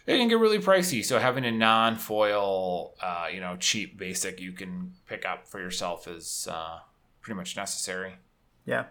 it 0.07 0.17
can 0.17 0.29
get 0.29 0.39
really 0.39 0.59
pricey. 0.59 1.03
So 1.03 1.19
having 1.19 1.45
a 1.45 1.51
non 1.51 1.97
foil, 1.97 2.93
uh, 3.01 3.27
you 3.31 3.41
know, 3.41 3.57
cheap 3.59 3.97
basic 3.97 4.39
you 4.39 4.53
can 4.53 4.93
pick 5.07 5.25
up 5.25 5.47
for 5.47 5.59
yourself 5.59 6.07
is 6.07 6.47
uh, 6.49 6.79
pretty 7.21 7.37
much 7.37 7.55
necessary. 7.57 8.15
Yeah. 8.65 8.85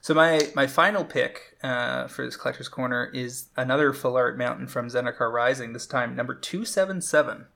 So 0.00 0.14
my 0.14 0.50
my 0.56 0.66
final 0.66 1.04
pick 1.04 1.56
uh, 1.62 2.08
for 2.08 2.24
this 2.24 2.36
collector's 2.36 2.68
corner 2.68 3.10
is 3.14 3.46
another 3.56 3.92
full 3.92 4.16
art 4.16 4.36
mountain 4.36 4.66
from 4.66 4.88
Zendikar 4.88 5.32
Rising. 5.32 5.72
This 5.72 5.86
time 5.86 6.16
number 6.16 6.34
two 6.34 6.64
seven 6.64 7.00
seven, 7.00 7.46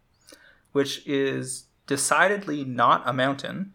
which 0.70 1.04
is 1.06 1.65
decidedly 1.86 2.64
not 2.64 3.02
a 3.06 3.12
mountain 3.12 3.72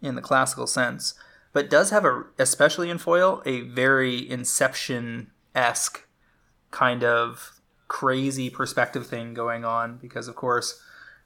in 0.00 0.14
the 0.14 0.22
classical 0.22 0.66
sense, 0.66 1.14
but 1.52 1.70
does 1.70 1.90
have 1.90 2.04
a, 2.04 2.24
especially 2.38 2.90
in 2.90 2.98
foil, 2.98 3.42
a 3.46 3.60
very 3.60 4.28
Inception 4.28 5.30
esque 5.54 6.06
kind 6.70 7.04
of 7.04 7.60
crazy 7.88 8.48
perspective 8.50 9.06
thing 9.06 9.34
going 9.34 9.64
on. 9.64 9.98
Because 9.98 10.28
of 10.28 10.34
course, 10.34 10.80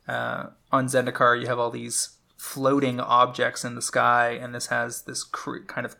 uh, 0.08 0.48
on 0.72 0.86
Zendikar 0.86 1.40
you 1.40 1.46
have 1.46 1.58
all 1.58 1.70
these 1.70 2.16
floating 2.36 3.00
objects 3.00 3.64
in 3.64 3.74
the 3.74 3.82
sky, 3.82 4.30
and 4.30 4.54
this 4.54 4.66
has 4.66 5.02
this 5.02 5.24
cr- 5.24 5.64
kind 5.66 5.86
of 5.86 5.96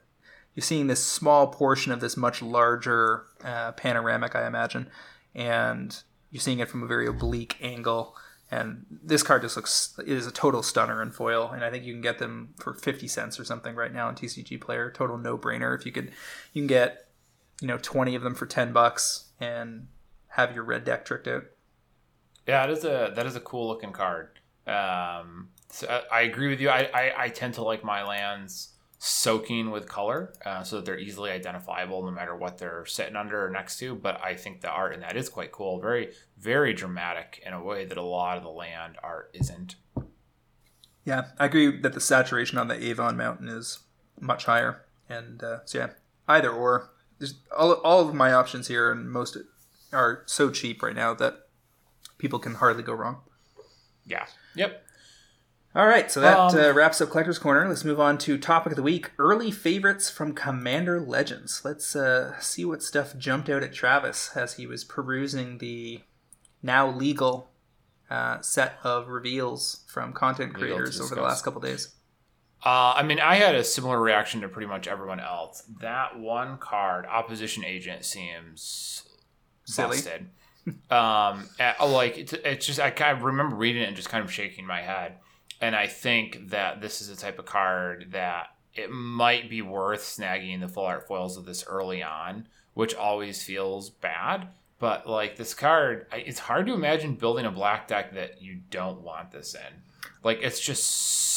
you're 0.55 0.65
seeing 0.65 0.87
this 0.87 1.05
small 1.05 1.49
portion 1.49 1.93
of 1.93 2.01
this 2.01 2.17
much 2.17 2.41
larger 2.41 3.25
uh, 3.45 3.73
panoramic, 3.73 4.35
I 4.35 4.47
imagine, 4.47 4.89
and 5.35 6.03
you're 6.31 6.41
seeing 6.41 6.61
it 6.61 6.69
from 6.69 6.83
a 6.83 6.87
very 6.87 7.07
oblique 7.07 7.59
angle. 7.61 8.17
And 8.51 8.87
this 8.91 9.25
card 9.25 9.43
just 9.43 9.57
looks 9.57 9.99
is 10.07 10.27
a 10.27 10.31
total 10.31 10.63
stunner 10.63 11.03
in 11.03 11.11
foil, 11.11 11.51
and 11.53 11.65
I 11.65 11.71
think 11.71 11.85
you 11.85 11.93
can 11.93 12.01
get 12.01 12.19
them 12.19 12.55
for 12.59 12.75
fifty 12.75 13.09
cents 13.09 13.41
or 13.41 13.45
something 13.45 13.75
right 13.75 13.93
now 13.93 14.09
in 14.09 14.15
TCGplayer. 14.15 14.95
Total 14.95 15.19
no 15.19 15.37
brainer. 15.37 15.77
If 15.77 15.85
you 15.85 15.91
could, 15.91 16.13
you 16.53 16.63
can 16.63 16.69
get 16.69 17.09
you 17.61 17.67
know 17.67 17.79
twenty 17.79 18.15
of 18.15 18.23
them 18.23 18.37
for 18.37 18.47
ten 18.47 18.73
bucks 18.73 19.31
and 19.41 19.89
have 20.29 20.55
your 20.55 20.63
red 20.63 20.85
deck 20.85 21.05
tricked 21.05 21.27
out. 21.27 21.45
Yeah, 22.47 22.67
that 22.67 22.71
is 22.71 22.85
a 22.85 23.13
that 23.17 23.27
is 23.27 23.35
a 23.35 23.41
cool 23.41 23.67
looking 23.67 23.93
card. 23.93 24.39
Um, 24.67 25.49
so 25.69 25.89
I, 25.89 26.19
I 26.19 26.21
agree 26.23 26.49
with 26.49 26.61
you. 26.61 26.69
I, 26.69 26.89
I, 26.95 27.13
I 27.25 27.29
tend 27.29 27.55
to 27.55 27.63
like 27.63 27.83
my 27.83 28.05
lands 28.05 28.71
soaking 28.99 29.71
with 29.71 29.89
color 29.89 30.33
uh, 30.45 30.63
so 30.63 30.77
that 30.77 30.85
they're 30.85 30.99
easily 30.99 31.31
identifiable 31.31 32.03
no 32.03 32.11
matter 32.11 32.35
what 32.35 32.59
they're 32.59 32.87
sitting 32.87 33.17
under 33.17 33.47
or 33.47 33.51
next 33.51 33.79
to. 33.79 33.95
But 33.95 34.21
I 34.23 34.35
think 34.35 34.61
the 34.61 34.71
art 34.71 34.95
in 34.95 35.01
that 35.01 35.17
is 35.17 35.29
quite 35.29 35.53
cool. 35.53 35.81
Very, 35.81 36.13
very 36.39 36.73
dramatic 36.73 37.43
in 37.45 37.53
a 37.53 37.63
way 37.63 37.85
that 37.85 37.99
a 37.99 38.03
lot 38.03 38.37
of 38.37 38.43
the 38.43 38.51
land 38.51 38.97
art 39.03 39.31
isn't. 39.35 39.77
Yeah, 41.05 41.27
I 41.39 41.47
agree 41.47 41.81
that 41.81 41.93
the 41.93 42.01
saturation 42.01 42.59
on 42.59 42.69
the 42.69 42.85
Avon 42.85 43.17
Mountain 43.17 43.49
is 43.49 43.81
much 44.21 44.47
higher. 44.47 44.83
And 45.09 45.43
uh, 45.43 45.59
so, 45.65 45.79
yeah, 45.79 45.91
either 46.27 46.51
or. 46.51 46.91
There's 47.19 47.35
all, 47.57 47.73
all 47.75 48.07
of 48.07 48.15
my 48.15 48.33
options 48.33 48.69
here, 48.69 48.91
and 48.93 49.11
most 49.11 49.39
are 49.93 50.23
so 50.27 50.51
cheap 50.51 50.83
right 50.83 50.95
now 50.95 51.15
that 51.15 51.47
people 52.19 52.39
can 52.39 52.57
hardly 52.57 52.83
go 52.83 52.93
wrong. 52.93 53.21
Yeah. 54.05 54.27
Yep. 54.55 54.86
All 55.77 55.87
right, 55.87 56.11
so 56.11 56.23
that 56.23 56.39
Um, 56.39 56.59
uh, 56.59 56.73
wraps 56.73 57.03
up 57.03 57.11
Collector's 57.11 57.39
Corner. 57.39 57.69
Let's 57.69 57.85
move 57.85 58.01
on 58.01 58.17
to 58.19 58.39
topic 58.39 58.73
of 58.73 58.77
the 58.77 58.83
week: 58.83 59.11
early 59.19 59.51
favorites 59.51 60.09
from 60.09 60.33
Commander 60.33 60.99
Legends. 60.99 61.67
Let's 61.67 61.95
uh, 61.95 62.41
see 62.41 62.65
what 62.65 62.83
stuff 62.83 63.15
jumped 63.19 63.51
out 63.51 63.63
at 63.63 63.75
Travis 63.75 64.35
as 64.35 64.55
he 64.55 64.67
was 64.67 64.85
perusing 64.85 65.59
the 65.59 66.01
now 66.63 66.89
legal 66.89 67.51
uh, 68.09 68.41
set 68.41 68.79
of 68.85 69.09
reveals 69.09 69.85
from 69.87 70.15
content 70.15 70.55
creators 70.55 70.99
over 70.99 71.15
the 71.15 71.21
last 71.21 71.45
couple 71.45 71.61
days. 71.61 71.95
Uh, 72.65 72.95
I 72.97 73.03
mean, 73.03 73.21
I 73.21 73.35
had 73.35 73.55
a 73.55 73.63
similar 73.63 74.01
reaction 74.01 74.41
to 74.41 74.49
pretty 74.49 74.69
much 74.69 74.89
everyone 74.89 75.21
else. 75.21 75.63
That 75.83 76.19
one 76.19 76.57
card, 76.57 77.05
Opposition 77.05 77.67
Agent, 77.67 78.07
seems 78.07 79.03
Silly. 79.67 79.99
busted. 79.99 80.31
um, 80.91 81.51
like 81.87 82.17
it's, 82.17 82.33
it's 82.33 82.65
just 82.65 82.81
I 82.81 82.91
kind 82.93 83.15
of 83.15 83.25
remember 83.25 83.57
reading 83.57 83.83
it 83.83 83.89
and 83.89 83.95
just 83.97 84.09
kind 84.09 84.25
of 84.25 84.33
shaking 84.33 84.67
my 84.67 84.81
head. 84.81 85.19
And 85.61 85.75
I 85.75 85.87
think 85.87 86.51
that 86.51 86.81
this 86.81 87.01
is 87.01 87.09
the 87.09 87.17
type 87.17 87.39
of 87.39 87.47
card 87.47 88.09
that 88.11 88.49
it 88.75 88.91
might 88.91 89.49
be 89.49 89.63
worth 89.63 90.03
snagging 90.03 90.61
the 90.61 90.69
full 90.69 90.85
art 90.85 91.09
foils 91.09 91.37
of 91.37 91.47
this 91.47 91.65
early 91.67 92.03
on, 92.03 92.47
which 92.75 92.95
always 92.95 93.43
feels 93.43 93.89
bad. 93.89 94.49
But 94.79 95.09
like 95.09 95.37
this 95.37 95.55
card, 95.55 96.07
it's 96.13 96.39
hard 96.39 96.67
to 96.67 96.75
imagine 96.75 97.15
building 97.15 97.47
a 97.47 97.51
black 97.51 97.89
deck 97.89 98.13
that 98.15 98.43
you 98.43 98.61
don't 98.71 99.01
want 99.01 99.31
this 99.31 99.55
in. 99.55 99.83
Like 100.23 100.41
it's 100.43 100.61
just 100.61 100.85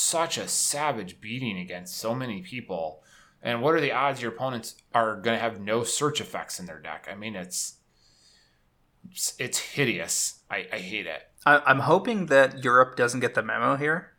such 0.10 0.38
a 0.38 0.48
savage 0.48 1.22
beating 1.22 1.58
against 1.58 1.98
so 1.98 2.14
many 2.14 2.42
people. 2.42 3.02
And 3.42 3.62
what 3.62 3.76
are 3.76 3.82
the 3.82 3.94
odds 3.94 4.22
your 4.22 4.34
opponents 4.34 4.76
are 4.94 5.16
going 5.16 5.38
to 5.38 5.42
have 5.42 5.62
no 5.62 5.86
search 5.86 6.20
effects 6.20 6.60
in 6.60 6.66
their 6.66 6.80
deck? 6.80 7.08
I 7.10 7.16
mean, 7.16 7.38
it's 7.38 7.76
it's, 9.38 9.60
hideous. 9.60 10.42
I, 10.50 10.68
I 10.72 10.78
hate 10.78 11.08
it. 11.08 11.22
I, 11.46 11.62
I'm 11.66 11.80
hoping 11.80 12.28
that 12.28 12.64
Europe 12.64 12.96
doesn't 12.96 13.20
get 13.20 13.36
the 13.36 13.44
memo 13.44 13.76
here, 13.76 14.14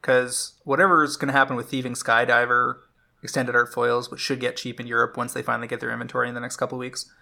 because 0.00 0.60
whatever 0.64 1.02
is 1.04 1.16
going 1.16 1.28
to 1.28 1.38
happen 1.38 1.56
with 1.56 1.70
Thieving 1.70 1.94
Skydiver, 1.94 2.76
extended 3.22 3.56
art 3.56 3.72
foils, 3.72 4.10
which 4.10 4.20
should 4.20 4.40
get 4.40 4.56
cheap 4.56 4.78
in 4.78 4.86
Europe 4.86 5.16
once 5.16 5.32
they 5.32 5.42
finally 5.42 5.68
get 5.68 5.80
their 5.80 5.90
inventory 5.90 6.28
in 6.28 6.34
the 6.34 6.40
next 6.40 6.56
couple 6.56 6.78
weeks. 6.78 7.12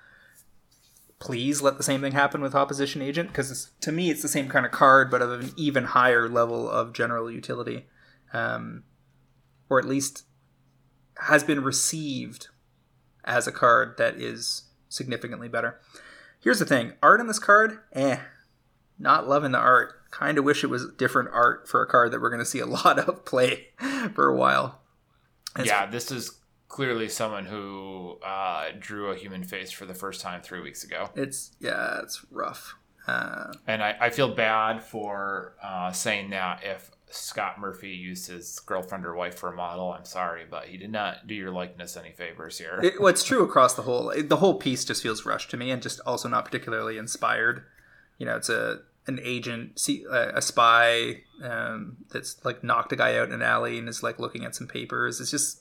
Please 1.20 1.62
let 1.62 1.78
the 1.78 1.82
same 1.82 2.02
thing 2.02 2.12
happen 2.12 2.42
with 2.42 2.54
Opposition 2.54 3.00
Agent, 3.00 3.28
because 3.28 3.70
to 3.80 3.92
me 3.92 4.10
it's 4.10 4.20
the 4.20 4.28
same 4.28 4.48
kind 4.48 4.66
of 4.66 4.72
card, 4.72 5.10
but 5.10 5.22
of 5.22 5.40
an 5.40 5.52
even 5.56 5.84
higher 5.84 6.28
level 6.28 6.68
of 6.68 6.92
general 6.92 7.30
utility, 7.30 7.86
um, 8.32 8.82
or 9.70 9.78
at 9.78 9.86
least 9.86 10.24
has 11.18 11.42
been 11.42 11.62
received 11.62 12.48
as 13.24 13.46
a 13.46 13.52
card 13.52 13.94
that 13.96 14.16
is 14.16 14.64
significantly 14.90 15.48
better. 15.48 15.80
Here's 16.44 16.58
the 16.60 16.66
thing: 16.66 16.92
art 17.02 17.20
in 17.20 17.26
this 17.26 17.38
card, 17.38 17.78
eh, 17.94 18.18
not 18.98 19.26
loving 19.28 19.50
the 19.52 19.58
art. 19.58 19.94
Kind 20.10 20.38
of 20.38 20.44
wish 20.44 20.62
it 20.62 20.68
was 20.68 20.86
different 20.96 21.30
art 21.32 21.66
for 21.68 21.82
a 21.82 21.86
card 21.88 22.12
that 22.12 22.20
we're 22.20 22.30
going 22.30 22.38
to 22.42 22.46
see 22.46 22.60
a 22.60 22.66
lot 22.78 22.98
of 23.00 23.24
play 23.24 23.68
for 24.14 24.28
a 24.28 24.36
while. 24.36 24.80
It's- 25.56 25.66
yeah, 25.66 25.86
this 25.86 26.12
is 26.12 26.38
clearly 26.68 27.08
someone 27.08 27.46
who 27.46 28.18
uh, 28.24 28.66
drew 28.78 29.10
a 29.10 29.16
human 29.16 29.42
face 29.44 29.70
for 29.72 29.86
the 29.86 29.94
first 29.94 30.20
time 30.20 30.42
three 30.42 30.60
weeks 30.60 30.84
ago. 30.84 31.10
It's 31.16 31.52
yeah, 31.60 32.00
it's 32.02 32.24
rough. 32.30 32.74
Uh, 33.06 33.52
And 33.66 33.82
I, 33.82 33.96
I 34.00 34.10
feel 34.10 34.34
bad 34.34 34.82
for 34.82 35.54
uh, 35.62 35.92
saying 35.92 36.30
that 36.30 36.60
if 36.64 36.90
Scott 37.14 37.58
Murphy 37.58 37.90
used 37.90 38.28
his 38.28 38.58
girlfriend 38.60 39.06
or 39.06 39.14
wife 39.14 39.36
for 39.36 39.52
a 39.52 39.56
model, 39.56 39.92
I'm 39.92 40.04
sorry, 40.04 40.44
but 40.48 40.66
he 40.66 40.76
did 40.76 40.90
not 40.90 41.26
do 41.26 41.34
your 41.34 41.50
likeness 41.50 41.96
any 41.96 42.12
favors 42.12 42.58
here. 42.58 42.80
it, 42.82 43.00
well, 43.00 43.08
it's 43.08 43.24
true 43.24 43.44
across 43.44 43.74
the 43.74 43.82
whole. 43.82 44.12
The 44.16 44.36
whole 44.36 44.54
piece 44.54 44.84
just 44.84 45.02
feels 45.02 45.24
rushed 45.24 45.50
to 45.50 45.56
me, 45.56 45.70
and 45.70 45.82
just 45.82 46.00
also 46.00 46.28
not 46.28 46.44
particularly 46.44 46.98
inspired. 46.98 47.64
You 48.18 48.26
know, 48.26 48.36
it's 48.36 48.48
a 48.48 48.80
an 49.06 49.20
agent, 49.22 49.80
a 50.10 50.40
spy 50.40 51.20
um, 51.42 51.98
that's 52.10 52.42
like 52.44 52.64
knocked 52.64 52.92
a 52.92 52.96
guy 52.96 53.18
out 53.18 53.28
in 53.28 53.34
an 53.34 53.42
alley 53.42 53.78
and 53.78 53.88
is 53.88 54.02
like 54.02 54.18
looking 54.18 54.44
at 54.44 54.54
some 54.54 54.66
papers. 54.66 55.20
It's 55.20 55.30
just 55.30 55.60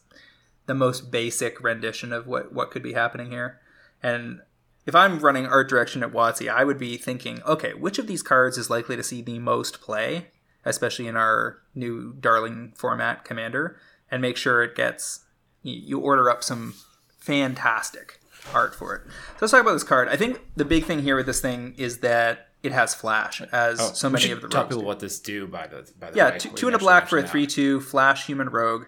the 0.66 0.74
most 0.74 1.12
basic 1.12 1.62
rendition 1.62 2.14
of 2.14 2.26
what 2.26 2.54
what 2.54 2.72
could 2.72 2.84
be 2.84 2.94
happening 2.94 3.32
here. 3.32 3.60
And 4.02 4.42
if 4.86 4.96
I'm 4.96 5.20
running 5.20 5.46
art 5.46 5.70
direction 5.70 6.04
at 6.04 6.12
WotC, 6.12 6.50
I 6.52 6.64
would 6.64 6.78
be 6.78 6.98
thinking, 6.98 7.42
okay, 7.44 7.74
which 7.74 8.00
of 8.00 8.08
these 8.08 8.22
cards 8.22 8.58
is 8.58 8.70
likely 8.70 8.96
to 8.96 9.04
see 9.04 9.22
the 9.22 9.40
most 9.40 9.82
play, 9.82 10.28
especially 10.66 11.08
in 11.08 11.16
our 11.16 11.60
new 11.76 12.14
darling 12.20 12.74
format, 12.76 13.24
Commander, 13.26 13.78
and 14.12 14.22
make 14.22 14.38
sure 14.38 14.64
it 14.64 14.76
gets 14.76 15.22
you, 15.62 16.00
order 16.00 16.30
up 16.30 16.44
some 16.44 16.74
fantastic 17.20 18.20
art 18.54 18.76
for 18.76 18.96
it. 18.96 19.02
So 19.06 19.38
let's 19.42 19.52
talk 19.52 19.62
about 19.62 19.74
this 19.74 19.84
card. 19.84 20.10
I 20.10 20.16
think 20.18 20.42
the 20.56 20.66
big 20.66 20.86
thing 20.86 21.02
here 21.02 21.16
with 21.16 21.26
this 21.26 21.40
thing 21.42 21.74
is 21.78 22.00
that 22.00 22.50
it 22.62 22.72
has 22.72 22.94
flash, 22.94 23.42
as 23.52 23.80
Oh, 23.80 23.92
so 23.94 24.10
many 24.10 24.32
of 24.32 24.42
the 24.42 24.48
tell 24.48 24.64
people 24.66 24.82
do. 24.82 24.86
what 24.86 25.00
this 25.00 25.20
do 25.20 25.48
by 25.48 25.68
the 25.68 25.90
by 26.00 26.12
the 26.12 26.18
Yeah, 26.18 26.32
way. 26.32 26.38
two, 26.38 26.50
two 26.50 26.68
and 26.68 26.76
a 26.76 26.80
black 26.80 27.08
for 27.08 27.18
a 27.18 27.28
three-two 27.28 27.82
flash 27.82 28.26
human 28.26 28.50
rogue. 28.50 28.86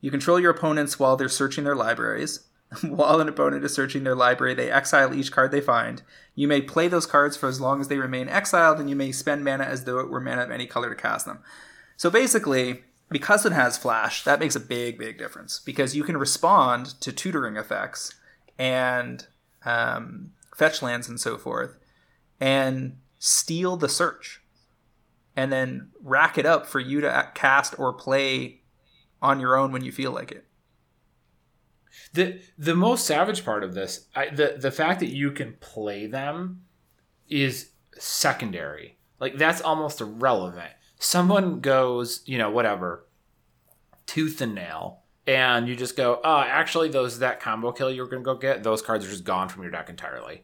You 0.00 0.10
control 0.10 0.38
your 0.38 0.50
opponents 0.52 0.98
while 0.98 1.16
they're 1.16 1.28
searching 1.28 1.64
their 1.64 1.74
libraries. 1.74 2.40
while 2.82 3.20
an 3.20 3.28
opponent 3.28 3.64
is 3.64 3.72
searching 3.74 4.04
their 4.04 4.14
library, 4.14 4.54
they 4.54 4.70
exile 4.70 5.14
each 5.14 5.32
card 5.32 5.50
they 5.50 5.60
find. 5.60 6.02
You 6.38 6.46
may 6.46 6.60
play 6.60 6.86
those 6.86 7.04
cards 7.04 7.36
for 7.36 7.48
as 7.48 7.60
long 7.60 7.80
as 7.80 7.88
they 7.88 7.98
remain 7.98 8.28
exiled, 8.28 8.78
and 8.78 8.88
you 8.88 8.94
may 8.94 9.10
spend 9.10 9.44
mana 9.44 9.64
as 9.64 9.82
though 9.82 9.98
it 9.98 10.08
were 10.08 10.20
mana 10.20 10.42
of 10.42 10.52
any 10.52 10.68
color 10.68 10.88
to 10.88 10.94
cast 10.94 11.26
them. 11.26 11.40
So 11.96 12.10
basically, 12.10 12.84
because 13.10 13.44
it 13.44 13.50
has 13.50 13.76
flash, 13.76 14.22
that 14.22 14.38
makes 14.38 14.54
a 14.54 14.60
big, 14.60 14.98
big 14.98 15.18
difference 15.18 15.58
because 15.58 15.96
you 15.96 16.04
can 16.04 16.16
respond 16.16 17.00
to 17.00 17.10
tutoring 17.10 17.56
effects 17.56 18.14
and 18.56 19.26
um, 19.64 20.30
fetch 20.54 20.80
lands, 20.80 21.08
and 21.08 21.18
so 21.18 21.38
forth, 21.38 21.76
and 22.38 22.98
steal 23.18 23.76
the 23.76 23.88
search, 23.88 24.40
and 25.34 25.50
then 25.50 25.90
rack 26.00 26.38
it 26.38 26.46
up 26.46 26.66
for 26.66 26.78
you 26.78 27.00
to 27.00 27.32
cast 27.34 27.76
or 27.80 27.92
play 27.92 28.60
on 29.20 29.40
your 29.40 29.56
own 29.56 29.72
when 29.72 29.82
you 29.82 29.90
feel 29.90 30.12
like 30.12 30.30
it. 30.30 30.46
The 32.12 32.40
the 32.56 32.74
most 32.74 33.06
savage 33.06 33.44
part 33.44 33.62
of 33.62 33.74
this, 33.74 34.06
I, 34.14 34.28
the 34.30 34.56
the 34.58 34.70
fact 34.70 35.00
that 35.00 35.08
you 35.08 35.30
can 35.30 35.56
play 35.60 36.06
them, 36.06 36.62
is 37.28 37.70
secondary. 37.98 38.98
Like 39.20 39.36
that's 39.36 39.60
almost 39.60 40.00
irrelevant. 40.00 40.72
Someone 40.98 41.60
goes, 41.60 42.22
you 42.26 42.38
know, 42.38 42.50
whatever, 42.50 43.06
tooth 44.06 44.40
and 44.40 44.54
nail, 44.54 45.02
and 45.26 45.68
you 45.68 45.76
just 45.76 45.96
go, 45.96 46.20
oh, 46.24 46.40
actually, 46.40 46.88
those 46.88 47.18
that 47.18 47.40
combo 47.40 47.72
kill 47.72 47.90
you 47.90 48.02
were 48.02 48.08
gonna 48.08 48.22
go 48.22 48.34
get, 48.34 48.62
those 48.62 48.82
cards 48.82 49.04
are 49.04 49.10
just 49.10 49.24
gone 49.24 49.48
from 49.48 49.62
your 49.62 49.70
deck 49.70 49.90
entirely, 49.90 50.42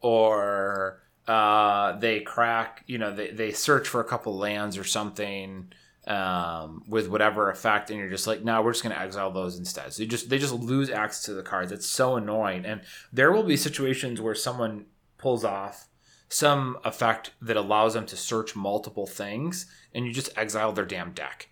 or 0.00 1.02
uh, 1.26 1.98
they 1.98 2.20
crack, 2.20 2.84
you 2.86 2.98
know, 2.98 3.14
they 3.14 3.30
they 3.30 3.52
search 3.52 3.88
for 3.88 4.00
a 4.00 4.04
couple 4.04 4.36
lands 4.36 4.76
or 4.76 4.84
something 4.84 5.72
um, 6.10 6.82
with 6.88 7.08
whatever 7.08 7.50
effect, 7.50 7.88
and 7.88 7.98
you're 7.98 8.08
just 8.08 8.26
like, 8.26 8.42
no, 8.42 8.60
we're 8.60 8.72
just 8.72 8.82
going 8.82 8.94
to 8.94 9.00
exile 9.00 9.30
those 9.30 9.56
instead. 9.56 9.92
So 9.92 10.02
you 10.02 10.08
just 10.08 10.28
they 10.28 10.38
just 10.38 10.52
lose 10.52 10.90
access 10.90 11.22
to 11.26 11.34
the 11.34 11.42
cards. 11.42 11.70
It's 11.70 11.86
so 11.86 12.16
annoying, 12.16 12.66
and 12.66 12.80
there 13.12 13.30
will 13.30 13.44
be 13.44 13.56
situations 13.56 14.20
where 14.20 14.34
someone 14.34 14.86
pulls 15.18 15.44
off 15.44 15.86
some 16.28 16.78
effect 16.84 17.30
that 17.40 17.56
allows 17.56 17.94
them 17.94 18.06
to 18.06 18.16
search 18.16 18.56
multiple 18.56 19.06
things, 19.06 19.66
and 19.94 20.04
you 20.04 20.12
just 20.12 20.36
exile 20.36 20.72
their 20.72 20.84
damn 20.84 21.12
deck, 21.12 21.50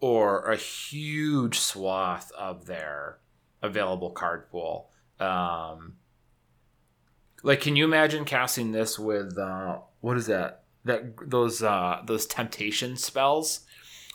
or 0.00 0.44
a 0.44 0.56
huge 0.56 1.58
swath 1.58 2.30
of 2.38 2.66
their 2.66 3.18
available 3.62 4.10
card 4.10 4.48
pool. 4.48 4.90
Um, 5.18 5.96
like, 7.42 7.62
can 7.62 7.74
you 7.74 7.84
imagine 7.84 8.24
casting 8.24 8.70
this 8.70 8.96
with 8.96 9.36
uh, 9.36 9.78
what 10.02 10.16
is 10.16 10.26
that? 10.26 10.62
That 10.86 11.30
those 11.30 11.62
uh 11.62 12.02
those 12.06 12.26
temptation 12.26 12.96
spells. 12.96 13.60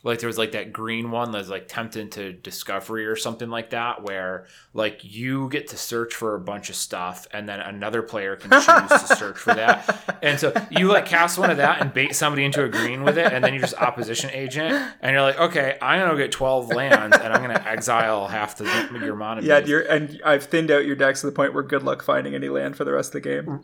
Like 0.03 0.17
there 0.17 0.27
was 0.27 0.39
like 0.39 0.53
that 0.53 0.73
green 0.73 1.11
one 1.11 1.31
that's 1.31 1.47
like 1.49 1.67
tempted 1.67 2.13
to 2.13 2.33
discovery 2.33 3.05
or 3.05 3.15
something 3.15 3.51
like 3.51 3.69
that 3.69 4.01
where 4.01 4.47
like 4.73 5.01
you 5.03 5.47
get 5.49 5.67
to 5.67 5.77
search 5.77 6.15
for 6.15 6.33
a 6.33 6.39
bunch 6.39 6.71
of 6.71 6.75
stuff 6.75 7.27
and 7.31 7.47
then 7.47 7.59
another 7.59 8.01
player 8.01 8.35
can 8.35 8.49
choose 8.49 8.65
to 8.89 9.15
search 9.15 9.37
for 9.37 9.53
that. 9.53 10.17
And 10.23 10.39
so 10.39 10.53
you 10.71 10.87
like 10.87 11.05
cast 11.05 11.37
one 11.37 11.51
of 11.51 11.57
that 11.57 11.81
and 11.81 11.93
bait 11.93 12.15
somebody 12.15 12.45
into 12.45 12.63
agreeing 12.63 13.03
with 13.03 13.17
it 13.17 13.31
and 13.31 13.43
then 13.43 13.53
you're 13.53 13.61
just 13.61 13.75
opposition 13.75 14.29
agent 14.31 14.73
and 15.01 15.11
you're 15.11 15.21
like 15.21 15.39
okay 15.39 15.77
i'm 15.81 15.99
gonna 15.99 16.17
get 16.17 16.31
12 16.31 16.69
lands 16.69 17.17
and 17.17 17.33
i'm 17.33 17.41
gonna 17.41 17.63
exile 17.65 18.27
half 18.27 18.57
the 18.57 18.65
your 19.03 19.15
mana 19.15 19.41
yeah 19.41 19.59
you're, 19.59 19.81
and 19.81 20.21
i've 20.25 20.43
thinned 20.43 20.71
out 20.71 20.85
your 20.85 20.95
decks 20.95 21.21
to 21.21 21.25
the 21.25 21.31
point 21.31 21.53
where 21.53 21.63
good 21.63 21.83
luck 21.83 22.03
finding 22.03 22.35
any 22.35 22.49
land 22.49 22.75
for 22.75 22.83
the 22.85 22.91
rest 22.91 23.09
of 23.09 23.21
the 23.21 23.29
game 23.29 23.61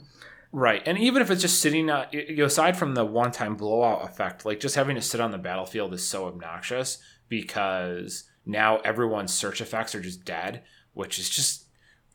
Right. 0.51 0.81
And 0.85 0.97
even 0.97 1.21
if 1.21 1.29
it's 1.29 1.41
just 1.41 1.61
sitting, 1.61 1.89
uh, 1.89 2.07
you 2.11 2.37
know, 2.37 2.45
aside 2.45 2.77
from 2.77 2.95
the 2.95 3.05
one 3.05 3.31
time 3.31 3.55
blowout 3.55 4.09
effect, 4.09 4.45
like 4.45 4.59
just 4.59 4.75
having 4.75 4.95
to 4.95 5.01
sit 5.01 5.19
on 5.19 5.31
the 5.31 5.37
battlefield 5.37 5.93
is 5.93 6.07
so 6.07 6.27
obnoxious 6.27 6.99
because 7.27 8.23
now 8.45 8.77
everyone's 8.77 9.33
search 9.33 9.59
effects 9.59 9.93
are 9.93 10.01
just 10.01 10.23
dead, 10.23 10.63
which 10.93 11.19
is 11.19 11.29
just 11.29 11.65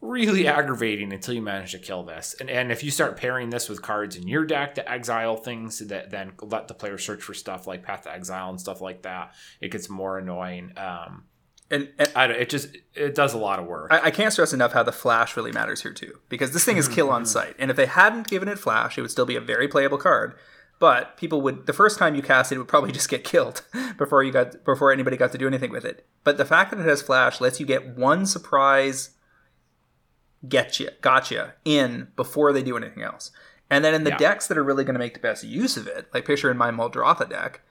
really 0.00 0.48
aggravating 0.48 1.12
until 1.12 1.34
you 1.34 1.42
manage 1.42 1.72
to 1.72 1.78
kill 1.78 2.02
this. 2.02 2.34
And, 2.40 2.50
and 2.50 2.72
if 2.72 2.82
you 2.82 2.90
start 2.90 3.16
pairing 3.16 3.50
this 3.50 3.68
with 3.68 3.82
cards 3.82 4.16
in 4.16 4.26
your 4.26 4.44
deck 4.44 4.74
to 4.74 4.90
exile 4.90 5.36
things 5.36 5.78
that 5.78 6.10
then 6.10 6.32
let 6.42 6.66
the 6.66 6.74
player 6.74 6.98
search 6.98 7.22
for 7.22 7.34
stuff 7.34 7.66
like 7.66 7.84
Path 7.84 8.02
to 8.04 8.12
Exile 8.12 8.50
and 8.50 8.60
stuff 8.60 8.80
like 8.80 9.02
that, 9.02 9.34
it 9.60 9.70
gets 9.70 9.88
more 9.88 10.18
annoying. 10.18 10.72
Um, 10.76 11.24
and, 11.73 11.89
and 11.99 12.12
I 12.15 12.27
don't, 12.27 12.36
it 12.39 12.51
just 12.51 12.77
it 12.94 13.15
does 13.15 13.32
a 13.35 13.39
lot 13.39 13.59
of 13.59 13.66
work. 13.66 13.90
I, 13.90 14.07
I, 14.07 14.11
can't 14.11 14.32
stress 14.32 14.53
enough 14.53 14.73
how 14.73 14.82
the 14.82 14.93
flash 14.93 15.36
really 15.36 15.53
matters 15.53 15.82
here 15.82 15.93
too, 15.93 16.19
because 16.28 16.53
this 16.53 16.65
thing 16.65 16.77
is 16.77 16.86
kill 16.86 17.11
on 17.11 17.23
mm-hmm. 17.23 17.28
sight, 17.28 17.57
and 17.59 17.70
if 17.70 17.77
they 17.77 17.86
hadn't 17.86 18.28
given 18.28 18.47
it 18.49 18.59
flash, 18.59 18.99
it 18.99 19.01
would 19.01 19.11
still 19.11 19.27
be 19.27 19.36
a 19.36 19.40
very 19.40 19.66
playable 19.66 19.99
card. 19.99 20.35
But 20.78 21.16
people 21.16 21.40
would 21.43 21.66
the 21.66 21.73
first 21.73 21.99
time 21.99 22.15
you 22.15 22.23
cast 22.23 22.53
it, 22.53 22.57
it 22.57 22.59
would 22.59 22.69
probably 22.69 22.93
just 23.01 23.09
get 23.09 23.24
killed 23.24 23.62
before 23.99 24.23
you 24.23 24.32
got 24.32 24.65
before 24.65 24.93
anybody 24.93 25.16
got 25.16 25.32
to 25.32 25.39
do 25.39 25.47
anything 25.47 25.70
with 25.70 25.85
it. 25.85 26.07
But 26.24 26.36
the 26.36 26.44
fact 26.44 26.70
that 26.70 26.81
it 26.81 26.86
has 26.86 27.01
flash 27.01 27.40
lets 27.40 27.59
you 27.59 27.66
get 27.66 27.97
one 27.97 28.27
surprise, 28.27 29.11
get 30.47 30.78
you, 30.78 30.90
gotcha 31.01 31.55
in 31.65 32.09
before 32.16 32.53
they 32.53 32.62
do 32.62 32.77
anything 32.77 33.03
else. 33.03 33.31
And 33.70 33.82
then 33.82 33.94
in 33.94 34.05
the 34.05 34.11
yeah. 34.11 34.19
decks 34.19 34.49
that 34.49 34.59
are 34.59 34.62
really 34.62 34.85
going 34.85 34.94
to 34.94 34.99
make 34.99 35.15
the 35.15 35.20
best 35.20 35.44
use 35.44 35.78
of 35.78 35.86
it, 35.86 36.09
like 36.12 36.27
picture 36.27 36.51
in 36.51 36.59
my 36.59 36.70
Muldrotha 36.70 37.31
deck, 37.31 37.62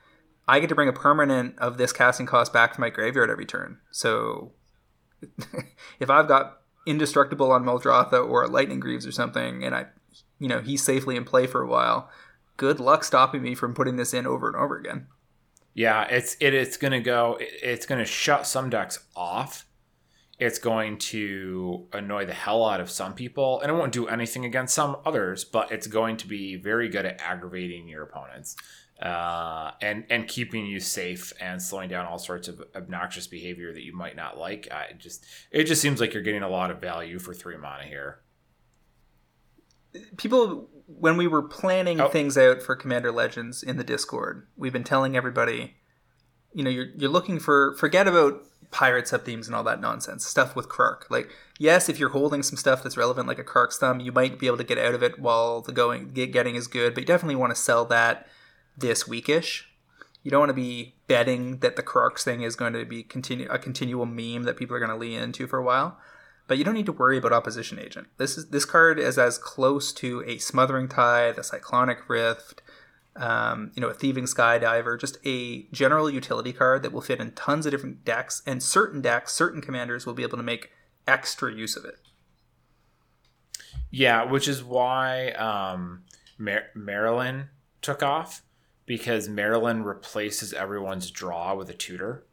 I 0.47 0.59
get 0.59 0.69
to 0.69 0.75
bring 0.75 0.89
a 0.89 0.93
permanent 0.93 1.57
of 1.59 1.77
this 1.77 1.93
casting 1.93 2.25
cost 2.25 2.51
back 2.51 2.73
to 2.73 2.81
my 2.81 2.89
graveyard 2.89 3.29
every 3.29 3.45
turn. 3.45 3.77
So 3.91 4.53
if 5.99 6.09
I've 6.09 6.27
got 6.27 6.61
indestructible 6.85 7.51
on 7.51 7.63
Muldrotha 7.63 8.27
or 8.27 8.47
Lightning 8.47 8.79
Greaves 8.79 9.05
or 9.05 9.11
something, 9.11 9.63
and 9.63 9.75
I, 9.75 9.85
you 10.39 10.47
know, 10.47 10.59
he's 10.59 10.83
safely 10.83 11.15
in 11.15 11.23
play 11.23 11.47
for 11.47 11.61
a 11.61 11.67
while, 11.67 12.09
good 12.57 12.79
luck 12.79 13.03
stopping 13.03 13.41
me 13.41 13.55
from 13.55 13.73
putting 13.73 13.95
this 13.95 14.13
in 14.13 14.25
over 14.25 14.47
and 14.47 14.55
over 14.55 14.77
again. 14.77 15.07
Yeah, 15.73 16.03
it's 16.03 16.35
it, 16.39 16.53
it's 16.53 16.75
gonna 16.75 16.99
go. 16.99 17.37
It's 17.39 17.85
gonna 17.85 18.05
shut 18.05 18.45
some 18.45 18.69
decks 18.69 18.99
off. 19.15 19.65
It's 20.37 20.59
going 20.59 20.97
to 20.97 21.87
annoy 21.93 22.25
the 22.25 22.33
hell 22.33 22.65
out 22.65 22.81
of 22.81 22.89
some 22.89 23.13
people, 23.13 23.61
and 23.61 23.71
it 23.71 23.75
won't 23.75 23.93
do 23.93 24.07
anything 24.07 24.43
against 24.43 24.75
some 24.75 24.97
others. 25.05 25.45
But 25.45 25.71
it's 25.71 25.87
going 25.87 26.17
to 26.17 26.27
be 26.27 26.57
very 26.57 26.89
good 26.89 27.05
at 27.05 27.21
aggravating 27.21 27.87
your 27.87 28.03
opponents 28.03 28.57
uh, 29.01 29.71
and 29.81 30.05
and 30.09 30.27
keeping 30.27 30.65
you 30.65 30.79
safe 30.79 31.33
and 31.41 31.61
slowing 31.61 31.89
down 31.89 32.05
all 32.05 32.19
sorts 32.19 32.47
of 32.47 32.61
obnoxious 32.75 33.25
behavior 33.25 33.73
that 33.73 33.83
you 33.83 33.95
might 33.95 34.15
not 34.15 34.37
like. 34.37 34.67
I 34.71 34.93
just 34.97 35.25
it 35.51 35.63
just 35.63 35.81
seems 35.81 35.99
like 35.99 36.13
you're 36.13 36.23
getting 36.23 36.43
a 36.43 36.49
lot 36.49 36.69
of 36.69 36.79
value 36.79 37.17
for 37.17 37.33
three 37.33 37.57
mana 37.57 37.85
here. 37.85 38.19
People, 40.17 40.69
when 40.85 41.17
we 41.17 41.27
were 41.27 41.41
planning 41.41 41.99
oh. 41.99 42.09
things 42.09 42.37
out 42.37 42.61
for 42.61 42.75
Commander 42.75 43.11
Legends 43.11 43.63
in 43.63 43.77
the 43.77 43.83
Discord, 43.83 44.47
we've 44.55 44.71
been 44.71 44.83
telling 44.83 45.17
everybody, 45.17 45.75
you 46.53 46.63
know, 46.63 46.69
you're 46.69 46.89
you're 46.95 47.09
looking 47.09 47.39
for 47.39 47.75
forget 47.77 48.07
about 48.07 48.43
pirate 48.69 49.07
sub 49.07 49.25
themes 49.25 49.47
and 49.47 49.55
all 49.55 49.63
that 49.63 49.81
nonsense 49.81 50.25
stuff 50.27 50.55
with 50.55 50.69
Krark. 50.69 51.09
Like, 51.09 51.29
yes, 51.57 51.89
if 51.89 51.97
you're 51.97 52.09
holding 52.09 52.43
some 52.43 52.55
stuff 52.55 52.83
that's 52.83 52.97
relevant, 52.97 53.27
like 53.27 53.39
a 53.39 53.43
Krark's 53.43 53.79
thumb, 53.79 53.99
you 53.99 54.11
might 54.11 54.37
be 54.37 54.45
able 54.45 54.57
to 54.57 54.63
get 54.63 54.77
out 54.77 54.93
of 54.93 55.01
it 55.01 55.17
while 55.17 55.61
the 55.61 55.71
going 55.71 56.09
getting 56.09 56.53
is 56.53 56.67
good. 56.67 56.93
But 56.93 57.01
you 57.01 57.07
definitely 57.07 57.35
want 57.35 57.53
to 57.53 57.59
sell 57.59 57.83
that 57.85 58.27
this 58.77 59.05
weekish. 59.05 59.63
You 60.23 60.31
don't 60.31 60.41
want 60.41 60.49
to 60.49 60.53
be 60.53 60.95
betting 61.07 61.59
that 61.59 61.75
the 61.75 61.83
Krarks 61.83 62.23
thing 62.23 62.43
is 62.43 62.55
going 62.55 62.73
to 62.73 62.85
be 62.85 63.03
continue 63.03 63.47
a 63.49 63.57
continual 63.57 64.05
meme 64.05 64.43
that 64.43 64.57
people 64.57 64.75
are 64.75 64.79
going 64.79 64.91
to 64.91 64.97
lean 64.97 65.19
into 65.19 65.47
for 65.47 65.57
a 65.57 65.63
while. 65.63 65.97
But 66.47 66.57
you 66.57 66.63
don't 66.63 66.73
need 66.73 66.85
to 66.87 66.91
worry 66.91 67.17
about 67.17 67.33
opposition 67.33 67.79
agent. 67.79 68.07
This 68.17 68.37
is 68.37 68.49
this 68.49 68.65
card 68.65 68.99
is 68.99 69.17
as 69.17 69.37
close 69.37 69.93
to 69.93 70.23
a 70.27 70.37
smothering 70.37 70.87
tithe, 70.87 71.37
a 71.37 71.43
cyclonic 71.43 72.09
rift, 72.09 72.61
um, 73.15 73.71
you 73.75 73.81
know, 73.81 73.87
a 73.87 73.93
thieving 73.93 74.25
skydiver, 74.25 74.99
just 74.99 75.17
a 75.25 75.63
general 75.71 76.09
utility 76.09 76.53
card 76.53 76.83
that 76.83 76.91
will 76.91 77.01
fit 77.01 77.19
in 77.19 77.31
tons 77.31 77.65
of 77.65 77.71
different 77.71 78.05
decks, 78.05 78.41
and 78.45 78.61
certain 78.61 79.01
decks, 79.01 79.33
certain 79.33 79.61
commanders 79.61 80.05
will 80.05 80.13
be 80.13 80.23
able 80.23 80.37
to 80.37 80.43
make 80.43 80.71
extra 81.07 81.53
use 81.53 81.75
of 81.75 81.85
it. 81.85 81.99
Yeah, 83.89 84.23
which 84.23 84.47
is 84.47 84.63
why 84.63 85.31
um, 85.31 86.03
Mar- 86.37 86.69
Maralen 86.75 87.49
took 87.81 88.03
off 88.03 88.41
because 88.91 89.29
Maralen 89.29 89.85
replaces 89.85 90.51
everyone's 90.51 91.11
draw 91.11 91.55
with 91.55 91.69
a 91.69 91.73
tutor. 91.73 92.25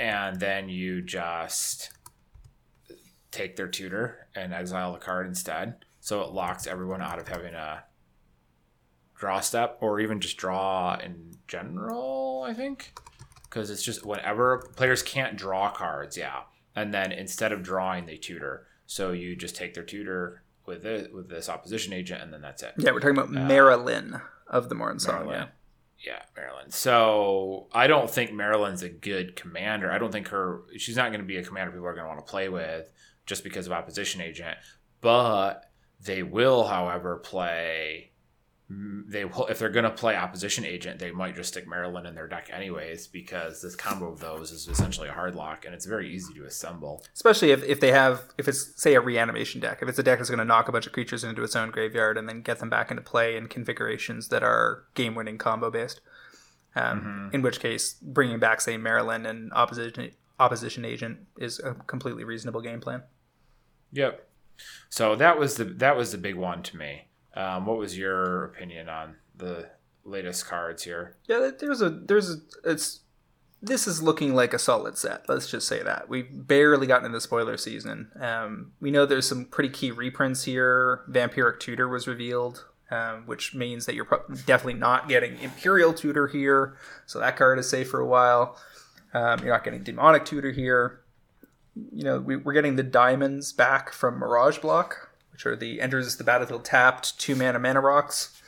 And 0.00 0.40
then 0.40 0.68
you 0.68 1.00
just 1.00 1.92
take 3.30 3.54
their 3.54 3.68
tutor 3.68 4.26
and 4.34 4.52
exile 4.52 4.92
the 4.92 4.98
card 4.98 5.28
instead. 5.28 5.76
So 6.00 6.22
it 6.22 6.32
locks 6.32 6.66
everyone 6.66 7.00
out 7.00 7.20
of 7.20 7.28
having 7.28 7.54
a 7.54 7.84
draw 9.14 9.38
step 9.38 9.78
or 9.80 10.00
even 10.00 10.20
just 10.20 10.38
draw 10.38 10.96
in 10.96 11.36
general, 11.46 12.44
I 12.44 12.52
think. 12.52 12.92
Because 13.44 13.70
it's 13.70 13.84
just 13.84 14.04
whenever 14.04 14.58
players 14.74 15.04
can't 15.04 15.36
draw 15.36 15.70
cards, 15.70 16.16
yeah. 16.16 16.40
And 16.74 16.92
then 16.92 17.12
instead 17.12 17.52
of 17.52 17.62
drawing, 17.62 18.06
they 18.06 18.16
tutor. 18.16 18.66
So 18.86 19.12
you 19.12 19.36
just 19.36 19.54
take 19.54 19.74
their 19.74 19.84
tutor 19.84 20.42
with 20.66 20.84
it 20.84 21.14
with 21.14 21.28
this 21.28 21.48
opposition 21.48 21.92
agent, 21.92 22.22
and 22.22 22.32
then 22.32 22.42
that's 22.42 22.64
it. 22.64 22.74
Yeah, 22.76 22.90
we're 22.90 22.98
talking 22.98 23.16
about 23.16 23.28
uh, 23.28 23.46
Maralen 23.46 24.20
of 24.46 24.68
the 24.68 24.74
Mornsong. 24.74 25.30
Yeah. 25.30 25.46
Yeah, 26.04 26.20
Maralen. 26.36 26.70
So 26.70 27.68
I 27.72 27.86
don't 27.86 28.10
think 28.10 28.30
Maralen's 28.30 28.82
a 28.82 28.90
good 28.90 29.36
commander. 29.36 29.90
I 29.90 29.98
don't 29.98 30.12
think 30.12 30.28
her 30.28 30.62
she's 30.76 30.96
not 30.96 31.08
going 31.08 31.20
to 31.20 31.26
be 31.26 31.38
a 31.38 31.44
commander 31.44 31.72
people 31.72 31.86
are 31.86 31.94
going 31.94 32.04
to 32.04 32.08
want 32.08 32.24
to 32.24 32.30
play 32.30 32.50
with 32.50 32.90
just 33.24 33.42
because 33.42 33.66
of 33.66 33.72
opposition 33.72 34.20
agent. 34.20 34.58
But 35.00 35.64
they 36.00 36.22
will, 36.22 36.64
however, 36.64 37.16
play 37.16 38.10
they 39.06 39.24
will 39.24 39.46
if 39.46 39.58
they're 39.58 39.68
going 39.68 39.84
to 39.84 39.90
play 39.90 40.16
opposition 40.16 40.64
agent 40.64 40.98
they 40.98 41.10
might 41.10 41.36
just 41.36 41.50
stick 41.50 41.66
maralen 41.66 42.06
in 42.06 42.14
their 42.14 42.26
deck 42.26 42.48
anyways 42.52 43.06
because 43.06 43.60
this 43.60 43.76
combo 43.76 44.10
of 44.10 44.20
those 44.20 44.50
is 44.50 44.66
essentially 44.68 45.08
a 45.08 45.12
hard 45.12 45.34
lock 45.34 45.64
and 45.64 45.74
it's 45.74 45.86
very 45.86 46.12
easy 46.12 46.32
to 46.34 46.44
assemble. 46.44 47.04
Especially 47.14 47.50
if, 47.50 47.62
if 47.64 47.80
they 47.80 47.92
have 47.92 48.22
if 48.38 48.48
it's 48.48 48.80
say 48.80 48.94
a 48.94 49.00
reanimation 49.00 49.60
deck. 49.60 49.80
If 49.82 49.88
it's 49.88 49.98
a 49.98 50.02
deck 50.02 50.18
that's 50.18 50.30
going 50.30 50.38
to 50.38 50.44
knock 50.44 50.68
a 50.68 50.72
bunch 50.72 50.86
of 50.86 50.92
creatures 50.92 51.24
into 51.24 51.42
its 51.42 51.56
own 51.56 51.70
graveyard 51.70 52.16
and 52.16 52.28
then 52.28 52.42
get 52.42 52.58
them 52.58 52.70
back 52.70 52.90
into 52.90 53.02
play 53.02 53.36
in 53.36 53.48
configurations 53.48 54.28
that 54.28 54.42
are 54.42 54.84
game 54.94 55.14
winning 55.14 55.38
combo 55.38 55.70
based 55.70 56.00
um, 56.76 57.00
mm-hmm. 57.00 57.34
in 57.34 57.42
which 57.42 57.60
case 57.60 57.94
bringing 58.02 58.38
back 58.38 58.60
say 58.60 58.76
maralen 58.76 59.26
and 59.26 59.52
opposition 59.52 60.10
opposition 60.40 60.84
agent 60.84 61.18
is 61.38 61.60
a 61.60 61.74
completely 61.74 62.24
reasonable 62.24 62.60
game 62.60 62.80
plan. 62.80 63.02
Yep. 63.92 64.26
So 64.88 65.16
that 65.16 65.38
was 65.38 65.56
the 65.56 65.64
that 65.64 65.96
was 65.96 66.12
the 66.12 66.18
big 66.18 66.36
one 66.36 66.62
to 66.64 66.76
me. 66.76 67.08
Um, 67.34 67.66
what 67.66 67.78
was 67.78 67.98
your 67.98 68.44
opinion 68.44 68.88
on 68.88 69.16
the 69.36 69.70
latest 70.04 70.46
cards 70.46 70.84
here? 70.84 71.16
Yeah, 71.26 71.50
there's 71.58 71.82
a 71.82 71.90
there's 71.90 72.30
a 72.30 72.36
it's 72.64 73.00
this 73.64 73.86
is 73.86 74.02
looking 74.02 74.34
like 74.34 74.52
a 74.52 74.58
solid 74.58 74.98
set. 74.98 75.24
Let's 75.28 75.50
just 75.50 75.66
say 75.66 75.82
that 75.82 76.08
we've 76.08 76.28
barely 76.30 76.86
gotten 76.86 77.06
into 77.06 77.20
spoiler 77.20 77.56
season. 77.56 78.10
Um, 78.20 78.72
we 78.80 78.90
know 78.90 79.06
there's 79.06 79.26
some 79.26 79.46
pretty 79.46 79.70
key 79.70 79.90
reprints 79.90 80.44
here. 80.44 81.00
Vampiric 81.10 81.60
Tutor 81.60 81.88
was 81.88 82.06
revealed, 82.06 82.66
um, 82.90 83.22
which 83.26 83.54
means 83.54 83.86
that 83.86 83.94
you're 83.94 84.04
pro- 84.04 84.22
definitely 84.44 84.74
not 84.74 85.08
getting 85.08 85.38
Imperial 85.40 85.94
Tutor 85.94 86.26
here, 86.26 86.76
so 87.06 87.18
that 87.18 87.36
card 87.36 87.58
is 87.58 87.68
safe 87.68 87.88
for 87.88 88.00
a 88.00 88.06
while. 88.06 88.58
Um, 89.14 89.40
you're 89.40 89.52
not 89.52 89.64
getting 89.64 89.82
Demonic 89.82 90.24
Tutor 90.24 90.52
here. 90.52 91.00
You 91.74 92.04
know, 92.04 92.20
we, 92.20 92.36
we're 92.36 92.52
getting 92.52 92.76
the 92.76 92.82
diamonds 92.82 93.52
back 93.52 93.92
from 93.92 94.18
Mirage 94.18 94.58
Block, 94.58 95.03
which 95.34 95.44
are 95.44 95.56
the 95.56 95.80
enters 95.80 96.16
the 96.16 96.24
battlefield 96.24 96.64
tapped 96.64 97.18
two 97.18 97.34
mana 97.34 97.58
mana 97.58 97.80
rocks. 97.80 98.40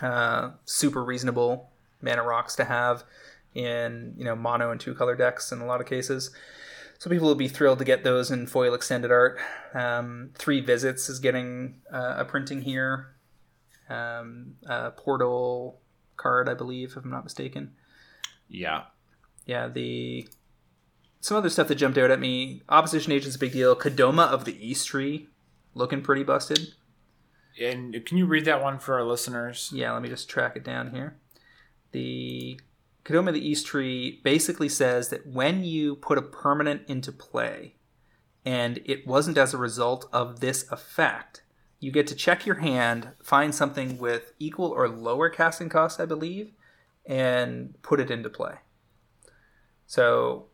Uh, 0.00 0.52
super 0.64 1.04
reasonable 1.04 1.70
mana 2.00 2.22
rocks 2.22 2.56
to 2.56 2.64
have 2.64 3.04
in 3.54 4.14
you 4.16 4.24
know 4.24 4.34
mono 4.34 4.70
and 4.70 4.80
two 4.80 4.94
color 4.94 5.14
decks 5.14 5.52
in 5.52 5.60
a 5.60 5.66
lot 5.66 5.80
of 5.80 5.86
cases. 5.86 6.30
So 6.98 7.10
people 7.10 7.28
will 7.28 7.34
be 7.34 7.46
thrilled 7.46 7.78
to 7.78 7.84
get 7.84 8.02
those 8.02 8.30
in 8.30 8.46
foil 8.46 8.74
extended 8.74 9.12
art. 9.12 9.38
Um, 9.74 10.30
Three 10.34 10.60
visits 10.60 11.08
is 11.08 11.20
getting 11.20 11.80
uh, 11.92 12.16
a 12.18 12.24
printing 12.24 12.62
here. 12.62 13.14
Um, 13.88 14.54
a 14.66 14.90
portal 14.90 15.78
card, 16.16 16.48
I 16.48 16.54
believe, 16.54 16.96
if 16.96 17.04
I'm 17.04 17.10
not 17.10 17.24
mistaken. 17.24 17.72
Yeah, 18.48 18.84
Yeah, 19.46 19.68
the 19.68 20.26
some 21.20 21.36
other 21.36 21.50
stuff 21.50 21.68
that 21.68 21.74
jumped 21.76 21.98
out 21.98 22.10
at 22.10 22.20
me. 22.20 22.62
Opposition 22.68 23.12
agent's 23.12 23.36
a 23.36 23.38
big 23.38 23.52
deal. 23.52 23.76
Kodama 23.76 24.26
of 24.26 24.44
the 24.44 24.56
East 24.66 24.88
Tree, 24.88 25.28
looking 25.78 26.02
pretty 26.02 26.24
busted. 26.24 26.74
and 27.60 28.04
can 28.04 28.18
you 28.18 28.26
read 28.26 28.44
that 28.44 28.62
one 28.62 28.78
for 28.78 28.94
our 28.94 29.04
listeners? 29.04 29.70
Yeah, 29.72 29.92
let 29.92 30.02
me 30.02 30.08
just 30.08 30.28
track 30.28 30.56
it 30.56 30.64
down 30.64 30.90
here. 30.90 31.16
The 31.92 32.60
Kodama 33.04 33.28
of 33.28 33.34
the 33.34 33.48
East 33.48 33.66
Tree 33.66 34.20
basically 34.22 34.68
says 34.68 35.08
that 35.08 35.26
when 35.26 35.64
you 35.64 35.96
put 35.96 36.18
a 36.18 36.22
permanent 36.22 36.82
into 36.88 37.10
play 37.10 37.76
and 38.44 38.80
it 38.84 39.06
wasn't 39.06 39.38
as 39.38 39.54
a 39.54 39.58
result 39.58 40.08
of 40.12 40.40
this 40.40 40.70
effect, 40.70 41.42
you 41.80 41.90
get 41.90 42.06
to 42.08 42.14
check 42.14 42.44
your 42.44 42.56
hand, 42.56 43.12
find 43.22 43.54
something 43.54 43.98
with 43.98 44.32
equal 44.38 44.70
or 44.70 44.88
lower 44.88 45.30
casting 45.30 45.68
costs, 45.68 46.00
I 46.00 46.06
believe, 46.06 46.52
and 47.06 47.80
put 47.82 48.00
it 48.00 48.10
into 48.10 48.28
play. 48.28 48.56
So 49.86 50.48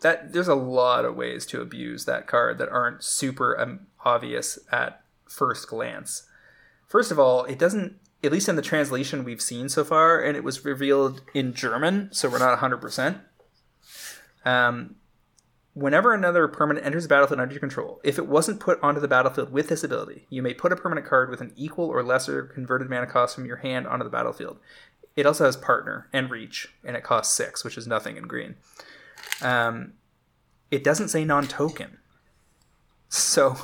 that 0.00 0.32
there's 0.32 0.48
a 0.48 0.54
lot 0.54 1.04
of 1.04 1.16
ways 1.16 1.46
to 1.46 1.60
abuse 1.60 2.04
that 2.04 2.26
card 2.26 2.58
that 2.58 2.68
aren't 2.68 3.02
super 3.02 3.58
um, 3.58 3.86
obvious 4.04 4.58
at 4.70 5.02
first 5.26 5.68
glance. 5.68 6.26
First 6.86 7.10
of 7.10 7.18
all, 7.18 7.44
it 7.44 7.58
doesn't, 7.58 7.98
at 8.22 8.32
least 8.32 8.48
in 8.48 8.56
the 8.56 8.62
translation 8.62 9.24
we've 9.24 9.40
seen 9.40 9.68
so 9.68 9.84
far, 9.84 10.20
and 10.20 10.36
it 10.36 10.44
was 10.44 10.64
revealed 10.64 11.22
in 11.34 11.54
German, 11.54 12.10
so 12.12 12.28
we're 12.28 12.38
not 12.38 12.58
100%. 12.58 13.20
Um, 14.44 14.96
whenever 15.74 16.12
another 16.12 16.48
permanent 16.48 16.84
enters 16.84 17.04
the 17.04 17.08
battlefield 17.08 17.40
under 17.40 17.54
your 17.54 17.60
control, 17.60 18.00
if 18.04 18.18
it 18.18 18.26
wasn't 18.26 18.60
put 18.60 18.82
onto 18.82 19.00
the 19.00 19.08
battlefield 19.08 19.52
with 19.52 19.68
this 19.68 19.84
ability, 19.84 20.26
you 20.28 20.42
may 20.42 20.54
put 20.54 20.72
a 20.72 20.76
permanent 20.76 21.06
card 21.06 21.30
with 21.30 21.40
an 21.40 21.52
equal 21.56 21.88
or 21.88 22.02
lesser 22.02 22.42
converted 22.42 22.90
mana 22.90 23.06
cost 23.06 23.34
from 23.34 23.46
your 23.46 23.56
hand 23.56 23.86
onto 23.86 24.04
the 24.04 24.10
battlefield. 24.10 24.58
It 25.16 25.26
also 25.26 25.44
has 25.44 25.56
partner 25.56 26.08
and 26.12 26.30
reach, 26.30 26.68
and 26.84 26.96
it 26.96 27.04
costs 27.04 27.34
six, 27.34 27.64
which 27.64 27.76
is 27.76 27.86
nothing 27.86 28.16
in 28.16 28.24
green. 28.24 28.56
Um, 29.40 29.94
it 30.70 30.84
doesn't 30.84 31.08
say 31.08 31.24
non-token, 31.24 31.98
so 33.08 33.56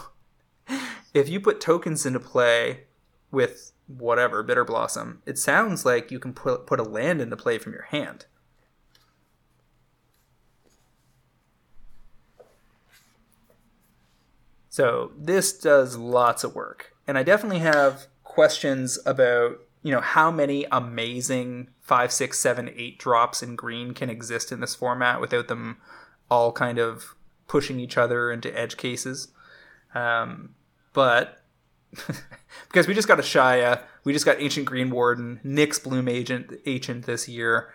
if 1.15 1.29
you 1.29 1.41
put 1.41 1.61
tokens 1.61 2.05
into 2.05 2.21
play 2.21 2.85
with 3.31 3.73
whatever 3.87 4.43
bitterblossom, 4.45 5.19
it 5.25 5.39
sounds 5.39 5.85
like 5.87 6.11
you 6.11 6.19
can 6.19 6.33
put 6.33 6.67
put 6.67 6.81
a 6.81 6.83
land 6.83 7.21
into 7.21 7.37
play 7.37 7.59
from 7.59 7.73
your 7.73 7.87
hand. 7.91 8.27
So 14.69 15.13
this 15.17 15.59
does 15.59 15.97
lots 15.97 16.45
of 16.45 16.55
work, 16.55 16.95
and 17.07 17.17
I 17.17 17.23
definitely 17.23 17.61
have 17.61 18.07
questions 18.23 18.99
about 19.07 19.61
you 19.83 19.93
know 19.93 20.01
how 20.01 20.31
many 20.31 20.67
amazing 20.71 21.69
five, 21.81 22.13
six, 22.13 22.39
seven, 22.39 22.71
eight 22.77 22.99
drops 22.99 23.43
in 23.43 23.57
green 23.57 23.95
can 23.95 24.11
exist 24.11 24.53
in 24.53 24.61
this 24.61 24.75
format 24.75 25.21
without 25.21 25.49
them 25.49 25.79
all 26.31 26.53
kind 26.53 26.79
of 26.79 27.15
pushing 27.47 27.81
each 27.81 27.97
other 27.97 28.31
into 28.31 28.57
edge 28.59 28.77
cases. 28.77 29.29
Um, 29.95 30.55
but 30.93 31.43
because 32.69 32.87
we 32.87 32.95
just 32.95 33.09
got 33.09 33.19
a 33.19 33.23
Shia, 33.23 33.83
we 34.05 34.13
just 34.13 34.27
got 34.27 34.41
Ancient 34.41 34.69
Greenwarden, 34.69 35.43
Nyx 35.45 35.83
Bloom 35.83 36.09
Agent, 36.09 36.53
Ancient 36.67 37.07
this 37.07 37.29
year. 37.29 37.73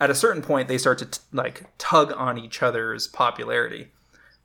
At 0.00 0.10
a 0.10 0.14
certain 0.14 0.42
point, 0.42 0.68
they 0.68 0.78
start 0.78 0.98
to 0.98 1.06
t- 1.06 1.20
like 1.32 1.66
tug 1.78 2.12
on 2.16 2.38
each 2.38 2.62
other's 2.62 3.06
popularity. 3.06 3.88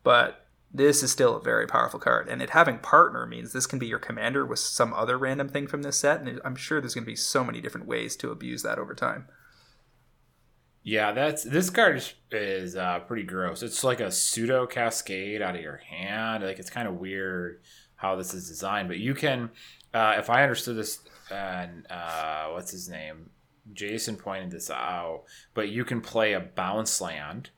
But 0.03 0.46
this 0.73 1.01
is 1.01 1.11
still 1.11 1.35
a 1.35 1.41
very 1.41 1.65
powerful 1.65 1.99
card, 1.99 2.27
and 2.27 2.41
it 2.41 2.51
having 2.51 2.79
partner 2.79 3.25
means 3.25 3.53
this 3.53 3.67
can 3.67 3.79
be 3.79 3.87
your 3.87 3.99
commander 3.99 4.45
with 4.45 4.59
some 4.59 4.93
other 4.93 5.17
random 5.17 5.49
thing 5.49 5.67
from 5.67 5.81
this 5.81 5.97
set, 5.97 6.21
and 6.21 6.41
I'm 6.43 6.55
sure 6.55 6.81
there's 6.81 6.93
going 6.93 7.05
to 7.05 7.11
be 7.11 7.15
so 7.15 7.43
many 7.43 7.61
different 7.61 7.87
ways 7.87 8.15
to 8.17 8.31
abuse 8.31 8.63
that 8.63 8.77
over 8.77 8.93
time. 8.93 9.27
Yeah, 10.83 11.11
that's 11.11 11.43
this 11.43 11.69
card 11.69 11.97
is, 11.97 12.13
is 12.31 12.75
uh, 12.75 12.99
pretty 12.99 13.23
gross. 13.23 13.61
It's 13.61 13.83
like 13.83 13.99
a 13.99 14.11
pseudo 14.11 14.65
cascade 14.65 15.41
out 15.41 15.55
of 15.55 15.61
your 15.61 15.77
hand. 15.77 16.43
Like 16.43 16.59
it's 16.59 16.69
kind 16.69 16.87
of 16.87 16.95
weird 16.95 17.61
how 17.97 18.15
this 18.15 18.33
is 18.33 18.47
designed, 18.47 18.87
but 18.87 18.99
you 18.99 19.13
can, 19.13 19.49
uh, 19.93 20.15
if 20.17 20.29
I 20.29 20.43
understood 20.43 20.77
this, 20.77 20.99
and 21.29 21.85
uh, 21.89 22.47
what's 22.51 22.71
his 22.71 22.87
name, 22.87 23.31
Jason 23.73 24.15
pointed 24.15 24.51
this 24.51 24.69
out, 24.69 25.23
but 25.53 25.69
you 25.69 25.83
can 25.83 25.99
play 25.99 26.33
a 26.33 26.39
bounce 26.39 27.01
land. 27.01 27.49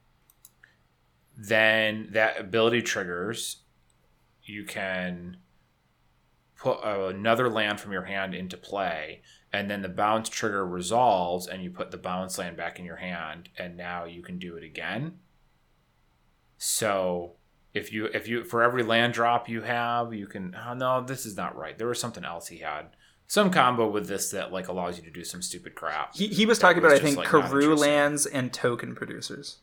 Then 1.41 2.09
that 2.11 2.37
ability 2.37 2.81
triggers. 2.81 3.63
You 4.43 4.65
can 4.65 5.37
put 6.57 6.79
another 6.83 7.49
land 7.49 7.79
from 7.79 7.93
your 7.93 8.03
hand 8.03 8.35
into 8.35 8.57
play, 8.57 9.21
and 9.53 9.71
then 9.71 9.81
the 9.81 9.87
bounce 9.87 10.27
trigger 10.27 10.67
resolves, 10.67 11.47
and 11.47 11.63
you 11.63 11.69
put 11.69 11.91
the 11.91 11.97
bounce 11.97 12.37
land 12.37 12.57
back 12.57 12.77
in 12.77 12.83
your 12.83 12.97
hand, 12.97 13.47
and 13.57 13.77
now 13.77 14.03
you 14.03 14.21
can 14.21 14.37
do 14.37 14.57
it 14.57 14.63
again. 14.63 15.19
So 16.57 17.35
if 17.73 17.93
you 17.93 18.07
if 18.07 18.27
you 18.27 18.43
for 18.43 18.61
every 18.61 18.83
land 18.83 19.13
drop 19.13 19.47
you 19.47 19.61
have, 19.61 20.13
you 20.13 20.27
can. 20.27 20.53
Oh 20.67 20.73
no, 20.73 21.01
this 21.01 21.25
is 21.25 21.37
not 21.37 21.55
right. 21.55 21.77
There 21.77 21.87
was 21.87 21.99
something 21.99 22.25
else 22.25 22.47
he 22.47 22.57
had. 22.57 22.87
Some 23.27 23.49
combo 23.49 23.89
with 23.89 24.07
this 24.07 24.31
that 24.31 24.51
like 24.51 24.67
allows 24.67 24.97
you 24.97 25.03
to 25.05 25.11
do 25.11 25.23
some 25.23 25.41
stupid 25.41 25.75
crap. 25.75 26.15
He, 26.15 26.27
he 26.27 26.45
was 26.45 26.59
talking 26.59 26.83
was 26.83 26.91
about, 26.91 27.01
I 27.01 27.03
think, 27.03 27.17
like, 27.31 27.77
lands 27.79 28.25
and 28.25 28.51
token 28.51 28.93
producers. 28.93 29.59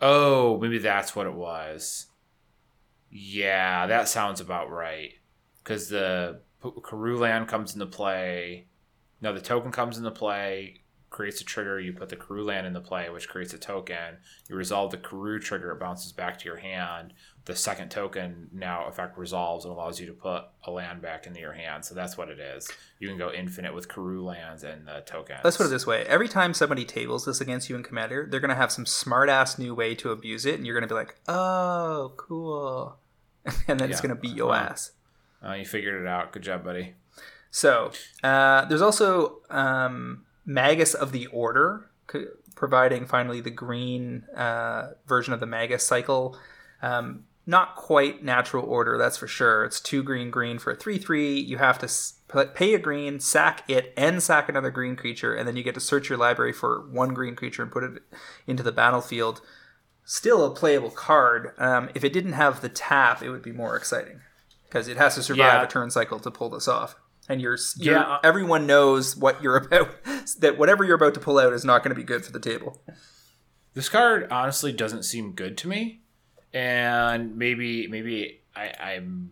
Oh, 0.00 0.58
maybe 0.60 0.78
that's 0.78 1.14
what 1.14 1.26
it 1.26 1.34
was. 1.34 2.06
Yeah, 3.10 3.86
that 3.86 4.08
sounds 4.08 4.40
about 4.40 4.70
right. 4.70 5.14
Because 5.62 5.88
the 5.88 6.40
land 6.62 7.48
comes 7.48 7.74
into 7.74 7.86
play. 7.86 8.66
No, 9.20 9.32
the 9.32 9.40
token 9.40 9.70
comes 9.72 9.96
into 9.96 10.10
play, 10.10 10.82
creates 11.10 11.40
a 11.40 11.44
trigger. 11.44 11.78
You 11.78 11.92
put 11.92 12.08
the 12.08 12.16
Karoo 12.16 12.44
land 12.44 12.66
into 12.66 12.80
play, 12.80 13.08
which 13.08 13.28
creates 13.28 13.54
a 13.54 13.58
token. 13.58 14.18
You 14.48 14.56
resolve 14.56 14.90
the 14.90 14.98
Karoo 14.98 15.38
trigger, 15.38 15.70
it 15.70 15.80
bounces 15.80 16.12
back 16.12 16.38
to 16.38 16.44
your 16.44 16.56
hand. 16.56 17.14
The 17.46 17.54
second 17.54 17.90
token 17.90 18.48
now 18.52 18.86
effect 18.86 19.18
resolves 19.18 19.66
and 19.66 19.72
allows 19.74 20.00
you 20.00 20.06
to 20.06 20.14
put 20.14 20.44
a 20.64 20.70
land 20.70 21.02
back 21.02 21.26
into 21.26 21.40
your 21.40 21.52
hand. 21.52 21.84
So 21.84 21.94
that's 21.94 22.16
what 22.16 22.30
it 22.30 22.38
is. 22.40 22.70
You 22.98 23.06
can 23.08 23.18
go 23.18 23.30
infinite 23.30 23.74
with 23.74 23.86
Karoo 23.86 24.24
lands 24.24 24.64
and 24.64 24.88
the 24.88 25.02
tokens. 25.04 25.40
Let's 25.44 25.58
put 25.58 25.66
it 25.66 25.68
this 25.70 25.86
way: 25.86 26.04
every 26.06 26.26
time 26.28 26.54
somebody 26.54 26.86
tables 26.86 27.26
this 27.26 27.42
against 27.42 27.68
you 27.68 27.76
in 27.76 27.82
Commander, 27.82 28.26
they're 28.30 28.40
gonna 28.40 28.54
have 28.54 28.72
some 28.72 28.86
smart 28.86 29.28
ass 29.28 29.58
new 29.58 29.74
way 29.74 29.94
to 29.96 30.10
abuse 30.10 30.46
it, 30.46 30.54
and 30.54 30.66
you're 30.66 30.74
gonna 30.74 30.86
be 30.88 30.94
like, 30.94 31.16
"Oh, 31.28 32.14
cool," 32.16 32.96
and 33.68 33.78
then 33.78 33.90
it's 33.90 34.00
gonna 34.00 34.14
beat 34.14 34.34
your 34.36 34.50
Uh-huh. 34.52 34.68
ass. 34.70 34.92
Uh, 35.46 35.52
you 35.52 35.66
figured 35.66 36.00
it 36.00 36.06
out. 36.08 36.32
Good 36.32 36.42
job, 36.42 36.64
buddy. 36.64 36.94
So 37.50 37.92
uh, 38.22 38.64
there's 38.64 38.80
also 38.80 39.42
um, 39.50 40.24
Magus 40.46 40.94
of 40.94 41.12
the 41.12 41.26
Order, 41.26 41.90
c- 42.10 42.24
providing 42.56 43.04
finally 43.06 43.42
the 43.42 43.50
green 43.50 44.24
uh, 44.34 44.92
version 45.06 45.34
of 45.34 45.40
the 45.40 45.46
Magus 45.46 45.86
cycle. 45.86 46.38
Um, 46.80 47.24
not 47.46 47.76
quite 47.76 48.24
natural 48.24 48.64
order, 48.64 48.96
that's 48.96 49.18
for 49.18 49.26
sure. 49.26 49.64
It's 49.64 49.80
two 49.80 50.02
green 50.02 50.30
green 50.30 50.58
for 50.58 50.72
a 50.72 50.76
three 50.76 50.98
three. 50.98 51.38
You 51.38 51.58
have 51.58 51.78
to 51.80 52.46
pay 52.54 52.74
a 52.74 52.78
green, 52.78 53.20
sack 53.20 53.62
it, 53.68 53.92
and 53.96 54.22
sack 54.22 54.48
another 54.48 54.70
green 54.70 54.96
creature, 54.96 55.34
and 55.34 55.46
then 55.46 55.56
you 55.56 55.62
get 55.62 55.74
to 55.74 55.80
search 55.80 56.08
your 56.08 56.18
library 56.18 56.52
for 56.52 56.86
one 56.90 57.12
green 57.14 57.36
creature 57.36 57.62
and 57.62 57.70
put 57.70 57.84
it 57.84 58.02
into 58.46 58.62
the 58.62 58.72
battlefield. 58.72 59.40
Still 60.04 60.44
a 60.44 60.54
playable 60.54 60.90
card. 60.90 61.52
Um, 61.58 61.88
if 61.94 62.04
it 62.04 62.12
didn't 62.12 62.32
have 62.32 62.60
the 62.60 62.68
tap, 62.68 63.22
it 63.22 63.30
would 63.30 63.42
be 63.42 63.52
more 63.52 63.76
exciting 63.76 64.20
because 64.64 64.88
it 64.88 64.96
has 64.96 65.14
to 65.14 65.22
survive 65.22 65.38
Yeah. 65.60 65.62
a 65.62 65.66
turn 65.68 65.90
cycle 65.90 66.18
to 66.20 66.30
pull 66.30 66.50
this 66.50 66.68
off. 66.68 66.96
And 67.28 67.40
you're, 67.40 67.56
you're 67.76 67.94
Yeah. 67.94 68.18
everyone 68.22 68.66
knows 68.66 69.16
what 69.16 69.42
you're 69.42 69.56
about. 69.66 69.88
That 70.40 70.58
whatever 70.58 70.84
you're 70.84 70.96
about 70.96 71.14
to 71.14 71.20
pull 71.20 71.38
out 71.38 71.52
is 71.54 71.64
not 71.64 71.82
going 71.82 71.94
to 71.94 71.98
be 72.00 72.04
good 72.04 72.24
for 72.24 72.32
the 72.32 72.40
table. 72.40 72.82
This 73.72 73.88
card 73.88 74.30
honestly 74.30 74.72
doesn't 74.72 75.04
seem 75.04 75.32
good 75.32 75.56
to 75.58 75.68
me. 75.68 76.02
And 76.54 77.36
maybe 77.36 77.86
maybe 77.88 78.40
I, 78.56 78.72
I'm. 78.80 79.30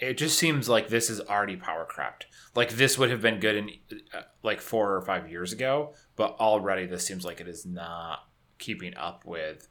It 0.00 0.14
just 0.14 0.38
seems 0.38 0.68
like 0.68 0.88
this 0.88 1.10
is 1.10 1.20
already 1.20 1.56
power 1.56 1.84
crept. 1.84 2.26
Like 2.54 2.70
this 2.70 2.98
would 2.98 3.10
have 3.10 3.20
been 3.20 3.40
good 3.40 3.56
in 3.56 3.70
uh, 4.14 4.22
like 4.42 4.60
four 4.60 4.94
or 4.94 5.02
five 5.02 5.30
years 5.30 5.52
ago, 5.52 5.94
but 6.16 6.36
already 6.40 6.86
this 6.86 7.06
seems 7.06 7.24
like 7.24 7.40
it 7.40 7.48
is 7.48 7.66
not 7.66 8.20
keeping 8.58 8.96
up 8.96 9.24
with 9.24 9.68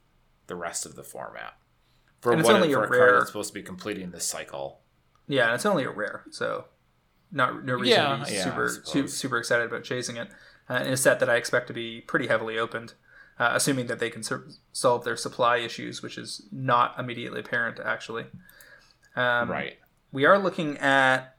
the 0.48 0.56
rest 0.56 0.86
of 0.86 0.95
the 0.95 1.03
format. 1.03 1.53
For 2.19 2.32
And 2.34 2.41
it's 2.41 2.48
what 2.48 2.57
only 2.57 2.73
for 2.73 2.84
a 2.84 2.90
rare- 2.90 3.14
that's 3.19 3.28
supposed 3.28 3.49
to 3.49 3.53
be 3.53 3.64
completing 3.64 4.11
this 4.11 4.26
cycle. 4.26 4.82
Yeah, 5.28 5.45
and 5.45 5.56
it's 5.56 5.65
only 5.65 5.86
a 5.86 5.90
rare, 5.90 6.26
so 6.30 6.65
not 7.32 7.64
no 7.65 7.73
reason 7.76 7.98
Yeah, 7.98 8.18
to 8.18 8.26
be 8.26 8.36
yeah, 8.36 8.44
super 8.44 8.69
su- 8.84 9.07
super 9.07 9.38
excited 9.38 9.65
about 9.68 9.84
chasing 9.84 10.18
it. 10.18 10.30
Uh, 10.69 10.84
in 10.86 10.94
a 10.94 10.98
set 10.98 11.19
that 11.22 11.30
I 11.30 11.36
expect 11.38 11.68
to 11.68 11.73
be 11.73 12.02
pretty 12.02 12.28
heavily 12.28 12.57
opened, 12.60 12.94
uh, 13.40 13.52
assuming 13.53 13.88
that 13.88 13.99
they 13.99 14.10
can 14.10 14.24
sur- 14.24 14.48
solve 14.72 15.03
their 15.03 15.18
supply 15.18 15.58
issues, 15.58 16.02
which 16.02 16.18
is 16.18 16.44
not 16.52 16.99
immediately 16.99 17.40
apparent 17.40 17.80
actually. 17.84 18.26
Um, 19.16 19.52
right. 19.52 19.78
we 20.12 20.26
are 20.26 20.40
looking 20.40 20.78
at 20.78 21.36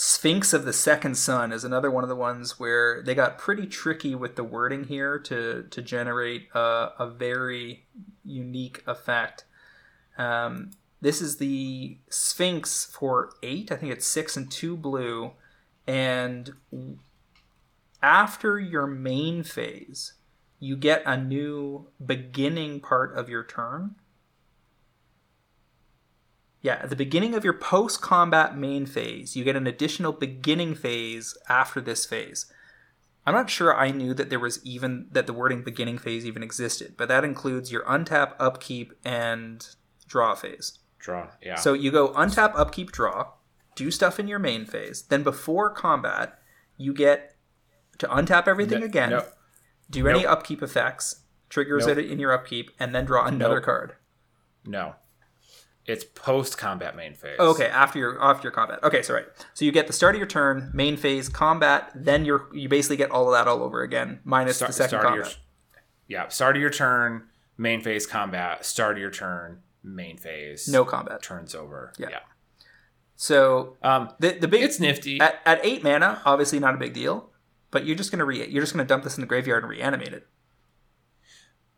Sphinx 0.00 0.52
of 0.52 0.64
the 0.64 0.72
Second 0.72 1.16
Sun 1.16 1.50
is 1.50 1.64
another 1.64 1.90
one 1.90 2.04
of 2.04 2.08
the 2.08 2.14
ones 2.14 2.60
where 2.60 3.02
they 3.02 3.16
got 3.16 3.36
pretty 3.36 3.66
tricky 3.66 4.14
with 4.14 4.36
the 4.36 4.44
wording 4.44 4.84
here 4.84 5.18
to 5.18 5.64
to 5.70 5.82
generate 5.82 6.48
a, 6.54 6.90
a 7.00 7.10
very 7.10 7.86
unique 8.24 8.84
effect. 8.86 9.44
Um, 10.16 10.70
this 11.00 11.20
is 11.20 11.38
the 11.38 11.98
Sphinx 12.08 12.84
for 12.84 13.32
eight. 13.42 13.72
I 13.72 13.76
think 13.76 13.92
it's 13.92 14.06
six 14.06 14.36
and 14.36 14.48
two 14.48 14.76
blue, 14.76 15.32
and 15.84 16.52
after 18.00 18.60
your 18.60 18.86
main 18.86 19.42
phase, 19.42 20.12
you 20.60 20.76
get 20.76 21.02
a 21.06 21.16
new 21.16 21.88
beginning 22.04 22.80
part 22.80 23.16
of 23.16 23.28
your 23.28 23.44
turn. 23.44 23.94
Yeah, 26.60 26.80
at 26.82 26.90
the 26.90 26.96
beginning 26.96 27.34
of 27.34 27.44
your 27.44 27.52
post 27.52 28.00
combat 28.00 28.56
main 28.56 28.84
phase, 28.84 29.36
you 29.36 29.44
get 29.44 29.56
an 29.56 29.66
additional 29.66 30.12
beginning 30.12 30.74
phase 30.74 31.36
after 31.48 31.80
this 31.80 32.04
phase. 32.04 32.52
I'm 33.24 33.34
not 33.34 33.50
sure 33.50 33.76
I 33.76 33.90
knew 33.90 34.14
that 34.14 34.30
there 34.30 34.40
was 34.40 34.64
even 34.64 35.06
that 35.12 35.26
the 35.26 35.32
wording 35.32 35.62
beginning 35.62 35.98
phase 35.98 36.24
even 36.26 36.42
existed, 36.42 36.94
but 36.96 37.08
that 37.08 37.24
includes 37.24 37.70
your 37.70 37.84
untap, 37.84 38.32
upkeep, 38.40 38.92
and 39.04 39.66
draw 40.06 40.34
phase. 40.34 40.78
Draw. 40.98 41.28
Yeah. 41.42 41.56
So 41.56 41.74
you 41.74 41.92
go 41.92 42.08
untap, 42.08 42.52
upkeep, 42.56 42.90
draw, 42.90 43.28
do 43.76 43.90
stuff 43.90 44.18
in 44.18 44.26
your 44.26 44.38
main 44.38 44.64
phase. 44.64 45.02
Then 45.02 45.22
before 45.22 45.70
combat, 45.70 46.40
you 46.76 46.92
get 46.92 47.36
to 47.98 48.08
untap 48.08 48.48
everything 48.48 48.80
No- 48.80 48.86
again, 48.86 49.10
no. 49.10 49.24
Do 49.90 50.06
any 50.08 50.24
upkeep 50.26 50.62
effects, 50.62 51.22
triggers 51.48 51.86
Nope. 51.86 51.98
it 51.98 52.10
in 52.10 52.18
your 52.18 52.32
upkeep, 52.32 52.70
and 52.78 52.94
then 52.94 53.04
draw 53.04 53.26
another 53.26 53.56
Nope. 53.56 53.64
card. 53.64 53.94
No. 54.64 54.94
It's 55.86 56.04
post 56.04 56.58
combat 56.58 56.94
main 56.96 57.14
phase. 57.14 57.36
Oh, 57.38 57.50
okay, 57.52 57.66
after 57.66 57.98
your 57.98 58.22
after 58.22 58.42
your 58.44 58.52
combat. 58.52 58.80
Okay, 58.82 59.00
so 59.02 59.14
right. 59.14 59.24
So 59.54 59.64
you 59.64 59.72
get 59.72 59.86
the 59.86 59.94
start 59.94 60.14
of 60.14 60.18
your 60.18 60.26
turn, 60.28 60.70
main 60.74 60.98
phase, 60.98 61.30
combat, 61.30 61.90
then 61.94 62.26
you're 62.26 62.46
you 62.52 62.68
basically 62.68 62.98
get 62.98 63.10
all 63.10 63.26
of 63.26 63.32
that 63.32 63.48
all 63.48 63.62
over 63.62 63.80
again, 63.82 64.20
minus 64.24 64.56
Start, 64.56 64.68
the 64.68 64.72
second 64.74 64.88
start 65.00 65.06
of 65.06 65.14
your, 65.14 65.22
combat. 65.24 65.38
yeah. 66.06 66.28
Start 66.28 66.56
of 66.56 66.60
your 66.60 66.70
turn, 66.70 67.28
main 67.56 67.80
phase 67.80 68.06
combat. 68.06 68.66
Start 68.66 68.96
of 68.96 69.00
your 69.00 69.10
turn, 69.10 69.62
main 69.82 70.18
phase. 70.18 70.68
No 70.68 70.84
combat. 70.84 71.22
Turns 71.22 71.54
over. 71.54 71.94
Yeah. 71.96 72.08
Yeah. 72.10 72.18
So 73.16 73.76
Um, 73.82 74.10
the 74.18 74.32
the 74.32 74.46
big 74.48 74.62
it's 74.62 74.78
nifty. 74.78 75.18
at, 75.20 75.40
at 75.46 75.58
eight 75.64 75.82
mana, 75.82 76.20
obviously 76.26 76.58
not 76.60 76.74
a 76.74 76.76
big 76.76 76.92
deal, 76.92 77.30
but 77.70 77.84
you're 77.86 77.96
just 77.96 78.10
gonna 78.10 78.24
re 78.24 78.46
you're 78.48 78.62
just 78.62 78.72
gonna 78.72 78.84
dump 78.84 79.04
this 79.04 79.16
in 79.16 79.20
the 79.20 79.26
graveyard 79.26 79.62
and 79.62 79.70
reanimate 79.70 80.12
it. 80.12 80.26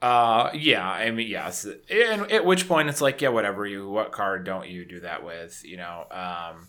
Uh, 0.02 0.50
yeah, 0.54 0.88
I 0.88 1.10
mean, 1.10 1.28
yes. 1.28 1.66
And 1.90 2.30
at 2.32 2.44
which 2.46 2.66
point 2.66 2.88
it's 2.88 3.02
like, 3.02 3.20
yeah, 3.20 3.28
whatever 3.28 3.66
you, 3.66 3.88
what 3.88 4.12
card 4.12 4.44
don't 4.44 4.68
you 4.68 4.86
do 4.86 5.00
that 5.00 5.22
with? 5.24 5.60
You 5.62 5.76
know, 5.76 6.06
um, 6.10 6.68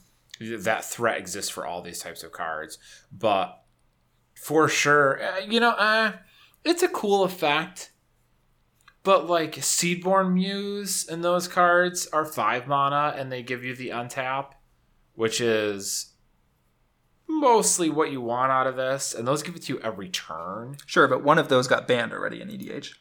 that 0.63 0.83
threat 0.83 1.17
exists 1.17 1.49
for 1.49 1.65
all 1.65 1.81
these 1.81 1.99
types 1.99 2.23
of 2.23 2.31
cards, 2.31 2.77
but 3.11 3.63
for 4.35 4.67
sure, 4.67 5.21
uh, 5.23 5.39
you 5.47 5.59
know, 5.59 5.71
uh, 5.71 6.13
it's 6.65 6.83
a 6.83 6.87
cool 6.87 7.23
effect. 7.23 7.91
But 9.03 9.27
like 9.27 9.55
Seedborn 9.55 10.33
Muse 10.33 11.07
and 11.07 11.23
those 11.23 11.47
cards 11.47 12.07
are 12.07 12.25
five 12.25 12.67
mana, 12.67 13.15
and 13.17 13.31
they 13.31 13.41
give 13.41 13.63
you 13.63 13.75
the 13.75 13.89
untap, 13.89 14.51
which 15.15 15.41
is 15.41 16.10
mostly 17.39 17.89
what 17.89 18.11
you 18.11 18.21
want 18.21 18.51
out 18.51 18.67
of 18.67 18.75
this, 18.75 19.13
and 19.13 19.27
those 19.27 19.43
give 19.43 19.55
it 19.55 19.63
to 19.63 19.73
you 19.73 19.79
every 19.81 20.09
turn. 20.09 20.77
Sure, 20.85 21.07
but 21.07 21.23
one 21.23 21.39
of 21.39 21.47
those 21.47 21.67
got 21.67 21.87
banned 21.87 22.13
already 22.13 22.41
in 22.41 22.49
EDH. 22.49 22.95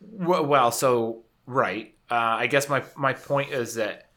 Well, 0.00 0.44
well 0.46 0.70
so 0.72 1.24
right. 1.46 1.94
Uh, 2.10 2.36
I 2.40 2.46
guess 2.46 2.68
my 2.68 2.82
my 2.96 3.12
point 3.12 3.52
is 3.52 3.74
that 3.76 4.10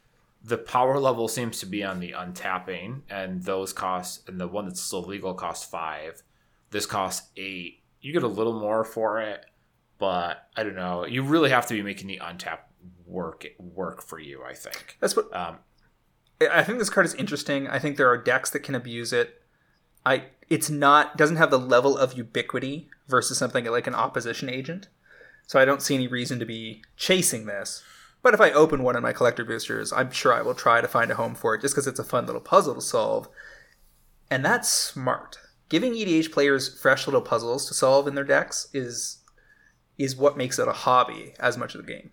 the 0.44 0.58
power 0.58 1.00
level 1.00 1.28
seems 1.28 1.60
to 1.60 1.66
be 1.66 1.84
on 1.84 2.00
the 2.00 2.12
untapping, 2.12 3.02
and 3.10 3.44
those 3.44 3.74
cost, 3.74 4.28
and 4.30 4.40
the 4.40 4.48
one 4.48 4.66
that's 4.66 4.82
still 4.82 5.04
legal 5.04 5.34
costs 5.34 5.66
five. 5.66 6.22
This 6.72 6.86
costs 6.86 7.30
eight. 7.38 7.84
You 8.02 8.14
get 8.14 8.24
a 8.24 8.28
little 8.28 8.60
more 8.60 8.84
for 8.84 9.22
it, 9.22 9.46
but 9.98 10.48
I 10.56 10.64
don't 10.64 10.76
know. 10.76 11.06
You 11.06 11.24
really 11.24 11.50
have 11.50 11.66
to 11.68 11.74
be 11.74 11.82
making 11.82 12.08
the 12.08 12.20
untap 12.22 12.60
work 13.06 13.46
work 13.58 14.02
for 14.02 14.20
you. 14.20 14.44
I 14.44 14.54
think. 14.54 14.98
That's 15.00 15.16
what 15.16 15.36
Um, 15.36 15.58
I 16.52 16.64
think 16.64 16.80
this 16.80 16.90
card 16.90 17.06
is 17.06 17.14
interesting. 17.16 17.68
I 17.68 17.80
think 17.80 17.98
there 17.98 18.10
are 18.10 18.18
decks 18.18 18.50
that 18.52 18.60
can 18.60 18.76
abuse 18.76 19.14
it. 19.14 19.42
I 20.06 20.26
it's 20.50 20.70
not 20.70 21.18
doesn't 21.18 21.38
have 21.38 21.52
the 21.52 21.60
level 21.60 21.98
of 21.98 22.14
ubiquity 22.14 22.90
versus 23.08 23.38
something 23.38 23.66
like 23.66 23.88
an 23.88 23.96
opposition 23.96 24.50
agent. 24.50 24.88
So 25.48 25.60
I 25.60 25.66
don't 25.66 25.82
see 25.82 25.96
any 25.96 26.08
reason 26.08 26.40
to 26.40 26.46
be 26.46 26.84
chasing 26.98 27.46
this. 27.46 27.84
But 28.22 28.34
if 28.34 28.42
I 28.42 28.52
open 28.52 28.82
one 28.82 28.96
in 28.96 29.04
my 29.04 29.14
collector 29.14 29.46
boosters, 29.46 29.94
I'm 29.94 30.10
sure 30.10 30.34
I 30.34 30.42
will 30.42 30.56
try 30.56 30.82
to 30.82 30.88
find 30.88 31.12
a 31.12 31.16
home 31.16 31.36
for 31.36 31.54
it 31.54 31.62
just 31.62 31.76
because 31.76 31.86
it's 31.86 32.00
a 32.00 32.04
fun 32.04 32.26
little 32.26 32.42
puzzle 32.42 32.74
to 32.74 32.82
solve. 32.82 33.30
And 34.32 34.44
that's 34.44 34.70
smart. 34.70 35.38
Giving 35.70 35.94
EDH 35.94 36.32
players 36.32 36.80
fresh 36.80 37.06
little 37.06 37.22
puzzles 37.22 37.68
to 37.68 37.76
solve 37.76 38.08
in 38.08 38.16
their 38.16 38.24
decks 38.24 38.68
is 38.74 39.20
is 39.98 40.16
what 40.16 40.38
makes 40.38 40.60
it 40.60 40.68
a 40.68 40.74
hobby 40.74 41.34
as 41.40 41.58
much 41.58 41.76
as 41.76 41.82
a 41.82 41.86
game. 41.86 42.12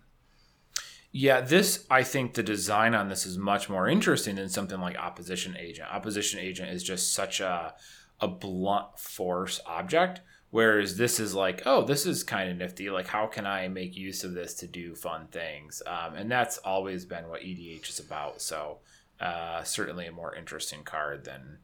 Yeah, 1.15 1.41
this 1.41 1.85
I 1.91 2.01
think 2.01 2.33
the 2.33 2.41
design 2.41 2.95
on 2.95 3.07
this 3.07 3.27
is 3.27 3.37
much 3.37 3.69
more 3.69 3.87
interesting 3.87 4.35
than 4.35 4.49
something 4.49 4.79
like 4.79 4.97
Opposition 4.97 5.55
Agent. 5.55 5.87
Opposition 5.89 6.39
Agent 6.39 6.71
is 6.71 6.83
just 6.83 7.13
such 7.13 7.39
a 7.39 7.75
a 8.19 8.27
blunt 8.27 8.97
force 8.97 9.59
object, 9.67 10.21
whereas 10.49 10.97
this 10.97 11.19
is 11.19 11.35
like, 11.35 11.61
oh, 11.67 11.83
this 11.83 12.07
is 12.07 12.23
kind 12.23 12.49
of 12.49 12.57
nifty. 12.57 12.89
Like, 12.89 13.05
how 13.05 13.27
can 13.27 13.45
I 13.45 13.67
make 13.67 13.95
use 13.95 14.23
of 14.23 14.33
this 14.33 14.55
to 14.55 14.67
do 14.67 14.95
fun 14.95 15.27
things? 15.27 15.83
Um, 15.85 16.15
and 16.15 16.31
that's 16.31 16.57
always 16.59 17.05
been 17.05 17.29
what 17.29 17.41
EDH 17.41 17.89
is 17.89 17.99
about. 17.99 18.41
So, 18.41 18.79
uh, 19.19 19.61
certainly 19.63 20.07
a 20.07 20.11
more 20.11 20.35
interesting 20.35 20.83
card 20.83 21.25
than 21.25 21.59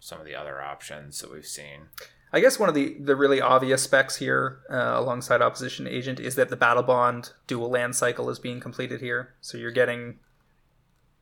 some 0.00 0.18
of 0.18 0.26
the 0.26 0.34
other 0.34 0.60
options 0.60 1.20
that 1.20 1.32
we've 1.32 1.46
seen. 1.46 1.90
I 2.32 2.40
guess 2.40 2.58
one 2.58 2.68
of 2.68 2.74
the, 2.74 2.96
the 3.00 3.16
really 3.16 3.40
obvious 3.40 3.82
specs 3.82 4.16
here, 4.16 4.60
uh, 4.70 4.92
alongside 4.94 5.42
Opposition 5.42 5.88
Agent, 5.88 6.20
is 6.20 6.36
that 6.36 6.48
the 6.48 6.56
Battlebond 6.56 7.32
dual 7.46 7.70
land 7.70 7.96
cycle 7.96 8.30
is 8.30 8.38
being 8.38 8.60
completed 8.60 9.00
here. 9.00 9.34
So 9.40 9.58
you're 9.58 9.72
getting 9.72 10.20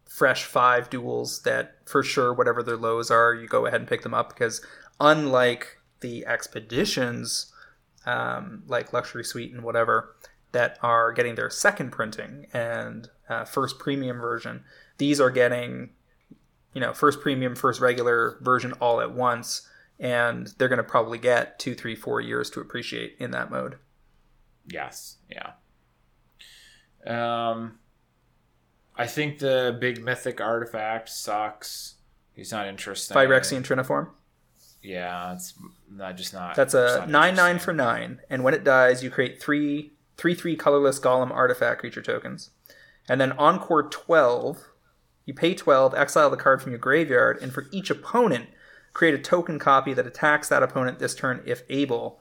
fresh 0.06 0.44
five 0.44 0.90
duels 0.90 1.42
that, 1.42 1.76
for 1.86 2.02
sure, 2.02 2.34
whatever 2.34 2.62
their 2.62 2.76
lows 2.76 3.10
are, 3.10 3.34
you 3.34 3.46
go 3.48 3.64
ahead 3.64 3.80
and 3.80 3.88
pick 3.88 4.02
them 4.02 4.12
up 4.12 4.28
because, 4.28 4.60
unlike 5.00 5.78
the 6.00 6.26
expeditions, 6.26 7.52
um, 8.04 8.62
like 8.66 8.92
Luxury 8.92 9.24
Suite 9.24 9.52
and 9.52 9.62
whatever, 9.62 10.14
that 10.52 10.78
are 10.82 11.12
getting 11.12 11.36
their 11.36 11.50
second 11.50 11.90
printing 11.90 12.46
and 12.52 13.08
uh, 13.30 13.44
first 13.44 13.78
premium 13.78 14.18
version, 14.18 14.62
these 14.98 15.20
are 15.20 15.30
getting, 15.30 15.90
you 16.74 16.80
know, 16.82 16.92
first 16.92 17.20
premium, 17.20 17.54
first 17.54 17.80
regular 17.80 18.38
version 18.42 18.72
all 18.74 19.00
at 19.00 19.12
once 19.12 19.66
and 19.98 20.48
they're 20.58 20.68
going 20.68 20.78
to 20.78 20.82
probably 20.84 21.18
get 21.18 21.58
two, 21.58 21.74
three, 21.74 21.94
four 21.94 22.20
years 22.20 22.50
to 22.50 22.60
appreciate 22.60 23.16
in 23.18 23.30
that 23.32 23.50
mode. 23.50 23.76
Yes, 24.66 25.16
yeah. 25.30 25.52
Um, 27.06 27.78
I 28.96 29.06
think 29.06 29.38
the 29.38 29.76
big 29.80 30.02
mythic 30.02 30.40
artifact 30.40 31.08
sucks. 31.08 31.94
He's 32.32 32.52
not 32.52 32.66
interesting. 32.66 33.16
Phyrexian 33.16 33.62
Triniform. 33.62 34.10
Yeah, 34.82 35.32
it's 35.32 35.54
not 35.90 36.16
just 36.16 36.32
not. 36.32 36.54
That's 36.54 36.74
a 36.74 36.98
not 36.98 37.10
nine 37.10 37.34
nine 37.34 37.58
for 37.58 37.72
nine, 37.72 38.20
and 38.30 38.44
when 38.44 38.54
it 38.54 38.62
dies, 38.62 39.02
you 39.02 39.10
create 39.10 39.42
three 39.42 39.92
three 40.16 40.34
three 40.34 40.54
colorless 40.54 41.00
golem 41.00 41.32
artifact 41.32 41.80
creature 41.80 42.02
tokens, 42.02 42.50
and 43.08 43.20
then 43.20 43.32
Encore 43.32 43.88
twelve. 43.88 44.68
You 45.24 45.34
pay 45.34 45.54
twelve, 45.54 45.94
exile 45.94 46.30
the 46.30 46.36
card 46.36 46.62
from 46.62 46.72
your 46.72 46.78
graveyard, 46.78 47.38
and 47.42 47.52
for 47.52 47.66
each 47.72 47.90
opponent, 47.90 48.48
create 48.98 49.14
a 49.14 49.18
token 49.18 49.60
copy 49.60 49.94
that 49.94 50.06
attacks 50.08 50.48
that 50.48 50.62
opponent 50.62 50.98
this 50.98 51.14
turn 51.14 51.40
if 51.46 51.62
able. 51.70 52.20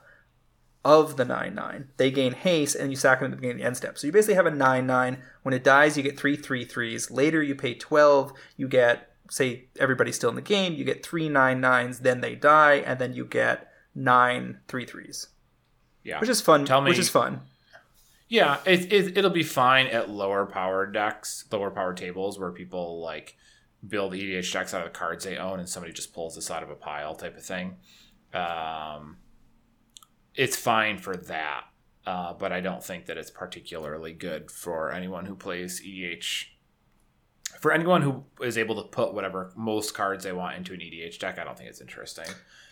Of 0.86 1.18
the 1.18 1.26
nine 1.26 1.54
nine, 1.54 1.90
they 1.98 2.12
gain 2.12 2.32
haste, 2.32 2.76
and 2.76 2.91
you 2.91 2.95
sack 2.95 3.20
them 3.20 3.26
at 3.26 3.32
the 3.32 3.36
beginning 3.36 3.58
of 3.58 3.62
the 3.62 3.66
end 3.68 3.76
step. 3.76 3.98
So 3.98 4.08
you 4.08 4.14
basically 4.14 4.36
have 4.36 4.45
a 4.45 4.52
nine 4.52 4.88
nine. 4.88 5.18
When 5.44 5.54
it 5.54 5.64
dies, 5.64 5.98
you 5.98 6.04
get 6.04 6.18
three 6.18 6.38
three 6.38 6.64
threes. 6.64 7.12
Later, 7.12 7.44
you 7.44 7.56
pay 7.56 7.74
twelve. 7.74 8.32
You 8.56 8.70
get 8.70 9.10
say 9.30 9.68
everybody's 9.78 10.16
still 10.16 10.30
in 10.30 10.38
the 10.38 10.41
game. 10.41 10.76
You 10.76 10.86
get 10.86 11.06
three 11.06 11.28
nine 11.28 11.60
nines. 11.60 11.99
Then 11.99 12.22
they 12.22 12.36
die, 12.36 12.76
and 12.76 12.99
then 12.99 13.12
you 13.14 13.26
get 13.26 13.68
nine 13.94 14.60
three 14.70 14.86
threes 14.86 15.28
Yeah. 16.06 16.22
which 16.22 16.30
is 16.30 16.40
fun. 16.40 16.64
Tell 16.64 16.80
me- 16.82 16.91
which 16.91 16.99
is 16.99 17.10
fun. 17.10 17.41
Yeah, 18.30 18.60
it, 18.66 18.94
it 18.94 19.18
it'll 19.18 19.32
be 19.32 19.44
fine 19.44 19.88
at 19.88 20.10
lower 20.10 20.45
power 20.45 20.86
decks, 20.86 21.44
lower 21.52 21.72
power 21.72 21.94
tables 21.95 22.40
where 22.40 22.52
people 22.52 23.02
like 23.02 23.36
build 23.88 24.14
EDH 24.14 24.52
decks 24.52 24.74
out 24.74 24.86
of 24.86 24.92
the 24.92 24.98
cards 24.98 25.26
they 25.26 25.38
own, 25.38 25.60
and 25.60 25.68
somebody 25.70 25.94
just 25.94 26.14
pulls 26.14 26.36
this 26.36 26.52
out 26.52 26.64
of 26.64 26.70
a 26.70 26.76
pile 26.76 27.16
type 27.16 27.38
of 27.38 27.44
thing. 27.44 27.78
Um, 28.34 29.18
it's 30.36 30.56
fine 30.56 30.98
for 30.98 31.16
that, 31.16 31.66
uh, 32.06 32.34
but 32.34 32.52
I 32.52 32.62
don't 32.62 32.84
think 32.84 33.06
that 33.08 33.18
it's 33.18 33.32
particularly 33.32 34.14
good 34.14 34.52
for 34.52 34.92
anyone 34.92 35.26
who 35.26 35.36
plays 35.36 35.82
EDH. 35.82 36.46
For 37.60 37.72
anyone 37.72 38.02
who 38.04 38.26
is 38.42 38.58
able 38.58 38.76
to 38.76 38.88
put 38.90 39.14
whatever 39.14 39.52
most 39.56 39.94
cards 39.96 40.24
they 40.24 40.34
want 40.34 40.58
into 40.58 40.74
an 40.74 40.80
EDH 40.80 41.18
deck, 41.18 41.40
I 41.40 41.44
don't 41.44 41.58
think 41.58 41.70
it's 41.70 41.82
interesting. 41.82 42.28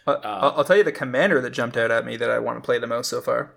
Uh, 0.06 0.18
I'll, 0.24 0.52
I'll 0.58 0.64
tell 0.64 0.78
you 0.78 0.84
the 0.84 0.92
commander 0.92 1.42
that 1.42 1.50
jumped 1.52 1.78
out 1.78 1.90
at 1.90 2.06
me 2.06 2.18
that 2.18 2.30
I 2.30 2.38
want 2.38 2.58
to 2.58 2.62
play 2.66 2.78
the 2.78 2.86
most 2.86 3.10
so 3.10 3.22
far. 3.22 3.56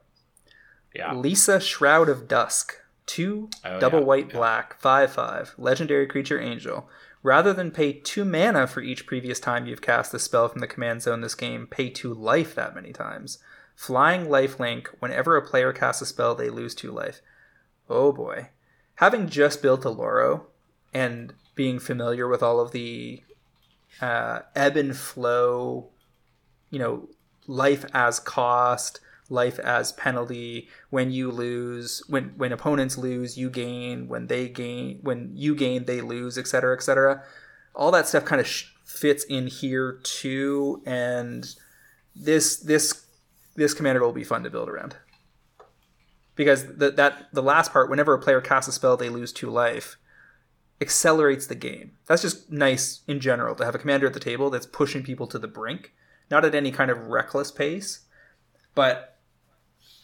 Yeah, 0.95 1.11
Liesa 1.11 1.61
Shroud 1.61 2.09
of 2.09 2.29
Dusk. 2.29 2.75
Two 3.05 3.49
Oh, 3.65 3.81
double 3.81 4.01
yeah, 4.01 4.05
white 4.05 4.27
yeah. 4.29 4.37
black, 4.37 4.79
5 4.81 5.13
5, 5.13 5.55
legendary 5.57 6.07
creature 6.07 6.39
angel. 6.39 6.89
Rather 7.29 7.53
than 7.53 7.71
pay 7.71 7.93
2 7.93 8.25
mana 8.25 8.67
for 8.67 8.81
each 8.81 9.05
previous 9.05 9.39
time 9.39 9.67
you've 9.67 9.83
cast 9.83 10.13
the 10.13 10.19
spell 10.19 10.49
from 10.49 10.63
the 10.63 10.67
command 10.67 11.03
zone 11.03 11.21
this 11.21 11.35
game, 11.35 11.67
pay 11.67 11.91
2 11.91 12.15
life 12.15 12.55
that 12.55 12.75
many 12.75 12.91
times. 12.91 13.37
Flying 13.77 14.31
life 14.31 14.59
link, 14.59 14.89
whenever 14.99 15.37
a 15.37 15.47
player 15.47 15.75
casts 15.75 16.01
a 16.01 16.07
spell, 16.07 16.35
they 16.35 16.49
lose 16.49 16.75
2 16.75 16.91
life. 16.91 17.21
Oh 17.87 18.13
boy. 18.13 18.49
Having 18.95 19.29
just 19.29 19.61
built 19.61 19.85
a 19.85 19.91
Loro 19.91 20.47
and 20.95 21.35
being 21.55 21.79
familiar 21.79 22.27
with 22.27 22.43
all 22.43 22.61
of 22.61 22.73
the 22.73 23.23
uh, 24.01 24.39
ebb 24.57 24.79
and 24.79 24.97
flow, 24.97 25.91
you 26.71 26.79
know, 26.79 27.11
life 27.47 27.85
as 27.93 28.21
cost, 28.21 29.01
life 29.29 29.59
as 29.59 29.93
penalty. 29.93 30.69
When 30.91 31.11
you 31.11 31.31
lose, 31.31 32.03
when 32.09 32.35
when 32.37 32.53
opponents 32.53 32.99
lose, 32.99 33.37
you 33.37 33.51
gain. 33.51 34.09
When 34.09 34.27
they 34.27 34.49
gain, 34.49 35.01
when 35.03 35.33
you 35.35 35.55
gain, 35.55 35.85
they 35.85 36.01
lose, 36.01 36.39
etc., 36.39 36.75
etc. 36.75 37.23
All 37.75 37.91
that 37.93 38.09
stuff 38.09 38.25
kind 38.25 38.41
of 38.41 38.47
sh- 38.47 38.73
fits 38.85 39.25
in 39.25 39.47
here 39.47 40.01
too, 40.03 40.83
and 40.87 41.47
this 42.15 42.57
this 42.57 43.07
this 43.57 43.75
commander 43.75 44.01
will 44.01 44.13
be 44.13 44.25
fun 44.25 44.45
to 44.45 44.51
build 44.51 44.69
around 44.69 44.97
because 46.39 46.77
the, 46.77 46.93
that 46.93 47.29
the 47.33 47.43
last 47.43 47.73
part, 47.73 47.91
whenever 47.91 48.15
a 48.15 48.19
player 48.19 48.41
casts 48.41 48.69
a 48.69 48.73
spell, 48.73 48.97
they 48.97 49.09
lose 49.09 49.33
two 49.33 49.51
life 49.51 49.99
accelerates 50.81 51.49
the 51.49 51.57
game. 51.57 51.93
That's 52.07 52.23
just 52.23 52.51
nice 52.51 53.01
in 53.09 53.19
general 53.19 53.57
to 53.57 53.65
have 53.65 53.75
a 53.75 53.79
commander 53.79 54.07
at 54.07 54.15
the 54.15 54.21
table 54.21 54.49
that's 54.49 54.65
pushing 54.67 55.03
people 55.03 55.27
to 55.27 55.39
the 55.39 55.49
brink, 55.49 55.93
not 56.31 56.45
at 56.45 56.55
any 56.55 56.71
kind 56.71 56.91
of 56.91 57.09
reckless 57.09 57.51
pace, 57.51 58.03
but 58.77 59.18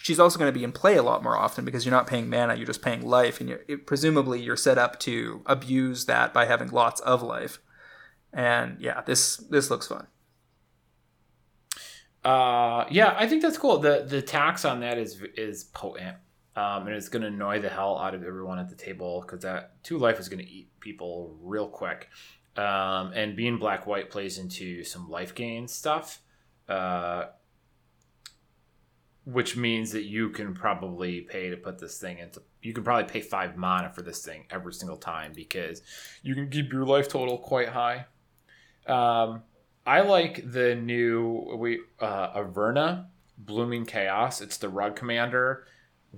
she's 0.05 0.21
also 0.21 0.39
going 0.39 0.53
to 0.53 0.57
be 0.59 0.63
in 0.63 0.71
play 0.71 0.97
a 0.97 1.03
lot 1.03 1.23
more 1.23 1.35
often 1.35 1.65
because 1.65 1.87
you're 1.87 1.95
not 1.95 2.07
paying 2.07 2.29
mana, 2.29 2.55
you're 2.57 2.67
just 2.67 2.83
paying 2.83 3.01
life, 3.01 3.41
and 3.41 3.49
you're, 3.49 3.79
presumably 3.87 4.39
you're 4.39 4.55
set 4.55 4.77
up 4.77 5.01
to 5.01 5.41
abuse 5.47 6.05
that 6.05 6.35
by 6.35 6.45
having 6.45 6.69
lots 6.69 7.01
of 7.01 7.23
life. 7.23 7.59
And 8.31 8.79
yeah, 8.81 9.01
this 9.01 9.39
this 9.39 9.71
looks 9.71 9.87
fun. 9.87 10.07
Uh, 12.23 12.85
yeah, 12.91 13.15
I 13.17 13.27
think 13.27 13.41
that's 13.41 13.57
cool. 13.57 13.79
the 13.79 14.05
The 14.07 14.21
tax 14.21 14.67
on 14.67 14.81
that 14.81 14.99
is 14.99 15.23
is 15.39 15.65
potent, 15.65 16.19
um, 16.55 16.87
and 16.87 16.95
it's 16.95 17.09
going 17.09 17.23
to 17.23 17.29
annoy 17.29 17.61
the 17.61 17.71
hell 17.71 17.97
out 17.97 18.15
of 18.15 18.25
everyone 18.25 18.59
at 18.59 18.69
the 18.69 18.77
table 18.77 19.23
because 19.23 19.41
that 19.41 19.83
two 19.83 19.97
life 19.97 20.21
is 20.21 20.29
going 20.29 20.45
to 20.45 20.51
eat 20.51 20.69
people 20.81 21.35
real 21.41 21.69
quick. 21.69 22.11
Um, 22.57 23.13
and 23.15 23.35
being 23.35 23.59
black 23.59 23.87
white 23.87 24.11
plays 24.11 24.39
into 24.39 24.85
some 24.85 25.09
life 25.09 25.35
gain 25.35 25.67
stuff, 25.67 26.21
uh, 26.69 27.25
which 29.25 29.57
means 29.57 29.93
that 29.93 30.05
you 30.05 30.29
can 30.29 30.55
probably 30.55 31.23
pay 31.23 31.49
to 31.49 31.57
put 31.57 31.79
this 31.79 31.99
thing 31.99 32.19
into. 32.19 32.43
You 32.63 32.73
can 32.73 32.85
probably 32.85 33.11
pay 33.11 33.21
five 33.21 33.57
mana 33.57 33.91
for 33.91 34.03
this 34.03 34.25
thing 34.25 34.47
every 34.51 34.73
single 34.73 34.97
time 34.97 35.33
because 35.35 35.83
you 36.23 36.35
can 36.35 36.51
keep 36.51 36.73
your 36.73 36.85
life 36.85 37.09
total 37.09 37.39
quite 37.39 37.69
high. 37.69 38.07
Um, 38.87 39.43
I 39.87 40.01
like 40.01 40.51
the 40.51 40.75
new 40.75 41.57
we 41.59 41.81
uh, 42.01 42.39
Averna 42.39 43.07
Blooming 43.39 43.87
Chaos. 43.87 44.41
It's 44.41 44.59
the 44.59 44.69
rug 44.69 44.97
commander. 44.97 45.67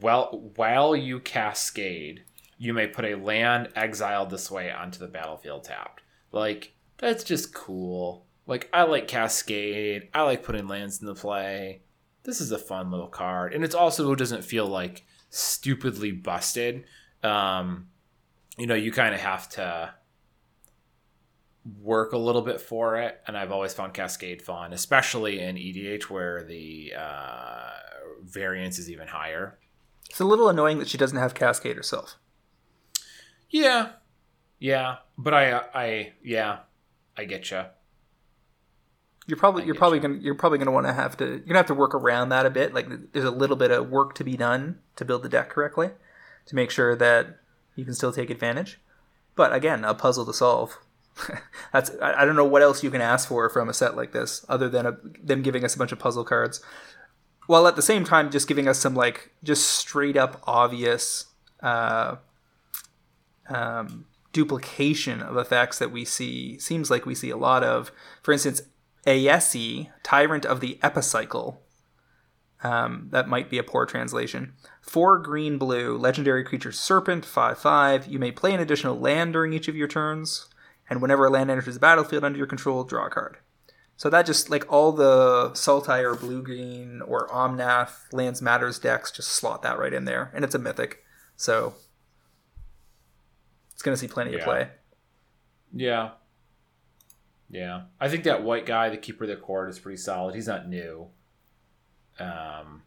Well, 0.00 0.50
while 0.56 0.94
you 0.94 1.20
cascade, 1.20 2.24
you 2.58 2.74
may 2.74 2.86
put 2.86 3.04
a 3.04 3.14
land 3.14 3.68
exiled 3.76 4.30
this 4.30 4.50
way 4.50 4.70
onto 4.70 4.98
the 4.98 5.08
battlefield 5.08 5.64
tapped. 5.64 6.02
Like 6.32 6.74
that's 6.98 7.24
just 7.24 7.54
cool. 7.54 8.26
Like 8.46 8.68
I 8.72 8.82
like 8.82 9.08
cascade. 9.08 10.08
I 10.12 10.22
like 10.22 10.42
putting 10.42 10.66
lands 10.66 11.00
into 11.00 11.14
play. 11.14 11.82
This 12.26 12.40
is 12.40 12.50
a 12.50 12.58
fun 12.58 12.90
little 12.90 13.06
card, 13.06 13.54
and 13.54 13.64
it's 13.64 13.74
also 13.74 14.12
doesn't 14.16 14.42
feel 14.42 14.66
like 14.66 15.06
stupidly 15.30 16.10
busted. 16.10 16.84
Um, 17.22 17.86
you 18.58 18.66
know, 18.66 18.74
you 18.74 18.90
kind 18.90 19.14
of 19.14 19.20
have 19.20 19.48
to 19.50 19.94
work 21.80 22.12
a 22.12 22.18
little 22.18 22.42
bit 22.42 22.60
for 22.60 22.96
it, 22.96 23.20
and 23.28 23.38
I've 23.38 23.52
always 23.52 23.74
found 23.74 23.94
Cascade 23.94 24.42
fun, 24.42 24.72
especially 24.72 25.38
in 25.38 25.54
EDH 25.54 26.04
where 26.04 26.42
the 26.42 26.94
uh, 26.98 27.70
variance 28.24 28.80
is 28.80 28.90
even 28.90 29.06
higher. 29.06 29.60
It's 30.10 30.18
a 30.20 30.24
little 30.24 30.48
annoying 30.48 30.80
that 30.80 30.88
she 30.88 30.98
doesn't 30.98 31.18
have 31.18 31.32
Cascade 31.32 31.76
herself. 31.76 32.16
Yeah, 33.50 33.90
yeah, 34.58 34.96
but 35.16 35.32
I, 35.32 35.60
I, 35.72 36.12
yeah, 36.24 36.58
I 37.16 37.24
get 37.24 37.52
you. 37.52 37.66
You're 39.26 39.38
probably 39.38 39.62
I 39.62 39.66
you're 39.66 39.74
probably 39.74 39.98
you. 39.98 40.02
gonna 40.02 40.14
you're 40.16 40.34
probably 40.34 40.58
gonna 40.58 40.70
want 40.70 40.86
to 40.86 40.92
have 40.92 41.16
to 41.18 41.24
you're 41.24 41.38
gonna 41.40 41.58
have 41.58 41.66
to 41.66 41.74
work 41.74 41.94
around 41.94 42.28
that 42.28 42.46
a 42.46 42.50
bit. 42.50 42.74
Like 42.74 43.12
there's 43.12 43.24
a 43.24 43.30
little 43.30 43.56
bit 43.56 43.70
of 43.70 43.90
work 43.90 44.14
to 44.16 44.24
be 44.24 44.36
done 44.36 44.78
to 44.96 45.04
build 45.04 45.22
the 45.22 45.28
deck 45.28 45.48
correctly, 45.48 45.90
to 46.46 46.54
make 46.54 46.70
sure 46.70 46.94
that 46.96 47.38
you 47.74 47.84
can 47.84 47.94
still 47.94 48.12
take 48.12 48.30
advantage. 48.30 48.80
But 49.34 49.52
again, 49.52 49.84
a 49.84 49.94
puzzle 49.94 50.26
to 50.26 50.32
solve. 50.32 50.78
That's 51.72 51.90
I, 52.00 52.22
I 52.22 52.24
don't 52.24 52.36
know 52.36 52.44
what 52.44 52.62
else 52.62 52.82
you 52.82 52.90
can 52.90 53.00
ask 53.00 53.28
for 53.28 53.48
from 53.48 53.68
a 53.68 53.74
set 53.74 53.96
like 53.96 54.12
this 54.12 54.44
other 54.48 54.68
than 54.68 54.86
a, 54.86 54.96
them 55.22 55.42
giving 55.42 55.64
us 55.64 55.74
a 55.74 55.78
bunch 55.78 55.92
of 55.92 55.98
puzzle 55.98 56.24
cards, 56.24 56.62
while 57.46 57.66
at 57.66 57.76
the 57.76 57.82
same 57.82 58.04
time 58.04 58.30
just 58.30 58.46
giving 58.46 58.68
us 58.68 58.78
some 58.78 58.94
like 58.94 59.32
just 59.42 59.68
straight 59.68 60.16
up 60.16 60.42
obvious 60.46 61.26
uh, 61.62 62.16
um, 63.48 64.06
duplication 64.32 65.20
of 65.20 65.36
effects 65.36 65.78
that 65.78 65.90
we 65.90 66.04
see 66.04 66.58
seems 66.58 66.90
like 66.90 67.06
we 67.06 67.14
see 67.14 67.30
a 67.30 67.36
lot 67.36 67.64
of. 67.64 67.90
For 68.22 68.32
instance, 68.32 68.62
Aesi, 69.06 69.90
Tyrant 70.02 70.44
of 70.44 70.60
the 70.60 70.78
Epicycle. 70.82 71.62
Um, 72.62 73.08
that 73.10 73.28
might 73.28 73.50
be 73.50 73.58
a 73.58 73.62
poor 73.62 73.86
translation. 73.86 74.54
Four 74.80 75.18
green 75.18 75.58
blue, 75.58 75.96
legendary 75.96 76.42
creature 76.42 76.72
Serpent, 76.72 77.24
5 77.24 77.58
5. 77.58 78.06
You 78.06 78.18
may 78.18 78.32
play 78.32 78.52
an 78.54 78.60
additional 78.60 78.98
land 78.98 79.32
during 79.32 79.52
each 79.52 79.68
of 79.68 79.76
your 79.76 79.88
turns, 79.88 80.48
and 80.90 81.00
whenever 81.00 81.26
a 81.26 81.30
land 81.30 81.50
enters 81.50 81.74
the 81.74 81.80
battlefield 81.80 82.24
under 82.24 82.38
your 82.38 82.46
control, 82.46 82.82
draw 82.84 83.06
a 83.06 83.10
card. 83.10 83.38
So 83.96 84.10
that 84.10 84.26
just, 84.26 84.50
like 84.50 84.70
all 84.70 84.92
the 84.92 85.50
Sultai 85.52 86.02
or 86.02 86.14
blue 86.14 86.42
green 86.42 87.00
or 87.02 87.28
Omnath 87.28 88.12
Lands 88.12 88.42
Matters 88.42 88.78
decks, 88.78 89.10
just 89.10 89.30
slot 89.30 89.62
that 89.62 89.78
right 89.78 89.92
in 89.92 90.04
there. 90.04 90.30
And 90.34 90.44
it's 90.44 90.54
a 90.54 90.58
mythic. 90.58 91.02
So 91.36 91.74
it's 93.72 93.82
going 93.82 93.94
to 93.94 93.98
see 93.98 94.08
plenty 94.08 94.34
of 94.34 94.42
play. 94.42 94.68
Yeah, 95.72 96.10
yeah. 97.50 97.82
I 98.00 98.08
think 98.08 98.24
that 98.24 98.42
white 98.42 98.66
guy, 98.66 98.88
the 98.88 98.96
keeper 98.96 99.24
of 99.24 99.28
the 99.28 99.36
accord, 99.36 99.70
is 99.70 99.78
pretty 99.78 99.98
solid. 99.98 100.34
He's 100.34 100.48
not 100.48 100.68
new. 100.68 101.08
Um, 102.18 102.82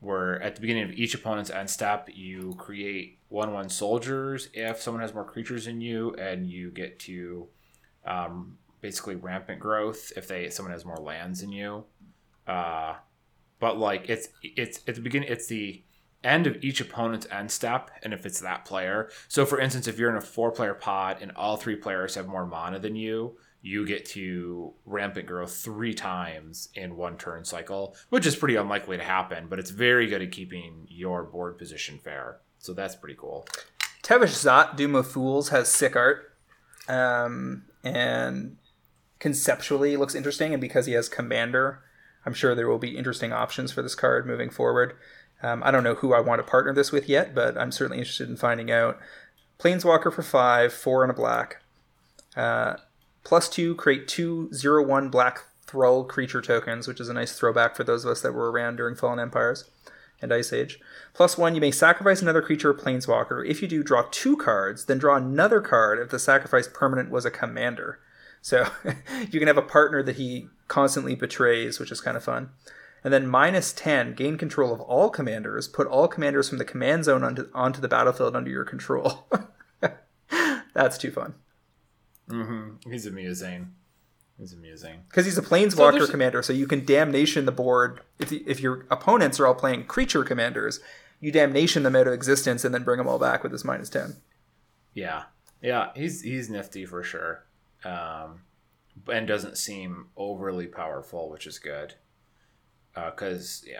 where 0.00 0.40
at 0.42 0.54
the 0.54 0.60
beginning 0.60 0.84
of 0.84 0.92
each 0.92 1.14
opponent's 1.14 1.50
end 1.50 1.70
step, 1.70 2.08
you 2.12 2.54
create 2.58 3.18
one 3.28 3.52
one 3.52 3.68
soldiers 3.68 4.48
if 4.52 4.80
someone 4.80 5.00
has 5.00 5.14
more 5.14 5.24
creatures 5.24 5.64
than 5.64 5.80
you, 5.80 6.14
and 6.14 6.46
you 6.46 6.70
get 6.70 6.98
to 7.00 7.48
um, 8.04 8.58
basically 8.80 9.16
rampant 9.16 9.60
growth 9.60 10.12
if 10.16 10.28
they 10.28 10.50
someone 10.50 10.72
has 10.72 10.84
more 10.84 10.98
lands 10.98 11.40
than 11.40 11.52
you. 11.52 11.84
Uh, 12.46 12.94
but 13.58 13.78
like 13.78 14.08
it's 14.08 14.28
it's 14.42 14.80
at 14.86 14.94
the 14.94 15.00
beginning, 15.00 15.28
it's 15.30 15.46
the 15.46 15.82
end 16.22 16.46
of 16.46 16.62
each 16.62 16.80
opponent's 16.80 17.26
end 17.30 17.50
step, 17.50 17.90
and 18.02 18.12
if 18.12 18.26
it's 18.26 18.40
that 18.40 18.64
player. 18.64 19.10
So, 19.28 19.44
for 19.46 19.58
instance, 19.58 19.86
if 19.86 19.98
you're 19.98 20.10
in 20.10 20.16
a 20.16 20.20
four 20.20 20.50
player 20.50 20.74
pod 20.74 21.18
and 21.20 21.32
all 21.32 21.56
three 21.56 21.76
players 21.76 22.14
have 22.14 22.26
more 22.26 22.46
mana 22.46 22.78
than 22.78 22.96
you, 22.96 23.36
you 23.64 23.86
get 23.86 24.04
to 24.04 24.74
rampant 24.84 25.26
growth 25.26 25.56
three 25.56 25.94
times 25.94 26.68
in 26.74 26.96
one 26.96 27.16
turn 27.16 27.46
cycle, 27.46 27.96
which 28.10 28.26
is 28.26 28.36
pretty 28.36 28.56
unlikely 28.56 28.98
to 28.98 29.02
happen, 29.02 29.46
but 29.48 29.58
it's 29.58 29.70
very 29.70 30.06
good 30.06 30.20
at 30.20 30.30
keeping 30.30 30.86
your 30.90 31.22
board 31.22 31.56
position 31.56 31.98
fair. 31.98 32.40
So 32.58 32.74
that's 32.74 32.94
pretty 32.94 33.16
cool. 33.18 33.46
Tevesh 34.02 34.34
Szat, 34.34 34.76
Doom 34.76 34.94
of 34.94 35.10
Fools, 35.10 35.48
has 35.48 35.68
sick 35.68 35.96
art. 35.96 36.36
Um, 36.88 37.64
and 37.82 38.58
conceptually 39.18 39.96
looks 39.96 40.14
interesting. 40.14 40.52
And 40.52 40.60
because 40.60 40.84
he 40.84 40.92
has 40.92 41.08
Commander, 41.08 41.80
I'm 42.26 42.34
sure 42.34 42.54
there 42.54 42.68
will 42.68 42.78
be 42.78 42.98
interesting 42.98 43.32
options 43.32 43.72
for 43.72 43.80
this 43.80 43.94
card 43.94 44.26
moving 44.26 44.50
forward. 44.50 44.94
Um, 45.42 45.62
I 45.64 45.70
don't 45.70 45.84
know 45.84 45.94
who 45.94 46.12
I 46.12 46.20
want 46.20 46.38
to 46.38 46.50
partner 46.50 46.74
this 46.74 46.92
with 46.92 47.08
yet, 47.08 47.34
but 47.34 47.56
I'm 47.56 47.72
certainly 47.72 47.98
interested 47.98 48.28
in 48.28 48.36
finding 48.36 48.70
out. 48.70 48.98
Planeswalker 49.58 50.12
for 50.12 50.22
five, 50.22 50.70
four 50.74 51.02
and 51.02 51.10
a 51.10 51.14
black. 51.14 51.62
Uh, 52.36 52.74
plus 53.24 53.48
two, 53.48 53.74
create 53.74 54.06
two 54.06 54.52
zero 54.52 54.84
one 54.84 55.08
black 55.08 55.44
Thrall 55.66 56.04
creature 56.04 56.40
tokens, 56.40 56.86
which 56.86 57.00
is 57.00 57.08
a 57.08 57.14
nice 57.14 57.36
throwback 57.36 57.74
for 57.74 57.82
those 57.84 58.04
of 58.04 58.10
us 58.10 58.20
that 58.20 58.32
were 58.32 58.52
around 58.52 58.76
during 58.76 58.94
Fallen 58.94 59.18
Empires. 59.18 59.68
and 60.22 60.32
Ice 60.32 60.52
Age. 60.52 60.78
Plus 61.12 61.36
one, 61.36 61.54
you 61.54 61.60
may 61.60 61.70
sacrifice 61.70 62.22
another 62.22 62.42
creature 62.42 62.70
or 62.70 62.74
planeswalker. 62.74 63.44
If 63.44 63.60
you 63.60 63.68
do, 63.68 63.82
draw 63.82 64.06
two 64.10 64.36
cards, 64.36 64.84
then 64.84 64.98
draw 64.98 65.16
another 65.16 65.60
card 65.60 65.98
if 65.98 66.10
the 66.10 66.18
sacrificed 66.18 66.72
permanent 66.72 67.10
was 67.10 67.24
a 67.24 67.30
commander. 67.30 67.98
So 68.40 68.68
you 69.30 69.38
can 69.38 69.48
have 69.48 69.58
a 69.58 69.62
partner 69.62 70.02
that 70.02 70.16
he 70.16 70.48
constantly 70.68 71.14
betrays, 71.14 71.80
which 71.80 71.90
is 71.90 72.00
kind 72.00 72.16
of 72.16 72.24
fun. 72.24 72.50
And 73.02 73.12
then 73.12 73.26
minus 73.26 73.72
10, 73.72 74.14
gain 74.14 74.38
control 74.38 74.72
of 74.72 74.80
all 74.80 75.10
commanders. 75.10 75.66
Put 75.68 75.88
all 75.88 76.08
commanders 76.08 76.48
from 76.48 76.58
the 76.58 76.64
command 76.64 77.04
zone 77.04 77.24
onto, 77.24 77.48
onto 77.52 77.80
the 77.80 77.88
battlefield 77.88 78.36
under 78.36 78.50
your 78.50 78.64
control. 78.64 79.26
That's 80.74 80.96
too 80.96 81.10
fun. 81.10 81.34
Mm-hmm. 82.28 82.90
He's 82.90 83.06
amusing. 83.06 83.72
He's 84.38 84.52
amusing. 84.52 85.02
Because 85.08 85.26
he's 85.26 85.38
a 85.38 85.42
planeswalker 85.42 86.06
so 86.06 86.10
commander, 86.10 86.42
so 86.42 86.52
you 86.52 86.66
can 86.66 86.84
damnation 86.84 87.44
the 87.44 87.52
board. 87.52 88.00
If, 88.18 88.32
if 88.32 88.60
your 88.60 88.86
opponents 88.90 89.38
are 89.38 89.46
all 89.46 89.54
playing 89.54 89.84
creature 89.86 90.24
commanders, 90.24 90.80
you 91.20 91.30
damnation 91.30 91.84
them 91.84 91.94
out 91.94 92.06
of 92.06 92.12
existence 92.12 92.64
and 92.64 92.74
then 92.74 92.82
bring 92.82 92.98
them 92.98 93.06
all 93.06 93.18
back 93.18 93.42
with 93.42 93.52
this 93.52 93.64
minus 93.64 93.88
10. 93.88 94.16
Yeah. 94.92 95.24
Yeah, 95.62 95.92
he's 95.94 96.20
he's 96.20 96.50
nifty 96.50 96.84
for 96.84 97.02
sure. 97.02 97.46
Um, 97.84 98.42
and 99.10 99.26
doesn't 99.26 99.56
seem 99.56 100.08
overly 100.16 100.66
powerful, 100.66 101.30
which 101.30 101.46
is 101.46 101.58
good. 101.58 101.94
Because, 102.94 103.64
uh, 103.66 103.70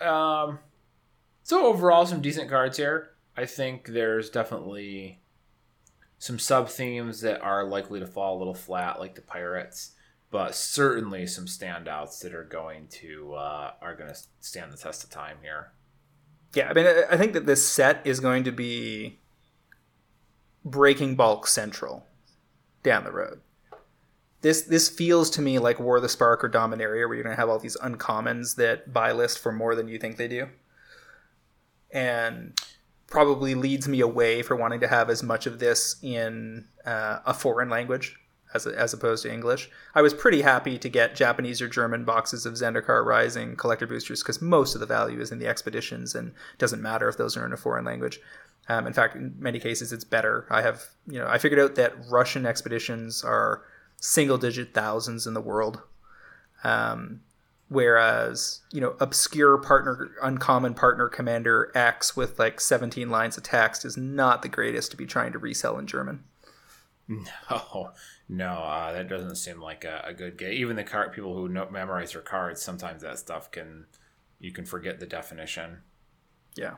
yeah. 0.00 0.44
Um, 0.44 0.60
so, 1.42 1.66
overall, 1.66 2.06
some 2.06 2.22
decent 2.22 2.48
cards 2.48 2.76
here. 2.76 3.10
I 3.36 3.44
think 3.44 3.88
there's 3.88 4.30
definitely 4.30 5.20
some 6.24 6.38
sub 6.38 6.70
themes 6.70 7.20
that 7.20 7.38
are 7.42 7.64
likely 7.64 8.00
to 8.00 8.06
fall 8.06 8.34
a 8.34 8.38
little 8.38 8.54
flat, 8.54 8.98
like 8.98 9.14
the 9.14 9.20
pirates, 9.20 9.90
but 10.30 10.54
certainly 10.54 11.26
some 11.26 11.44
standouts 11.44 12.18
that 12.20 12.32
are 12.32 12.44
going 12.44 12.86
to 12.88 13.34
uh, 13.34 13.72
are 13.82 13.94
going 13.94 14.08
to 14.08 14.18
stand 14.40 14.72
the 14.72 14.76
test 14.78 15.04
of 15.04 15.10
time 15.10 15.36
here. 15.42 15.72
Yeah, 16.54 16.70
I 16.70 16.72
mean, 16.72 16.86
I 17.10 17.18
think 17.18 17.34
that 17.34 17.44
this 17.44 17.68
set 17.68 18.00
is 18.06 18.20
going 18.20 18.44
to 18.44 18.52
be 18.52 19.20
breaking 20.64 21.14
bulk 21.14 21.46
central 21.46 22.06
down 22.82 23.04
the 23.04 23.12
road. 23.12 23.42
This 24.40 24.62
this 24.62 24.88
feels 24.88 25.28
to 25.28 25.42
me 25.42 25.58
like 25.58 25.78
War 25.78 25.96
of 25.96 26.02
the 26.02 26.08
Spark 26.08 26.42
or 26.42 26.48
Dominaria, 26.48 27.06
where 27.06 27.16
you're 27.16 27.22
going 27.22 27.36
to 27.36 27.40
have 27.40 27.50
all 27.50 27.58
these 27.58 27.76
uncommons 27.76 28.56
that 28.56 28.94
buy 28.94 29.12
list 29.12 29.40
for 29.40 29.52
more 29.52 29.74
than 29.74 29.88
you 29.88 29.98
think 29.98 30.16
they 30.16 30.28
do, 30.28 30.48
and 31.90 32.58
probably 33.14 33.54
leads 33.54 33.86
me 33.86 34.00
away 34.00 34.42
for 34.42 34.56
wanting 34.56 34.80
to 34.80 34.88
have 34.88 35.08
as 35.08 35.22
much 35.22 35.46
of 35.46 35.60
this 35.60 35.94
in 36.02 36.64
uh, 36.84 37.20
a 37.24 37.32
foreign 37.32 37.70
language 37.70 38.16
as, 38.54 38.66
as 38.66 38.92
opposed 38.92 39.22
to 39.22 39.32
English. 39.32 39.70
I 39.94 40.02
was 40.02 40.12
pretty 40.12 40.42
happy 40.42 40.78
to 40.78 40.88
get 40.88 41.14
Japanese 41.14 41.62
or 41.62 41.68
German 41.68 42.04
boxes 42.04 42.44
of 42.44 42.54
Zendikar 42.54 43.04
Rising 43.04 43.54
collector 43.54 43.86
boosters 43.86 44.20
because 44.20 44.42
most 44.42 44.74
of 44.74 44.80
the 44.80 44.86
value 44.86 45.20
is 45.20 45.30
in 45.30 45.38
the 45.38 45.46
expeditions 45.46 46.16
and 46.16 46.32
doesn't 46.58 46.82
matter 46.82 47.08
if 47.08 47.16
those 47.16 47.36
are 47.36 47.46
in 47.46 47.52
a 47.52 47.56
foreign 47.56 47.84
language. 47.84 48.20
Um, 48.68 48.84
in 48.84 48.92
fact, 48.92 49.14
in 49.14 49.32
many 49.38 49.60
cases, 49.60 49.92
it's 49.92 50.02
better. 50.02 50.46
I 50.50 50.62
have, 50.62 50.82
you 51.06 51.20
know, 51.20 51.28
I 51.28 51.38
figured 51.38 51.60
out 51.60 51.76
that 51.76 51.94
Russian 52.10 52.46
expeditions 52.46 53.22
are 53.22 53.62
single 54.00 54.38
digit 54.38 54.74
thousands 54.74 55.28
in 55.28 55.34
the 55.34 55.40
world. 55.40 55.82
Um, 56.64 57.20
whereas 57.68 58.60
you 58.72 58.80
know 58.80 58.94
obscure 59.00 59.56
partner 59.58 60.10
uncommon 60.22 60.74
partner 60.74 61.08
commander 61.08 61.72
x 61.74 62.16
with 62.16 62.38
like 62.38 62.60
17 62.60 63.08
lines 63.08 63.36
of 63.36 63.42
text 63.42 63.84
is 63.84 63.96
not 63.96 64.42
the 64.42 64.48
greatest 64.48 64.90
to 64.90 64.96
be 64.96 65.06
trying 65.06 65.32
to 65.32 65.38
resell 65.38 65.78
in 65.78 65.86
german. 65.86 66.24
No 67.08 67.92
no 68.28 68.52
uh, 68.52 68.92
that 68.92 69.08
doesn't 69.08 69.36
seem 69.36 69.60
like 69.60 69.84
a, 69.84 70.02
a 70.04 70.12
good 70.12 70.36
game 70.36 70.52
even 70.52 70.76
the 70.76 70.84
card 70.84 71.12
people 71.12 71.34
who 71.34 71.48
know, 71.48 71.68
memorize 71.70 72.12
their 72.12 72.22
cards 72.22 72.62
sometimes 72.62 73.02
that 73.02 73.18
stuff 73.18 73.50
can 73.50 73.86
you 74.38 74.52
can 74.52 74.64
forget 74.64 75.00
the 75.00 75.06
definition. 75.06 75.78
Yeah. 76.54 76.74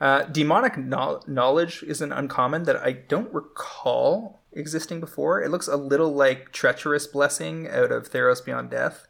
Uh, 0.00 0.22
demonic 0.24 0.78
no- 0.78 1.20
knowledge 1.26 1.82
is 1.82 2.00
an 2.00 2.10
uncommon 2.10 2.62
that 2.62 2.76
i 2.76 2.90
don't 2.92 3.32
recall 3.34 4.40
existing 4.52 5.00
before. 5.00 5.42
It 5.42 5.50
looks 5.50 5.68
a 5.68 5.76
little 5.76 6.12
like 6.12 6.52
treacherous 6.52 7.06
blessing 7.06 7.68
out 7.68 7.92
of 7.92 8.10
theros 8.10 8.44
beyond 8.44 8.70
death 8.70 9.06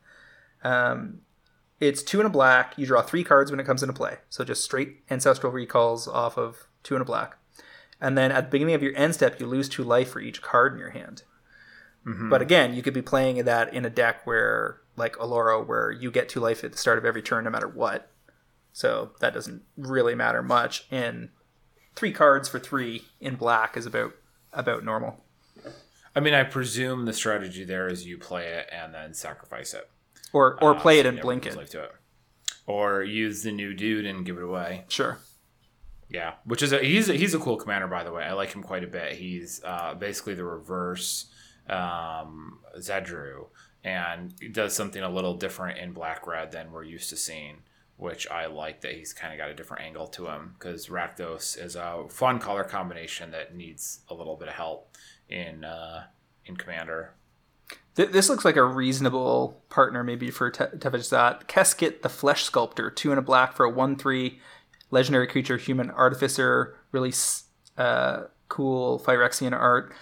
um, 0.63 1.21
it's 1.81 2.03
two 2.03 2.21
and 2.21 2.27
a 2.27 2.31
black. 2.31 2.77
You 2.77 2.87
draw 2.87 3.03
three 3.03 3.25
cards 3.25 3.51
when 3.51 3.59
it 3.59 3.67
comes 3.67 3.83
into 3.83 3.95
play. 3.95 4.19
So 4.29 4.45
just 4.45 4.63
straight 4.63 5.03
ancestral 5.11 5.53
recalls 5.53 6.07
off 6.07 6.37
of 6.37 6.69
two 6.83 6.95
and 6.95 7.03
a 7.03 7.07
black. 7.07 7.37
And 8.01 8.17
then 8.17 8.31
at 8.33 8.47
the 8.47 8.51
beginning 8.51 8.75
of 8.75 8.83
your 8.83 8.97
end 8.97 9.15
step, 9.15 9.41
you 9.41 9.47
lose 9.47 9.69
two 9.69 9.85
life 9.85 10.11
for 10.11 10.21
each 10.21 10.43
card 10.43 10.73
in 10.75 10.79
your 10.79 10.91
hand. 10.91 11.23
Mm-hmm. 12.07 12.31
But 12.31 12.43
again, 12.43 12.75
you 12.75 12.83
could 12.83 12.95
be 12.95 13.03
playing 13.03 13.45
that 13.45 13.75
in 13.75 13.85
a 13.85 13.91
deck 13.91 14.27
where, 14.27 14.81
like 14.97 15.17
Oloro, 15.17 15.67
where 15.67 15.91
you 15.91 16.11
get 16.11 16.29
two 16.29 16.41
life 16.41 16.65
at 16.65 16.73
the 16.73 16.79
start 16.79 16.99
of 16.99 17.05
every 17.05 17.23
turn 17.23 17.45
no 17.45 17.51
matter 17.51 17.69
what. 17.69 18.11
So 18.73 19.13
that 19.21 19.35
doesn't 19.35 19.63
really 19.77 20.15
matter 20.15 20.43
much. 20.43 20.87
And 20.91 21.31
three 21.95 22.13
cards 22.13 22.49
for 22.49 22.59
three 22.59 23.05
in 23.21 23.37
black 23.37 23.77
is 23.77 23.87
about 23.87 24.15
about 24.53 24.85
normal. 24.85 25.25
I 26.15 26.21
mean, 26.21 26.35
I 26.35 26.43
presume 26.43 27.05
the 27.05 27.13
strategy 27.13 27.65
there 27.65 27.87
is 27.87 28.07
you 28.07 28.19
play 28.19 28.47
it 28.47 28.69
and 28.73 28.93
then 28.95 29.15
sacrifice 29.15 29.75
it 29.75 29.89
or 30.33 30.63
or 30.63 30.77
uh, 30.77 30.81
play 30.81 30.99
it 30.99 31.07
and 31.07 31.21
blink 31.21 31.47
it. 31.47 31.57
it. 31.57 31.93
or 32.67 33.03
use 33.03 33.43
the 33.43 33.53
new 33.53 33.75
dude 33.75 34.07
and 34.07 34.25
give 34.25 34.37
it 34.37 34.45
away. 34.45 34.85
Sure. 34.89 35.19
Yeah, 36.09 36.35
which 36.45 36.63
is 36.63 36.73
a 36.73 36.79
he's 36.79 37.09
a, 37.09 37.15
he's 37.15 37.35
a 37.35 37.39
cool 37.39 37.57
commander 37.57 37.87
by 37.87 38.05
the 38.05 38.13
way. 38.13 38.25
I 38.25 38.33
like 38.33 38.53
him 38.53 38.63
quite 38.63 38.85
a 38.85 38.89
bit. 38.89 39.13
He's 39.13 39.61
uh, 39.65 39.95
basically 39.95 40.35
the 40.35 40.45
reverse 40.45 41.31
um, 41.69 42.59
Zedruu, 42.79 43.47
and 43.85 44.35
does 44.53 44.75
something 44.75 45.03
a 45.03 45.11
little 45.11 45.35
different 45.35 45.79
in 45.79 45.93
black 45.93 46.27
red 46.27 46.51
than 46.51 46.73
we're 46.73 46.85
used 46.85 47.11
to 47.11 47.17
seeing. 47.17 47.59
Which 47.97 48.27
I 48.31 48.47
like 48.47 48.81
that 48.81 48.95
he's 48.95 49.13
kind 49.13 49.33
of 49.33 49.39
got 49.39 49.51
a 49.51 49.55
different 49.55 49.85
angle 49.85 50.07
to 50.09 50.27
him 50.27 50.55
because 50.59 50.87
Rakdos 50.87 51.63
is 51.63 51.77
a 51.77 52.07
fun 52.09 52.39
color 52.39 52.65
combination 52.65 53.31
that 53.33 53.55
needs 53.55 54.01
a 54.09 54.15
little 54.15 54.37
bit 54.37 54.49
of 54.49 54.55
help 54.55 54.97
in 55.29 55.65
uh, 55.65 56.05
in 56.47 56.57
commander. 56.57 57.15
Th- 57.97 58.11
this 58.11 58.29
looks 58.29 58.45
like 58.45 58.57
a 58.57 58.65
reasonable 58.65 59.63
partner 59.69 60.05
maybe 60.05 60.31
for 60.31 60.51
Te- 60.51 60.77
Tevezat. 60.77 61.47
Keskit, 61.47 62.03
the 62.03 62.09
Flesh 62.09 62.45
Sculptor, 62.45 62.91
two 62.91 63.11
and 63.11 63.19
a 63.19 63.23
black 63.23 63.55
for 63.55 63.65
a 63.65 63.71
1 63.71 63.97
3 63.97 64.41
legendary 64.91 65.27
creature, 65.27 65.57
human 65.57 65.91
artificer. 65.91 66.77
Really 66.93 67.13
uh, 67.77 68.25
cool 68.49 69.01
Phyrexian 69.01 69.53
art. 69.53 69.93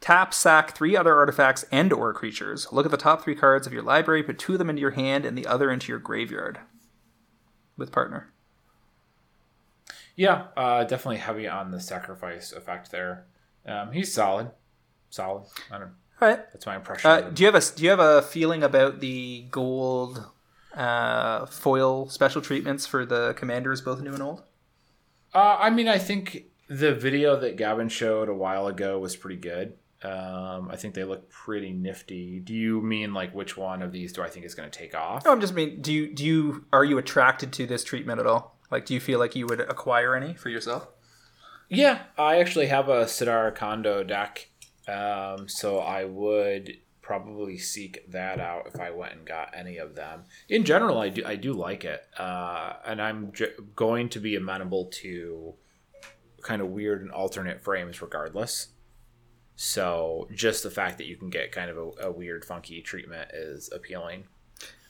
Tap, 0.00 0.32
sack 0.32 0.74
three 0.74 0.96
other 0.96 1.14
artifacts 1.14 1.64
and 1.70 1.92
or 1.92 2.14
creatures. 2.14 2.66
Look 2.72 2.86
at 2.86 2.90
the 2.90 2.96
top 2.96 3.22
three 3.22 3.34
cards 3.34 3.66
of 3.66 3.72
your 3.72 3.82
library, 3.82 4.22
put 4.22 4.38
two 4.38 4.54
of 4.54 4.58
them 4.58 4.70
into 4.70 4.80
your 4.80 4.92
hand 4.92 5.26
and 5.26 5.36
the 5.36 5.46
other 5.46 5.70
into 5.70 5.88
your 5.88 5.98
graveyard 5.98 6.58
with 7.76 7.92
partner. 7.92 8.32
Yeah, 10.16 10.46
uh, 10.56 10.84
definitely 10.84 11.18
heavy 11.18 11.46
on 11.46 11.70
the 11.70 11.80
sacrifice 11.80 12.52
effect 12.52 12.90
there. 12.90 13.26
Um, 13.66 13.92
he's 13.92 14.12
solid. 14.12 14.50
Solid. 15.10 15.44
I 15.70 15.78
don't 15.78 15.92
all 16.20 16.28
right. 16.28 16.52
That's 16.52 16.66
my 16.66 16.76
impression. 16.76 17.10
Uh, 17.10 17.20
do 17.22 17.42
you 17.42 17.46
have 17.46 17.54
a 17.54 17.74
Do 17.74 17.82
you 17.82 17.90
have 17.90 18.00
a 18.00 18.22
feeling 18.22 18.62
about 18.62 19.00
the 19.00 19.46
gold 19.50 20.24
uh, 20.74 21.46
foil 21.46 22.08
special 22.08 22.42
treatments 22.42 22.86
for 22.86 23.04
the 23.04 23.34
commanders, 23.34 23.80
both 23.80 24.00
new 24.00 24.12
and 24.12 24.22
old? 24.22 24.42
Uh, 25.34 25.56
I 25.60 25.70
mean, 25.70 25.88
I 25.88 25.98
think 25.98 26.44
the 26.68 26.94
video 26.94 27.38
that 27.40 27.56
Gavin 27.56 27.88
showed 27.88 28.28
a 28.28 28.34
while 28.34 28.66
ago 28.66 28.98
was 28.98 29.16
pretty 29.16 29.40
good. 29.40 29.74
Um, 30.02 30.70
I 30.70 30.76
think 30.76 30.94
they 30.94 31.04
look 31.04 31.28
pretty 31.28 31.72
nifty. 31.72 32.40
Do 32.40 32.54
you 32.54 32.80
mean 32.80 33.12
like 33.12 33.34
which 33.34 33.56
one 33.56 33.82
of 33.82 33.92
these 33.92 34.12
do 34.12 34.22
I 34.22 34.28
think 34.28 34.46
is 34.46 34.54
going 34.54 34.70
to 34.70 34.78
take 34.78 34.94
off? 34.94 35.24
No, 35.24 35.32
I'm 35.32 35.40
just 35.40 35.54
mean 35.54 35.82
do 35.82 35.92
you 35.92 36.12
do 36.14 36.24
you 36.24 36.64
are 36.72 36.84
you 36.84 36.98
attracted 36.98 37.52
to 37.54 37.66
this 37.66 37.84
treatment 37.84 38.20
at 38.20 38.26
all? 38.26 38.58
Like, 38.70 38.86
do 38.86 38.94
you 38.94 39.00
feel 39.00 39.18
like 39.18 39.34
you 39.34 39.46
would 39.46 39.60
acquire 39.60 40.14
any 40.14 40.34
for 40.34 40.48
yourself? 40.48 40.88
Yeah, 41.68 42.02
I 42.16 42.38
actually 42.38 42.66
have 42.66 42.88
a 42.88 43.04
Sidar 43.04 43.54
Kondo 43.54 44.02
deck 44.02 44.49
um, 44.90 45.48
so 45.48 45.78
I 45.78 46.04
would 46.04 46.78
probably 47.02 47.58
seek 47.58 48.08
that 48.10 48.38
out 48.40 48.66
if 48.66 48.80
I 48.80 48.90
went 48.90 49.14
and 49.14 49.26
got 49.26 49.52
any 49.56 49.78
of 49.78 49.94
them. 49.94 50.24
In 50.48 50.64
general, 50.64 50.98
I 50.98 51.08
do 51.08 51.22
I 51.24 51.36
do 51.36 51.52
like 51.52 51.84
it, 51.84 52.02
uh, 52.18 52.74
and 52.86 53.00
I'm 53.00 53.32
j- 53.32 53.52
going 53.74 54.08
to 54.10 54.20
be 54.20 54.36
amenable 54.36 54.86
to 55.02 55.54
kind 56.42 56.62
of 56.62 56.68
weird 56.68 57.02
and 57.02 57.10
alternate 57.10 57.62
frames 57.62 58.00
regardless. 58.00 58.68
So 59.56 60.28
just 60.34 60.62
the 60.62 60.70
fact 60.70 60.98
that 60.98 61.06
you 61.06 61.16
can 61.16 61.28
get 61.28 61.52
kind 61.52 61.70
of 61.70 61.76
a, 61.76 62.06
a 62.06 62.10
weird, 62.10 62.44
funky 62.44 62.80
treatment 62.80 63.30
is 63.34 63.70
appealing. 63.74 64.24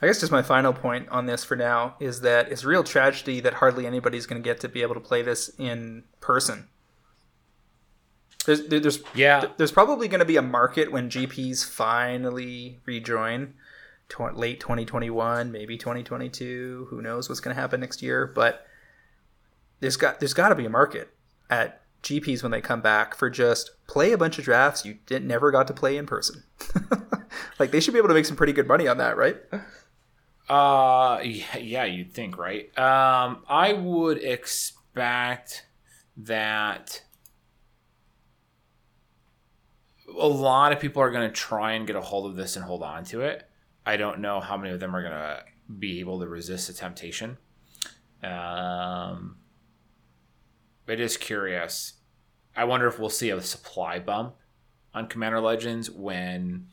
I 0.02 0.06
guess 0.06 0.20
just 0.20 0.32
my 0.32 0.42
final 0.42 0.72
point 0.72 1.08
on 1.08 1.26
this 1.26 1.44
for 1.44 1.56
now 1.56 1.96
is 2.00 2.20
that 2.20 2.50
it's 2.50 2.64
real 2.64 2.84
tragedy 2.84 3.40
that 3.40 3.54
hardly 3.54 3.86
anybody's 3.86 4.26
going 4.26 4.40
to 4.40 4.48
get 4.48 4.60
to 4.60 4.68
be 4.68 4.82
able 4.82 4.94
to 4.94 5.00
play 5.00 5.22
this 5.22 5.50
in 5.58 6.04
person. 6.20 6.68
There's 8.46 8.66
there's 8.66 9.00
yeah. 9.14 9.46
There's 9.56 9.72
probably 9.72 10.08
going 10.08 10.20
to 10.20 10.26
be 10.26 10.36
a 10.36 10.42
market 10.42 10.90
when 10.90 11.10
GPs 11.10 11.64
finally 11.64 12.80
rejoin, 12.86 13.54
tw- 14.08 14.36
late 14.36 14.60
2021, 14.60 15.52
maybe 15.52 15.76
2022. 15.76 16.86
Who 16.90 17.02
knows 17.02 17.28
what's 17.28 17.40
going 17.40 17.54
to 17.54 17.60
happen 17.60 17.80
next 17.80 18.02
year? 18.02 18.26
But 18.26 18.66
there's 19.80 19.96
got 19.96 20.20
there's 20.20 20.34
got 20.34 20.48
to 20.50 20.54
be 20.54 20.64
a 20.64 20.70
market 20.70 21.10
at 21.50 21.82
GPs 22.02 22.42
when 22.42 22.52
they 22.52 22.60
come 22.60 22.80
back 22.80 23.14
for 23.14 23.28
just 23.28 23.72
play 23.86 24.12
a 24.12 24.18
bunch 24.18 24.38
of 24.38 24.44
drafts 24.44 24.84
you 24.84 24.98
didn't 25.06 25.28
never 25.28 25.50
got 25.50 25.66
to 25.66 25.74
play 25.74 25.96
in 25.96 26.06
person. 26.06 26.44
like 27.58 27.70
they 27.70 27.80
should 27.80 27.92
be 27.92 27.98
able 27.98 28.08
to 28.08 28.14
make 28.14 28.26
some 28.26 28.36
pretty 28.36 28.52
good 28.52 28.66
money 28.66 28.88
on 28.88 28.98
that, 28.98 29.16
right? 29.16 29.36
Uh, 30.48 31.20
yeah, 31.22 31.58
yeah, 31.58 31.84
you'd 31.84 32.12
think, 32.12 32.38
right? 32.38 32.76
Um, 32.78 33.44
I 33.48 33.74
would 33.74 34.18
expect 34.18 35.66
that 36.16 37.02
a 40.18 40.26
lot 40.26 40.72
of 40.72 40.80
people 40.80 41.02
are 41.02 41.10
going 41.10 41.28
to 41.28 41.34
try 41.34 41.72
and 41.72 41.86
get 41.86 41.96
a 41.96 42.00
hold 42.00 42.30
of 42.30 42.36
this 42.36 42.56
and 42.56 42.64
hold 42.64 42.82
on 42.82 43.04
to 43.04 43.22
it. 43.22 43.48
I 43.84 43.96
don't 43.96 44.20
know 44.20 44.40
how 44.40 44.56
many 44.56 44.72
of 44.72 44.80
them 44.80 44.94
are 44.94 45.02
going 45.02 45.12
to 45.12 45.44
be 45.78 46.00
able 46.00 46.20
to 46.20 46.28
resist 46.28 46.66
the 46.66 46.72
temptation. 46.72 47.38
Um, 48.22 49.36
it 50.86 51.00
is 51.00 51.16
curious. 51.16 51.94
I 52.56 52.64
wonder 52.64 52.86
if 52.88 52.98
we'll 52.98 53.10
see 53.10 53.30
a 53.30 53.40
supply 53.40 53.98
bump 53.98 54.34
on 54.92 55.06
Commander 55.06 55.40
Legends 55.40 55.90
when 55.90 56.66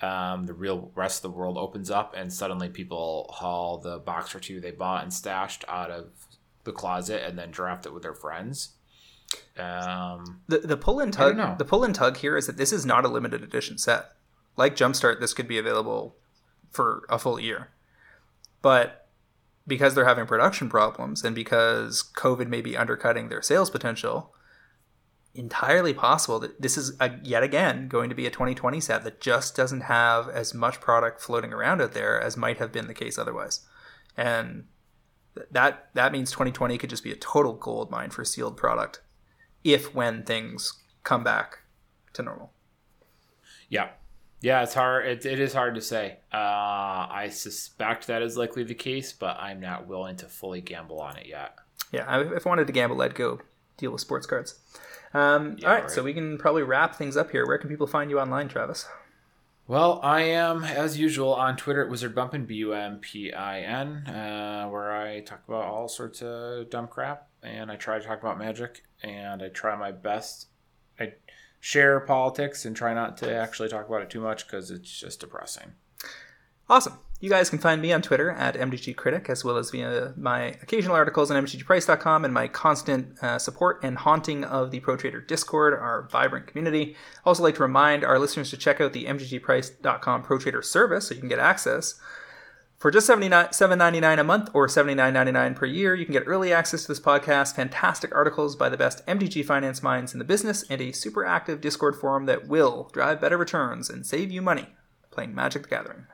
um, 0.00 0.46
the 0.46 0.52
real 0.52 0.90
rest 0.94 1.24
of 1.24 1.32
the 1.32 1.36
world 1.36 1.56
opens 1.56 1.90
up 1.90 2.14
and 2.16 2.32
suddenly 2.32 2.68
people 2.68 3.30
haul 3.32 3.78
the 3.78 3.98
box 3.98 4.34
or 4.34 4.40
two 4.40 4.60
they 4.60 4.72
bought 4.72 5.04
and 5.04 5.12
stashed 5.12 5.64
out 5.68 5.90
of 5.90 6.10
the 6.64 6.72
closet 6.72 7.22
and 7.24 7.38
then 7.38 7.50
draft 7.50 7.86
it 7.86 7.94
with 7.94 8.02
their 8.02 8.14
friends. 8.14 8.70
Um, 9.58 10.40
the 10.48 10.58
the 10.58 10.76
pull 10.76 11.00
and 11.00 11.12
tug 11.12 11.58
the 11.58 11.64
pull 11.64 11.84
and 11.84 11.94
tug 11.94 12.16
here 12.16 12.36
is 12.36 12.46
that 12.46 12.56
this 12.56 12.72
is 12.72 12.86
not 12.86 13.04
a 13.04 13.08
limited 13.08 13.42
edition 13.42 13.78
set. 13.78 14.12
Like 14.56 14.76
Jumpstart, 14.76 15.20
this 15.20 15.34
could 15.34 15.48
be 15.48 15.58
available 15.58 16.16
for 16.70 17.04
a 17.08 17.18
full 17.18 17.38
year, 17.38 17.70
but 18.62 19.08
because 19.66 19.94
they're 19.94 20.06
having 20.06 20.26
production 20.26 20.68
problems 20.68 21.22
and 21.22 21.34
because 21.34 22.10
COVID 22.16 22.48
may 22.48 22.60
be 22.60 22.76
undercutting 22.76 23.28
their 23.28 23.42
sales 23.42 23.70
potential, 23.70 24.34
entirely 25.34 25.94
possible 25.94 26.38
that 26.40 26.60
this 26.60 26.76
is 26.76 26.96
a, 27.00 27.18
yet 27.22 27.42
again 27.42 27.88
going 27.88 28.08
to 28.08 28.14
be 28.14 28.26
a 28.26 28.30
2020 28.30 28.80
set 28.80 29.04
that 29.04 29.20
just 29.20 29.54
doesn't 29.54 29.82
have 29.82 30.28
as 30.28 30.52
much 30.52 30.80
product 30.80 31.20
floating 31.20 31.52
around 31.52 31.80
out 31.80 31.92
there 31.92 32.20
as 32.20 32.36
might 32.36 32.58
have 32.58 32.72
been 32.72 32.86
the 32.86 32.94
case 32.94 33.18
otherwise. 33.18 33.60
And 34.16 34.64
that 35.50 35.88
that 35.94 36.12
means 36.12 36.30
2020 36.30 36.76
could 36.78 36.90
just 36.90 37.04
be 37.04 37.12
a 37.12 37.16
total 37.16 37.54
gold 37.54 37.90
mine 37.90 38.10
for 38.10 38.24
sealed 38.24 38.56
product 38.56 39.00
if 39.64 39.94
when 39.94 40.22
things 40.22 40.74
come 41.02 41.24
back 41.24 41.58
to 42.14 42.22
normal. 42.22 42.52
Yeah. 43.68 43.90
Yeah, 44.40 44.62
it's 44.64 44.74
hard. 44.74 45.06
It, 45.06 45.24
it 45.24 45.38
is 45.38 45.54
hard 45.54 45.76
to 45.76 45.80
say. 45.80 46.18
Uh, 46.32 46.36
I 46.36 47.30
suspect 47.30 48.08
that 48.08 48.22
is 48.22 48.36
likely 48.36 48.64
the 48.64 48.74
case, 48.74 49.12
but 49.12 49.36
I'm 49.38 49.60
not 49.60 49.86
willing 49.86 50.16
to 50.16 50.26
fully 50.26 50.60
gamble 50.60 51.00
on 51.00 51.16
it 51.16 51.26
yet. 51.26 51.56
Yeah, 51.92 52.20
if 52.34 52.44
I 52.44 52.48
wanted 52.48 52.66
to 52.66 52.72
gamble, 52.72 53.00
I'd 53.02 53.14
go 53.14 53.40
deal 53.76 53.92
with 53.92 54.00
sports 54.00 54.26
cards. 54.26 54.58
Um, 55.14 55.56
yeah, 55.58 55.68
all 55.68 55.74
right, 55.74 55.82
right, 55.82 55.90
so 55.90 56.02
we 56.02 56.12
can 56.12 56.38
probably 56.38 56.62
wrap 56.62 56.96
things 56.96 57.16
up 57.16 57.30
here. 57.30 57.46
Where 57.46 57.58
can 57.58 57.68
people 57.68 57.86
find 57.86 58.10
you 58.10 58.18
online, 58.18 58.48
Travis? 58.48 58.86
Well, 59.68 60.00
I 60.02 60.22
am, 60.22 60.64
as 60.64 60.98
usual, 60.98 61.34
on 61.34 61.56
Twitter 61.56 61.84
at 61.84 61.90
Wizard 61.90 62.14
Bumpin, 62.14 62.44
B 62.46 62.56
U 62.56 62.72
M 62.72 62.98
P 62.98 63.32
I 63.32 63.60
N, 63.60 64.08
uh, 64.08 64.68
where 64.68 64.90
I 64.90 65.20
talk 65.20 65.42
about 65.46 65.64
all 65.64 65.86
sorts 65.86 66.20
of 66.20 66.68
dumb 66.68 66.88
crap, 66.88 67.28
and 67.42 67.70
I 67.70 67.76
try 67.76 67.98
to 67.98 68.04
talk 68.04 68.20
about 68.20 68.38
magic, 68.38 68.84
and 69.02 69.42
I 69.42 69.48
try 69.48 69.76
my 69.76 69.92
best. 69.92 70.48
I 70.98 71.14
share 71.60 72.00
politics 72.00 72.64
and 72.64 72.76
try 72.76 72.92
not 72.94 73.16
to 73.18 73.34
actually 73.34 73.68
talk 73.68 73.88
about 73.88 74.02
it 74.02 74.10
too 74.10 74.20
much 74.20 74.46
because 74.46 74.70
it's 74.70 75.00
just 75.00 75.20
depressing. 75.20 75.72
Awesome. 76.68 76.98
You 77.20 77.30
guys 77.30 77.50
can 77.50 77.60
find 77.60 77.80
me 77.80 77.92
on 77.92 78.02
Twitter 78.02 78.32
at 78.32 78.56
MTG 78.56 78.96
Critic, 78.96 79.30
as 79.30 79.44
well 79.44 79.56
as 79.56 79.70
via 79.70 80.12
my 80.16 80.56
occasional 80.60 80.96
articles 80.96 81.30
on 81.30 81.44
MTGPrice.com 81.44 82.24
and 82.24 82.34
my 82.34 82.48
constant 82.48 83.16
uh, 83.22 83.38
support 83.38 83.78
and 83.84 83.96
haunting 83.96 84.42
of 84.42 84.72
the 84.72 84.80
Pro 84.80 84.96
Trader 84.96 85.20
Discord, 85.20 85.72
our 85.74 86.08
vibrant 86.10 86.48
community. 86.48 86.96
Also 87.24 87.44
like 87.44 87.54
to 87.54 87.62
remind 87.62 88.02
our 88.02 88.18
listeners 88.18 88.50
to 88.50 88.56
check 88.56 88.80
out 88.80 88.92
the 88.92 89.04
MTGPrice.com 89.04 90.22
Pro 90.24 90.38
Trader 90.38 90.62
service 90.62 91.06
so 91.06 91.14
you 91.14 91.20
can 91.20 91.28
get 91.28 91.38
access. 91.38 91.94
For 92.82 92.90
just 92.90 93.08
$7.99 93.08 94.18
a 94.18 94.24
month 94.24 94.50
or 94.52 94.66
$79.99 94.66 95.54
per 95.54 95.66
year, 95.66 95.94
you 95.94 96.04
can 96.04 96.14
get 96.14 96.24
early 96.26 96.52
access 96.52 96.82
to 96.82 96.88
this 96.88 96.98
podcast, 96.98 97.54
fantastic 97.54 98.12
articles 98.12 98.56
by 98.56 98.68
the 98.68 98.76
best 98.76 99.06
MTG 99.06 99.44
finance 99.44 99.84
minds 99.84 100.12
in 100.12 100.18
the 100.18 100.24
business, 100.24 100.64
and 100.68 100.80
a 100.80 100.90
super 100.90 101.24
active 101.24 101.60
Discord 101.60 101.94
forum 101.94 102.26
that 102.26 102.48
will 102.48 102.90
drive 102.92 103.20
better 103.20 103.38
returns 103.38 103.88
and 103.88 104.04
save 104.04 104.32
you 104.32 104.42
money 104.42 104.66
playing 105.12 105.32
Magic 105.32 105.62
the 105.62 105.68
Gathering. 105.68 106.06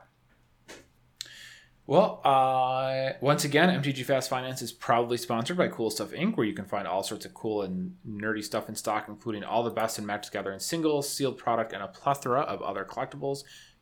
Well, 1.87 2.21
uh, 2.23 3.13
once 3.19 3.45
again, 3.45 3.69
MTG 3.81 4.05
Fast 4.05 4.29
Finance 4.29 4.61
is 4.61 4.71
proudly 4.71 5.17
sponsored 5.17 5.57
by 5.57 5.69
Cool 5.69 5.89
Stuff 5.89 6.11
Inc., 6.11 6.37
where 6.37 6.45
you 6.45 6.53
can 6.53 6.65
find 6.65 6.87
all 6.87 7.01
sorts 7.01 7.25
of 7.25 7.33
cool 7.33 7.63
and 7.63 7.95
nerdy 8.07 8.43
stuff 8.43 8.69
in 8.69 8.75
stock, 8.75 9.05
including 9.07 9.43
all 9.43 9.63
the 9.63 9.71
best 9.71 9.97
in 9.97 10.05
Magic 10.05 10.31
the 10.31 10.37
Gathering 10.37 10.59
singles, 10.59 11.11
sealed 11.11 11.39
product, 11.39 11.73
and 11.73 11.81
a 11.81 11.87
plethora 11.87 12.41
of 12.41 12.61
other 12.61 12.85
collectibles. 12.85 13.39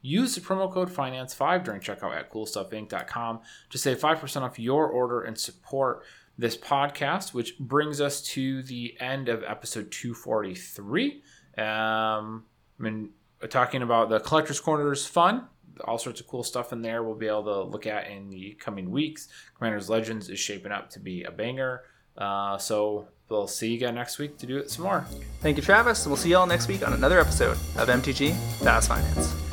Use 0.08 0.36
the 0.36 0.42
promo 0.42 0.72
code 0.72 0.90
FINANCE5 0.90 1.64
during 1.64 1.82
checkout 1.82 2.16
at 2.16 2.32
CoolStuffInc.com 2.32 3.40
to 3.70 3.78
save 3.78 4.00
5% 4.00 4.42
off 4.42 4.58
your 4.58 4.88
order 4.88 5.22
and 5.22 5.38
support 5.38 6.04
this 6.38 6.56
podcast, 6.56 7.34
which 7.34 7.58
brings 7.60 8.00
us 8.00 8.22
to 8.22 8.64
the 8.64 8.96
end 9.00 9.28
of 9.28 9.44
episode 9.44 9.92
243. 9.92 11.24
Um, 11.58 12.46
I 12.80 12.84
mean, 12.84 13.10
talking 13.50 13.82
about 13.82 14.10
the 14.10 14.20
Collector's 14.20 14.60
Corner 14.60 14.92
is 14.92 15.06
fun 15.06 15.48
all 15.86 15.98
sorts 15.98 16.20
of 16.20 16.28
cool 16.28 16.44
stuff 16.44 16.74
in 16.74 16.82
there 16.82 17.04
we'll 17.04 17.16
be 17.16 17.28
able 17.28 17.44
to 17.44 17.62
look 17.64 17.86
at 17.86 18.10
in 18.10 18.30
the 18.30 18.54
coming 18.60 18.90
weeks. 18.90 19.28
Commanders 19.58 19.90
Legends 19.90 20.30
is 20.30 20.40
shaping 20.40 20.72
up 20.72 20.90
to 20.92 21.00
be 21.00 21.24
a 21.24 21.32
banger. 21.32 21.84
Uh, 22.18 22.58
so 22.58 23.08
we'll 23.30 23.48
see 23.48 23.70
you 23.70 23.76
again 23.76 23.96
next 23.96 24.18
week 24.18 24.38
to 24.40 24.46
do 24.46 24.58
it 24.58 24.72
some 24.72 24.84
more. 24.84 25.06
Thank 25.42 25.58
you, 25.58 25.64
Travis. 25.64 26.08
We'll 26.08 26.18
see 26.18 26.30
you 26.30 26.38
all 26.38 26.48
next 26.48 26.68
week 26.68 26.86
on 26.86 26.94
another 26.94 27.20
episode 27.20 27.58
of 27.78 27.88
MTG 27.88 28.34
Fast 28.60 28.90
Finance. 28.90 29.47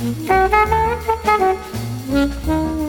Thank 0.00 0.30
you. 2.46 2.79